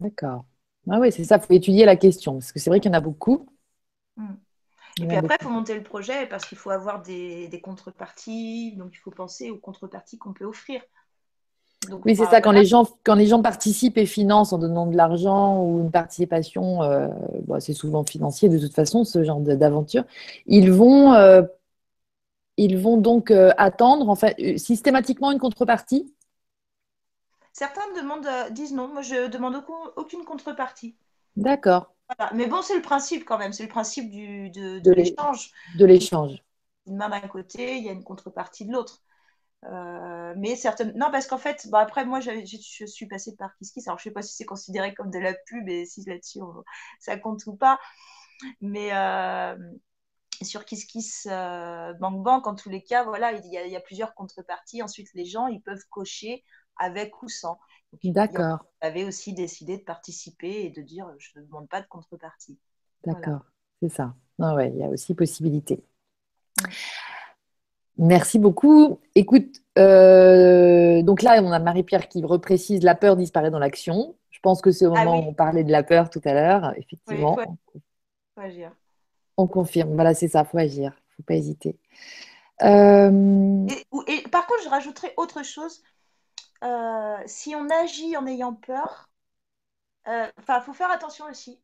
D'accord. 0.00 0.44
Ah 0.90 0.98
oui, 0.98 1.12
c'est 1.12 1.24
ça, 1.24 1.36
il 1.36 1.42
faut 1.42 1.52
étudier 1.52 1.84
la 1.84 1.96
question. 1.96 2.34
Parce 2.34 2.52
que 2.52 2.58
c'est 2.58 2.70
vrai 2.70 2.80
qu'il 2.80 2.90
y 2.90 2.94
en 2.94 2.98
a 2.98 3.00
beaucoup. 3.00 3.48
Hmm. 4.16 4.34
Et 5.00 5.06
puis 5.06 5.16
après, 5.16 5.36
il 5.40 5.44
faut 5.44 5.50
monter 5.50 5.74
le 5.74 5.84
projet 5.84 6.26
parce 6.26 6.44
qu'il 6.44 6.58
faut 6.58 6.70
avoir 6.70 7.02
des, 7.02 7.46
des, 7.48 7.60
contreparties. 7.60 8.74
Donc, 8.76 8.94
il 8.94 8.98
faut 8.98 9.12
penser 9.12 9.50
aux 9.50 9.58
contreparties 9.58 10.18
qu'on 10.18 10.32
peut 10.32 10.44
offrir 10.44 10.82
oui, 12.04 12.16
c'est 12.16 12.26
ça. 12.26 12.40
Quand 12.40 12.50
les, 12.50 12.64
gens, 12.64 12.86
quand 13.04 13.14
les 13.14 13.26
gens 13.26 13.40
participent 13.42 13.98
et 13.98 14.06
financent 14.06 14.52
en 14.52 14.58
donnant 14.58 14.86
de 14.86 14.96
l'argent 14.96 15.62
ou 15.62 15.80
une 15.80 15.90
participation, 15.90 16.82
euh, 16.82 17.08
c'est 17.60 17.72
souvent 17.72 18.04
financier 18.04 18.48
de 18.48 18.58
toute 18.58 18.74
façon, 18.74 19.04
ce 19.04 19.22
genre 19.24 19.40
d'aventure, 19.40 20.04
ils 20.46 20.70
vont, 20.72 21.14
euh, 21.14 21.42
ils 22.56 22.76
vont 22.78 22.96
donc 22.96 23.30
euh, 23.30 23.52
attendre 23.56 24.08
en 24.08 24.16
fait, 24.16 24.58
systématiquement 24.58 25.30
une 25.30 25.38
contrepartie? 25.38 26.12
Certains 27.52 27.92
demandent, 27.96 28.28
disent 28.52 28.74
non, 28.74 28.88
moi 28.88 29.02
je 29.02 29.28
demande 29.28 29.62
aucune 29.96 30.24
contrepartie. 30.24 30.96
D'accord. 31.36 31.94
Mais 32.34 32.46
bon, 32.46 32.62
c'est 32.62 32.76
le 32.76 32.82
principe 32.82 33.24
quand 33.24 33.38
même, 33.38 33.52
c'est 33.52 33.64
le 33.64 33.68
principe 33.68 34.10
du, 34.10 34.50
de, 34.50 34.78
de 34.78 34.92
l'échange. 34.92 35.52
De 35.78 35.84
l'échange. 35.84 36.42
Une 36.86 36.96
main 36.96 37.08
d'un 37.08 37.20
côté, 37.20 37.76
il 37.76 37.84
y 37.84 37.88
a 37.88 37.92
une 37.92 38.04
contrepartie 38.04 38.64
de 38.64 38.72
l'autre. 38.72 39.02
Euh, 39.64 40.34
mais 40.36 40.56
certaines. 40.56 40.96
Non, 40.96 41.10
parce 41.10 41.26
qu'en 41.26 41.38
fait, 41.38 41.68
après, 41.72 42.04
moi, 42.04 42.20
je, 42.20 42.86
suis 42.86 43.06
passée 43.06 43.34
par 43.36 43.56
KissKiss. 43.56 43.88
Alors, 43.88 43.98
je 43.98 44.02
ne 44.02 44.10
sais 44.10 44.14
pas 44.14 44.22
si 44.22 44.34
c'est 44.34 44.44
considéré 44.44 44.94
comme 44.94 45.10
de 45.10 45.18
la 45.18 45.34
pub 45.34 45.68
et 45.68 45.84
si 45.84 46.04
là-dessus, 46.04 46.40
ça 47.00 47.16
compte 47.16 47.44
ou 47.46 47.56
pas. 47.56 47.78
Mais 48.60 48.94
euh, 48.94 49.56
sur 50.42 50.64
KissKiss 50.64 51.26
euh, 51.30 51.92
Bank 51.94 52.22
Bank, 52.22 52.46
en 52.46 52.54
tous 52.54 52.68
les 52.68 52.82
cas, 52.82 53.04
voilà, 53.04 53.32
il 53.32 53.46
y, 53.46 53.58
a, 53.58 53.66
il 53.66 53.72
y, 53.72 53.76
a, 53.76 53.80
plusieurs 53.80 54.14
contreparties. 54.14 54.82
Ensuite, 54.82 55.08
les 55.14 55.24
gens, 55.24 55.48
ils 55.48 55.60
peuvent 55.60 55.84
cocher 55.90 56.44
avec 56.76 57.22
ou 57.22 57.28
sans. 57.28 57.58
D'accord. 58.04 58.58
Vous 58.60 58.88
avez 58.88 59.04
aussi 59.04 59.32
décidé 59.32 59.78
de 59.78 59.82
participer 59.82 60.64
et 60.64 60.70
de 60.70 60.82
dire 60.82 61.10
je 61.18 61.38
ne 61.40 61.44
demande 61.44 61.68
pas 61.68 61.80
de 61.80 61.86
contrepartie. 61.86 62.58
D'accord, 63.04 63.40
c'est 63.80 63.88
ça. 63.88 64.14
Non, 64.38 64.54
ouais, 64.54 64.70
il 64.70 64.78
y 64.78 64.84
a 64.84 64.88
aussi 64.88 65.14
possibilité. 65.14 65.82
Merci 67.98 68.38
beaucoup. 68.38 69.00
Écoute, 69.16 69.60
euh, 69.76 71.02
donc 71.02 71.22
là, 71.22 71.40
on 71.42 71.50
a 71.50 71.58
Marie-Pierre 71.58 72.08
qui 72.08 72.24
reprécise 72.24 72.82
la 72.84 72.94
peur 72.94 73.16
disparaît 73.16 73.50
dans 73.50 73.58
l'action. 73.58 74.14
Je 74.30 74.38
pense 74.40 74.62
que 74.62 74.70
c'est 74.70 74.86
au 74.86 74.94
ah 74.94 75.04
moment 75.04 75.18
où 75.18 75.30
on 75.30 75.34
parlait 75.34 75.64
de 75.64 75.72
la 75.72 75.82
peur 75.82 76.08
tout 76.08 76.20
à 76.24 76.32
l'heure, 76.32 76.72
effectivement. 76.76 77.34
Faut, 77.34 78.40
agir. 78.40 78.72
On 79.36 79.48
confirme. 79.48 79.94
Voilà, 79.94 80.14
c'est 80.14 80.28
ça, 80.28 80.44
il 80.46 80.48
faut 80.48 80.58
agir. 80.58 80.92
Il 80.94 81.10
ne 81.10 81.16
faut 81.16 81.22
pas 81.24 81.34
hésiter. 81.34 81.76
Euh, 82.62 83.66
et, 84.06 84.22
par 84.28 84.46
contre, 84.46 84.62
je 84.62 84.68
rajouterais 84.68 85.12
autre 85.16 85.42
chose. 85.42 85.82
Euh, 86.62 87.16
si 87.26 87.56
on 87.56 87.68
agit 87.68 88.16
en 88.16 88.26
ayant 88.26 88.54
peur, 88.54 89.10
il 90.06 90.62
faut 90.64 90.72
faire 90.72 90.90
attention 90.90 91.24
aussi. 91.26 91.60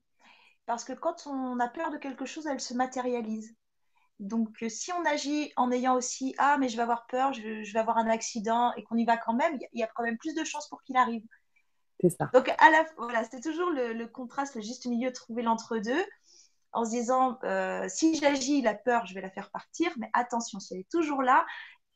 Parce 0.66 0.82
que 0.82 0.92
quand 0.92 1.28
on 1.28 1.60
a 1.60 1.68
peur 1.68 1.90
de 1.90 1.96
quelque 1.96 2.26
chose, 2.26 2.46
elle 2.48 2.60
se 2.60 2.74
matérialise. 2.74 3.54
Donc, 4.20 4.62
euh, 4.62 4.68
si 4.68 4.92
on 4.92 5.04
agit 5.04 5.52
en 5.56 5.72
ayant 5.72 5.96
aussi 5.96 6.34
Ah, 6.38 6.56
mais 6.58 6.68
je 6.68 6.76
vais 6.76 6.82
avoir 6.82 7.06
peur, 7.06 7.32
je, 7.32 7.72
vais 7.72 7.78
avoir 7.78 7.98
un 7.98 8.08
accident 8.08 8.72
et 8.76 8.84
qu'on 8.84 8.96
y 8.96 9.04
va 9.04 9.16
quand 9.16 9.34
même, 9.34 9.58
il 9.72 9.80
y, 9.80 9.82
a 9.82 9.88
quand 9.94 10.04
même 10.04 10.18
plus 10.18 10.34
de 10.34 10.44
chances 10.44 10.68
pour 10.68 10.82
qu'il 10.82 10.96
arrive. 10.96 11.24
C'est 12.00 12.10
ça. 12.10 12.30
Donc, 12.32 12.48
à 12.58 12.70
la, 12.70 12.86
voilà, 12.96 13.24
c'est 13.24 13.40
toujours 13.40 13.70
le, 13.70 14.06
contraste, 14.06 14.54
le 14.54 14.62
juste 14.62 14.86
milieu, 14.86 15.12
trouver 15.12 15.42
l'entre-deux 15.42 16.04
en 16.72 16.84
se 16.84 16.90
disant 16.90 17.38
euh, 17.44 17.86
si 17.88 18.16
j'agis, 18.16 18.62
la 18.62 18.74
peur, 18.74 19.06
je 19.06 19.14
vais 19.14 19.20
la 19.20 19.30
faire 19.30 19.50
partir, 19.50 19.90
mais 19.98 20.10
attention, 20.12 20.58
si 20.60 20.74
elle 20.74 20.80
est 20.80 20.90
toujours 20.90 21.22
là, 21.22 21.44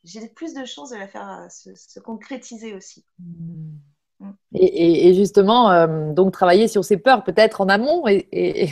j'ai 0.04 0.28
plus 0.28 0.54
de 0.54 0.64
chances 0.64 0.90
de 0.90 0.96
la 0.96 1.08
faire 1.08 1.28
euh, 1.28 1.74
se, 1.74 2.00
concrétiser 2.00 2.74
aussi. 2.74 3.04
Mmh. 3.18 3.78
Mmh. 4.20 4.30
Et, 4.54 5.14
justement, 5.14 5.86
donc 6.12 6.32
travailler 6.32 6.66
sur 6.66 6.84
ces 6.84 6.96
peurs 6.96 7.22
peut-être 7.22 7.60
en 7.60 7.68
amont 7.68 8.04
et 8.08 8.68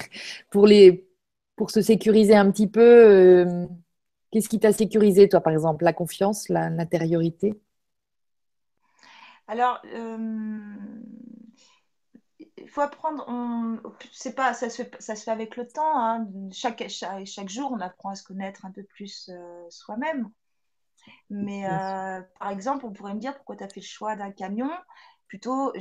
pour 0.51 0.67
les 0.67 1.06
pour 1.57 1.71
se 1.71 1.81
sécuriser 1.81 2.37
un 2.37 2.51
petit 2.51 2.69
peu, 2.69 2.81
euh, 2.81 3.67
qu'est-ce 4.31 4.49
qui 4.49 4.61
t'a 4.61 4.73
sécurisé, 4.73 5.29
toi, 5.29 5.41
par 5.41 5.53
exemple 5.53 5.85
La 5.85 5.93
confiance, 5.93 6.49
l'intériorité? 6.49 7.55
Alors, 9.49 9.81
euh, 9.95 10.77
il 12.59 12.69
faut 12.69 12.81
apprendre, 12.83 13.25
on, 13.29 13.79
c'est 14.13 14.35
pas, 14.35 14.53
ça 14.55 14.69
se, 14.69 14.83
fait, 14.83 14.97
ça 15.01 15.17
se 15.17 15.25
fait 15.25 15.31
avec 15.31 15.57
le 15.57 15.67
temps. 15.67 15.99
Hein. 15.99 16.27
Chaque, 16.53 16.85
chaque, 16.89 17.49
jour, 17.49 17.73
on 17.73 17.81
apprend 17.81 18.11
à 18.11 18.15
se 18.15 18.25
connaître 18.25 18.65
un 18.67 18.71
peu 18.71 18.83
plus 18.83 19.31
euh, 19.33 19.65
soi-même. 19.71 20.31
Mais 21.31 21.65
par 22.39 22.51
exemple, 22.51 22.87
on 22.87 22.93
pourrait 22.93 23.15
me 23.15 23.21
dire 23.21 23.35
pourquoi 23.37 23.57
tu 23.57 23.65
as 23.65 23.69
fait 23.69 23.81
le 23.81 23.87
choix 23.87 24.17
d'un 24.17 24.31
camion? 24.31 24.71
Plutôt, 25.29 25.73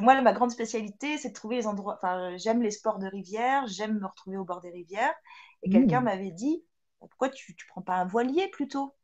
moi, 0.00 0.20
ma 0.20 0.32
grande 0.32 0.50
spécialité, 0.50 1.18
c'est 1.18 1.30
de 1.30 1.34
trouver 1.34 1.56
les 1.56 1.66
endroits. 1.66 1.94
Enfin, 1.94 2.36
j'aime 2.36 2.62
les 2.62 2.70
sports 2.70 2.98
de 2.98 3.06
rivière, 3.06 3.66
j'aime 3.66 3.98
me 3.98 4.06
retrouver 4.06 4.36
au 4.36 4.44
bord 4.44 4.60
des 4.60 4.70
rivières. 4.70 5.14
Et 5.62 5.70
quelqu'un 5.70 6.00
mmh. 6.00 6.04
m'avait 6.04 6.30
dit 6.30 6.64
bah, 7.00 7.06
pourquoi 7.10 7.28
tu 7.28 7.52
ne 7.52 7.68
prends 7.68 7.82
pas 7.82 7.96
un 7.96 8.06
voilier 8.06 8.48
plutôt? 8.48 8.94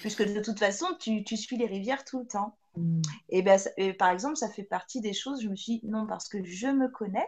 Puisque 0.00 0.22
de 0.22 0.40
toute 0.40 0.58
façon, 0.58 0.86
tu, 0.98 1.24
suis 1.36 1.56
les 1.56 1.66
rivières 1.66 2.04
tout 2.04 2.20
le 2.20 2.26
temps. 2.26 2.58
Mmh. 2.76 3.02
Et, 3.28 3.42
ben, 3.42 3.58
par 3.98 4.10
exemple, 4.10 4.36
ça 4.36 4.48
fait 4.48 4.64
partie 4.64 5.00
des 5.00 5.12
choses. 5.12 5.42
Je 5.42 5.48
me 5.48 5.56
suis 5.56 5.80
dit 5.80 5.86
non, 5.86 6.06
parce 6.06 6.28
que 6.28 6.42
je 6.44 6.68
me 6.68 6.88
connais 6.88 7.26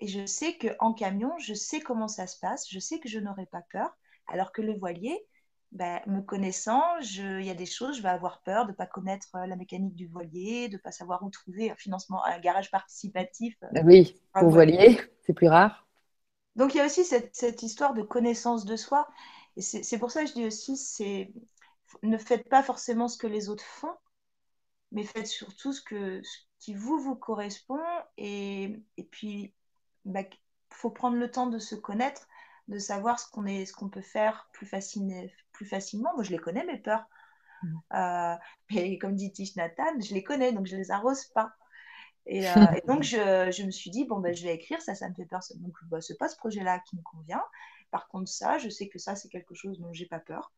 et 0.00 0.08
je 0.08 0.24
sais 0.24 0.56
qu'en 0.56 0.94
camion, 0.94 1.36
je 1.38 1.54
sais 1.54 1.80
comment 1.80 2.08
ça 2.08 2.26
se 2.26 2.38
passe, 2.38 2.66
je 2.70 2.78
sais 2.78 2.98
que 3.00 3.08
je 3.08 3.18
n'aurai 3.18 3.46
pas 3.46 3.62
peur. 3.70 3.90
Alors 4.26 4.52
que 4.52 4.62
le 4.62 4.74
voilier, 4.74 5.26
ben, 5.72 6.00
me 6.06 6.20
connaissant, 6.20 6.82
il 6.98 7.44
y 7.44 7.50
a 7.50 7.54
des 7.54 7.66
choses, 7.66 7.96
je 7.96 8.02
vais 8.02 8.08
avoir 8.08 8.42
peur 8.42 8.64
de 8.64 8.72
ne 8.72 8.76
pas 8.76 8.86
connaître 8.86 9.28
euh, 9.36 9.46
la 9.46 9.54
mécanique 9.54 9.94
du 9.94 10.08
voilier, 10.08 10.68
de 10.68 10.74
ne 10.74 10.80
pas 10.80 10.90
savoir 10.90 11.22
où 11.22 11.30
trouver 11.30 11.70
un 11.70 11.76
financement, 11.76 12.24
un 12.24 12.40
garage 12.40 12.70
participatif. 12.72 13.56
Euh, 13.62 13.68
ben 13.72 13.86
oui, 13.86 14.20
pour 14.34 14.50
voilier, 14.50 14.98
c'est 15.24 15.32
plus 15.32 15.48
rare. 15.48 15.86
Donc 16.56 16.74
il 16.74 16.78
y 16.78 16.80
a 16.80 16.86
aussi 16.86 17.04
cette, 17.04 17.62
histoire 17.62 17.94
de 17.94 18.02
connaissance 18.02 18.64
de 18.64 18.74
soi. 18.74 19.08
Et 19.56 19.62
c'est 19.62 19.98
pour 19.98 20.10
ça 20.10 20.22
que 20.22 20.28
je 20.28 20.34
dis 20.34 20.46
aussi, 20.46 20.76
c'est 20.76 21.32
ne 22.02 22.18
faites 22.18 22.48
pas 22.48 22.62
forcément 22.62 23.08
ce 23.08 23.18
que 23.18 23.26
les 23.26 23.48
autres 23.48 23.64
font, 23.64 23.94
mais 24.90 25.04
faites 25.04 25.26
surtout 25.26 25.72
ce, 25.72 25.82
que, 25.82 26.20
qui 26.58 26.74
vous, 26.74 26.98
vous 26.98 27.16
correspond. 27.16 27.80
Et, 28.16 28.82
et 28.96 29.04
puis, 29.04 29.54
il 30.04 30.12
ben, 30.12 30.24
faut 30.70 30.90
prendre 30.90 31.16
le 31.16 31.30
temps 31.30 31.46
de 31.46 31.58
se 31.58 31.74
connaître, 31.74 32.28
de 32.68 32.78
savoir 32.78 33.18
ce 33.18 33.30
qu'on 33.30 33.46
ce 33.46 33.72
qu'on 33.72 33.88
peut 33.88 34.00
faire 34.00 34.48
plus 34.52 34.66
facilement 34.66 35.26
plus 35.60 35.66
facilement. 35.66 36.14
Moi, 36.14 36.24
je 36.24 36.30
les 36.30 36.38
connais, 36.38 36.64
mes 36.64 36.78
peurs. 36.78 37.06
Mm. 37.62 37.78
Euh, 37.92 38.36
mais 38.70 38.98
comme 38.98 39.14
dit 39.14 39.30
Tish 39.30 39.56
Nathan, 39.56 40.00
je 40.00 40.14
les 40.14 40.24
connais, 40.24 40.52
donc 40.52 40.66
je 40.66 40.74
les 40.74 40.90
arrose 40.90 41.26
pas. 41.26 41.52
Et, 42.24 42.48
euh, 42.48 42.54
donc, 42.86 43.02
je, 43.02 43.62
me 43.64 43.70
suis 43.70 43.90
dit, 43.90 44.06
bon, 44.06 44.20
ben, 44.20 44.34
je 44.34 44.42
vais 44.42 44.54
écrire, 44.54 44.80
ça, 44.80 44.94
ça 44.94 45.08
me 45.08 45.14
fait 45.14 45.26
peur. 45.26 45.40
Donc, 45.56 45.76
bah, 45.84 46.00
ce 46.00 46.12
n'est 46.12 46.16
pas 46.16 46.28
ce 46.28 46.36
projet-là 46.38 46.78
qui 46.80 46.96
me 46.96 47.02
convient. 47.02 47.42
Par 47.90 48.08
contre, 48.08 48.30
ça, 48.30 48.56
je 48.56 48.70
sais 48.70 48.88
que 48.88 48.98
ça, 48.98 49.16
c'est 49.16 49.28
quelque 49.28 49.54
chose 49.54 49.78
dont 49.80 49.92
j'ai 49.92 50.06
pas 50.06 50.20
peur. 50.20 50.50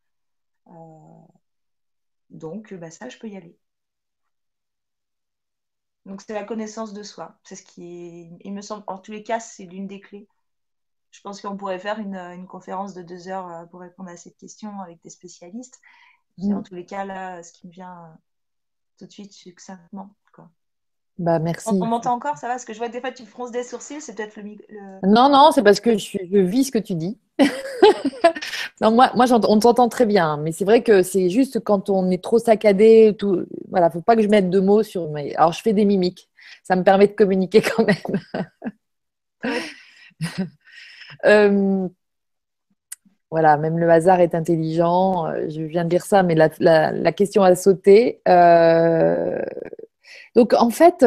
donc, 2.29 2.73
bah, 2.73 2.89
ça, 2.89 3.09
je 3.09 3.17
peux 3.17 3.27
y 3.27 3.35
aller. 3.35 3.57
Donc, 6.05 6.21
c'est 6.21 6.33
la 6.33 6.45
connaissance 6.45 6.93
de 6.93 7.03
soi. 7.03 7.37
C'est 7.43 7.57
ce 7.57 7.63
qui 7.63 8.29
il 8.41 8.53
me 8.53 8.61
semble, 8.61 8.85
en 8.87 8.97
tous 8.99 9.11
les 9.11 9.23
cas, 9.23 9.41
c'est 9.41 9.65
l'une 9.65 9.87
des 9.87 9.99
clés. 9.99 10.29
Je 11.13 11.21
pense 11.21 11.41
qu'on 11.41 11.55
pourrait 11.55 11.79
faire 11.79 11.99
une, 11.99 12.47
conférence 12.47 12.95
de 12.95 13.03
deux 13.03 13.27
heures 13.27 13.47
euh, 13.47 13.65
pour 13.65 13.81
répondre 13.81 14.09
à 14.09 14.17
cette 14.17 14.35
question 14.35 14.79
avec 14.81 14.99
des 15.03 15.11
spécialistes. 15.11 15.79
Mm. 16.39 16.55
En 16.55 16.63
tous 16.63 16.73
les 16.73 16.85
cas, 16.85 17.05
là, 17.05 17.43
ce 17.43 17.53
qui 17.53 17.67
me 17.67 17.71
vient 17.71 17.93
euh, 17.93 18.15
tout 18.97 19.05
de 19.05 19.11
suite 19.11 19.31
succinctement. 19.31 20.09
Quoi. 20.33 20.49
Bah, 21.19 21.37
merci. 21.37 21.69
On, 21.69 21.85
m'entend 21.85 22.13
encore, 22.13 22.37
ça 22.37 22.47
va? 22.47 22.53
Parce 22.53 22.65
que 22.65 22.73
je 22.73 22.79
vois 22.79 22.87
que 22.87 22.93
des 22.93 22.99
fois, 22.99 23.11
tu 23.11 23.27
fronces 23.27 23.51
des 23.51 23.61
sourcils, 23.61 24.01
c'est 24.01 24.15
peut-être 24.15 24.37
le, 24.37 24.57
Non, 25.07 25.29
non, 25.29 25.51
c'est 25.51 25.61
parce 25.61 25.79
que 25.79 25.99
je, 25.99 26.17
je, 26.17 26.37
vis 26.39 26.65
ce 26.65 26.71
que 26.71 26.79
tu 26.79 26.95
dis. 26.95 27.19
non, 28.81 28.89
moi, 28.89 29.11
moi 29.13 29.31
on 29.31 29.59
t'entend 29.59 29.89
très 29.89 30.07
bien, 30.07 30.37
mais 30.37 30.51
c'est 30.51 30.65
vrai 30.65 30.81
que 30.81 31.03
c'est 31.03 31.29
juste 31.29 31.59
quand 31.59 31.91
on 31.91 32.09
est 32.09 32.23
trop 32.23 32.39
saccadé, 32.39 33.15
tout. 33.19 33.45
Voilà, 33.69 33.91
faut 33.91 34.01
pas 34.01 34.15
que 34.15 34.23
je 34.23 34.29
mette 34.29 34.49
de 34.49 34.59
mots 34.59 34.81
sur 34.81 35.11
mes. 35.11 35.35
Alors, 35.35 35.53
je 35.53 35.61
fais 35.61 35.73
des 35.73 35.85
mimiques. 35.85 36.27
Ça 36.63 36.75
me 36.75 36.83
permet 36.83 37.05
de 37.05 37.13
communiquer 37.13 37.61
quand 37.61 37.85
même. 37.85 37.97
Euh, 41.25 41.87
voilà, 43.31 43.57
même 43.57 43.79
le 43.79 43.89
hasard 43.89 44.19
est 44.19 44.35
intelligent. 44.35 45.25
Euh, 45.25 45.49
je 45.49 45.61
viens 45.61 45.83
de 45.85 45.89
dire 45.89 46.05
ça, 46.05 46.23
mais 46.23 46.35
la, 46.35 47.11
question 47.13 47.43
a 47.43 47.55
sauté. 47.55 48.21
Euh, 48.27 49.41
donc, 50.35 50.53
en 50.53 50.69
fait, 50.69 51.05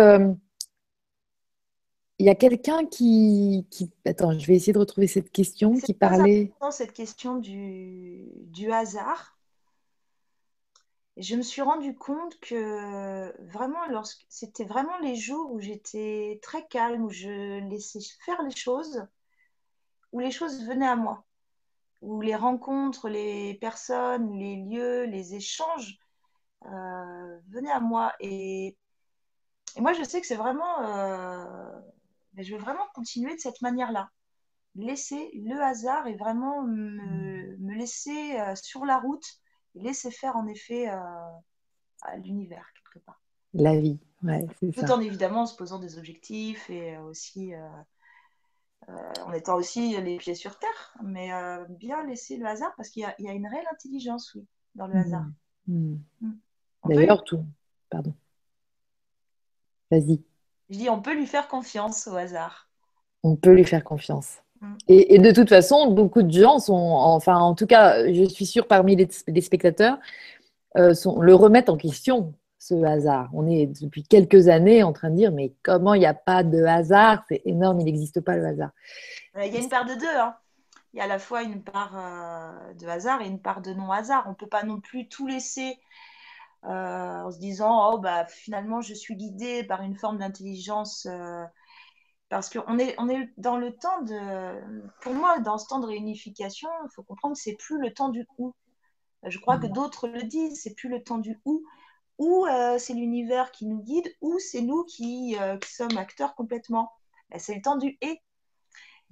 il 2.19 2.27
y 2.27 2.29
a 2.29 2.35
quelqu'un 2.35 2.85
qui, 2.87 3.67
Attends, 4.05 4.39
je 4.39 4.47
vais 4.47 4.55
essayer 4.55 4.73
de 4.73 4.79
retrouver 4.79 5.07
cette 5.07 5.31
question 5.31 5.75
qui 5.75 5.95
parlait. 5.95 6.53
cette 6.71 6.93
question 6.93 7.37
du, 7.37 8.27
du 8.47 8.73
hasard. 8.73 9.37
Je 11.17 11.35
me 11.35 11.43
suis 11.43 11.63
rendu 11.63 11.95
compte 11.95 12.39
que 12.41 13.33
vraiment, 13.47 13.81
c'était 14.29 14.65
vraiment 14.65 14.99
les 14.99 15.17
jours 15.17 15.51
où 15.53 15.61
j'étais 15.61 16.39
très 16.43 16.67
calme, 16.67 17.05
où 17.05 17.11
je 17.11 17.67
laissais 17.71 18.01
faire 18.25 18.43
les 18.43 18.55
choses, 18.55 19.07
où 20.17 20.21
les 20.21 20.31
choses 20.31 20.65
venaient 20.65 20.89
à 20.89 20.97
moi, 20.97 21.27
où 22.01 22.23
les 22.23 22.35
rencontres, 22.35 23.11
les 23.11 23.53
personnes, 23.61 24.33
les 24.39 24.57
lieux, 24.57 25.05
les 25.05 25.35
échanges 25.35 25.99
euh, 26.65 27.39
venaient 27.51 27.71
à 27.71 27.81
moi. 27.81 28.15
Et, 28.21 28.79
moi, 29.77 29.93
je 29.93 30.03
sais 30.03 30.23
que 30.23 30.27
c'est 30.27 30.37
vraiment, 30.37 30.81
euh, 30.87 31.71
je 32.39 32.55
veux 32.55 32.59
vraiment 32.59 32.87
continuer 32.95 33.35
de 33.35 33.41
cette 33.41 33.61
manière-là. 33.61 34.09
Laisser 34.75 35.33
le 35.35 35.61
hasard 35.61 36.07
et 36.07 36.17
vraiment 36.17 36.63
me, 36.63 37.75
laisser 37.75 38.41
euh, 38.41 38.55
sur 38.55 38.87
la 38.87 38.99
route 38.99 39.27
et 39.75 39.83
laisser 39.83 40.11
faire 40.11 40.35
en 40.37 40.47
effet 40.47 40.87
à 40.87 42.17
l'univers 42.25 42.67
quelque 42.73 43.05
part. 43.05 43.21
La 43.53 43.79
vie, 43.79 43.99
ouais, 44.23 44.47
Tout 44.73 44.91
en 44.91 45.01
évidemment 45.01 45.45
se 45.45 45.55
posant 45.55 45.79
des 45.79 45.99
objectifs 45.99 46.71
et 46.71 46.97
aussi 46.97 47.53
en 48.89 49.33
étant 49.33 49.57
aussi 49.57 50.01
les 50.01 50.17
pieds 50.17 50.35
sur 50.35 50.59
terre, 50.59 50.95
mais 51.03 51.33
euh, 51.33 51.65
bien 51.69 52.05
laisser 52.07 52.37
le 52.37 52.47
hasard 52.47 52.73
parce 52.77 52.89
qu'il 52.91 53.03
y, 53.19 53.29
a 53.29 53.33
une 53.33 53.47
réelle 53.47 53.67
intelligence, 53.73 54.35
oui, 54.35 54.47
dans 54.75 54.87
le 54.87 54.95
mmh. 54.95 54.99
hasard. 54.99 55.27
Mmh. 55.67 55.95
Mmh. 56.21 56.33
D'ailleurs, 56.89 57.25
tout. 57.25 57.45
Pardon. 57.91 58.15
Vas-y. 59.91 60.23
Je 60.71 60.79
dis, 60.79 60.89
on 60.89 61.01
peut 61.01 61.15
lui 61.15 61.27
faire 61.27 61.49
confiance 61.49 62.07
au 62.07 62.17
hasard. 62.17 62.69
On 63.23 63.37
peut 63.37 63.53
lui 63.53 63.65
faire 63.65 63.85
confiance. 63.85 64.39
Et, 64.89 65.19
de 65.19 65.33
toute 65.33 65.49
façon, 65.49 65.93
beaucoup 65.93 66.23
de 66.23 66.31
gens 66.31 66.59
sont, 66.59 66.75
enfin, 66.75 67.37
en 67.37 67.55
tout 67.55 67.67
cas, 67.67 68.11
je 68.13 68.25
suis 68.25 68.47
sûre 68.47 68.67
parmi 68.67 68.97
les, 68.97 69.41
spectateurs, 69.41 69.99
euh, 70.77 70.95
sont, 70.95 71.21
le 71.21 71.35
remettent 71.35 71.69
en 71.69 71.77
question 71.77 72.33
ce 72.67 72.85
hasard. 72.85 73.31
On 73.33 73.47
est 73.47 73.67
depuis 73.67 74.03
quelques 74.03 74.49
années 74.49 74.83
en 74.83 74.93
train 74.93 75.11
de 75.11 75.17
dire, 75.17 75.33
mais 75.33 75.55
comment 75.63 75.95
il 75.95 76.01
n'y 76.01 76.07
a 76.07 76.15
pas 76.15 76.43
de 76.43 76.65
hasard? 76.65 77.25
C'est 77.29 77.43
énorme, 77.45 77.81
il 77.81 77.85
n'existe 77.85 78.21
pas 78.21 78.37
le 78.37 78.47
hasard. 78.47 78.71
Il 79.37 79.53
y 79.53 79.57
a 79.57 79.61
une 79.61 79.69
part 79.69 79.85
de 79.85 79.95
deux. 79.95 80.17
Hein. 80.19 80.37
Il 80.93 80.99
y 80.99 81.01
a 81.01 81.05
à 81.05 81.09
la 81.09 81.19
fois 81.19 81.43
une 81.43 81.63
part 81.63 81.93
euh, 81.95 82.75
de 82.75 82.87
hasard 82.87 83.21
et 83.23 83.27
une 83.27 83.41
part 83.41 83.61
de 83.61 83.73
non-hasard. 83.73 84.25
On 84.27 84.31
ne 84.31 84.35
peut 84.35 84.49
pas 84.49 84.63
non 84.63 84.81
plus 84.81 85.09
tout 85.09 85.27
laisser 85.27 85.79
euh, 86.65 87.23
en 87.23 87.31
se 87.31 87.39
disant, 87.39 87.93
oh, 87.93 87.99
bah, 87.99 88.27
finalement, 88.27 88.81
je 88.81 88.95
suis 88.95 89.15
guidée 89.15 89.63
par 89.63 89.83
une 89.83 89.95
forme 89.95 90.19
d'intelligence. 90.19 91.07
Euh, 91.07 91.45
parce 92.29 92.51
qu'on 92.51 92.79
est, 92.79 92.97
on 92.99 93.09
est 93.09 93.31
dans 93.37 93.57
le 93.57 93.73
temps 93.77 94.03
de. 94.03 94.91
Pour 95.01 95.15
moi, 95.15 95.39
dans 95.39 95.59
ce 95.59 95.69
temps 95.69 95.79
de 95.79 95.87
réunification, 95.87 96.69
il 96.85 96.91
faut 96.95 97.05
comprendre 97.05 97.37
que 97.37 97.41
c'est 97.41 97.57
plus 97.57 97.79
le 97.79 97.93
temps 97.93 98.09
du 98.09 98.27
où. 98.39 98.55
Je 99.23 99.39
crois 99.39 99.59
que 99.59 99.67
mmh. 99.67 99.73
d'autres 99.73 100.09
le 100.09 100.23
disent, 100.23 100.61
c'est 100.63 100.75
plus 100.75 100.89
le 100.89 101.03
temps 101.03 101.19
du 101.19 101.39
où 101.45 101.63
ou 102.19 102.47
euh, 102.47 102.79
c'est 102.79 102.95
l'univers 102.95 103.51
qui 103.51 103.67
nous 103.67 103.83
guide, 103.83 104.09
ou 104.21 104.39
c'est 104.39 104.63
nous 104.63 104.85
qui, 104.85 105.37
euh, 105.41 105.59
sommes 105.67 105.97
acteurs 105.97 106.35
complètement. 106.35 106.93
Ben, 107.31 107.39
c'est 107.39 107.55
le 107.55 107.63
temps 107.63 107.77
du 107.77 107.99
et. 108.01 108.21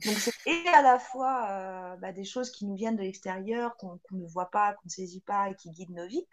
Donc 0.04 0.16
c'est 0.16 0.32
et 0.46 0.68
à 0.68 0.82
la 0.82 0.98
fois 0.98 1.46
euh, 1.50 1.96
bah, 1.96 2.12
des 2.12 2.24
choses 2.24 2.50
qui 2.50 2.66
nous 2.66 2.74
viennent 2.74 2.96
de 2.96 3.02
l'extérieur, 3.02 3.76
qu'on 3.76 4.00
ne 4.10 4.26
voit 4.26 4.50
pas, 4.50 4.72
qu'on 4.72 4.86
ne 4.86 4.90
saisit 4.90 5.20
pas 5.20 5.50
et 5.50 5.54
qui 5.54 5.70
guident 5.70 5.94
nos 5.94 6.06
vies, 6.06 6.26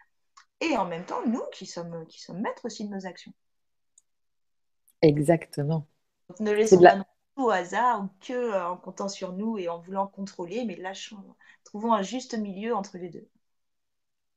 et 0.60 0.76
en 0.76 0.84
même 0.84 1.04
temps 1.04 1.24
nous 1.26 1.42
qui 1.52 1.66
sommes, 1.66 2.06
qui 2.08 2.20
sommes 2.20 2.40
maîtres 2.40 2.64
aussi 2.64 2.88
de 2.88 2.92
nos 2.92 3.06
actions. 3.06 3.32
Exactement. 5.00 5.86
Donc, 6.28 6.40
ne 6.40 6.52
laissons 6.52 6.80
pas 6.80 6.96
tout 7.36 7.44
au 7.44 7.50
hasard 7.50 8.04
ou 8.04 8.08
que 8.20 8.64
en 8.64 8.76
comptant 8.76 9.08
sur 9.08 9.32
nous 9.32 9.58
et 9.58 9.68
en 9.68 9.78
voulant 9.78 10.06
contrôler, 10.06 10.64
mais 10.64 10.76
lâchons, 10.76 11.22
trouvons 11.64 11.92
un 11.92 12.02
juste 12.02 12.36
milieu 12.36 12.74
entre 12.74 12.98
les 12.98 13.10
deux. 13.10 13.28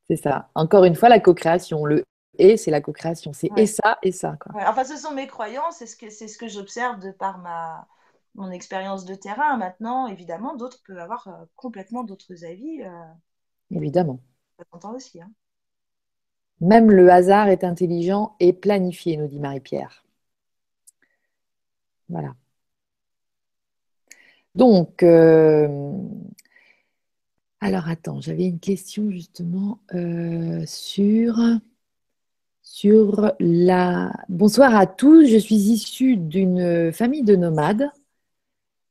C'est 0.07 0.17
ça. 0.17 0.49
Encore 0.53 0.83
une 0.83 0.95
fois, 0.95 1.09
la 1.09 1.19
co-création. 1.19 1.85
Le 1.85 2.03
et 2.37 2.57
c'est 2.57 2.71
la 2.71 2.81
co-création. 2.81 3.33
C'est 3.33 3.49
et 3.57 3.65
ça 3.65 3.97
et 4.03 4.11
ça. 4.11 4.37
Quoi. 4.39 4.53
Enfin, 4.67 4.83
ce 4.83 4.97
sont 4.97 5.13
mes 5.13 5.27
croyances, 5.27 5.77
c'est 5.77 5.85
ce 5.85 5.95
que, 5.95 6.09
ce 6.09 6.37
que 6.37 6.47
j'observe 6.47 6.99
de 6.99 7.11
par 7.11 7.37
ma, 7.39 7.87
mon 8.35 8.51
expérience 8.51 9.05
de 9.05 9.15
terrain. 9.15 9.57
Maintenant, 9.57 10.07
évidemment, 10.07 10.55
d'autres 10.55 10.81
peuvent 10.85 10.99
avoir 10.99 11.27
euh, 11.27 11.45
complètement 11.55 12.03
d'autres 12.03 12.45
avis. 12.45 12.83
Euh, 12.83 12.89
évidemment. 13.71 14.19
Ça 14.59 14.65
s'entend 14.71 14.93
aussi. 14.93 15.21
Hein. 15.21 15.31
Même 16.61 16.91
le 16.91 17.09
hasard 17.09 17.47
est 17.47 17.63
intelligent 17.63 18.35
et 18.39 18.53
planifié, 18.53 19.17
nous 19.17 19.27
dit 19.27 19.39
Marie-Pierre. 19.39 20.05
Voilà. 22.07 22.35
Donc, 24.53 25.03
euh, 25.03 25.91
alors 27.59 27.89
attends, 27.89 28.21
j'avais 28.21 28.45
une 28.45 28.59
question 28.59 29.09
justement 29.11 29.79
sur 30.65 31.37
sur 32.75 33.31
la... 33.39 34.11
Bonsoir 34.27 34.75
à 34.75 34.85
tous, 34.85 35.27
je 35.27 35.37
suis 35.37 35.55
issue 35.55 36.17
d'une 36.17 36.91
famille 36.91 37.23
de 37.23 37.37
nomades. 37.37 37.89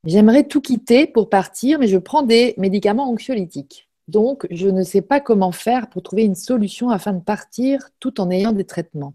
J'aimerais 0.05 0.45
tout 0.45 0.62
quitter 0.62 1.07
pour 1.07 1.28
partir, 1.28 1.78
mais 1.78 1.87
je 1.87 1.99
prends 1.99 2.22
des 2.22 2.55
médicaments 2.57 3.11
anxiolytiques. 3.11 3.91
Donc, 4.09 4.47
je 4.51 4.68
ne 4.68 4.82
sais 4.85 5.03
pas 5.03 5.20
comment 5.20 5.53
faire 5.53 5.91
pour 5.91 6.03
trouver 6.03 6.24
une 6.24 6.35
solution 6.35 6.89
afin 6.89 7.12
de 7.12 7.20
partir 7.20 7.91
tout 8.01 8.22
en 8.22 8.30
ayant 8.30 8.53
des 8.53 8.64
traitements. 8.64 9.12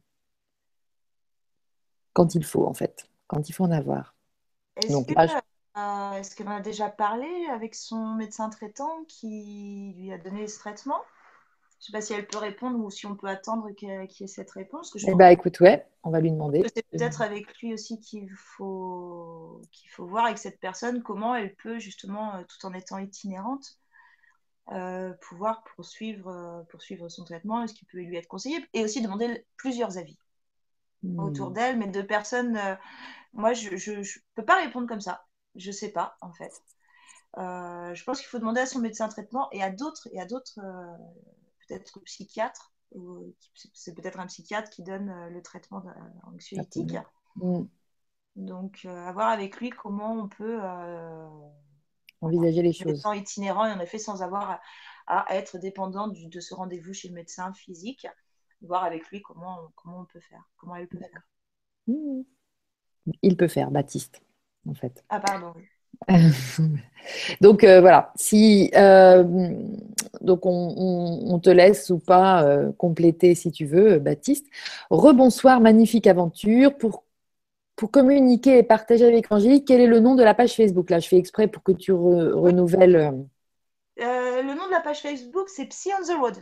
Quand 2.13 2.35
il 2.35 2.43
faut, 2.43 2.67
en 2.67 2.75
fait, 2.75 3.09
quand 3.25 3.49
il 3.49 3.53
faut 3.53 3.63
en 3.63 3.71
avoir. 3.71 4.13
Est-ce 4.75 4.91
Donc, 4.91 5.09
euh, 5.09 6.21
qu'elle 6.37 6.47
en 6.47 6.57
a 6.57 6.61
déjà 6.61 6.89
parlé 6.89 7.47
avec 7.51 7.73
son 7.73 8.13
médecin 8.13 8.51
traitant 8.51 9.03
qui 9.07 9.95
lui 9.97 10.13
a 10.13 10.19
donné 10.19 10.47
ce 10.47 10.59
traitement? 10.59 11.01
Je 11.79 11.83
ne 11.83 11.85
sais 11.85 11.91
pas 11.93 12.01
si 12.01 12.13
elle 12.13 12.27
peut 12.27 12.37
répondre 12.37 12.77
ou 12.77 12.89
si 12.89 13.05
on 13.05 13.15
peut 13.15 13.27
attendre 13.27 13.71
qu'il 13.71 13.87
y 13.87 14.23
ait 14.23 14.27
cette 14.27 14.51
réponse. 14.51 14.93
eh 14.97 15.15
bien, 15.15 15.29
écoute, 15.29 15.61
ouais, 15.61 15.87
on 16.03 16.09
va 16.09 16.19
lui 16.19 16.29
demander. 16.29 16.61
C'est 16.75 16.85
peut-être 16.89 17.21
avec 17.21 17.57
lui 17.59 17.73
aussi 17.73 18.01
qu'il 18.01 18.29
faut, 18.31 19.61
qu'il 19.71 19.89
faut 19.89 20.05
voir 20.05 20.25
avec 20.25 20.39
cette 20.39 20.59
personne 20.59 21.01
comment 21.01 21.35
elle 21.35 21.55
peut, 21.55 21.79
justement, 21.79 22.35
euh, 22.35 22.43
tout 22.43 22.65
en 22.65 22.73
étant 22.73 22.97
itinérante, 22.97 23.79
euh, 24.73 25.13
pouvoir 25.21 25.63
poursuivre, 25.75 26.27
euh, 26.27 26.63
poursuivre 26.63 27.07
son 27.07 27.23
traitement, 27.23 27.65
ce 27.65 27.73
qui 27.73 27.85
peut 27.85 27.99
lui 27.99 28.17
être 28.17 28.27
conseillé, 28.27 28.57
et 28.73 28.83
aussi 28.83 29.01
demander 29.01 29.45
plusieurs 29.55 29.97
avis 29.97 30.17
hmm. 31.03 31.17
autour 31.17 31.51
d'elle, 31.51 31.77
mais 31.77 31.87
de 31.87 32.01
personnes. 32.01 32.59
moi, 33.31 33.53
je 33.53 33.69
ne 33.69 34.03
peux 34.35 34.45
pas 34.45 34.57
répondre 34.57 34.85
comme 34.85 35.01
ça. 35.01 35.23
Je 35.55 35.67
ne 35.67 35.73
sais 35.73 35.93
pas, 35.93 36.17
en 36.19 36.33
fait. 36.33 36.51
je 37.37 38.03
pense 38.03 38.19
qu'il 38.19 38.27
faut 38.27 38.39
demander 38.39 38.59
à 38.59 38.65
son 38.65 38.79
médecin 38.79 39.07
traitement 39.07 39.47
et 39.53 39.63
à 39.63 39.69
d'autres 39.69 40.09
et 40.11 40.19
à 40.19 40.25
d'autres 40.25 40.59
peut-être 41.69 41.99
psychiatre, 42.01 42.73
c'est 43.73 43.93
peut-être 43.93 44.19
un 44.19 44.25
psychiatre 44.25 44.69
qui 44.69 44.83
donne 44.83 45.09
euh, 45.09 45.29
le 45.29 45.41
traitement 45.41 45.83
anxiolytique. 46.23 46.95
Mm. 47.35 47.63
Donc, 48.35 48.81
euh, 48.85 49.05
à 49.05 49.11
voir 49.11 49.29
avec 49.29 49.57
lui 49.59 49.69
comment 49.69 50.13
on 50.13 50.27
peut 50.27 50.59
euh, 50.61 51.27
envisager 52.21 52.61
les 52.61 52.73
choses. 52.73 53.05
En 53.05 53.13
itinérant 53.13 53.65
et 53.65 53.71
en 53.71 53.79
effet 53.79 53.99
sans 53.99 54.21
avoir 54.21 54.59
à 55.07 55.35
être 55.35 55.57
dépendant 55.57 56.07
de 56.07 56.39
ce 56.39 56.53
rendez-vous 56.53 56.93
chez 56.93 57.07
le 57.07 57.15
médecin 57.15 57.51
physique, 57.53 58.07
voir 58.61 58.83
avec 58.83 59.09
lui 59.09 59.21
comment, 59.21 59.71
comment 59.75 60.01
on 60.01 60.05
peut 60.05 60.19
faire, 60.19 60.43
comment 60.57 60.75
elle 60.75 60.87
peut 60.87 60.99
faire. 60.99 61.21
Mmh. 61.87 62.21
Il 63.23 63.35
peut 63.35 63.47
faire, 63.47 63.71
Baptiste, 63.71 64.21
en 64.67 64.75
fait. 64.75 65.03
Ah, 65.09 65.19
pardon. 65.19 65.55
donc 67.41 67.63
euh, 67.63 67.81
voilà, 67.81 68.11
si 68.15 68.71
euh, 68.75 69.23
donc 70.21 70.41
on, 70.45 71.39
te 71.39 71.49
laisse 71.49 71.89
ou 71.89 71.99
pas 71.99 72.43
euh, 72.43 72.71
compléter 72.73 73.35
si 73.35 73.51
tu 73.51 73.65
veux, 73.65 73.99
Baptiste. 73.99 74.47
Rebonsoir, 74.89 75.61
magnifique 75.61 76.07
aventure. 76.07 76.77
Pour, 76.77 77.03
pour 77.75 77.91
communiquer 77.91 78.57
et 78.57 78.63
partager 78.63 79.05
avec 79.05 79.31
Angélique, 79.31 79.65
quel 79.67 79.81
est 79.81 79.87
le 79.87 79.99
nom 79.99 80.15
de 80.15 80.23
la 80.23 80.33
page 80.33 80.55
Facebook? 80.55 80.89
Là, 80.89 80.99
je 80.99 81.07
fais 81.07 81.17
exprès 81.17 81.47
pour 81.47 81.63
que 81.63 81.71
tu 81.71 81.91
renouvelles. 81.93 83.27
le 83.97 84.53
nom 84.53 84.65
de 84.65 84.71
la 84.71 84.81
page 84.81 85.01
Facebook, 85.01 85.47
c'est 85.49 85.65
Psy 85.67 85.89
on 85.99 86.03
the 86.03 86.17
Road. 86.19 86.37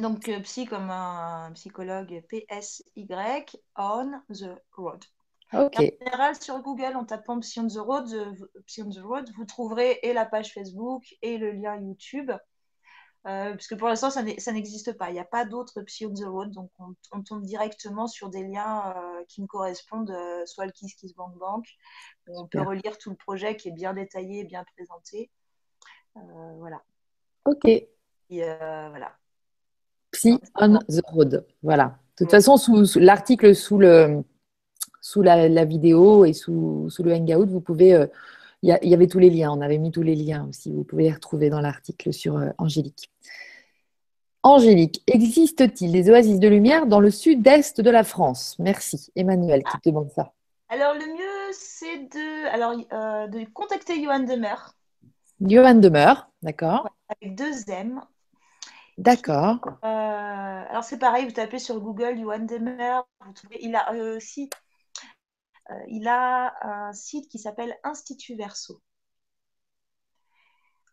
Donc, 0.00 0.30
psy 0.44 0.66
comme 0.66 0.88
un 0.88 1.50
psychologue, 1.54 2.22
P-S-Y, 2.28 3.56
on 3.76 4.12
the 4.28 4.54
road. 4.76 5.04
En 5.52 5.68
général, 5.72 6.40
sur 6.40 6.60
Google, 6.62 6.94
en 6.96 7.04
tapant 7.04 7.40
Psy 7.40 7.60
on 7.60 7.66
the 7.66 7.78
Road, 7.78 8.06
Psy 8.66 8.82
on 8.82 8.90
the 8.90 9.02
Road, 9.02 9.28
vous 9.36 9.44
trouverez 9.44 9.98
et 10.02 10.12
la 10.12 10.24
page 10.24 10.52
Facebook 10.52 11.02
et 11.22 11.38
le 11.38 11.50
lien 11.50 11.76
YouTube. 11.76 12.30
Euh, 13.26 13.50
parce 13.50 13.66
que 13.66 13.74
pour 13.74 13.88
l'instant, 13.88 14.10
ça 14.10 14.22
n'existe 14.22 14.94
pas. 14.94 15.10
Il 15.10 15.12
n'y 15.12 15.20
a 15.20 15.24
pas 15.24 15.44
d'autres 15.44 15.82
Psy 15.82 16.06
on 16.06 16.14
the 16.14 16.24
Road. 16.24 16.52
Donc, 16.52 16.70
on, 17.12 17.22
tombe 17.22 17.44
directement 17.44 18.06
sur 18.06 18.30
des 18.30 18.46
liens 18.46 18.94
euh, 18.96 19.24
qui 19.28 19.42
me 19.42 19.46
correspondent, 19.46 20.10
euh, 20.10 20.46
soit 20.46 20.64
le 20.64 20.72
Kiss 20.72 20.94
Kiss 20.94 21.14
Bank 21.14 21.36
Bank. 21.36 21.66
on 22.28 22.46
peut 22.46 22.62
relire 22.62 22.96
tout 22.96 23.10
le 23.10 23.16
projet 23.16 23.56
qui 23.56 23.68
est 23.68 23.72
bien 23.72 23.92
détaillé, 23.92 24.44
bien 24.44 24.64
présenté. 24.76 25.30
voilà. 26.14 26.82
Ok. 27.44 27.66
Et, 27.66 27.86
voilà. 28.30 29.12
Psy 30.12 30.40
on 30.54 30.78
the 30.78 31.02
Road. 31.04 31.46
Voilà. 31.62 31.98
De 32.16 32.24
toute 32.24 32.30
façon, 32.30 32.56
sous 32.56 32.98
l'article 32.98 33.54
sous 33.54 33.78
le 33.78 34.24
sous 35.00 35.22
la, 35.22 35.64
vidéo 35.64 36.24
et 36.24 36.32
sous, 36.32 36.88
le 36.98 37.14
Hangout, 37.14 37.46
vous 37.46 37.60
pouvez. 37.60 37.94
Euh, 37.94 38.06
il 38.62 38.68
y, 38.82 38.94
avait 38.94 39.06
tous 39.06 39.18
les 39.18 39.30
liens, 39.30 39.50
on 39.52 39.62
avait 39.62 39.78
mis 39.78 39.90
tous 39.90 40.02
les 40.02 40.14
liens 40.14 40.46
aussi. 40.46 40.70
Vous 40.70 40.84
pouvez 40.84 41.04
les 41.04 41.12
retrouver 41.12 41.48
dans 41.48 41.62
l'article 41.62 42.12
sur 42.12 42.36
euh, 42.36 42.50
Angélique. 42.58 43.10
Angélique, 44.42 45.02
existe-t-il 45.06 45.92
des 45.92 46.10
oasis 46.10 46.38
de 46.38 46.46
lumière 46.46 46.86
dans 46.86 47.00
le 47.00 47.10
sud-est 47.10 47.80
de 47.80 47.88
la 47.88 48.04
France? 48.04 48.56
Merci. 48.58 49.10
Emmanuel 49.16 49.62
qui 49.64 49.78
te 49.78 49.88
demande 49.88 50.10
ça. 50.10 50.32
Alors, 50.68 50.92
le 50.92 51.06
mieux, 51.06 51.52
c'est 51.52 52.00
de, 52.00 52.48
alors, 52.48 52.72
euh, 52.92 53.28
de 53.28 53.46
contacter 53.50 54.02
Johan 54.02 54.20
Demer. 54.20 54.56
Johan 55.40 55.76
Demer, 55.76 56.12
d'accord. 56.42 56.86
avec 57.08 57.34
deux 57.34 57.70
M. 57.70 58.02
D'accord. 58.98 59.58
alors, 59.80 60.84
c'est 60.84 60.98
pareil, 60.98 61.24
vous 61.24 61.32
tapez 61.32 61.58
sur 61.58 61.80
Google 61.80 62.18
Johan 62.20 62.40
Demer. 62.40 63.00
Vous 63.24 63.32
trouvez, 63.32 63.58
il 63.62 63.74
a 63.74 63.90
aussi 63.94 64.50
il 65.88 66.08
a 66.08 66.54
un 66.62 66.92
site 66.92 67.28
qui 67.28 67.38
s'appelle 67.38 67.76
Institut 67.84 68.36
Verso. 68.36 68.80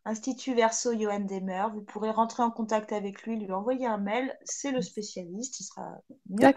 Institut 0.06 0.54
Verso 0.56 0.94
Johan 0.94 1.22
Demer. 1.22 1.66
Vous 1.74 1.82
pourrez 1.82 2.12
rentrer 2.12 2.42
en 2.42 2.52
contact 2.52 2.94
avec 2.94 3.24
lui, 3.24 3.38
lui 3.38 3.52
envoyer 3.52 3.86
un 3.86 3.98
mail. 3.98 4.38
C'est 4.46 4.72
le 4.72 4.82
spécialiste. 4.82 5.60
Il 5.60 5.64
sera 5.64 5.98
mieux 6.30 6.54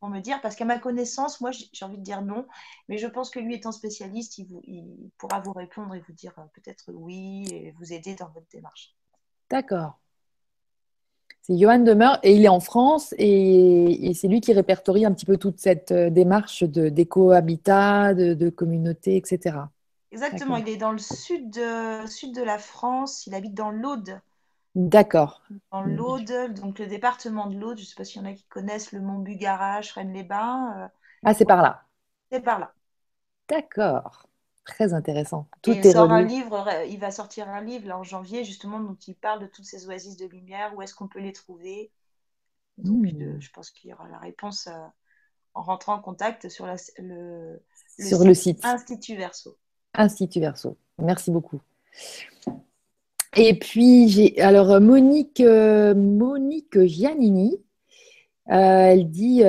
pour 0.00 0.08
me 0.08 0.20
dire. 0.20 0.40
Parce 0.40 0.56
qu'à 0.56 0.64
ma 0.64 0.78
connaissance, 0.78 1.40
moi, 1.40 1.50
j'ai 1.52 1.84
envie 1.84 1.98
de 1.98 2.02
dire 2.02 2.22
non. 2.22 2.46
Mais 2.88 2.98
je 2.98 3.06
pense 3.06 3.30
que 3.30 3.38
lui 3.38 3.54
étant 3.54 3.72
spécialiste, 3.72 4.38
il, 4.38 4.48
il 4.64 5.10
pourra 5.16 5.40
vous 5.40 5.52
répondre 5.52 5.94
et 5.94 6.00
vous 6.00 6.12
dire 6.12 6.34
euh, 6.38 6.44
peut-être 6.54 6.92
oui 6.92 7.46
et 7.52 7.70
vous 7.72 7.92
aider 7.92 8.14
dans 8.16 8.30
votre 8.30 8.48
démarche. 8.50 8.94
D'accord. 9.48 10.00
C'est 11.46 11.56
Johan 11.56 11.78
Demer 11.78 12.14
et 12.24 12.34
il 12.34 12.44
est 12.44 12.48
en 12.48 12.58
France 12.58 13.14
et, 13.18 14.10
c'est 14.14 14.26
lui 14.26 14.40
qui 14.40 14.52
répertorie 14.52 15.04
un 15.04 15.12
petit 15.12 15.26
peu 15.26 15.36
toute 15.36 15.60
cette 15.60 15.92
euh, 15.92 16.10
démarche 16.10 16.64
d'éco-habitat, 16.64 18.14
de, 18.14 18.50
communauté, 18.50 19.14
etc. 19.14 19.58
Exactement, 20.10 20.56
il 20.56 20.68
est 20.68 20.76
dans 20.76 20.90
le 20.90 20.98
sud 20.98 21.50
de, 21.50 22.04
sud 22.08 22.34
de 22.34 22.42
la 22.42 22.58
France, 22.58 23.28
il 23.28 23.34
habite 23.36 23.54
dans 23.54 23.70
l'Aude. 23.70 24.20
D'accord. 24.74 25.42
Dans 25.70 25.82
l'Aude, 25.82 26.32
donc 26.56 26.80
le 26.80 26.88
département 26.88 27.46
de 27.46 27.56
l'Aude, 27.56 27.76
je 27.76 27.82
ne 27.82 27.86
sais 27.86 27.94
pas 27.94 28.02
s'il 28.02 28.22
y 28.22 28.24
en 28.24 28.28
a 28.28 28.32
qui 28.32 28.46
connaissent 28.46 28.90
le 28.90 29.00
Mont 29.00 29.20
Bugarach, 29.20 29.92
Rennes-les-Bains. 29.92 30.74
Euh, 30.76 30.88
ah, 31.22 31.32
c'est 31.32 31.44
par 31.44 31.62
là. 31.62 31.84
C'est 32.32 32.40
par 32.40 32.58
là. 32.58 32.72
D'accord. 33.48 34.25
Très 34.66 34.92
intéressant. 34.92 35.46
Tout 35.62 35.72
il, 35.72 35.92
sort 35.92 36.10
un 36.10 36.22
livre, 36.22 36.68
il 36.88 36.98
va 36.98 37.12
sortir 37.12 37.48
un 37.48 37.62
livre 37.62 37.86
là, 37.86 37.98
en 37.98 38.02
janvier, 38.02 38.42
justement, 38.42 38.80
dont 38.80 38.96
il 39.06 39.14
parle 39.14 39.40
de 39.40 39.46
toutes 39.46 39.64
ces 39.64 39.86
oasis 39.86 40.16
de 40.16 40.26
lumière, 40.26 40.74
où 40.76 40.82
est-ce 40.82 40.92
qu'on 40.92 41.06
peut 41.06 41.20
les 41.20 41.32
trouver. 41.32 41.92
Donc, 42.76 43.04
mmh. 43.04 43.40
je 43.40 43.50
pense 43.52 43.70
qu'il 43.70 43.90
y 43.90 43.94
aura 43.94 44.08
la 44.08 44.18
réponse 44.18 44.66
euh, 44.66 44.86
en 45.54 45.62
rentrant 45.62 45.94
en 45.94 46.00
contact 46.00 46.48
sur, 46.48 46.66
le, 46.66 47.62
sur 47.98 48.24
le 48.24 48.34
site 48.34 48.64
Institut 48.64 49.16
Verso. 49.16 49.56
Institut 49.94 50.40
Verso. 50.40 50.76
Merci 50.98 51.30
beaucoup. 51.30 51.60
Et 53.36 53.56
puis, 53.56 54.08
j'ai 54.08 54.40
alors 54.40 54.80
Monique, 54.80 55.40
euh, 55.40 55.94
Monique 55.94 56.82
Giannini, 56.86 57.56
euh, 58.50 58.52
elle 58.52 59.10
dit 59.10 59.42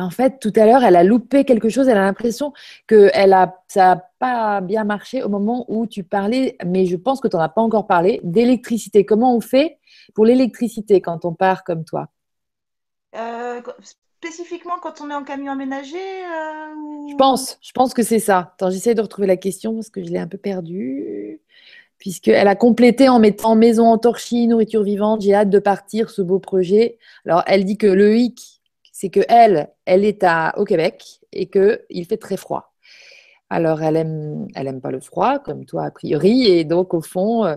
en 0.00 0.10
fait, 0.10 0.38
tout 0.40 0.52
à 0.56 0.66
l'heure, 0.66 0.82
elle 0.82 0.96
a 0.96 1.04
loupé 1.04 1.44
quelque 1.44 1.68
chose. 1.68 1.88
Elle 1.88 1.98
a 1.98 2.02
l'impression 2.02 2.52
que 2.86 3.10
elle 3.14 3.32
a, 3.32 3.62
ça 3.68 3.94
n'a 3.94 4.10
pas 4.18 4.60
bien 4.60 4.84
marché 4.84 5.22
au 5.22 5.28
moment 5.28 5.64
où 5.68 5.86
tu 5.86 6.04
parlais, 6.04 6.56
mais 6.64 6.86
je 6.86 6.96
pense 6.96 7.20
que 7.20 7.28
tu 7.28 7.36
n'en 7.36 7.42
as 7.42 7.48
pas 7.48 7.62
encore 7.62 7.86
parlé, 7.86 8.20
d'électricité. 8.22 9.04
Comment 9.04 9.34
on 9.34 9.40
fait 9.40 9.78
pour 10.14 10.24
l'électricité 10.24 11.00
quand 11.00 11.24
on 11.24 11.32
part 11.32 11.64
comme 11.64 11.84
toi? 11.84 12.08
Euh, 13.16 13.60
Spécifiquement 14.22 14.74
quand 14.82 15.00
on 15.00 15.10
est 15.10 15.14
en 15.14 15.24
camion 15.24 15.52
aménagé 15.52 15.96
euh, 15.96 17.08
Je 17.08 17.16
pense, 17.16 17.58
je 17.62 17.72
pense 17.72 17.94
que 17.94 18.02
c'est 18.02 18.18
ça. 18.18 18.54
J'essaie 18.68 18.94
de 18.94 19.00
retrouver 19.00 19.26
la 19.26 19.38
question 19.38 19.74
parce 19.74 19.88
que 19.88 20.04
je 20.04 20.10
l'ai 20.10 20.18
un 20.18 20.26
peu 20.26 20.36
perdue. 20.36 21.40
Puisqu'elle 21.96 22.48
a 22.48 22.54
complété 22.54 23.08
en 23.08 23.18
mettant 23.18 23.54
maison 23.54 23.86
en 23.86 23.96
torchis, 23.96 24.46
nourriture 24.46 24.82
vivante, 24.82 25.22
j'ai 25.22 25.34
hâte 25.34 25.48
de 25.48 25.58
partir, 25.58 26.10
ce 26.10 26.20
beau 26.20 26.38
projet. 26.38 26.98
Alors, 27.24 27.42
elle 27.46 27.64
dit 27.64 27.78
que 27.78 27.86
le 27.86 28.14
hic, 28.14 28.59
c'est 29.00 29.08
que 29.08 29.20
elle, 29.30 29.70
elle 29.86 30.04
est 30.04 30.22
à, 30.24 30.52
au 30.58 30.64
Québec 30.64 31.20
et 31.32 31.48
qu'il 31.48 32.04
fait 32.06 32.18
très 32.18 32.36
froid. 32.36 32.74
Alors, 33.48 33.82
elle 33.82 33.96
aime, 33.96 34.46
elle 34.54 34.66
aime 34.66 34.82
pas 34.82 34.90
le 34.90 35.00
froid, 35.00 35.38
comme 35.38 35.64
toi 35.64 35.84
a 35.84 35.90
priori, 35.90 36.48
et 36.48 36.64
donc 36.64 36.92
au 36.92 37.00
fond, 37.00 37.46
euh, 37.46 37.56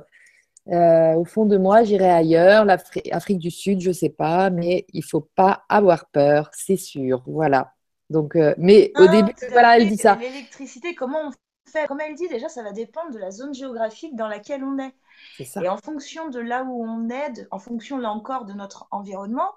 euh, 0.69 1.13
au 1.15 1.25
fond 1.25 1.45
de 1.45 1.57
moi, 1.57 1.83
j'irai 1.83 2.09
ailleurs, 2.09 2.63
l'Afrique 2.63 3.39
du 3.39 3.51
Sud, 3.51 3.81
je 3.81 3.91
sais 3.91 4.09
pas, 4.09 4.51
mais 4.51 4.85
il 4.93 5.03
faut 5.03 5.27
pas 5.35 5.65
avoir 5.67 6.05
peur, 6.11 6.49
c'est 6.53 6.77
sûr. 6.77 7.23
Voilà. 7.27 7.73
Donc, 8.09 8.37
euh, 8.37 8.55
mais 8.57 8.93
au 8.95 9.07
début, 9.07 9.33
voilà, 9.51 9.77
elle 9.77 9.89
dit 9.89 9.97
ça. 9.97 10.15
L'électricité, 10.15 10.95
comment 10.95 11.27
on 11.27 11.31
fait? 11.69 11.87
Comme 11.87 11.99
elle 11.99 12.15
dit, 12.15 12.29
déjà, 12.29 12.47
ça 12.47 12.63
va 12.63 12.71
dépendre 12.71 13.11
de 13.11 13.19
la 13.19 13.31
zone 13.31 13.53
géographique 13.53 14.15
dans 14.15 14.29
laquelle 14.29 14.63
on 14.63 14.79
est. 14.79 14.95
Ça. 15.43 15.61
Et 15.61 15.67
en 15.67 15.77
fonction 15.77 16.29
de 16.29 16.39
là 16.39 16.63
où 16.63 16.85
on 16.85 17.09
est, 17.09 17.45
en 17.51 17.59
fonction 17.59 17.97
là 17.97 18.11
encore 18.11 18.45
de 18.45 18.53
notre 18.53 18.87
environnement, 18.91 19.51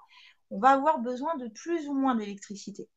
on 0.49 0.59
va 0.59 0.69
avoir 0.69 0.99
besoin 0.99 1.35
de 1.37 1.47
plus 1.47 1.87
ou 1.87 1.93
moins 1.93 2.15
d'électricité. 2.15 2.89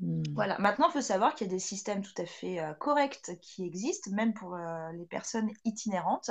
Hmm. 0.00 0.22
Voilà. 0.34 0.58
Maintenant, 0.58 0.88
il 0.88 0.92
faut 0.92 1.00
savoir 1.00 1.34
qu'il 1.34 1.46
y 1.46 1.50
a 1.50 1.52
des 1.52 1.60
systèmes 1.60 2.02
tout 2.02 2.14
à 2.18 2.26
fait 2.26 2.60
euh, 2.60 2.74
corrects 2.74 3.38
qui 3.40 3.64
existent, 3.64 4.10
même 4.10 4.34
pour 4.34 4.54
euh, 4.54 4.92
les 4.92 5.06
personnes 5.06 5.50
itinérantes, 5.64 6.30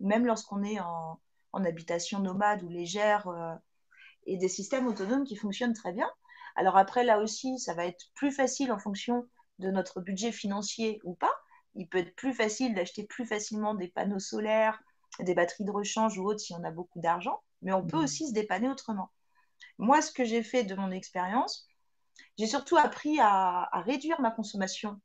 même 0.00 0.26
lorsqu'on 0.26 0.62
est 0.62 0.80
en, 0.80 1.20
habitation 1.52 2.20
nomade 2.20 2.62
ou 2.62 2.68
légère, 2.68 3.28
euh, 3.28 3.54
et 4.26 4.36
des 4.36 4.48
systèmes 4.48 4.86
autonomes 4.86 5.24
qui 5.24 5.36
fonctionnent 5.36 5.72
très 5.72 5.92
bien. 5.92 6.10
Alors 6.54 6.76
après, 6.76 7.02
là 7.02 7.18
aussi, 7.18 7.58
ça 7.58 7.72
va 7.72 7.86
être 7.86 8.06
plus 8.14 8.30
facile 8.30 8.72
en 8.72 8.78
fonction 8.78 9.26
de 9.58 9.70
notre 9.70 10.00
budget 10.00 10.32
financier 10.32 11.00
ou 11.04 11.14
pas. 11.14 11.32
Il 11.74 11.88
peut 11.88 11.98
être 11.98 12.14
plus 12.14 12.34
facile 12.34 12.74
d'acheter 12.74 13.04
plus 13.04 13.24
facilement 13.24 13.74
des 13.74 13.88
panneaux 13.88 14.18
solaires, 14.18 14.82
des 15.20 15.34
batteries 15.34 15.64
de 15.64 15.70
rechange 15.70 16.18
ou 16.18 16.26
autres 16.26 16.40
si 16.40 16.52
on 16.52 16.64
a 16.64 16.70
beaucoup 16.70 17.00
d'argent, 17.00 17.42
mais 17.62 17.72
on 17.72 17.86
peut 17.86 17.98
hmm. 17.98 18.04
aussi 18.04 18.28
se 18.28 18.34
dépanner 18.34 18.68
autrement. 18.68 19.10
Moi, 19.78 20.02
ce 20.02 20.10
que 20.10 20.24
j'ai 20.24 20.42
fait 20.42 20.64
de 20.64 20.74
mon 20.74 20.90
expérience, 20.90 21.66
j'ai 22.38 22.46
surtout 22.46 22.76
appris 22.76 23.18
à, 23.20 23.68
réduire 23.84 24.20
ma 24.20 24.30
consommation 24.30 25.00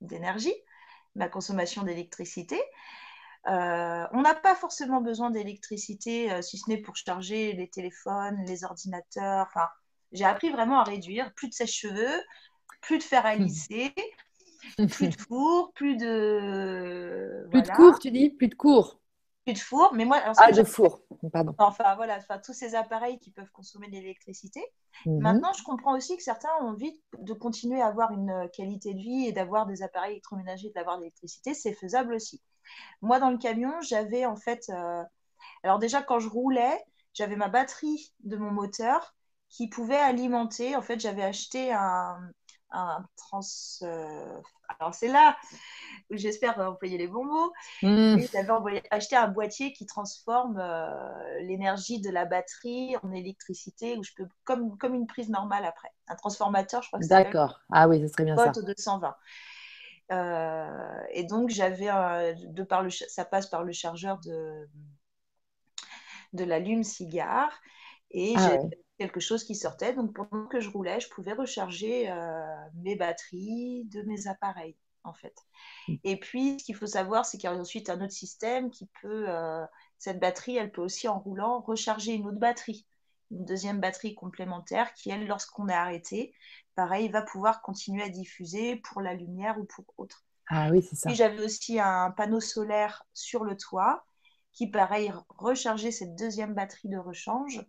d'énergie, 0.00 0.54
ma 1.14 1.28
consommation 1.28 1.82
d'électricité. 1.82 2.60
Euh, 3.48 4.06
on 4.12 4.22
n'a 4.22 4.34
pas 4.34 4.54
forcément 4.54 5.00
besoin 5.00 5.30
d'électricité, 5.30 6.30
euh, 6.32 6.42
si 6.42 6.58
ce 6.58 6.68
n'est 6.68 6.78
pour 6.78 6.96
charger 6.96 7.52
les 7.52 7.68
téléphones, 7.68 8.44
les 8.46 8.64
ordinateurs. 8.64 9.46
Enfin, 9.48 9.66
j'ai 10.12 10.24
appris 10.24 10.50
vraiment 10.50 10.80
à 10.80 10.84
réduire. 10.84 11.32
Plus 11.34 11.48
de 11.48 11.54
sèche-cheveux, 11.54 12.22
plus 12.80 12.98
de 12.98 13.02
fer 13.02 13.24
à 13.24 13.36
lisser, 13.36 13.94
plus 14.90 15.08
de 15.08 15.20
four, 15.20 15.72
plus 15.72 15.96
de. 15.96 17.46
Plus 17.50 17.62
de 17.62 17.70
cours, 17.70 17.98
tu 17.98 18.10
dis 18.10 18.30
Plus 18.30 18.48
de 18.48 18.54
cours 18.54 19.00
de 19.52 19.58
four. 19.58 19.92
Mais 19.94 20.04
moi, 20.04 20.20
ah, 20.36 20.52
de 20.52 20.64
four, 20.64 21.00
pardon. 21.32 21.54
Enfin, 21.58 21.94
voilà, 21.96 22.16
enfin, 22.16 22.38
tous 22.38 22.52
ces 22.52 22.74
appareils 22.74 23.18
qui 23.18 23.30
peuvent 23.30 23.50
consommer 23.52 23.88
de 23.88 23.92
l'électricité. 23.92 24.60
Mhm. 25.06 25.20
Maintenant, 25.20 25.52
je 25.52 25.62
comprends 25.62 25.96
aussi 25.96 26.16
que 26.16 26.22
certains 26.22 26.50
ont 26.60 26.68
envie 26.68 27.00
de 27.18 27.32
continuer 27.32 27.80
à 27.80 27.86
avoir 27.86 28.12
une 28.12 28.48
qualité 28.52 28.94
de 28.94 29.00
vie 29.00 29.26
et 29.26 29.32
d'avoir 29.32 29.66
des 29.66 29.82
appareils 29.82 30.12
électroménagers, 30.12 30.70
d'avoir 30.74 30.96
de 30.96 31.02
l'électricité. 31.02 31.54
C'est 31.54 31.74
faisable 31.74 32.14
aussi. 32.14 32.42
Moi, 33.02 33.18
dans 33.20 33.30
le 33.30 33.38
camion, 33.38 33.72
j'avais 33.80 34.26
en 34.26 34.36
fait. 34.36 34.70
Alors, 35.62 35.78
déjà, 35.78 36.02
quand 36.02 36.18
je 36.18 36.28
roulais, 36.28 36.84
j'avais 37.14 37.36
ma 37.36 37.48
batterie 37.48 38.12
de 38.24 38.36
mon 38.36 38.50
moteur 38.50 39.14
qui 39.48 39.68
pouvait 39.68 39.96
alimenter. 39.96 40.76
En 40.76 40.82
fait, 40.82 41.00
j'avais 41.00 41.22
acheté 41.22 41.72
un, 41.72 42.18
un 42.70 43.04
trans. 43.16 43.40
Euh, 43.82 44.40
alors, 44.78 44.94
c'est 44.94 45.08
là 45.08 45.36
où 46.10 46.16
j'espère 46.16 46.58
employer 46.58 46.98
les 46.98 47.08
bons 47.08 47.24
mots. 47.24 47.52
Mmh. 47.82 48.18
J'avais 48.32 48.82
acheté 48.90 49.16
un 49.16 49.28
boîtier 49.28 49.72
qui 49.72 49.86
transforme 49.86 50.58
euh, 50.60 51.40
l'énergie 51.40 52.00
de 52.00 52.10
la 52.10 52.24
batterie 52.24 52.96
en 53.02 53.12
électricité, 53.12 53.96
où 53.96 54.02
je 54.02 54.12
peux, 54.16 54.28
comme, 54.44 54.76
comme 54.78 54.94
une 54.94 55.06
prise 55.06 55.28
normale 55.28 55.64
après. 55.64 55.90
Un 56.08 56.16
transformateur, 56.16 56.82
je 56.82 56.88
crois 56.88 56.98
que 56.98 57.06
c'est. 57.06 57.14
D'accord. 57.14 57.60
Ah 57.72 57.88
oui, 57.88 58.00
ce 58.00 58.08
serait 58.08 58.24
bien 58.24 58.36
ça. 58.36 58.50
220. 58.50 59.14
Euh, 60.10 61.00
et 61.12 61.24
donc, 61.24 61.50
j'avais, 61.50 62.34
de 62.34 62.62
par 62.62 62.82
le, 62.82 62.90
ça 62.90 63.24
passe 63.24 63.46
par 63.46 63.64
le 63.64 63.72
chargeur 63.72 64.18
de, 64.20 64.68
de 66.32 66.44
l'allume-cigare. 66.44 67.52
Et 68.10 68.34
ah 68.36 68.48
j'ai 68.50 68.78
quelque 68.98 69.20
chose 69.20 69.44
qui 69.44 69.54
sortait. 69.54 69.94
Donc, 69.94 70.14
pendant 70.14 70.46
que 70.46 70.60
je 70.60 70.68
roulais, 70.68 71.00
je 71.00 71.08
pouvais 71.08 71.32
recharger 71.32 72.10
euh, 72.10 72.44
mes 72.82 72.96
batteries 72.96 73.84
de 73.86 74.02
mes 74.02 74.26
appareils, 74.26 74.76
en 75.04 75.14
fait. 75.14 75.34
Mm. 75.86 75.94
Et 76.04 76.16
puis, 76.18 76.58
ce 76.58 76.64
qu'il 76.64 76.74
faut 76.74 76.86
savoir, 76.86 77.24
c'est 77.24 77.38
qu'il 77.38 77.48
y 77.48 77.52
a 77.52 77.56
ensuite 77.56 77.88
un 77.88 78.00
autre 78.02 78.12
système 78.12 78.70
qui 78.70 78.88
peut, 79.00 79.26
euh, 79.28 79.64
cette 79.98 80.20
batterie, 80.20 80.56
elle 80.56 80.72
peut 80.72 80.82
aussi, 80.82 81.08
en 81.08 81.18
roulant, 81.18 81.60
recharger 81.60 82.12
une 82.12 82.26
autre 82.26 82.38
batterie, 82.38 82.86
une 83.30 83.44
deuxième 83.44 83.80
batterie 83.80 84.14
complémentaire 84.14 84.92
qui, 84.94 85.10
elle, 85.10 85.26
lorsqu'on 85.26 85.68
est 85.68 85.74
arrêté, 85.74 86.34
pareil, 86.74 87.08
va 87.08 87.22
pouvoir 87.22 87.62
continuer 87.62 88.02
à 88.02 88.08
diffuser 88.08 88.76
pour 88.76 89.00
la 89.00 89.14
lumière 89.14 89.58
ou 89.58 89.64
pour 89.64 89.84
autre. 89.96 90.24
Ah 90.50 90.70
oui, 90.70 90.82
c'est 90.82 90.96
ça. 90.96 91.10
Et 91.10 91.14
j'avais 91.14 91.44
aussi 91.44 91.78
un 91.78 92.10
panneau 92.10 92.40
solaire 92.40 93.04
sur 93.12 93.44
le 93.44 93.56
toit 93.56 94.04
qui, 94.52 94.66
pareil, 94.66 95.12
rechargeait 95.28 95.92
cette 95.92 96.16
deuxième 96.16 96.54
batterie 96.54 96.88
de 96.88 96.96
rechange 96.96 97.60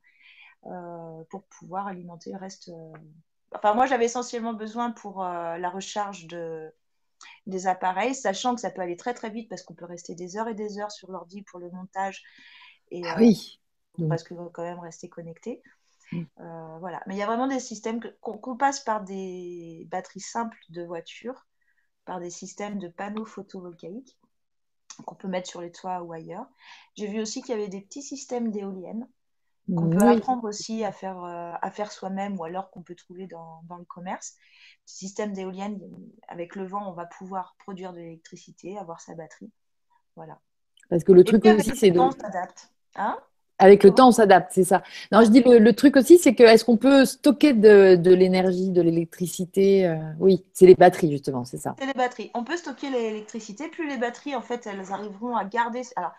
pour 1.29 1.43
pouvoir 1.43 1.87
alimenter 1.87 2.31
le 2.31 2.37
reste. 2.37 2.69
Euh. 2.69 2.93
Enfin, 3.53 3.73
moi, 3.73 3.85
j'avais 3.85 4.05
essentiellement 4.05 4.53
besoin 4.53 4.91
pour 4.91 5.23
euh, 5.23 5.57
la 5.57 5.69
recharge 5.69 6.27
de, 6.27 6.71
des 7.47 7.67
appareils, 7.67 8.13
sachant 8.13 8.55
que 8.55 8.61
ça 8.61 8.69
peut 8.69 8.81
aller 8.81 8.97
très 8.97 9.13
très 9.13 9.29
vite 9.29 9.49
parce 9.49 9.63
qu'on 9.63 9.73
peut 9.73 9.85
rester 9.85 10.15
des 10.15 10.37
heures 10.37 10.47
et 10.47 10.53
des 10.53 10.79
heures 10.79 10.91
sur 10.91 11.11
l'ordi 11.11 11.41
pour 11.43 11.59
le 11.59 11.71
montage. 11.71 12.23
Et, 12.91 13.01
ah 13.05 13.15
oui. 13.17 13.59
Parce 14.07 14.23
que 14.23 14.33
quand 14.49 14.63
même 14.63 14.79
rester 14.79 15.09
connecté. 15.09 15.61
Mm. 16.11 16.23
voilà. 16.79 17.01
Mais 17.05 17.15
il 17.15 17.17
y 17.17 17.23
a 17.23 17.25
vraiment 17.25 17.47
des 17.47 17.59
systèmes 17.59 17.99
qu'on 18.21 18.55
passe 18.55 18.79
par 18.79 19.03
des 19.03 19.85
batteries 19.89 20.21
simples 20.21 20.57
de 20.69 20.83
voitures, 20.83 21.47
par 22.05 22.19
des 22.19 22.29
systèmes 22.29 22.79
de 22.79 22.87
panneaux 22.87 23.25
photovoltaïques 23.25 24.17
qu'on 25.05 25.15
peut 25.15 25.27
mettre 25.27 25.49
sur 25.49 25.61
les 25.61 25.71
toits 25.71 26.01
ou 26.01 26.13
ailleurs. 26.13 26.45
J'ai 26.95 27.07
vu 27.07 27.19
aussi 27.19 27.41
qu'il 27.41 27.51
y 27.51 27.57
avait 27.57 27.67
des 27.69 27.81
petits 27.81 28.01
systèmes 28.01 28.51
d'éoliennes 28.51 29.07
qu'on 29.75 29.89
peut 29.89 30.07
apprendre 30.07 30.43
aussi 30.45 30.83
à 30.83 30.91
faire, 30.91 31.23
euh, 31.23 31.51
à 31.61 31.71
faire 31.71 31.91
soi-même 31.91 32.39
ou 32.39 32.43
alors 32.43 32.69
qu'on 32.71 32.81
peut 32.81 32.95
trouver 32.95 33.27
dans, 33.27 33.61
dans 33.67 33.77
le 33.77 33.85
commerce. 33.85 34.35
Système 34.85 35.33
d'éolienne, 35.33 35.79
avec 36.27 36.55
le 36.55 36.65
vent, 36.65 36.89
on 36.89 36.93
va 36.93 37.05
pouvoir 37.05 37.55
produire 37.59 37.93
de 37.93 37.99
l'électricité, 37.99 38.77
avoir 38.77 39.01
sa 39.01 39.13
batterie. 39.15 39.51
Voilà. 40.15 40.39
Parce 40.89 41.03
que 41.03 41.11
le 41.11 41.23
truc 41.23 41.45
aussi, 41.45 41.75
c'est 41.75 41.91
de. 41.91 41.99
s'adapte. 42.19 42.71
Hein? 42.95 43.17
Avec 43.61 43.83
le 43.83 43.91
temps, 43.91 44.07
on 44.07 44.11
s'adapte, 44.11 44.51
c'est 44.53 44.63
ça. 44.63 44.81
Non, 45.11 45.21
je 45.21 45.29
dis 45.29 45.41
le, 45.41 45.73
truc 45.73 45.97
aussi, 45.97 46.17
c'est 46.17 46.33
que 46.33 46.43
est-ce 46.43 46.63
qu'on 46.63 46.77
peut 46.77 47.03
stocker 47.03 47.53
de, 47.53 47.97
de 47.97 48.13
l'énergie, 48.13 48.71
de 48.71 48.81
l'électricité 48.81 49.85
euh, 49.85 49.97
Oui, 50.17 50.45
c'est 50.53 50.65
les 50.65 50.75
batteries 50.75 51.11
justement, 51.11 51.43
c'est 51.43 51.57
ça. 51.57 51.75
C'est 51.77 51.85
les 51.85 51.93
batteries. 51.93 52.31
On 52.33 52.45
peut 52.45 52.55
stocker 52.55 52.89
l'électricité. 52.89 53.67
Plus 53.67 53.87
les 53.87 53.97
batteries, 53.97 54.33
en 54.33 54.41
fait, 54.41 54.65
elles 54.65 54.93
arriveront 54.93 55.35
à 55.35 55.43
garder. 55.43 55.81
Alors, 55.97 56.13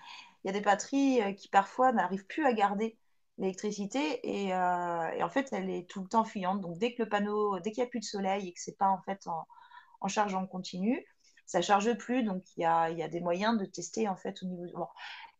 il 0.44 0.48
y 0.48 0.50
a 0.50 0.52
des 0.52 0.60
batteries 0.60 1.22
euh, 1.22 1.32
qui 1.32 1.48
parfois 1.48 1.92
n'arrivent 1.92 2.26
plus 2.26 2.44
à 2.44 2.52
garder 2.52 2.96
l'électricité 3.40 4.20
euh, 4.54 5.08
et, 5.08 5.22
en 5.22 5.30
fait 5.30 5.48
elle 5.52 5.70
est 5.70 5.88
tout 5.88 6.02
le 6.02 6.08
temps 6.08 6.24
fuyante. 6.24 6.60
Donc 6.60 6.78
dès 6.78 6.94
que 6.94 7.02
le 7.02 7.08
panneau, 7.08 7.58
dès 7.60 7.72
qu'il 7.72 7.82
n'y 7.82 7.88
a 7.88 7.90
plus 7.90 8.00
de 8.00 8.04
soleil 8.04 8.48
et 8.48 8.52
que 8.52 8.60
c'est 8.60 8.76
pas 8.76 8.88
en 8.88 9.00
fait 9.00 9.26
en, 9.26 10.08
charge 10.08 10.34
en 10.34 10.46
continu, 10.46 11.04
ça 11.46 11.62
charge 11.62 11.94
plus. 11.94 12.22
Donc 12.22 12.42
il 12.56 12.60
y 12.60 12.64
a, 12.64 13.08
des 13.08 13.20
moyens 13.20 13.58
de 13.58 13.64
tester 13.64 14.08
en 14.08 14.16
fait 14.16 14.42
au 14.42 14.46
niveau. 14.46 14.86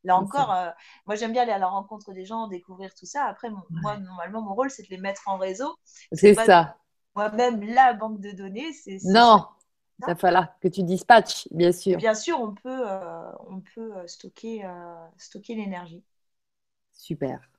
là 0.02 0.16
encore, 0.16 0.52
euh, 0.52 0.70
moi 1.06 1.14
j'aime 1.14 1.32
bien 1.32 1.42
aller 1.42 1.52
à 1.52 1.58
la 1.58 1.68
rencontre 1.68 2.12
des 2.12 2.24
gens, 2.24 2.48
découvrir 2.48 2.94
tout 2.94 3.06
ça. 3.06 3.26
Après, 3.26 3.50
moi 3.50 3.98
normalement 3.98 4.42
mon 4.42 4.54
rôle 4.54 4.70
c'est 4.70 4.82
de 4.82 4.88
les 4.88 4.98
mettre 4.98 5.22
en 5.26 5.36
réseau. 5.36 5.76
C'est 6.12 6.34
ça. 6.34 6.76
Moi-même 7.14 7.62
la 7.62 7.92
banque 7.92 8.20
de 8.20 8.30
données, 8.30 8.72
c'est. 8.72 8.98
Non. 9.04 9.44
Ça 10.06 10.14
falloir 10.14 10.58
que 10.60 10.68
tu 10.68 10.82
dispatches, 10.82 11.46
bien 11.50 11.72
sûr. 11.72 11.98
bien 11.98 12.14
sûr, 12.14 12.40
on 12.40 12.54
peut, 12.54 12.88
euh, 12.88 13.32
on 13.50 13.60
peut 13.60 13.92
stocker, 14.06 14.64
stocker 15.18 15.54
l'énergie. 15.54 16.02
Super. 16.92 17.49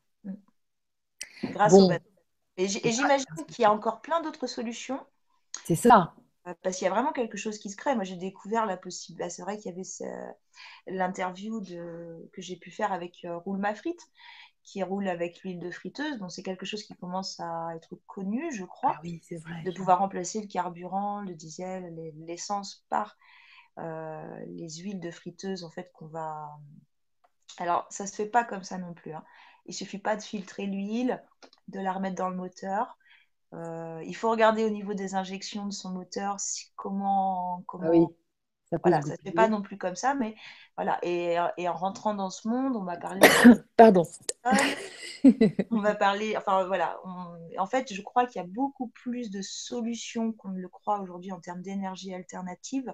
Grâce 1.43 1.73
au 1.73 1.89
Et 2.57 2.67
j'imagine 2.67 3.45
qu'il 3.47 3.63
y 3.63 3.65
a 3.65 3.71
encore 3.71 4.01
plein 4.01 4.21
d'autres 4.21 4.47
solutions. 4.47 4.99
C'est 5.65 5.75
ça. 5.75 6.13
Euh, 6.47 6.53
parce 6.63 6.77
qu'il 6.77 6.85
y 6.85 6.87
a 6.87 6.93
vraiment 6.93 7.11
quelque 7.11 7.37
chose 7.37 7.57
qui 7.59 7.69
se 7.69 7.75
crée. 7.75 7.95
Moi, 7.95 8.03
j'ai 8.03 8.15
découvert 8.15 8.65
la 8.65 8.77
possibilité. 8.77 9.23
Bah, 9.23 9.29
c'est 9.29 9.41
vrai 9.43 9.57
qu'il 9.57 9.71
y 9.71 9.73
avait 9.73 10.27
l'interview 10.87 11.61
que 11.61 12.41
j'ai 12.41 12.55
pu 12.55 12.71
faire 12.71 12.91
avec 12.91 13.25
euh, 13.25 13.37
Roule 13.37 13.59
ma 13.59 13.75
frite, 13.75 14.01
qui 14.63 14.81
roule 14.83 15.07
avec 15.07 15.41
l'huile 15.41 15.59
de 15.59 15.71
friteuse. 15.71 16.17
Donc, 16.17 16.31
c'est 16.31 16.43
quelque 16.43 16.65
chose 16.65 16.83
qui 16.83 16.95
commence 16.95 17.39
à 17.39 17.75
être 17.75 17.95
connu, 18.07 18.51
je 18.53 18.65
crois. 18.65 18.93
Ah 18.95 19.01
oui, 19.03 19.21
c'est 19.23 19.37
vrai. 19.37 19.61
De 19.63 19.71
pouvoir 19.71 19.99
remplacer 19.99 20.41
le 20.41 20.47
carburant, 20.47 21.21
le 21.21 21.35
diesel, 21.35 21.93
l'essence 22.25 22.85
par 22.89 23.17
euh, 23.77 24.45
les 24.47 24.69
huiles 24.69 24.99
de 24.99 25.11
friteuse, 25.11 25.63
en 25.63 25.69
fait, 25.69 25.91
qu'on 25.93 26.07
va. 26.07 26.49
Alors, 27.57 27.85
ça 27.89 28.07
se 28.07 28.15
fait 28.15 28.27
pas 28.27 28.43
comme 28.43 28.63
ça 28.63 28.77
non 28.77 28.93
plus. 28.93 29.13
Hein. 29.13 29.23
Il 29.71 29.73
suffit 29.73 29.99
pas 29.99 30.17
de 30.17 30.21
filtrer 30.21 30.65
l'huile, 30.65 31.23
de 31.69 31.79
la 31.79 31.93
remettre 31.93 32.17
dans 32.17 32.29
le 32.29 32.35
moteur. 32.35 32.97
Euh, 33.53 34.03
il 34.05 34.13
faut 34.13 34.29
regarder 34.29 34.65
au 34.65 34.69
niveau 34.69 34.93
des 34.93 35.15
injections 35.15 35.65
de 35.65 35.71
son 35.71 35.91
moteur 35.91 36.35
comment. 36.75 37.63
comment... 37.67 37.85
Ah 37.87 37.91
oui. 37.91 38.05
Ça 38.69 38.77
voilà, 38.83 39.01
ça 39.01 39.11
ne 39.11 39.15
se 39.15 39.21
fait 39.21 39.31
pas 39.31 39.47
non 39.47 39.61
plus 39.61 39.77
comme 39.77 39.95
ça, 39.95 40.13
mais 40.13 40.35
voilà. 40.75 40.99
Et, 41.03 41.37
et 41.55 41.69
en 41.69 41.73
rentrant 41.73 42.13
dans 42.13 42.29
ce 42.29 42.49
monde, 42.49 42.75
on 42.75 42.83
va 42.83 42.97
parler. 42.97 43.21
Pardon. 43.77 44.03
on 45.71 45.79
va 45.79 45.95
parler. 45.95 46.35
Enfin 46.35 46.65
voilà. 46.65 46.99
en 47.57 47.65
fait, 47.67 47.93
je 47.93 48.01
crois 48.01 48.25
qu'il 48.25 48.41
y 48.41 48.43
a 48.43 48.47
beaucoup 48.47 48.87
plus 48.87 49.31
de 49.31 49.41
solutions 49.41 50.33
qu'on 50.33 50.49
ne 50.49 50.59
le 50.59 50.67
croit 50.67 50.99
aujourd'hui 50.99 51.31
en 51.31 51.39
termes 51.39 51.61
d'énergie 51.61 52.13
alternative. 52.13 52.93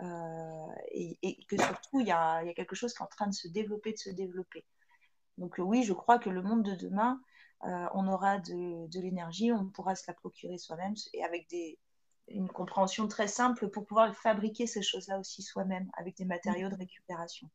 Euh, 0.00 0.66
et, 0.90 1.18
et, 1.22 1.44
que 1.44 1.56
surtout, 1.56 2.00
il 2.00 2.08
y, 2.08 2.12
a, 2.12 2.42
il 2.42 2.48
y, 2.48 2.50
a, 2.50 2.54
quelque 2.54 2.74
chose 2.74 2.92
qui 2.92 3.00
est 3.00 3.04
en 3.04 3.08
train 3.08 3.28
de 3.28 3.34
se 3.34 3.46
développer, 3.46 3.92
de 3.92 3.98
se 3.98 4.10
développer. 4.10 4.64
Donc 5.38 5.56
oui, 5.58 5.82
je 5.82 5.92
crois 5.92 6.18
que 6.18 6.30
le 6.30 6.42
monde 6.42 6.62
de 6.62 6.74
demain, 6.74 7.20
euh, 7.64 7.86
on 7.94 8.06
aura 8.08 8.38
de, 8.38 9.00
l'énergie, 9.00 9.52
on 9.52 9.66
pourra 9.66 9.94
se 9.94 10.04
la 10.06 10.14
procurer 10.14 10.58
soi-même 10.58 10.94
et 11.12 11.24
avec 11.24 11.48
des, 11.48 11.78
une 12.28 12.48
compréhension 12.48 13.08
très 13.08 13.26
simple 13.26 13.68
pour 13.68 13.86
pouvoir 13.86 14.14
fabriquer 14.14 14.66
ces 14.66 14.82
choses-là 14.82 15.18
aussi 15.18 15.42
soi-même 15.42 15.90
avec 15.96 16.16
des 16.16 16.24
matériaux 16.24 16.68
de 16.68 16.76
récupération. 16.76 17.48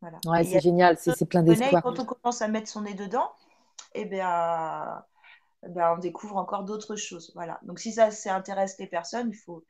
Voilà. 0.00 0.18
Ouais, 0.26 0.44
c'est 0.44 0.60
génial, 0.60 0.98
c'est 0.98 1.26
plein 1.26 1.42
d'espoir. 1.42 1.82
Quand 1.82 1.98
on 1.98 2.04
commence 2.04 2.42
à 2.42 2.48
mettre 2.48 2.68
son 2.68 2.82
nez 2.82 2.94
dedans, 2.94 3.30
eh 3.94 4.04
bien, 4.04 5.02
eh 5.64 5.70
bien 5.70 5.92
on 5.92 5.98
découvre 5.98 6.36
encore 6.36 6.64
d'autres 6.64 6.96
choses. 6.96 7.32
Voilà. 7.34 7.60
Donc 7.62 7.78
si 7.78 7.92
ça, 7.92 8.10
ça 8.10 8.34
intéresse 8.34 8.78
les 8.78 8.86
personnes, 8.86 9.30
il 9.30 9.36
faut, 9.36 9.64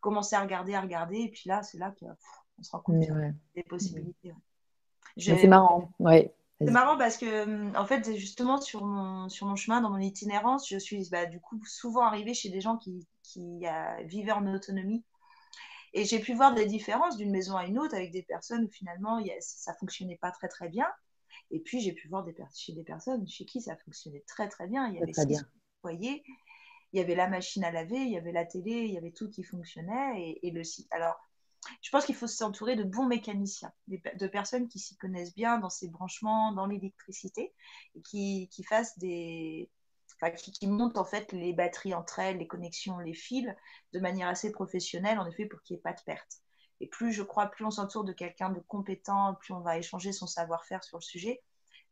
commencer 0.00 0.36
à 0.36 0.40
regarder, 0.40 0.74
à 0.74 0.80
regarder, 0.80 1.18
et 1.18 1.30
puis 1.30 1.42
là, 1.46 1.62
c'est 1.62 1.76
là 1.76 1.94
qu'on 1.98 2.62
se 2.62 2.70
rend 2.70 2.80
compte 2.80 3.00
des 3.54 3.62
possibilités. 3.64 4.32
C'est 5.20 5.46
marrant, 5.46 5.92
ouais. 5.98 6.34
C'est 6.60 6.70
marrant 6.70 6.98
parce 6.98 7.16
que, 7.16 7.74
en 7.74 7.86
fait, 7.86 8.16
justement, 8.16 8.60
sur 8.60 8.84
mon, 8.84 9.30
sur 9.30 9.46
mon 9.46 9.56
chemin, 9.56 9.80
dans 9.80 9.88
mon 9.88 9.98
itinérance, 9.98 10.68
je 10.68 10.78
suis 10.78 11.08
bah, 11.10 11.24
du 11.24 11.40
coup 11.40 11.58
souvent 11.64 12.02
arrivée 12.02 12.34
chez 12.34 12.50
des 12.50 12.60
gens 12.60 12.76
qui, 12.76 13.06
qui 13.22 13.66
euh, 13.66 14.02
vivaient 14.04 14.32
en 14.32 14.46
autonomie. 14.52 15.02
Et 15.94 16.04
j'ai 16.04 16.18
pu 16.18 16.34
voir 16.34 16.54
des 16.54 16.66
différences 16.66 17.16
d'une 17.16 17.30
maison 17.30 17.56
à 17.56 17.64
une 17.64 17.78
autre 17.78 17.94
avec 17.94 18.12
des 18.12 18.22
personnes 18.22 18.64
où 18.64 18.68
finalement 18.68 19.18
y 19.18 19.30
a, 19.30 19.34
ça 19.40 19.74
fonctionnait 19.74 20.18
pas 20.18 20.30
très 20.30 20.48
très 20.48 20.68
bien. 20.68 20.86
Et 21.50 21.60
puis 21.60 21.80
j'ai 21.80 21.92
pu 21.92 22.08
voir 22.08 22.24
des 22.24 22.34
chez 22.54 22.74
des 22.74 22.84
personnes 22.84 23.26
chez 23.26 23.44
qui 23.44 23.60
ça 23.60 23.74
fonctionnait 23.76 24.22
très 24.26 24.48
très 24.48 24.68
bien. 24.68 24.86
Il 24.88 24.96
y 24.96 25.02
avait 25.02 25.12
six 25.12 25.42
foyers, 25.80 26.22
il 26.92 27.00
y 27.00 27.02
avait 27.02 27.14
la 27.14 27.26
machine 27.26 27.64
à 27.64 27.72
laver, 27.72 27.96
il 27.96 28.10
y 28.10 28.18
avait 28.18 28.32
la 28.32 28.44
télé, 28.44 28.82
il 28.82 28.92
y 28.92 28.98
avait 28.98 29.12
tout 29.12 29.30
qui 29.30 29.42
fonctionnait. 29.42 30.20
Et, 30.20 30.46
et 30.46 30.50
le 30.50 30.62
site. 30.62 30.86
Alors, 30.92 31.16
je 31.82 31.90
pense 31.90 32.06
qu'il 32.06 32.14
faut 32.14 32.26
s'entourer 32.26 32.76
de 32.76 32.84
bons 32.84 33.06
mécaniciens, 33.06 33.72
de 33.88 34.26
personnes 34.26 34.68
qui 34.68 34.78
s'y 34.78 34.96
connaissent 34.96 35.34
bien 35.34 35.58
dans 35.58 35.70
ces 35.70 35.88
branchements, 35.88 36.52
dans 36.52 36.66
l'électricité, 36.66 37.52
et 37.94 38.02
qui, 38.02 38.48
qui 38.50 38.64
fassent 38.64 38.98
des, 38.98 39.70
Enfin, 40.22 40.32
qui, 40.32 40.66
montent 40.66 40.98
en 40.98 41.04
fait 41.04 41.32
les 41.32 41.52
batteries 41.52 41.94
entre 41.94 42.18
elles, 42.18 42.38
les 42.38 42.46
connexions, 42.46 42.98
les 42.98 43.14
fils, 43.14 43.48
de 43.92 44.00
manière 44.00 44.28
assez 44.28 44.52
professionnelle, 44.52 45.18
en 45.18 45.26
effet, 45.26 45.46
pour 45.46 45.62
qu'il 45.62 45.74
n'y 45.74 45.78
ait 45.78 45.82
pas 45.82 45.92
de 45.92 46.00
perte. 46.04 46.42
Et 46.80 46.86
plus, 46.86 47.12
je 47.12 47.22
crois, 47.22 47.46
plus 47.46 47.64
on 47.64 47.70
s'entoure 47.70 48.04
de 48.04 48.12
quelqu'un 48.12 48.50
de 48.50 48.60
compétent, 48.60 49.34
plus 49.36 49.54
on 49.54 49.60
va 49.60 49.78
échanger 49.78 50.12
son 50.12 50.26
savoir-faire 50.26 50.84
sur 50.84 50.98
le 50.98 51.02
sujet, 51.02 51.42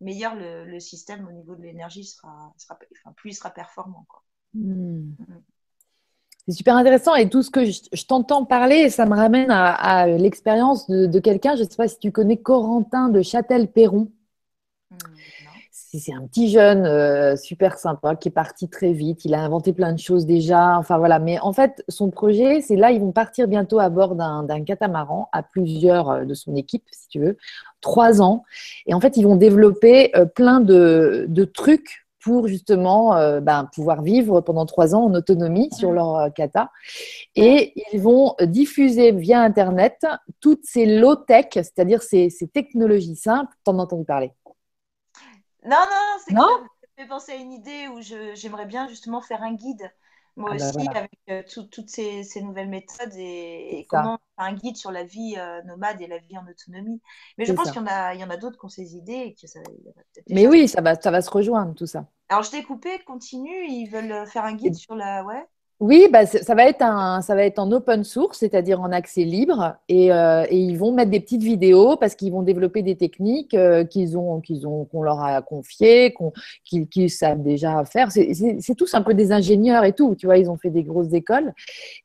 meilleur 0.01 0.35
le, 0.35 0.78
système 0.81 1.27
au 1.27 1.32
niveau 1.32 1.57
de 1.57 1.62
l'énergie 1.62 2.05
sera, 2.05 2.53
sera 2.59 2.78
enfin, 2.93 3.12
plus 3.12 3.31
il 3.31 3.35
sera 3.35 3.51
performant. 3.51 4.05
Quoi. 4.09 4.23
Hmm. 4.55 5.15
Mm. 5.19 5.43
C'est 6.48 6.54
super 6.54 6.76
intéressant 6.76 7.14
et 7.14 7.28
tout 7.28 7.42
ce 7.42 7.50
que 7.50 7.66
je, 7.66 8.06
t'entends 8.06 8.46
parler, 8.46 8.88
ça 8.88 9.04
me 9.04 9.14
ramène 9.14 9.50
à, 9.50 10.06
l'expérience 10.06 10.88
de, 10.88 11.18
quelqu'un, 11.18 11.56
je 11.56 11.62
ne 11.62 11.68
sais 11.68 11.76
pas 11.76 11.88
si 11.88 11.98
tu 11.98 12.10
connais 12.10 12.38
Corentin 12.38 13.10
de 13.10 13.20
Châtel-Perron. 13.20 14.10
C'est 15.70 16.14
un 16.14 16.26
petit 16.26 16.48
jeune 16.48 16.86
euh, 16.86 17.36
super 17.36 17.76
sympa 17.76 18.16
qui 18.16 18.28
est 18.28 18.32
parti 18.32 18.70
très 18.70 18.94
vite. 18.94 19.26
Il 19.26 19.34
a 19.34 19.42
inventé 19.42 19.74
plein 19.74 19.92
de 19.92 19.98
choses 19.98 20.24
déjà. 20.24 20.78
Enfin 20.78 20.96
voilà. 20.96 21.18
Mais 21.18 21.38
en 21.40 21.52
fait, 21.52 21.84
son 21.88 22.10
projet, 22.10 22.62
c'est 22.62 22.76
là, 22.76 22.92
ils 22.92 23.00
vont 23.00 23.12
partir 23.12 23.46
bientôt 23.46 23.78
à 23.78 23.90
bord 23.90 24.14
d'un 24.14 24.64
catamaran 24.64 25.28
à 25.32 25.42
plusieurs 25.42 26.10
euh, 26.10 26.24
de 26.24 26.32
son 26.32 26.56
équipe, 26.56 26.84
si 26.92 27.08
tu 27.08 27.20
veux, 27.20 27.36
trois 27.82 28.22
ans. 28.22 28.44
Et 28.86 28.94
en 28.94 29.00
fait, 29.00 29.18
ils 29.18 29.24
vont 29.24 29.36
développer 29.36 30.16
euh, 30.16 30.24
plein 30.24 30.60
de, 30.60 31.26
de 31.28 31.44
trucs 31.44 32.07
pour 32.28 32.46
justement 32.46 33.16
euh, 33.16 33.40
ben, 33.40 33.70
pouvoir 33.74 34.02
vivre 34.02 34.42
pendant 34.42 34.66
trois 34.66 34.94
ans 34.94 35.05
en 35.05 35.14
autonomie 35.14 35.70
sur 35.72 35.92
leur 35.92 36.16
euh, 36.16 36.28
kata. 36.28 36.70
Et 37.34 37.72
ils 37.90 38.00
vont 38.00 38.34
diffuser 38.42 39.12
via 39.12 39.40
Internet 39.40 40.06
toutes 40.38 40.66
ces 40.66 40.84
low-tech, 40.84 41.46
c'est-à-dire 41.55 42.02
ces, 42.02 42.28
technologies 42.52 43.16
simples. 43.16 43.56
T'en 43.64 43.78
as 43.78 43.84
entendu 43.84 44.05
parler? 44.05 44.30
Non, 45.64 45.70
non, 45.70 46.18
c'est 46.26 46.34
non? 46.34 46.42
ça 46.42 46.88
fait 46.98 47.09
penser 47.09 47.32
à 47.32 47.36
une 47.36 47.52
idée 47.52 47.88
où 47.88 48.00
j'aimerais 48.34 48.66
bien 48.66 48.88
justement 48.88 49.22
faire 49.22 49.42
un 49.42 49.55
guide 49.55 49.90
moi 50.36 50.50
ah 50.52 50.56
bah 50.56 50.68
aussi, 50.68 50.88
avec 50.94 51.10
euh, 51.30 51.42
toutes 51.50 51.90
ces, 51.90 52.22
nouvelles 52.42 52.68
méthodes 52.68 53.12
et, 53.16 53.86
comment 53.88 54.18
un 54.36 54.52
guide 54.52 54.76
sur 54.76 54.92
la 54.92 55.02
vie 55.02 55.34
euh, 55.36 55.62
nomade 55.64 56.00
et 56.00 56.06
la 56.06 56.18
vie 56.18 56.38
en 56.38 56.46
autonomie. 56.46 57.00
Mais 57.36 57.44
je 57.44 57.52
pense 57.52 57.72
qu'il 57.72 57.80
y 57.80 57.84
en 57.84 57.88
a, 57.88 58.14
il 58.14 58.20
y 58.20 58.24
en 58.24 58.30
a 58.30 58.36
d'autres 58.36 58.56
qui 58.56 58.64
ont 58.64 58.68
ces 58.68 58.94
idées. 58.94 59.12
Et 59.12 59.34
que 59.34 59.48
ça, 59.48 59.59
Mais 60.30 60.46
oui, 60.46 60.68
ça 60.68 60.80
va, 60.80 60.94
ça 60.94 61.10
va 61.10 61.22
se 61.22 61.30
rejoindre 61.30 61.74
tout 61.74 61.86
ça. 61.86 62.06
Alors 62.30 62.42
je 62.42 62.50
t'ai 62.50 62.62
coupé, 62.62 62.98
continue. 63.05 63.66
Ils 63.68 63.86
veulent 63.90 64.26
faire 64.26 64.44
un 64.44 64.55
guide 64.55 64.74
sur 64.74 64.94
la. 64.94 65.22
Ouais. 65.24 65.46
Oui, 65.80 66.09
bah, 66.12 66.26
ça, 66.26 66.56
va 66.56 66.64
être 66.64 66.82
un, 66.82 67.22
ça 67.22 67.36
va 67.36 67.44
être 67.44 67.60
en 67.60 67.70
open 67.70 68.02
source, 68.02 68.38
c'est-à-dire 68.38 68.80
en 68.80 68.90
accès 68.90 69.22
libre. 69.22 69.76
Et, 69.88 70.12
euh, 70.12 70.44
ils 70.50 70.76
vont 70.76 70.90
mettre 70.90 71.12
des 71.12 71.20
petites 71.20 71.44
vidéos 71.44 71.96
parce 71.96 72.16
qu'ils 72.16 72.32
vont 72.32 72.42
développer 72.42 72.82
des 72.82 72.96
techniques 72.96 73.55
euh, 73.55 73.84
qu'ils 73.84 74.18
ont, 74.18 74.40
qu'ils 74.40 74.66
ont, 74.66 74.86
qu'on 74.86 75.02
leur 75.02 75.22
a 75.22 75.40
confiées, 75.40 76.12
qu'ils, 76.64 77.10
savent 77.10 77.42
déjà 77.42 77.84
faire. 77.84 78.10
C'est, 78.10 78.74
tous 78.76 78.92
un 78.94 79.02
peu 79.02 79.14
des 79.14 79.30
ingénieurs 79.30 79.84
et 79.84 79.92
tout. 79.92 80.16
Tu 80.16 80.26
vois, 80.26 80.38
ils 80.38 80.50
ont 80.50 80.56
fait 80.56 80.70
des 80.70 80.82
grosses 80.82 81.12
écoles. 81.12 81.55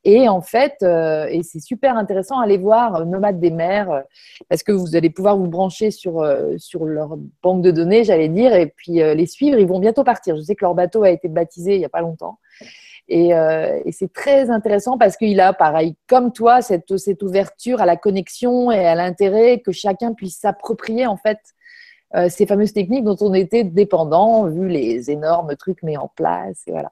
Et 0.03 0.29
en 0.29 0.41
fait, 0.41 0.75
euh, 0.83 1.25
et 1.31 1.41
c'est 1.41 1.59
super 1.59 1.97
intéressant, 1.97 2.39
aller 2.39 2.57
voir 2.57 3.07
Nomade 3.07 3.39
des 3.39 3.49
mers 3.49 4.03
parce 4.49 4.61
que 4.61 4.71
vous 4.71 4.95
allez 4.95 5.09
pouvoir 5.09 5.35
vous 5.35 5.47
brancher 5.47 5.89
sur, 5.89 6.23
sur 6.57 6.85
leur 6.85 7.17
banque 7.41 7.63
de 7.63 7.71
données, 7.71 8.03
j'allais 8.03 8.29
dire, 8.29 8.53
et 8.53 8.67
puis 8.67 8.93
les 8.93 9.25
suivre. 9.25 9.57
Ils 9.57 9.67
vont 9.67 9.79
bientôt 9.79 10.03
partir. 10.03 10.35
Je 10.35 10.41
sais 10.41 10.53
que 10.53 10.63
leur 10.63 10.75
bateau 10.75 11.01
a 11.01 11.09
été 11.09 11.27
baptisé 11.27 11.73
il 11.73 11.79
n'y 11.79 11.85
a 11.85 11.89
pas 11.89 12.01
longtemps. 12.01 12.37
Euh, 13.11 13.81
et, 13.85 13.91
c'est 13.91 14.11
très 14.11 14.49
intéressant 14.49 14.97
parce 14.97 15.17
qu'il 15.17 15.39
a, 15.41 15.53
pareil, 15.53 15.95
comme 16.07 16.31
toi, 16.31 16.61
cette, 16.61 16.97
cette 16.97 17.21
ouverture 17.21 17.81
à 17.81 17.85
la 17.85 17.97
connexion 17.97 18.71
et 18.71 18.85
à 18.85 18.95
l'intérêt 18.95 19.59
que 19.59 19.71
chacun 19.71 20.13
puisse 20.13 20.39
s'approprier, 20.39 21.05
en 21.05 21.17
fait, 21.17 21.39
euh, 22.15 22.29
ces 22.29 22.45
fameuses 22.45 22.73
techniques 22.73 23.03
dont 23.03 23.17
on 23.21 23.33
était 23.33 23.63
dépendant, 23.63 24.47
vu 24.47 24.67
les 24.67 25.11
énormes 25.11 25.55
trucs 25.55 25.83
mis 25.83 25.97
en 25.97 26.07
place. 26.07 26.61
Et 26.67 26.71
voilà. 26.71 26.91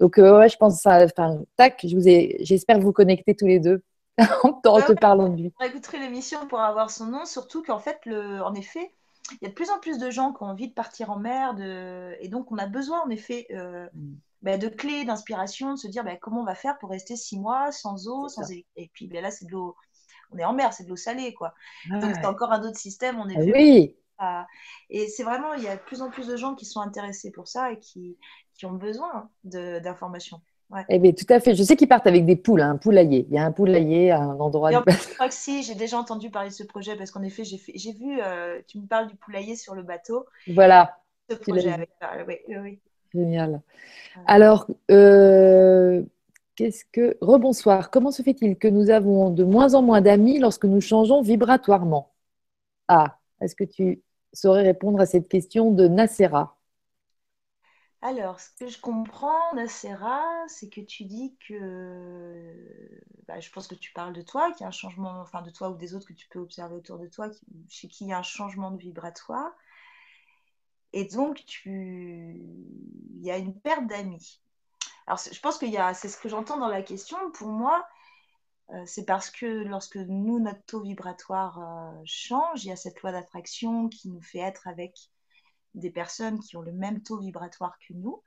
Donc, 0.00 0.18
euh, 0.18 0.38
ouais, 0.38 0.48
je 0.48 0.56
pense 0.56 0.80
ça. 0.80 1.04
Enfin, 1.04 1.38
tac, 1.56 1.84
je 1.86 1.94
vous 1.94 2.08
ai, 2.08 2.38
j'espère 2.40 2.80
vous 2.80 2.92
connecter 2.92 3.36
tous 3.36 3.46
les 3.46 3.60
deux 3.60 3.82
en 4.42 4.52
te 4.52 4.92
parlant 4.92 5.28
de 5.28 5.36
lui. 5.36 5.52
On 5.60 5.64
écouter 5.64 5.98
l'émission 5.98 6.46
pour 6.48 6.60
avoir 6.60 6.90
son 6.90 7.06
nom, 7.06 7.24
surtout 7.26 7.62
qu'en 7.62 7.78
fait, 7.78 7.98
le, 8.06 8.42
en 8.42 8.54
effet, 8.54 8.92
il 9.32 9.38
y 9.42 9.46
a 9.46 9.48
de 9.48 9.54
plus 9.54 9.70
en 9.70 9.78
plus 9.78 9.98
de 9.98 10.10
gens 10.10 10.32
qui 10.32 10.42
ont 10.42 10.46
envie 10.46 10.68
de 10.68 10.74
partir 10.74 11.10
en 11.10 11.18
mer, 11.18 11.54
de... 11.54 12.12
et 12.20 12.28
donc 12.28 12.52
on 12.52 12.58
a 12.58 12.66
besoin 12.66 13.00
en 13.00 13.08
effet 13.08 13.46
mm. 13.50 14.14
Bah, 14.44 14.58
de 14.58 14.68
clés, 14.68 15.06
d'inspiration, 15.06 15.72
de 15.72 15.78
se 15.78 15.88
dire 15.88 16.04
bah, 16.04 16.16
comment 16.20 16.42
on 16.42 16.44
va 16.44 16.54
faire 16.54 16.76
pour 16.78 16.90
rester 16.90 17.16
six 17.16 17.38
mois 17.38 17.72
sans 17.72 18.08
eau, 18.08 18.28
sans 18.28 18.42
et 18.50 18.90
puis 18.92 19.08
bah, 19.08 19.22
là 19.22 19.30
c'est 19.30 19.46
de 19.46 19.50
l'eau, 19.50 19.74
on 20.30 20.38
est 20.38 20.44
en 20.44 20.52
mer, 20.52 20.74
c'est 20.74 20.84
de 20.84 20.90
l'eau 20.90 20.96
salée 20.96 21.32
quoi. 21.32 21.54
Donc 21.88 22.14
c'est 22.14 22.26
encore 22.26 22.52
un 22.52 22.62
autre 22.62 22.76
système, 22.76 23.18
on 23.18 23.28
est 23.28 23.36
ah 23.38 23.52
oui. 23.54 23.96
Et 24.90 25.08
c'est 25.08 25.22
vraiment, 25.22 25.54
il 25.54 25.62
y 25.62 25.68
a 25.68 25.76
de 25.76 25.80
plus 25.80 26.02
en 26.02 26.10
plus 26.10 26.26
de 26.28 26.36
gens 26.36 26.54
qui 26.54 26.66
sont 26.66 26.80
intéressés 26.80 27.30
pour 27.30 27.48
ça 27.48 27.72
et 27.72 27.78
qui, 27.78 28.18
qui 28.54 28.66
ont 28.66 28.72
besoin 28.72 29.30
d'informations. 29.44 30.42
Ouais. 30.70 30.84
Eh 30.88 30.98
bien, 30.98 31.12
tout 31.12 31.26
à 31.30 31.40
fait. 31.40 31.54
Je 31.54 31.62
sais 31.62 31.76
qu'ils 31.76 31.88
partent 31.88 32.06
avec 32.06 32.26
des 32.26 32.36
poules, 32.36 32.60
hein, 32.60 32.70
un 32.70 32.76
poulailler. 32.76 33.26
Il 33.28 33.34
y 33.34 33.38
a 33.38 33.44
un 33.44 33.52
poulailler 33.52 34.10
à 34.10 34.20
un 34.20 34.38
endroit. 34.40 34.72
Et 34.72 34.74
je 34.74 35.14
crois 35.14 35.28
que 35.28 35.34
si, 35.34 35.62
j'ai 35.62 35.74
déjà 35.74 35.98
entendu 35.98 36.30
parler 36.30 36.50
de 36.50 36.54
ce 36.54 36.64
projet 36.64 36.96
parce 36.96 37.10
qu'en 37.10 37.22
effet, 37.22 37.44
j'ai 37.44 37.92
vu, 37.92 38.20
euh, 38.20 38.60
tu 38.66 38.78
me 38.78 38.86
parles 38.86 39.08
du 39.08 39.16
poulailler 39.16 39.56
sur 39.56 39.74
le 39.74 39.82
bateau. 39.82 40.26
Voilà. 40.48 40.98
Ce 41.30 41.36
projet 41.36 41.72
avec, 41.72 42.44
oui, 42.48 42.56
oui. 42.58 42.80
Génial. 43.14 43.62
Alors, 44.26 44.68
euh, 44.90 46.02
qu'est-ce 46.56 46.84
que. 46.92 47.16
Rebonsoir. 47.20 47.90
Comment 47.90 48.10
se 48.12 48.22
fait-il 48.22 48.56
que 48.58 48.68
nous 48.68 48.90
avons 48.90 49.30
de 49.30 49.44
moins 49.44 49.74
en 49.74 49.82
moins 49.82 50.00
d'amis 50.02 50.38
lorsque 50.40 50.64
nous 50.66 50.80
changeons 50.80 51.22
vibratoirement? 51.22 52.12
Ah, 52.88 53.18
est-ce 53.40 53.56
que 53.56 53.64
tu 53.64 54.02
saurais 54.32 54.62
répondre 54.64 55.00
à 55.00 55.06
cette 55.06 55.28
question 55.28 55.72
de 55.72 55.88
Nacera 55.88 56.58
alors, 58.02 58.38
ce 58.38 58.50
que 58.58 58.68
je 58.68 58.78
comprends, 58.78 59.54
Nacera, 59.54 60.22
c'est 60.46 60.68
que 60.68 60.82
tu 60.82 61.04
dis 61.04 61.36
que, 61.48 62.52
bah, 63.26 63.40
je 63.40 63.50
pense 63.50 63.66
que 63.66 63.74
tu 63.74 63.92
parles 63.94 64.12
de 64.12 64.20
toi, 64.20 64.52
qu'il 64.52 64.60
y 64.60 64.64
a 64.64 64.68
un 64.68 64.70
changement, 64.70 65.20
enfin 65.22 65.40
de 65.40 65.48
toi 65.50 65.70
ou 65.70 65.74
des 65.76 65.94
autres 65.94 66.06
que 66.08 66.12
tu 66.12 66.28
peux 66.28 66.38
observer 66.38 66.74
autour 66.74 66.98
de 66.98 67.06
toi, 67.06 67.30
chez 67.70 67.88
qui 67.88 68.04
il 68.04 68.08
y 68.08 68.12
a 68.12 68.18
un 68.18 68.22
changement 68.22 68.70
de 68.70 68.76
vibratoire. 68.76 69.50
Et 70.96 71.06
donc, 71.06 71.44
tu... 71.44 72.40
il 73.16 73.24
y 73.24 73.32
a 73.32 73.36
une 73.36 73.52
perte 73.52 73.88
d'amis. 73.88 74.40
Alors, 75.08 75.18
je 75.18 75.40
pense 75.40 75.58
que 75.58 75.66
c'est 75.92 76.08
ce 76.08 76.16
que 76.16 76.28
j'entends 76.28 76.56
dans 76.56 76.68
la 76.68 76.82
question. 76.82 77.18
Pour 77.32 77.48
moi, 77.48 77.84
euh, 78.70 78.84
c'est 78.86 79.04
parce 79.04 79.28
que 79.28 79.44
lorsque 79.64 79.96
nous, 79.96 80.38
notre 80.38 80.64
taux 80.66 80.82
vibratoire 80.82 81.58
euh, 81.58 82.00
change, 82.04 82.64
il 82.64 82.68
y 82.68 82.72
a 82.72 82.76
cette 82.76 83.02
loi 83.02 83.10
d'attraction 83.10 83.88
qui 83.88 84.08
nous 84.08 84.22
fait 84.22 84.38
être 84.38 84.68
avec 84.68 84.96
des 85.74 85.90
personnes 85.90 86.38
qui 86.38 86.56
ont 86.56 86.62
le 86.62 86.72
même 86.72 87.02
taux 87.02 87.18
vibratoire 87.18 87.76
que 87.80 87.92
nous. 87.92 88.22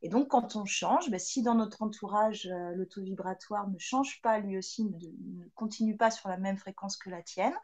Et 0.00 0.08
donc, 0.08 0.28
quand 0.28 0.54
on 0.54 0.64
change, 0.66 1.10
ben, 1.10 1.18
si 1.18 1.42
dans 1.42 1.56
notre 1.56 1.82
entourage, 1.82 2.46
euh, 2.46 2.76
le 2.76 2.86
taux 2.86 3.02
vibratoire 3.02 3.68
ne 3.68 3.78
change 3.78 4.22
pas 4.22 4.38
lui 4.38 4.56
aussi, 4.56 4.84
ne 4.84 5.48
continue 5.56 5.96
pas 5.96 6.12
sur 6.12 6.28
la 6.28 6.36
même 6.36 6.58
fréquence 6.58 6.96
que 6.96 7.10
la 7.10 7.22
tienne, 7.22 7.58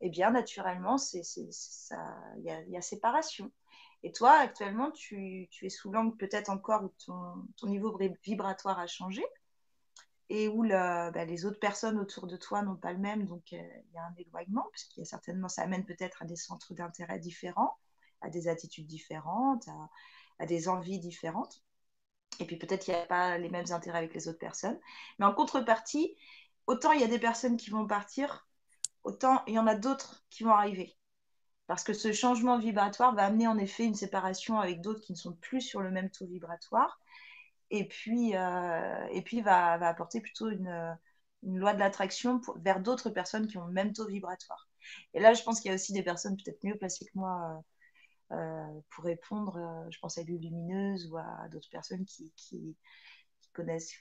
eh 0.00 0.10
bien, 0.10 0.30
naturellement, 0.30 0.96
il 1.12 2.44
y, 2.44 2.76
a 2.76 2.82
séparation. 2.82 3.50
Et 4.04 4.12
toi, 4.12 4.32
actuellement, 4.32 4.90
tu, 4.90 5.48
es 5.62 5.68
sous 5.70 5.90
l'angle 5.90 6.14
peut-être 6.18 6.50
encore 6.50 6.84
où 6.84 6.92
ton, 7.06 7.66
niveau 7.66 7.98
vibratoire 8.22 8.78
a 8.78 8.86
changé 8.86 9.24
et 10.28 10.46
où 10.46 10.62
bah, 10.68 11.24
les 11.24 11.46
autres 11.46 11.58
personnes 11.58 11.98
autour 11.98 12.26
de 12.26 12.36
toi 12.36 12.60
n'ont 12.60 12.76
pas 12.76 12.92
le 12.92 12.98
même, 12.98 13.26
donc 13.26 13.54
euh, 13.54 13.56
il 13.56 13.94
y 13.94 13.98
a 13.98 14.04
un 14.04 14.14
éloignement, 14.18 14.66
puisqu'il 14.72 15.00
y 15.00 15.02
a 15.02 15.06
certainement, 15.06 15.48
ça 15.48 15.62
amène 15.62 15.86
peut-être 15.86 16.22
à 16.22 16.26
des 16.26 16.36
centres 16.36 16.74
d'intérêt 16.74 17.18
différents, 17.18 17.78
à 18.20 18.28
des 18.28 18.46
attitudes 18.46 18.86
différentes, 18.86 19.68
à, 20.38 20.46
des 20.46 20.68
envies 20.68 20.98
différentes. 20.98 21.62
Et 22.40 22.44
puis 22.44 22.56
peut-être 22.56 22.84
qu'il 22.84 22.92
n'y 22.92 23.00
a 23.00 23.06
pas 23.06 23.38
les 23.38 23.48
mêmes 23.48 23.70
intérêts 23.70 23.98
avec 23.98 24.12
les 24.12 24.28
autres 24.28 24.38
personnes. 24.38 24.78
Mais 25.18 25.24
en 25.24 25.32
contrepartie, 25.32 26.14
autant 26.66 26.92
il 26.92 27.00
y 27.00 27.04
a 27.04 27.08
des 27.08 27.18
personnes 27.18 27.56
qui 27.56 27.70
vont 27.70 27.86
partir, 27.86 28.46
autant 29.02 29.42
il 29.46 29.54
y 29.54 29.58
en 29.58 29.66
a 29.66 29.74
d'autres 29.74 30.26
qui 30.28 30.44
vont 30.44 30.52
arriver. 30.52 30.94
Parce 31.66 31.82
que 31.82 31.92
ce 31.92 32.12
changement 32.12 32.58
vibratoire 32.58 33.14
va 33.14 33.24
amener 33.24 33.46
en 33.46 33.58
effet 33.58 33.84
une 33.84 33.94
séparation 33.94 34.60
avec 34.60 34.80
d'autres 34.80 35.00
qui 35.00 35.12
ne 35.12 35.16
sont 35.16 35.32
plus 35.32 35.62
sur 35.62 35.80
le 35.80 35.90
même 35.90 36.10
taux 36.10 36.26
vibratoire. 36.26 37.00
Et 37.70 37.88
puis, 37.88 38.36
euh, 38.36 39.06
et 39.10 39.22
puis 39.22 39.40
va, 39.40 39.72
apporter 39.72 40.20
plutôt 40.20 40.50
une, 40.50 40.96
loi 41.42 41.74
de 41.74 41.78
l'attraction 41.78 42.40
vers 42.56 42.80
d'autres 42.80 43.10
personnes 43.10 43.46
qui 43.46 43.58
ont 43.58 43.66
le 43.66 43.72
même 43.72 43.92
taux 43.92 44.06
vibratoire. 44.06 44.68
Et 45.14 45.20
là, 45.20 45.32
je 45.32 45.42
pense 45.42 45.60
qu'il 45.60 45.70
y 45.70 45.72
a 45.72 45.74
aussi 45.74 45.92
des 45.92 46.02
personnes 46.02 46.36
peut-être 46.36 46.62
mieux 46.64 46.76
placées 46.76 47.06
que 47.06 47.18
moi 47.18 47.62
euh, 48.32 48.36
euh, 48.36 48.80
pour 48.90 49.04
répondre. 49.04 49.86
je 49.90 49.98
pense 50.00 50.18
à 50.18 50.22
Lumineuse 50.22 51.10
ou 51.10 51.16
à 51.16 51.48
d'autres 51.50 51.70
personnes 51.70 52.04
qui, 52.04 52.32
connaissent, 53.54 53.96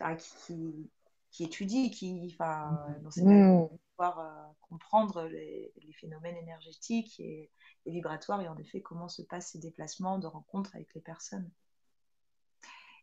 qui, 0.45 0.89
qui 1.31 1.43
étudie, 1.45 1.91
qui, 1.91 2.35
mmh. 2.39 3.67
Pouvoir 3.95 4.19
euh, 4.19 4.53
comprendre 4.61 5.23
les, 5.23 5.71
phénomènes 5.99 6.37
énergétiques 6.37 7.19
et, 7.19 7.49
vibratoires 7.85 8.41
et 8.41 8.47
en 8.47 8.57
effet 8.57 8.81
comment 8.81 9.09
se 9.09 9.21
passent 9.21 9.51
ces 9.51 9.59
déplacements 9.59 10.17
de 10.17 10.27
rencontres 10.27 10.75
avec 10.75 10.93
les 10.95 11.01
personnes. 11.01 11.49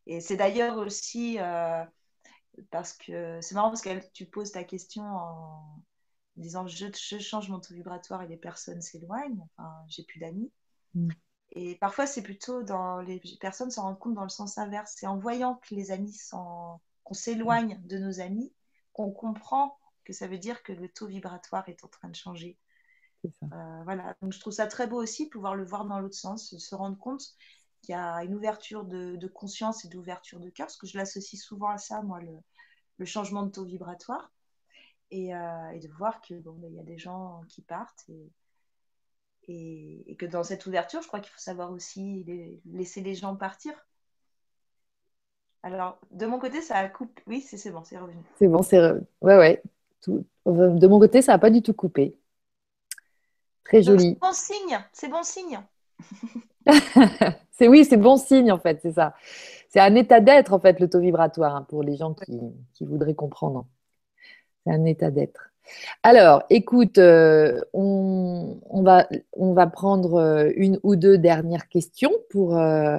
Et 0.07 0.21
c'est 0.21 0.37
d'ailleurs 0.37 0.79
aussi 0.79 1.39
euh, 1.39 1.85
parce 2.71 2.95
que 2.95 3.41
c'est 3.41 3.55
marrant 3.55 3.69
parce 3.69 3.83
que 3.83 4.11
tu 4.13 4.27
poses 4.27 4.53
ta 4.53 4.65
question 4.65 5.05
en 5.05 5.83
disant 6.37 6.67
je, 6.67 6.87
je 6.87 7.19
change 7.19 7.49
mon 7.51 7.61
taux 7.61 7.75
vibratoire 7.75 8.23
et 8.23 8.29
les 8.29 8.37
personnes 8.37 8.81
s'éloignent, 8.81 9.47
enfin 9.57 9.71
j'ai 9.89 10.05
plus 10.05 10.19
d'amis. 10.19 10.51
Mmh. 10.95 11.11
Et 11.53 11.77
parfois 11.77 12.07
c'est 12.07 12.23
plutôt 12.23 12.63
dans 12.63 13.01
les 13.01 13.21
personnes 13.41 13.71
se 13.71 13.81
rendent 13.81 13.99
compte 13.99 14.15
dans 14.15 14.23
le 14.23 14.29
sens 14.29 14.59
inverse, 14.59 14.95
c'est 14.97 15.07
en 15.07 15.19
voyant 15.19 15.57
que 15.57 15.75
les 15.75 15.91
amis 15.91 16.13
sont 16.13 16.81
qu'on 17.05 17.15
s'éloigne 17.15 17.81
de 17.85 17.99
nos 17.99 18.21
amis, 18.21 18.53
qu'on 18.93 19.11
comprend 19.11 19.77
que 20.11 20.17
ça 20.17 20.27
veut 20.27 20.39
dire 20.39 20.65
que 20.65 20.73
le 20.73 20.89
taux 20.89 21.07
vibratoire 21.07 21.69
est 21.69 21.85
en 21.85 21.89
train 21.89 22.09
de 22.09 22.17
changer. 22.17 22.59
Euh, 23.25 23.83
voilà, 23.85 24.17
donc 24.21 24.33
je 24.33 24.41
trouve 24.41 24.53
ça 24.53 24.67
très 24.67 24.89
beau 24.89 25.01
aussi, 25.01 25.29
pouvoir 25.29 25.55
le 25.55 25.65
voir 25.65 25.85
dans 25.85 26.01
l'autre 26.01 26.17
sens, 26.17 26.57
se 26.57 26.75
rendre 26.75 26.99
compte 26.99 27.23
qu'il 27.81 27.93
y 27.93 27.97
a 27.97 28.25
une 28.25 28.35
ouverture 28.35 28.85
de, 28.85 29.27
conscience 29.29 29.85
et 29.85 29.89
d'ouverture 29.89 30.41
de 30.41 30.51
cœur, 30.51 30.67
parce 30.67 30.77
que 30.77 30.89
je 30.89 30.99
l'associe 30.99 31.41
souvent 31.41 31.69
à 31.69 31.79
ça, 31.79 32.03
moi, 32.03 32.21
le, 32.21 33.05
changement 33.05 33.45
de 33.45 33.51
taux 33.51 33.65
vibratoire. 33.65 34.33
Et, 35.13 35.35
euh, 35.35 35.79
de 35.79 35.89
voir 35.97 36.21
qu'il 36.21 36.41
bon, 36.43 36.55
ben, 36.55 36.75
y 36.75 36.81
a 36.81 36.85
des 36.85 36.99
gens 36.99 37.43
qui 37.49 37.63
partent 37.63 38.05
et, 38.09 38.31
et, 39.49 40.17
que 40.17 40.27
dans 40.27 40.43
cette 40.43 40.67
ouverture, 40.67 41.03
je 41.03 41.09
crois 41.09 41.21
qu'il 41.21 41.33
faut 41.33 41.39
savoir 41.39 41.71
aussi 41.71 42.25
laisser 42.67 43.01
les 43.01 43.15
gens 43.15 43.37
partir. 43.37 43.73
Alors, 45.63 46.01
de 46.11 46.27
mon 46.27 46.39
côté, 46.39 46.63
ça 46.63 46.77
a 46.77 46.89
coupé. 46.89 47.23
Oui, 47.27 47.41
c'est 47.41 47.71
bon, 47.71 47.85
c'est 47.85 47.99
revenu. 47.99 48.23
C'est 48.39 48.49
bon, 48.49 48.63
c'est. 48.63 48.81
Ouais, 49.21 49.37
ouais. 49.37 49.63
Tout... 50.03 50.25
De 50.47 50.87
mon 50.87 50.99
côté, 50.99 51.23
ça 51.23 51.33
n'a 51.33 51.39
pas 51.39 51.51
du 51.51 51.63
tout 51.63 51.75
coupé. 51.75 52.17
Très 53.65 53.83
joli. 53.83 54.15
C'est 54.15 54.21
bon 54.21 54.33
signe, 54.33 54.79
c'est 54.93 55.09
bon 55.09 55.23
signe. 55.23 55.61
c'est 57.53 57.69
oui, 57.69 57.85
c'est 57.85 57.97
bon 57.97 58.17
signe 58.17 58.51
en 58.51 58.59
fait, 58.59 58.81
c'est 58.83 58.93
ça. 58.93 59.15
C'est 59.69 59.81
un 59.81 59.95
état 59.95 60.21
d'être 60.21 60.53
en 60.53 60.59
fait, 60.59 60.81
le 60.81 60.89
taux 60.89 60.99
vibratoire, 60.99 61.55
hein, 61.55 61.67
pour 61.69 61.83
les 61.83 61.97
gens 61.97 62.15
qui, 62.15 62.85
voudraient 62.85 63.15
comprendre. 63.15 63.67
C'est 64.65 64.73
un 64.73 64.85
état 64.85 65.11
d'être. 65.11 65.51
Alors, 66.03 66.43
écoute, 66.51 66.99
euh, 66.99 67.61
on, 67.73 68.59
va, 68.83 69.07
on 69.33 69.53
va 69.53 69.69
prendre 69.69 70.15
euh, 70.15 70.51
une 70.57 70.81
ou 70.83 70.97
deux 70.97 71.17
dernières 71.19 71.69
questions 71.69 72.11
pour, 72.31 72.59
euh, 72.59 72.99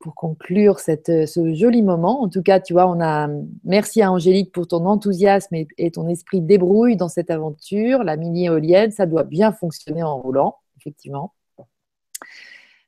pour 0.00 0.14
conclure 0.14 0.80
cette, 0.80 1.28
ce 1.28 1.54
joli 1.54 1.82
moment. 1.82 2.22
En 2.22 2.28
tout 2.28 2.42
cas, 2.42 2.58
tu 2.58 2.72
vois, 2.72 2.86
on 2.86 3.00
a 3.00 3.28
merci 3.64 4.02
à 4.02 4.10
Angélique 4.10 4.50
pour 4.50 4.66
ton 4.66 4.86
enthousiasme 4.86 5.54
et, 5.54 5.90
ton 5.90 6.08
esprit 6.08 6.40
débrouille 6.40 6.96
dans 6.96 7.08
cette 7.08 7.30
aventure. 7.30 8.02
La 8.02 8.16
mini 8.16 8.46
éolienne, 8.46 8.90
ça 8.90 9.06
doit 9.06 9.24
bien 9.24 9.52
fonctionner 9.52 10.02
en 10.02 10.18
roulant, 10.18 10.56
effectivement. 10.78 11.34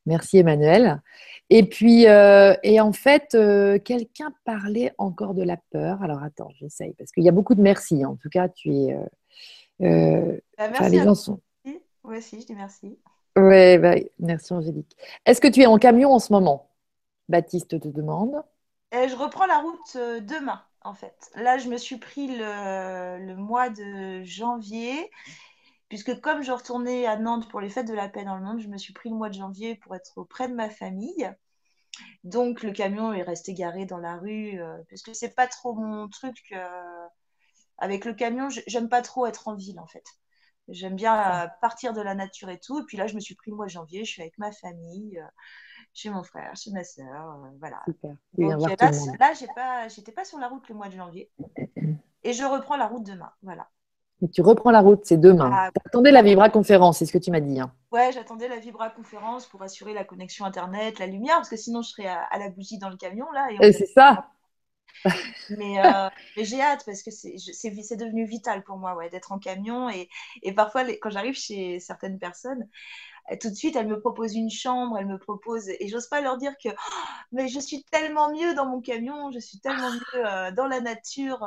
Merci 0.06 0.39
Emmanuel. 0.39 1.01
Et 1.51 1.64
puis, 1.64 2.09
euh, 2.09 2.55
et 2.62 2.80
en 2.80 2.93
fait, 2.93 3.34
euh, 3.34 3.78
quelqu'un 3.78 4.32
parlait 4.47 4.93
encore 4.97 5.34
de 5.34 5.43
la 5.43 5.59
peur. 5.70 6.02
Alors 6.02 6.22
attends, 6.22 6.48
j'essaye 6.59 6.94
parce 6.94 7.12
qu'il 7.12 7.24
y 7.24 7.28
a 7.28 7.32
beaucoup 7.32 7.55
de 7.55 7.60
merci. 7.60 8.06
En 8.06 8.16
tout 8.16 8.30
cas, 8.30 8.48
tu 8.48 8.74
es. 8.74 8.98
Euh, 9.82 10.39
bah, 10.56 10.70
merci. 10.70 10.90
Les 10.90 11.02
gens 11.02 11.14
sont... 11.14 11.40
Oui, 12.05 12.20
si, 12.20 12.40
je 12.40 12.47
dis 12.47 12.55
merci. 12.55 12.98
Oui, 13.36 13.78
bah, 13.78 13.94
merci 14.18 14.52
Angélique. 14.55 14.97
Est-ce 15.26 15.40
que 15.40 15.48
tu 15.48 15.60
es 15.60 15.66
en 15.66 15.78
camion 15.78 16.12
en 16.12 16.18
ce 16.18 16.32
moment? 16.32 16.72
Baptiste 17.28 17.81
te 17.81 17.89
demande. 17.89 18.43
je 18.93 19.15
reprends 19.16 19.47
la 19.47 19.59
route 19.59 19.97
demain, 19.97 20.62
en 20.82 20.94
fait. 20.94 21.31
Là, 21.35 21.59
je 21.59 21.69
me 21.69 21.77
suis 21.77 21.99
pris 21.99 22.28
le, 22.28 23.35
mois 23.36 23.70
de 23.70 24.23
janvier 24.23 25.11
puisque 25.89 26.20
comme 26.23 26.43
je 26.43 26.53
retournais 26.53 27.05
à 27.07 27.16
Nantes 27.19 27.51
pour 27.51 27.61
les 27.61 27.69
fêtes 27.69 27.86
de 27.86 27.93
la 27.93 28.09
paix 28.09 28.24
dans 28.24 28.36
le 28.36 28.43
monde, 28.43 28.61
je 28.61 28.69
me 28.69 28.78
suis 28.78 28.94
pris 28.94 29.11
le 29.11 29.15
mois 29.15 29.28
de 29.28 29.35
janvier 29.35 29.74
pour 29.74 29.94
être 29.94 30.16
auprès 30.16 30.49
de 30.49 30.55
ma 30.55 30.70
famille. 30.70 31.31
Donc 32.24 32.62
le 32.62 32.73
camion 32.73 33.12
est 33.12 33.23
resté 33.23 33.53
garé 33.53 33.85
dans 33.85 33.99
la 33.99 34.16
rue, 34.16 34.59
euh, 34.59 34.78
parce 34.89 35.03
que 35.03 35.12
c'est 35.12 35.35
pas 35.35 35.47
trop 35.47 35.74
mon 35.74 36.09
truc. 36.09 36.39
Euh, 36.53 37.07
avec 37.77 38.05
le 38.05 38.15
camion, 38.15 38.49
j'aime 38.66 38.89
pas 38.89 39.03
trop 39.03 39.27
être 39.27 39.49
en 39.49 39.55
ville 39.55 39.81
en 39.81 39.86
fait. 39.86 40.05
J'aime 40.69 40.94
bien 40.97 41.51
partir 41.61 41.93
de 41.93 42.01
la 42.01 42.15
nature 42.15 42.49
et 42.49 42.59
tout. 42.59 42.81
Et 42.81 42.85
puis 42.85 42.97
là, 42.97 43.07
je 43.07 43.15
me 43.15 43.20
suis 43.20 43.35
pris 43.35 43.51
le 43.51 43.57
mois 43.57 43.66
de 43.66 43.70
janvier, 43.73 44.05
je 44.05 44.11
suis 44.11 44.23
avec 44.23 44.39
ma 44.39 44.53
famille, 44.53 45.19
euh, 45.19 45.27
chez 45.93 46.10
mon 46.10 46.23
frère, 46.23 46.55
chez 46.56 46.70
ma 46.70 46.85
soeur, 46.85 47.39
voilà. 47.59 47.82
Super. 47.86 48.14
Donc, 48.39 48.81
là, 48.81 48.90
là 49.20 49.32
j'ai 49.39 49.47
pas, 49.55 49.89
j'étais 49.89 50.12
pas 50.12 50.24
sur 50.24 50.39
la 50.39 50.48
route 50.48 50.69
le 50.69 50.74
mois 50.74 50.89
de 50.89 50.97
janvier, 50.97 51.31
et 52.24 52.32
je 52.32 52.44
reprends 52.44 52.77
la 52.77 52.86
route 52.86 53.05
demain, 53.05 53.31
voilà. 53.43 53.69
Et 54.23 54.28
tu 54.28 54.40
reprends 54.40 54.70
la 54.70 54.81
route, 54.81 55.01
c'est 55.02 55.16
demain. 55.16 55.51
Ah, 55.52 55.70
tu 55.74 55.82
attendais 55.85 56.12
la 56.12 56.23
Vibra 56.23 56.48
conférence, 56.48 56.98
c'est 56.98 57.06
ce 57.06 57.12
que 57.12 57.19
tu 57.19 57.32
m'as 57.32 57.40
dit. 57.40 57.59
Hein. 57.59 57.73
Ouais, 57.90 58.12
j'attendais 58.12 58.47
la 58.47 58.59
Vibra 58.59 58.89
conférence 58.89 59.47
pour 59.47 59.62
assurer 59.62 59.94
la 59.94 60.05
connexion 60.05 60.44
Internet, 60.44 61.01
la 61.01 61.06
lumière, 61.06 61.36
parce 61.36 61.48
que 61.48 61.56
sinon 61.56 61.82
je 61.82 61.90
serais 61.90 62.06
à, 62.06 62.39
la 62.39 62.48
bougie 62.48 62.78
dans 62.78 62.89
le 62.89 62.97
camion. 62.97 63.31
là. 63.32 63.48
Et, 63.60 63.73
c'est 63.73 63.86
ça. 63.86 64.28
Euh, 65.51 66.09
mais, 66.36 66.44
j'ai 66.44 66.60
hâte 66.60 66.85
parce 66.86 67.02
que 67.02 67.10
c'est 67.10 67.97
devenu 67.97 68.24
vital 68.24 68.62
pour 68.62 68.77
moi 68.77 68.94
ouais, 68.94 69.10
d'être 69.10 69.32
en 69.32 69.40
camion. 69.40 69.90
Et, 69.90 70.09
et 70.43 70.52
parfois, 70.52 70.85
quand 71.01 71.10
j'arrive 71.10 71.35
chez 71.35 71.81
certaines 71.81 72.20
personnes, 72.20 72.62
euh, 72.62 73.11
tout 73.40 73.51
de 73.51 73.55
suite, 73.55 73.77
elles 73.77 73.86
me 73.86 74.01
proposent 74.01 74.35
une 74.35 74.51
chambre, 74.51 74.99
elles 74.99 75.07
me 75.07 75.19
proposent, 75.19 75.69
et 75.69 75.89
j'ose 75.89 76.09
pas 76.09 76.20
leur 76.20 76.39
dire 76.39 76.53
que 76.62 76.69
oh, 76.69 76.94
mais 77.32 77.49
je 77.49 77.61
suis 77.61 77.85
tellement 77.85 78.32
mieux 78.32 78.55
dans 78.55 78.66
mon 78.66 78.81
camion, 78.81 79.31
je 79.31 79.39
suis 79.39 79.59
tellement 79.61 79.90
mieux 79.90 80.27
euh, 80.27 80.51
dans 80.53 80.66
la 80.66 80.81
nature 80.81 81.47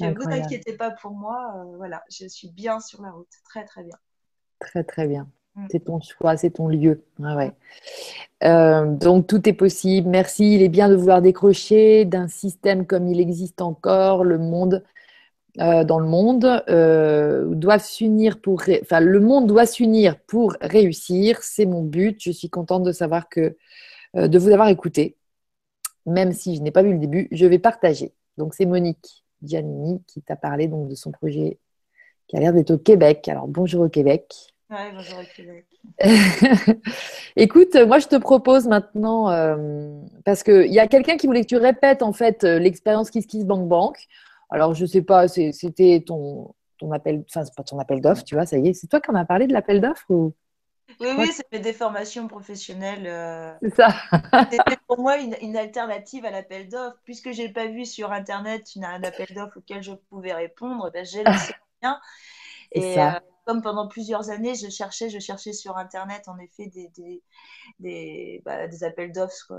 ne 0.00 0.14
vous 0.14 0.28
inquiétez 0.28 0.74
pas 0.74 0.90
pour 0.90 1.12
moi. 1.12 1.54
Euh, 1.56 1.76
voilà, 1.76 2.02
je 2.10 2.26
suis 2.26 2.50
bien 2.50 2.80
sur 2.80 3.02
la 3.02 3.10
route. 3.10 3.28
Très, 3.44 3.64
très 3.64 3.82
bien. 3.82 3.96
Très, 4.58 4.84
très 4.84 5.06
bien. 5.06 5.28
Mm. 5.54 5.66
C'est 5.70 5.84
ton 5.84 6.00
choix, 6.00 6.36
c'est 6.36 6.50
ton 6.50 6.68
lieu. 6.68 7.02
ouais. 7.18 7.52
Euh, 8.44 8.86
donc 8.86 9.26
tout 9.26 9.48
est 9.48 9.54
possible. 9.54 10.08
Merci. 10.08 10.54
Il 10.54 10.62
est 10.62 10.68
bien 10.68 10.88
de 10.88 10.96
vouloir 10.96 11.22
décrocher 11.22 12.04
d'un 12.04 12.28
système 12.28 12.86
comme 12.86 13.08
il 13.08 13.20
existe 13.20 13.62
encore. 13.62 14.24
Le 14.24 14.38
monde, 14.38 14.84
euh, 15.60 15.84
dans 15.84 15.98
le 15.98 16.06
monde, 16.06 16.62
doit 17.54 17.78
s'unir 17.78 18.40
pour. 18.40 18.62
Enfin, 18.82 19.00
le 19.00 19.20
monde 19.20 19.46
doit 19.46 19.66
s'unir 19.66 20.18
pour 20.20 20.54
réussir. 20.60 21.42
C'est 21.42 21.66
mon 21.66 21.82
but. 21.82 22.18
Je 22.20 22.30
suis 22.30 22.50
contente 22.50 22.82
de 22.82 22.92
savoir 22.92 23.28
que 23.28 23.56
de 24.14 24.38
vous 24.38 24.50
avoir 24.50 24.68
écouté, 24.68 25.16
même 26.06 26.32
si 26.32 26.56
je 26.56 26.62
n'ai 26.62 26.70
pas 26.70 26.82
vu 26.82 26.92
le 26.92 26.98
début. 26.98 27.28
Je 27.32 27.46
vais 27.46 27.58
partager. 27.58 28.12
Donc 28.38 28.54
c'est 28.54 28.66
Monique 28.66 29.24
Giannini 29.42 30.02
qui 30.06 30.22
t'a 30.22 30.36
parlé 30.36 30.68
donc 30.68 30.88
de 30.88 30.94
son 30.94 31.10
projet 31.10 31.58
qui 32.28 32.36
a 32.36 32.40
l'air 32.40 32.52
d'être 32.52 32.70
au 32.70 32.78
Québec. 32.78 33.28
Alors 33.28 33.48
bonjour 33.48 33.84
au 33.84 33.88
Québec. 33.88 34.34
Bonjour 34.68 35.20
au 35.20 35.36
Québec. 35.36 35.64
Écoute, 37.36 37.76
moi 37.86 37.98
je 38.00 38.08
te 38.08 38.16
propose 38.16 38.66
maintenant, 38.66 39.30
euh, 39.30 39.92
parce 40.24 40.42
qu'il 40.42 40.72
y 40.72 40.80
a 40.80 40.88
quelqu'un 40.88 41.16
qui 41.16 41.26
voulait 41.26 41.42
que 41.42 41.46
tu 41.46 41.56
répètes 41.56 42.02
en 42.02 42.12
fait 42.12 42.42
euh, 42.42 42.58
l'expérience 42.58 43.10
Kiss 43.10 43.26
Kiss 43.26 43.44
Bank 43.44 43.68
Bank. 43.68 43.96
Alors 44.50 44.74
je 44.74 44.86
sais 44.86 45.02
pas, 45.02 45.28
c'était 45.28 46.02
ton, 46.06 46.54
ton 46.78 46.92
appel, 46.92 47.24
enfin 47.28 47.44
c'est 47.44 47.54
pas 47.54 47.62
ton 47.62 47.78
appel 47.78 48.00
d'offre, 48.00 48.24
tu 48.24 48.34
vois, 48.34 48.46
ça 48.46 48.58
y 48.58 48.68
est, 48.68 48.74
c'est 48.74 48.86
toi 48.86 49.00
qui 49.00 49.10
en 49.10 49.14
as 49.14 49.24
parlé 49.24 49.46
de 49.46 49.52
l'appel 49.52 49.80
d'offre 49.80 50.04
ou? 50.10 50.34
Oui, 51.00 51.08
oui, 51.18 51.30
c'est 51.32 51.60
des 51.60 51.72
formations 51.72 52.28
professionnelles. 52.28 53.06
Euh, 53.06 53.52
c'est 53.60 53.74
ça. 53.74 53.88
C'était 54.50 54.78
pour 54.86 55.00
moi 55.00 55.18
une, 55.18 55.56
alternative 55.56 56.24
à 56.24 56.30
l'appel 56.30 56.68
d'offres. 56.68 56.96
Puisque 57.04 57.32
je 57.32 57.42
n'ai 57.42 57.52
pas 57.52 57.66
vu 57.66 57.84
sur 57.84 58.12
Internet 58.12 58.68
un 58.76 59.02
appel 59.02 59.26
d'offres 59.34 59.58
auquel 59.58 59.82
je 59.82 59.92
pouvais 60.08 60.32
répondre, 60.32 60.90
ben, 60.92 61.04
j'ai 61.04 61.24
laissé 61.24 61.54
rien. 61.82 62.00
Et 62.72 62.98
euh, 62.98 63.10
comme 63.44 63.62
pendant 63.62 63.88
plusieurs 63.88 64.30
années, 64.30 64.54
je 64.54 64.70
cherchais, 64.70 65.10
je 65.10 65.18
cherchais 65.18 65.52
sur 65.52 65.76
Internet, 65.76 66.28
en 66.28 66.38
effet, 66.38 66.66
des, 66.66 66.88
des, 66.96 67.22
des, 67.80 68.42
bah, 68.44 68.66
des 68.68 68.84
appels 68.84 69.12
d'offres. 69.12 69.52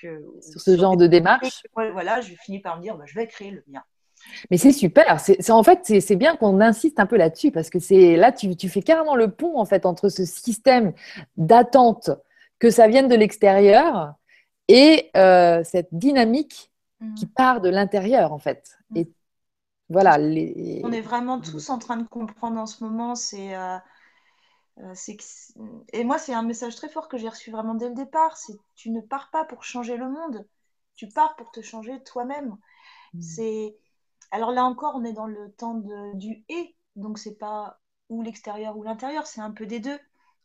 que, 0.00 0.22
sur 0.40 0.60
ce 0.60 0.76
genre 0.76 0.96
de 0.96 1.06
démarche. 1.06 1.62
Voilà, 1.74 2.20
je 2.20 2.34
finis 2.34 2.60
par 2.60 2.76
me 2.76 2.82
dire, 2.82 2.96
bah, 2.96 3.04
je 3.06 3.14
vais 3.14 3.26
créer 3.26 3.50
le 3.50 3.64
mien. 3.68 3.82
Mais 4.50 4.58
c'est 4.58 4.72
super. 4.72 5.20
C'est, 5.20 5.50
en 5.50 5.62
fait, 5.62 5.80
c'est, 6.00 6.16
bien 6.16 6.36
qu'on 6.36 6.60
insiste 6.60 7.00
un 7.00 7.06
peu 7.06 7.16
là-dessus 7.16 7.50
parce 7.50 7.70
que 7.70 7.78
c'est 7.78 8.16
là, 8.16 8.32
tu, 8.32 8.56
tu, 8.56 8.68
fais 8.68 8.82
carrément 8.82 9.16
le 9.16 9.30
pont 9.30 9.58
en 9.58 9.64
fait 9.64 9.86
entre 9.86 10.08
ce 10.08 10.24
système 10.24 10.92
d'attente 11.36 12.10
que 12.58 12.70
ça 12.70 12.88
vienne 12.88 13.08
de 13.08 13.14
l'extérieur 13.14 14.14
et 14.68 15.10
euh, 15.16 15.62
cette 15.64 15.88
dynamique 15.92 16.70
mmh. 17.00 17.14
qui 17.14 17.26
part 17.26 17.60
de 17.60 17.68
l'intérieur 17.68 18.32
en 18.32 18.38
fait. 18.38 18.78
Mmh. 18.90 18.96
Et 18.98 19.12
voilà. 19.88 20.18
Les... 20.18 20.82
On 20.84 20.92
est 20.92 21.00
vraiment 21.00 21.40
tous 21.40 21.70
en 21.70 21.78
train 21.78 21.96
de 21.96 22.06
comprendre 22.06 22.60
en 22.60 22.66
ce 22.66 22.84
moment. 22.84 23.14
C'est 23.14 23.56
euh, 23.56 23.78
euh, 24.80 24.94
et 25.92 26.04
moi, 26.04 26.18
c'est 26.18 26.34
un 26.34 26.42
message 26.42 26.76
très 26.76 26.88
fort 26.88 27.08
que 27.08 27.16
j'ai 27.18 27.28
reçu 27.28 27.50
vraiment 27.50 27.74
dès 27.74 27.88
le 27.88 27.94
départ. 27.94 28.36
C'est 28.36 28.58
tu 28.76 28.90
ne 28.90 29.00
pars 29.00 29.30
pas 29.30 29.44
pour 29.44 29.64
changer 29.64 29.96
le 29.96 30.08
monde. 30.08 30.46
Tu 30.94 31.08
pars 31.08 31.36
pour 31.36 31.50
te 31.50 31.62
changer 31.62 32.02
toi-même. 32.02 32.56
Mmh. 33.14 33.20
C'est 33.20 33.76
alors 34.30 34.52
là 34.52 34.64
encore, 34.64 34.94
on 34.94 35.04
est 35.04 35.12
dans 35.12 35.26
le 35.26 35.52
temps 35.52 35.82
du 36.14 36.44
et, 36.48 36.76
donc 36.96 37.18
c'est 37.18 37.36
pas 37.36 37.80
ou 38.08 38.22
l'extérieur 38.22 38.76
ou 38.76 38.82
l'intérieur, 38.82 39.26
c'est 39.26 39.40
un 39.40 39.50
peu 39.50 39.66
des 39.66 39.80
deux. 39.80 39.98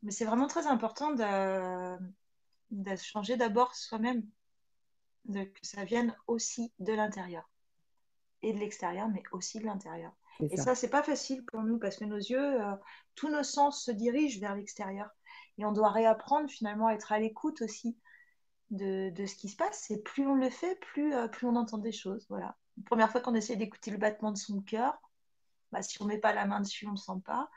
Mais 0.03 0.11
c'est 0.11 0.25
vraiment 0.25 0.47
très 0.47 0.67
important 0.67 1.13
de, 1.13 2.95
changer 2.97 3.37
d'abord 3.37 3.73
soi-même, 3.75 4.23
que 5.31 5.47
ça 5.61 5.85
vienne 5.85 6.15
aussi 6.27 6.73
de 6.79 6.93
l'intérieur 6.93 7.49
et 8.41 8.51
de 8.53 8.59
l'extérieur, 8.59 9.07
mais 9.07 9.23
aussi 9.31 9.59
de 9.59 9.65
l'intérieur. 9.65 10.11
Et 10.51 10.57
ça, 10.57 10.75
c'est 10.75 10.89
pas 10.89 11.03
facile 11.03 11.45
pour 11.45 11.61
nous 11.61 11.77
parce 11.77 11.97
que 11.97 12.05
nos 12.05 12.17
yeux, 12.17 12.61
euh, 12.61 12.75
tous 13.15 13.29
nos 13.29 13.43
sens 13.43 13.83
se 13.85 13.91
dirigent 13.91 14.41
vers 14.41 14.55
l'extérieur. 14.55 15.09
Et 15.57 15.65
on 15.65 15.71
doit 15.71 15.91
réapprendre 15.91 16.49
finalement 16.49 16.87
à 16.87 16.93
être 16.93 17.11
à 17.11 17.19
l'écoute 17.19 17.61
aussi 17.61 17.95
de, 18.71 19.13
ce 19.15 19.35
qui 19.35 19.47
se 19.47 19.55
passe. 19.55 19.91
Et 19.91 20.01
plus 20.01 20.25
on 20.25 20.33
le 20.33 20.49
fait, 20.49 20.75
plus, 20.79 21.13
euh, 21.13 21.27
plus 21.27 21.47
on 21.47 21.55
entend 21.55 21.77
des 21.77 21.91
choses. 21.91 22.25
Voilà 22.29 22.57
la 22.77 22.83
première 22.85 23.11
fois 23.11 23.21
qu'on 23.21 23.35
essaie 23.35 23.55
d'écouter 23.55 23.91
le 23.91 23.97
battement 23.97 24.31
de 24.31 24.37
son 24.37 24.61
cœur, 24.61 24.99
bah, 25.71 25.81
si 25.81 26.01
on 26.01 26.05
ne 26.05 26.09
met 26.09 26.19
pas 26.19 26.33
la 26.33 26.45
main 26.45 26.61
dessus, 26.61 26.85
on 26.85 26.91
ne 26.91 26.95
le 26.95 26.99
sent 26.99 27.21
pas. 27.25 27.49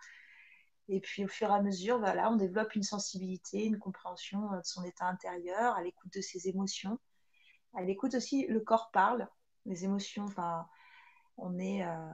Et 0.88 1.00
puis 1.00 1.24
au 1.24 1.28
fur 1.28 1.50
et 1.50 1.54
à 1.54 1.60
mesure, 1.60 1.98
voilà, 1.98 2.30
on 2.30 2.36
développe 2.36 2.74
une 2.74 2.82
sensibilité, 2.82 3.64
une 3.64 3.78
compréhension 3.78 4.52
euh, 4.52 4.60
de 4.60 4.64
son 4.66 4.84
état 4.84 5.06
intérieur, 5.06 5.74
à 5.74 5.82
l'écoute 5.82 6.12
de 6.12 6.20
ses 6.20 6.48
émotions. 6.48 6.98
À 7.74 7.82
l'écoute 7.82 8.14
aussi, 8.14 8.46
le 8.46 8.60
corps 8.60 8.90
parle, 8.92 9.28
les 9.64 9.84
émotions, 9.84 10.24
enfin, 10.24 10.66
on 11.36 11.58
est... 11.58 11.84
Euh, 11.84 12.12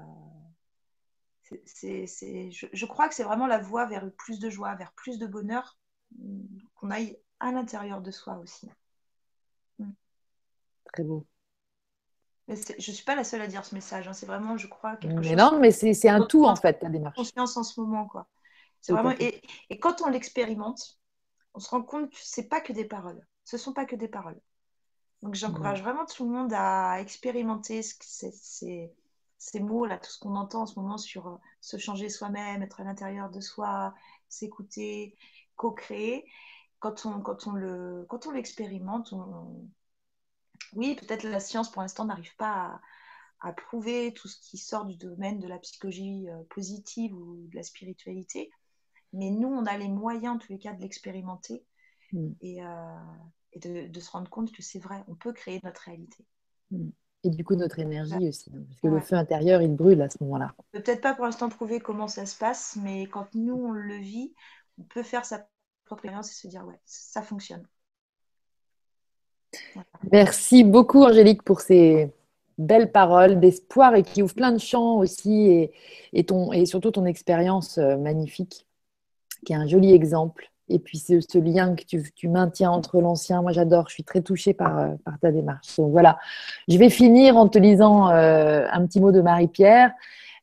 je, 1.68 2.86
crois 2.86 3.08
que 3.08 3.14
c'est 3.14 3.24
vraiment 3.24 3.46
la 3.46 3.58
voie 3.58 3.84
vers 3.84 4.10
plus 4.12 4.38
de 4.38 4.48
joie, 4.48 4.74
vers 4.74 4.92
plus 4.92 5.18
de 5.18 5.26
bonheur, 5.26 5.78
qu'on 6.74 6.90
aille 6.90 7.18
à 7.40 7.52
l'intérieur 7.52 8.00
de 8.00 8.10
soi 8.10 8.38
aussi. 8.38 8.70
Mm. 9.78 9.90
Très 10.92 11.04
beau. 11.04 11.26
Je 12.48 12.54
ne 12.54 12.94
suis 12.94 13.04
pas 13.04 13.14
la 13.14 13.24
seule 13.24 13.42
à 13.42 13.46
dire 13.46 13.64
ce 13.64 13.74
message. 13.74 14.08
Hein. 14.08 14.12
C'est 14.12 14.26
vraiment, 14.26 14.56
je 14.56 14.66
crois, 14.66 14.96
quelque 14.96 15.20
mais 15.20 15.36
Non, 15.36 15.58
mais 15.58 15.70
c'est 15.70 16.08
un 16.08 16.26
tout, 16.26 16.44
en 16.44 16.56
fait, 16.56 16.78
ta 16.78 16.88
démarche. 16.88 17.16
Conscience 17.16 17.56
en 17.56 17.62
ce 17.62 17.80
moment, 17.80 18.06
quoi. 18.06 18.26
Vraiment... 18.88 19.14
Et, 19.20 19.40
et, 19.70 19.78
quand 19.78 20.02
on 20.02 20.08
l'expérimente, 20.08 20.98
on 21.54 21.60
se 21.60 21.70
rend 21.70 21.82
compte 21.82 22.10
que 22.10 22.16
ce 22.18 22.40
n'est 22.40 22.48
pas 22.48 22.60
que 22.60 22.72
des 22.72 22.84
paroles. 22.84 23.24
Ce 23.44 23.56
ne 23.56 23.60
sont 23.60 23.72
pas 23.72 23.84
que 23.84 23.94
des 23.94 24.08
paroles. 24.08 24.40
Donc, 25.22 25.34
j'encourage 25.34 25.82
vraiment 25.82 26.04
tout 26.04 26.24
le 26.24 26.30
monde 26.30 26.52
à 26.52 27.00
expérimenter 27.00 27.82
ces, 27.82 28.32
ces 29.42 29.58
mots-là, 29.58 29.98
tout 29.98 30.10
ce 30.10 30.20
qu'on 30.20 30.36
entend 30.36 30.62
en 30.62 30.66
ce 30.66 30.78
moment 30.78 30.98
sur 30.98 31.26
euh, 31.26 31.36
se 31.60 31.76
changer 31.76 32.08
soi-même, 32.08 32.62
être 32.62 32.80
à 32.80 32.84
l'intérieur 32.84 33.28
de 33.28 33.40
soi, 33.40 33.92
s'écouter, 34.28 35.16
co-créer. 35.56 36.24
Quand 36.78 37.06
on, 37.06 37.20
quand 37.20 37.48
on, 37.48 37.52
le, 37.52 38.06
quand 38.08 38.26
on 38.26 38.30
l'expérimente, 38.30 39.12
on... 39.12 39.68
oui, 40.74 40.94
peut-être 40.96 41.24
la 41.24 41.40
science 41.40 41.70
pour 41.70 41.82
l'instant 41.82 42.04
n'arrive 42.04 42.34
pas 42.36 42.80
à, 43.40 43.52
prouver 43.52 44.14
tout 44.14 44.28
ce 44.28 44.40
qui 44.40 44.56
sort 44.56 44.84
du 44.84 44.96
domaine 44.96 45.40
de 45.40 45.48
la 45.48 45.58
psychologie 45.58 46.28
euh, 46.28 46.42
positive 46.50 47.14
ou 47.14 47.48
de 47.48 47.56
la 47.56 47.62
spiritualité, 47.62 48.50
mais 49.12 49.30
nous, 49.30 49.48
on 49.48 49.66
a 49.66 49.76
les 49.76 49.88
moyens, 49.88 50.36
en 50.36 50.38
tous 50.38 50.52
les 50.52 50.58
cas, 50.58 50.72
de 50.72 50.80
l'expérimenter 50.80 51.64
mm. 52.12 52.30
et, 52.40 52.64
euh, 52.64 52.96
et 53.52 53.58
de, 53.88 54.00
se 54.00 54.10
rendre 54.10 54.30
compte 54.30 54.52
que 54.52 54.62
c'est 54.62 54.78
vrai, 54.78 55.04
on 55.08 55.14
peut 55.14 55.32
créer 55.32 55.60
notre 55.64 55.82
réalité. 55.82 56.24
Mm. 56.70 56.90
Et 57.24 57.30
du 57.30 57.44
coup, 57.44 57.54
notre 57.54 57.78
énergie 57.78 58.28
aussi, 58.28 58.50
hein, 58.52 58.64
parce 58.66 58.80
que 58.80 58.88
le 58.88 59.00
feu 59.00 59.14
intérieur, 59.14 59.62
il 59.62 59.76
brûle 59.76 60.02
à 60.02 60.10
ce 60.10 60.16
moment-là. 60.22 60.54
Peut-être 60.72 61.00
pas 61.00 61.14
pour 61.14 61.24
l'instant 61.24 61.48
prouver 61.48 61.78
comment 61.78 62.08
ça 62.08 62.26
se 62.26 62.36
passe, 62.36 62.76
mais 62.82 63.06
quand 63.06 63.32
nous, 63.34 63.54
on 63.54 63.70
le 63.70 63.96
vit, 63.96 64.34
on 64.78 64.82
peut 64.82 65.04
faire 65.04 65.24
sa 65.24 65.46
propre 65.84 66.04
expérience 66.04 66.32
et 66.32 66.34
se 66.34 66.48
dire, 66.48 66.66
ouais, 66.66 66.80
ça 66.84 67.22
fonctionne. 67.22 67.64
Merci 70.10 70.64
beaucoup, 70.64 71.04
Angélique, 71.04 71.42
pour 71.42 71.60
ces 71.60 72.10
belles 72.58 72.90
paroles 72.90 73.40
d'espoir 73.40 73.94
et 73.94 74.02
qui 74.02 74.22
ouvrent 74.22 74.34
plein 74.34 74.52
de 74.52 74.58
champs 74.58 74.96
aussi, 74.98 75.70
et, 76.12 76.24
ton, 76.24 76.52
et 76.52 76.66
surtout 76.66 76.90
ton 76.90 77.04
expérience 77.04 77.78
euh, 77.78 77.96
magnifique, 77.96 78.66
qui 79.44 79.52
est 79.52 79.56
un 79.56 79.66
joli 79.66 79.92
exemple 79.92 80.48
et 80.68 80.78
puis 80.78 80.96
ce, 80.98 81.20
ce 81.20 81.38
lien 81.38 81.74
que 81.74 81.82
tu, 81.84 82.28
maintiens 82.28 82.70
entre 82.70 83.00
l'ancien. 83.00 83.42
Moi, 83.42 83.52
j'adore, 83.52 83.88
je 83.88 83.94
suis 83.94 84.04
très 84.04 84.22
touchée 84.22 84.54
par, 84.54 84.78
euh, 84.78 84.88
ta 85.20 85.30
démarche. 85.30 85.76
Donc 85.76 85.90
voilà, 85.90 86.18
je 86.68 86.78
vais 86.78 86.88
finir 86.88 87.36
en 87.36 87.48
te 87.48 87.58
lisant 87.58 88.08
euh, 88.08 88.64
un 88.70 88.86
petit 88.86 89.00
mot 89.00 89.12
de 89.12 89.20
Marie-Pierre 89.20 89.92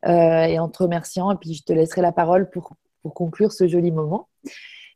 et 0.05 0.59
en 0.59 0.69
te 0.69 0.81
remerciant, 0.81 1.29
et 1.31 1.35
puis 1.35 1.53
je 1.53 1.63
te 1.63 1.73
laisserai 1.73 2.01
la 2.01 2.13
parole 2.13 2.49
pour, 2.49 2.71
pour 3.01 3.13
conclure 3.13 3.51
ce 3.51 3.67
joli 3.67 3.91
moment. 3.91 4.29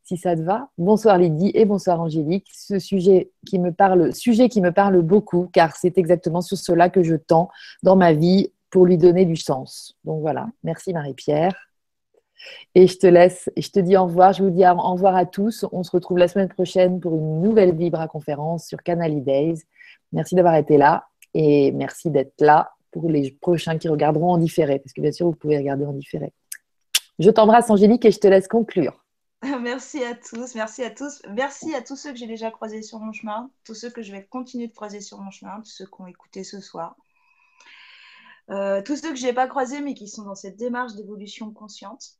Si 0.03 0.17
ça 0.17 0.35
te 0.35 0.41
va. 0.41 0.67
Bonsoir 0.77 1.17
Lydie 1.17 1.51
et 1.53 1.63
bonsoir 1.63 2.01
Angélique. 2.01 2.49
Ce 2.53 2.77
sujet 2.77 3.31
qui 3.47 3.57
me 3.57 3.71
parle, 3.71 4.13
sujet 4.13 4.49
qui 4.49 4.59
me 4.59 4.73
parle 4.73 5.01
beaucoup, 5.01 5.49
car 5.53 5.77
c'est 5.77 5.97
exactement 5.97 6.41
sur 6.41 6.57
cela 6.57 6.89
que 6.89 7.03
je 7.03 7.15
tends 7.15 7.49
dans 7.83 7.95
ma 7.95 8.11
vie 8.11 8.51
pour 8.69 8.85
lui 8.85 8.97
donner 8.97 9.23
du 9.23 9.37
sens. 9.37 9.95
Donc 10.03 10.19
voilà, 10.19 10.47
merci 10.61 10.91
Marie-Pierre. 10.91 11.55
Et 12.75 12.87
je 12.87 12.97
te 12.97 13.07
laisse, 13.07 13.49
je 13.55 13.69
te 13.69 13.79
dis 13.79 13.95
au 13.95 14.03
revoir. 14.03 14.33
Je 14.33 14.43
vous 14.43 14.49
dis 14.49 14.65
au 14.67 14.75
revoir 14.75 15.15
à 15.15 15.25
tous. 15.25 15.65
On 15.71 15.83
se 15.83 15.91
retrouve 15.91 16.17
la 16.17 16.27
semaine 16.27 16.49
prochaine 16.49 16.99
pour 16.99 17.15
une 17.15 17.41
nouvelle 17.41 17.73
Vibra 17.73 18.09
conférence 18.09 18.67
sur 18.67 18.83
Canal 18.83 19.23
Days. 19.23 19.61
Merci 20.11 20.35
d'avoir 20.35 20.55
été 20.55 20.75
là 20.75 21.05
et 21.33 21.71
merci 21.71 22.11
d'être 22.11 22.41
là 22.41 22.71
pour 22.91 23.09
les 23.09 23.31
prochains 23.39 23.77
qui 23.77 23.87
regarderont 23.87 24.33
en 24.33 24.37
différé, 24.37 24.79
parce 24.79 24.91
que 24.91 25.01
bien 25.01 25.13
sûr, 25.13 25.27
vous 25.27 25.35
pouvez 25.35 25.57
regarder 25.57 25.85
en 25.85 25.93
différé. 25.93 26.33
Je 27.19 27.29
t'embrasse, 27.29 27.69
Angélique, 27.69 28.03
et 28.05 28.11
je 28.11 28.19
te 28.19 28.27
laisse 28.27 28.47
conclure. 28.47 29.02
Merci 29.61 30.01
à 30.03 30.15
tous, 30.15 30.55
merci 30.55 30.83
à 30.83 30.89
tous. 30.89 31.21
Merci 31.29 31.75
à 31.75 31.81
tous 31.81 31.97
ceux 31.97 32.11
que 32.11 32.17
j'ai 32.17 32.27
déjà 32.27 32.49
croisés 32.49 32.81
sur 32.81 32.99
mon 32.99 33.11
chemin, 33.11 33.51
tous 33.65 33.75
ceux 33.75 33.89
que 33.89 34.01
je 34.01 34.13
vais 34.13 34.25
continuer 34.25 34.67
de 34.67 34.73
croiser 34.73 35.01
sur 35.01 35.19
mon 35.19 35.31
chemin, 35.31 35.59
tous 35.59 35.71
ceux 35.71 35.85
qui 35.85 36.01
ont 36.01 36.07
écouté 36.07 36.45
ce 36.45 36.61
soir. 36.61 36.95
Euh, 38.49 38.81
tous 38.81 38.95
ceux 38.95 39.09
que 39.09 39.17
je 39.17 39.25
n'ai 39.25 39.33
pas 39.33 39.47
croisés, 39.47 39.81
mais 39.81 39.95
qui 39.95 40.07
sont 40.07 40.23
dans 40.23 40.35
cette 40.35 40.55
démarche 40.55 40.93
d'évolution 40.93 41.51
consciente. 41.51 42.19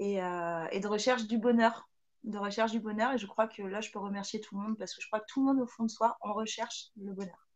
Euh, 0.00 0.66
et, 0.72 0.80
de 0.80 0.88
recherche 0.88 1.28
du 1.28 1.38
bonheur. 1.38 1.88
De 2.24 2.38
recherche 2.38 2.72
du 2.72 2.80
bonheur. 2.80 3.12
Et 3.12 3.18
je 3.18 3.26
crois 3.26 3.46
que 3.46 3.62
là, 3.62 3.80
je 3.80 3.92
peux 3.92 4.00
remercier 4.00 4.40
tout 4.40 4.56
le 4.56 4.62
monde 4.62 4.76
parce 4.76 4.94
que 4.94 5.00
je 5.00 5.06
crois 5.06 5.20
que 5.20 5.26
tout 5.28 5.46
le 5.46 5.52
monde, 5.52 5.62
au 5.62 5.68
fond 5.68 5.84
de 5.84 5.90
soi, 5.90 6.16
en 6.22 6.32
recherche 6.32 6.88
le 6.96 7.12
bonheur. 7.12 7.46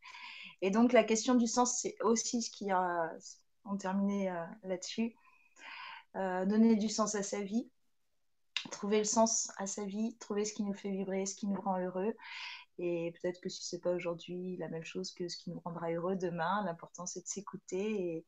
Et 0.61 0.71
donc, 0.71 0.93
la 0.93 1.03
question 1.03 1.35
du 1.35 1.47
sens, 1.47 1.77
c'est 1.81 1.97
aussi 2.03 2.41
ce 2.41 2.49
qui 2.51 2.71
a. 2.71 3.11
On 3.65 3.75
terminé 3.75 4.31
euh, 4.31 4.45
là-dessus. 4.63 5.13
Donner 6.15 6.75
du 6.75 6.89
sens 6.89 7.15
à 7.15 7.21
sa 7.21 7.41
vie, 7.41 7.69
trouver 8.69 8.99
le 8.99 9.03
sens 9.05 9.51
à 9.57 9.67
sa 9.67 9.85
vie, 9.85 10.15
trouver 10.17 10.45
ce 10.45 10.53
qui 10.53 10.63
nous 10.63 10.73
fait 10.73 10.91
vibrer, 10.91 11.25
ce 11.25 11.35
qui 11.35 11.47
nous 11.47 11.59
rend 11.59 11.79
heureux. 11.79 12.13
Et 12.77 13.13
peut-être 13.19 13.41
que 13.41 13.49
si 13.49 13.63
ce 13.63 13.75
n'est 13.75 13.81
pas 13.81 13.91
aujourd'hui 13.91 14.57
la 14.57 14.69
même 14.69 14.85
chose 14.85 15.11
que 15.11 15.27
ce 15.27 15.37
qui 15.37 15.51
nous 15.51 15.59
rendra 15.59 15.91
heureux 15.91 16.15
demain, 16.15 16.63
l'important 16.65 17.05
c'est 17.05 17.21
de 17.21 17.27
s'écouter 17.27 18.25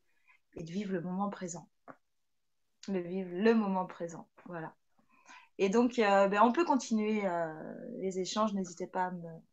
et, 0.54 0.62
de 0.62 0.70
vivre 0.70 0.92
le 0.92 1.00
moment 1.00 1.30
présent 1.30 1.68
le 2.88 3.00
vivre 3.00 3.30
le 3.32 3.54
moment 3.54 3.86
présent. 3.86 4.28
Voilà. 4.46 4.74
Et 5.58 5.68
donc, 5.68 5.98
euh, 5.98 6.28
ben, 6.28 6.42
on 6.42 6.52
peut 6.52 6.64
continuer 6.64 7.24
euh, 7.24 7.74
les 7.98 8.18
échanges. 8.18 8.52
N'hésitez 8.54 8.86
pas 8.86 9.12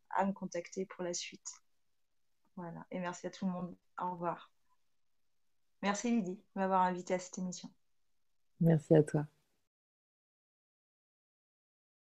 à 0.10 0.26
me, 0.26 0.34
contacter 0.34 0.86
pour 0.86 1.04
la 1.04 1.14
suite. 1.14 1.48
Voilà. 2.56 2.86
Et 2.92 3.00
merci 3.00 3.28
à 3.28 3.30
tout 3.30 3.46
le 3.46 3.52
monde. 3.52 3.76
Au 4.02 4.12
revoir. 4.12 4.52
Merci 5.82 6.12
Lydie 6.12 6.36
de 6.36 6.60
m'avoir 6.60 6.82
invité 6.82 7.14
à 7.14 7.20
cette 7.20 7.38
émission. 7.38 7.70
Merci 8.60 8.96
à 8.96 9.04
toi. 9.04 9.26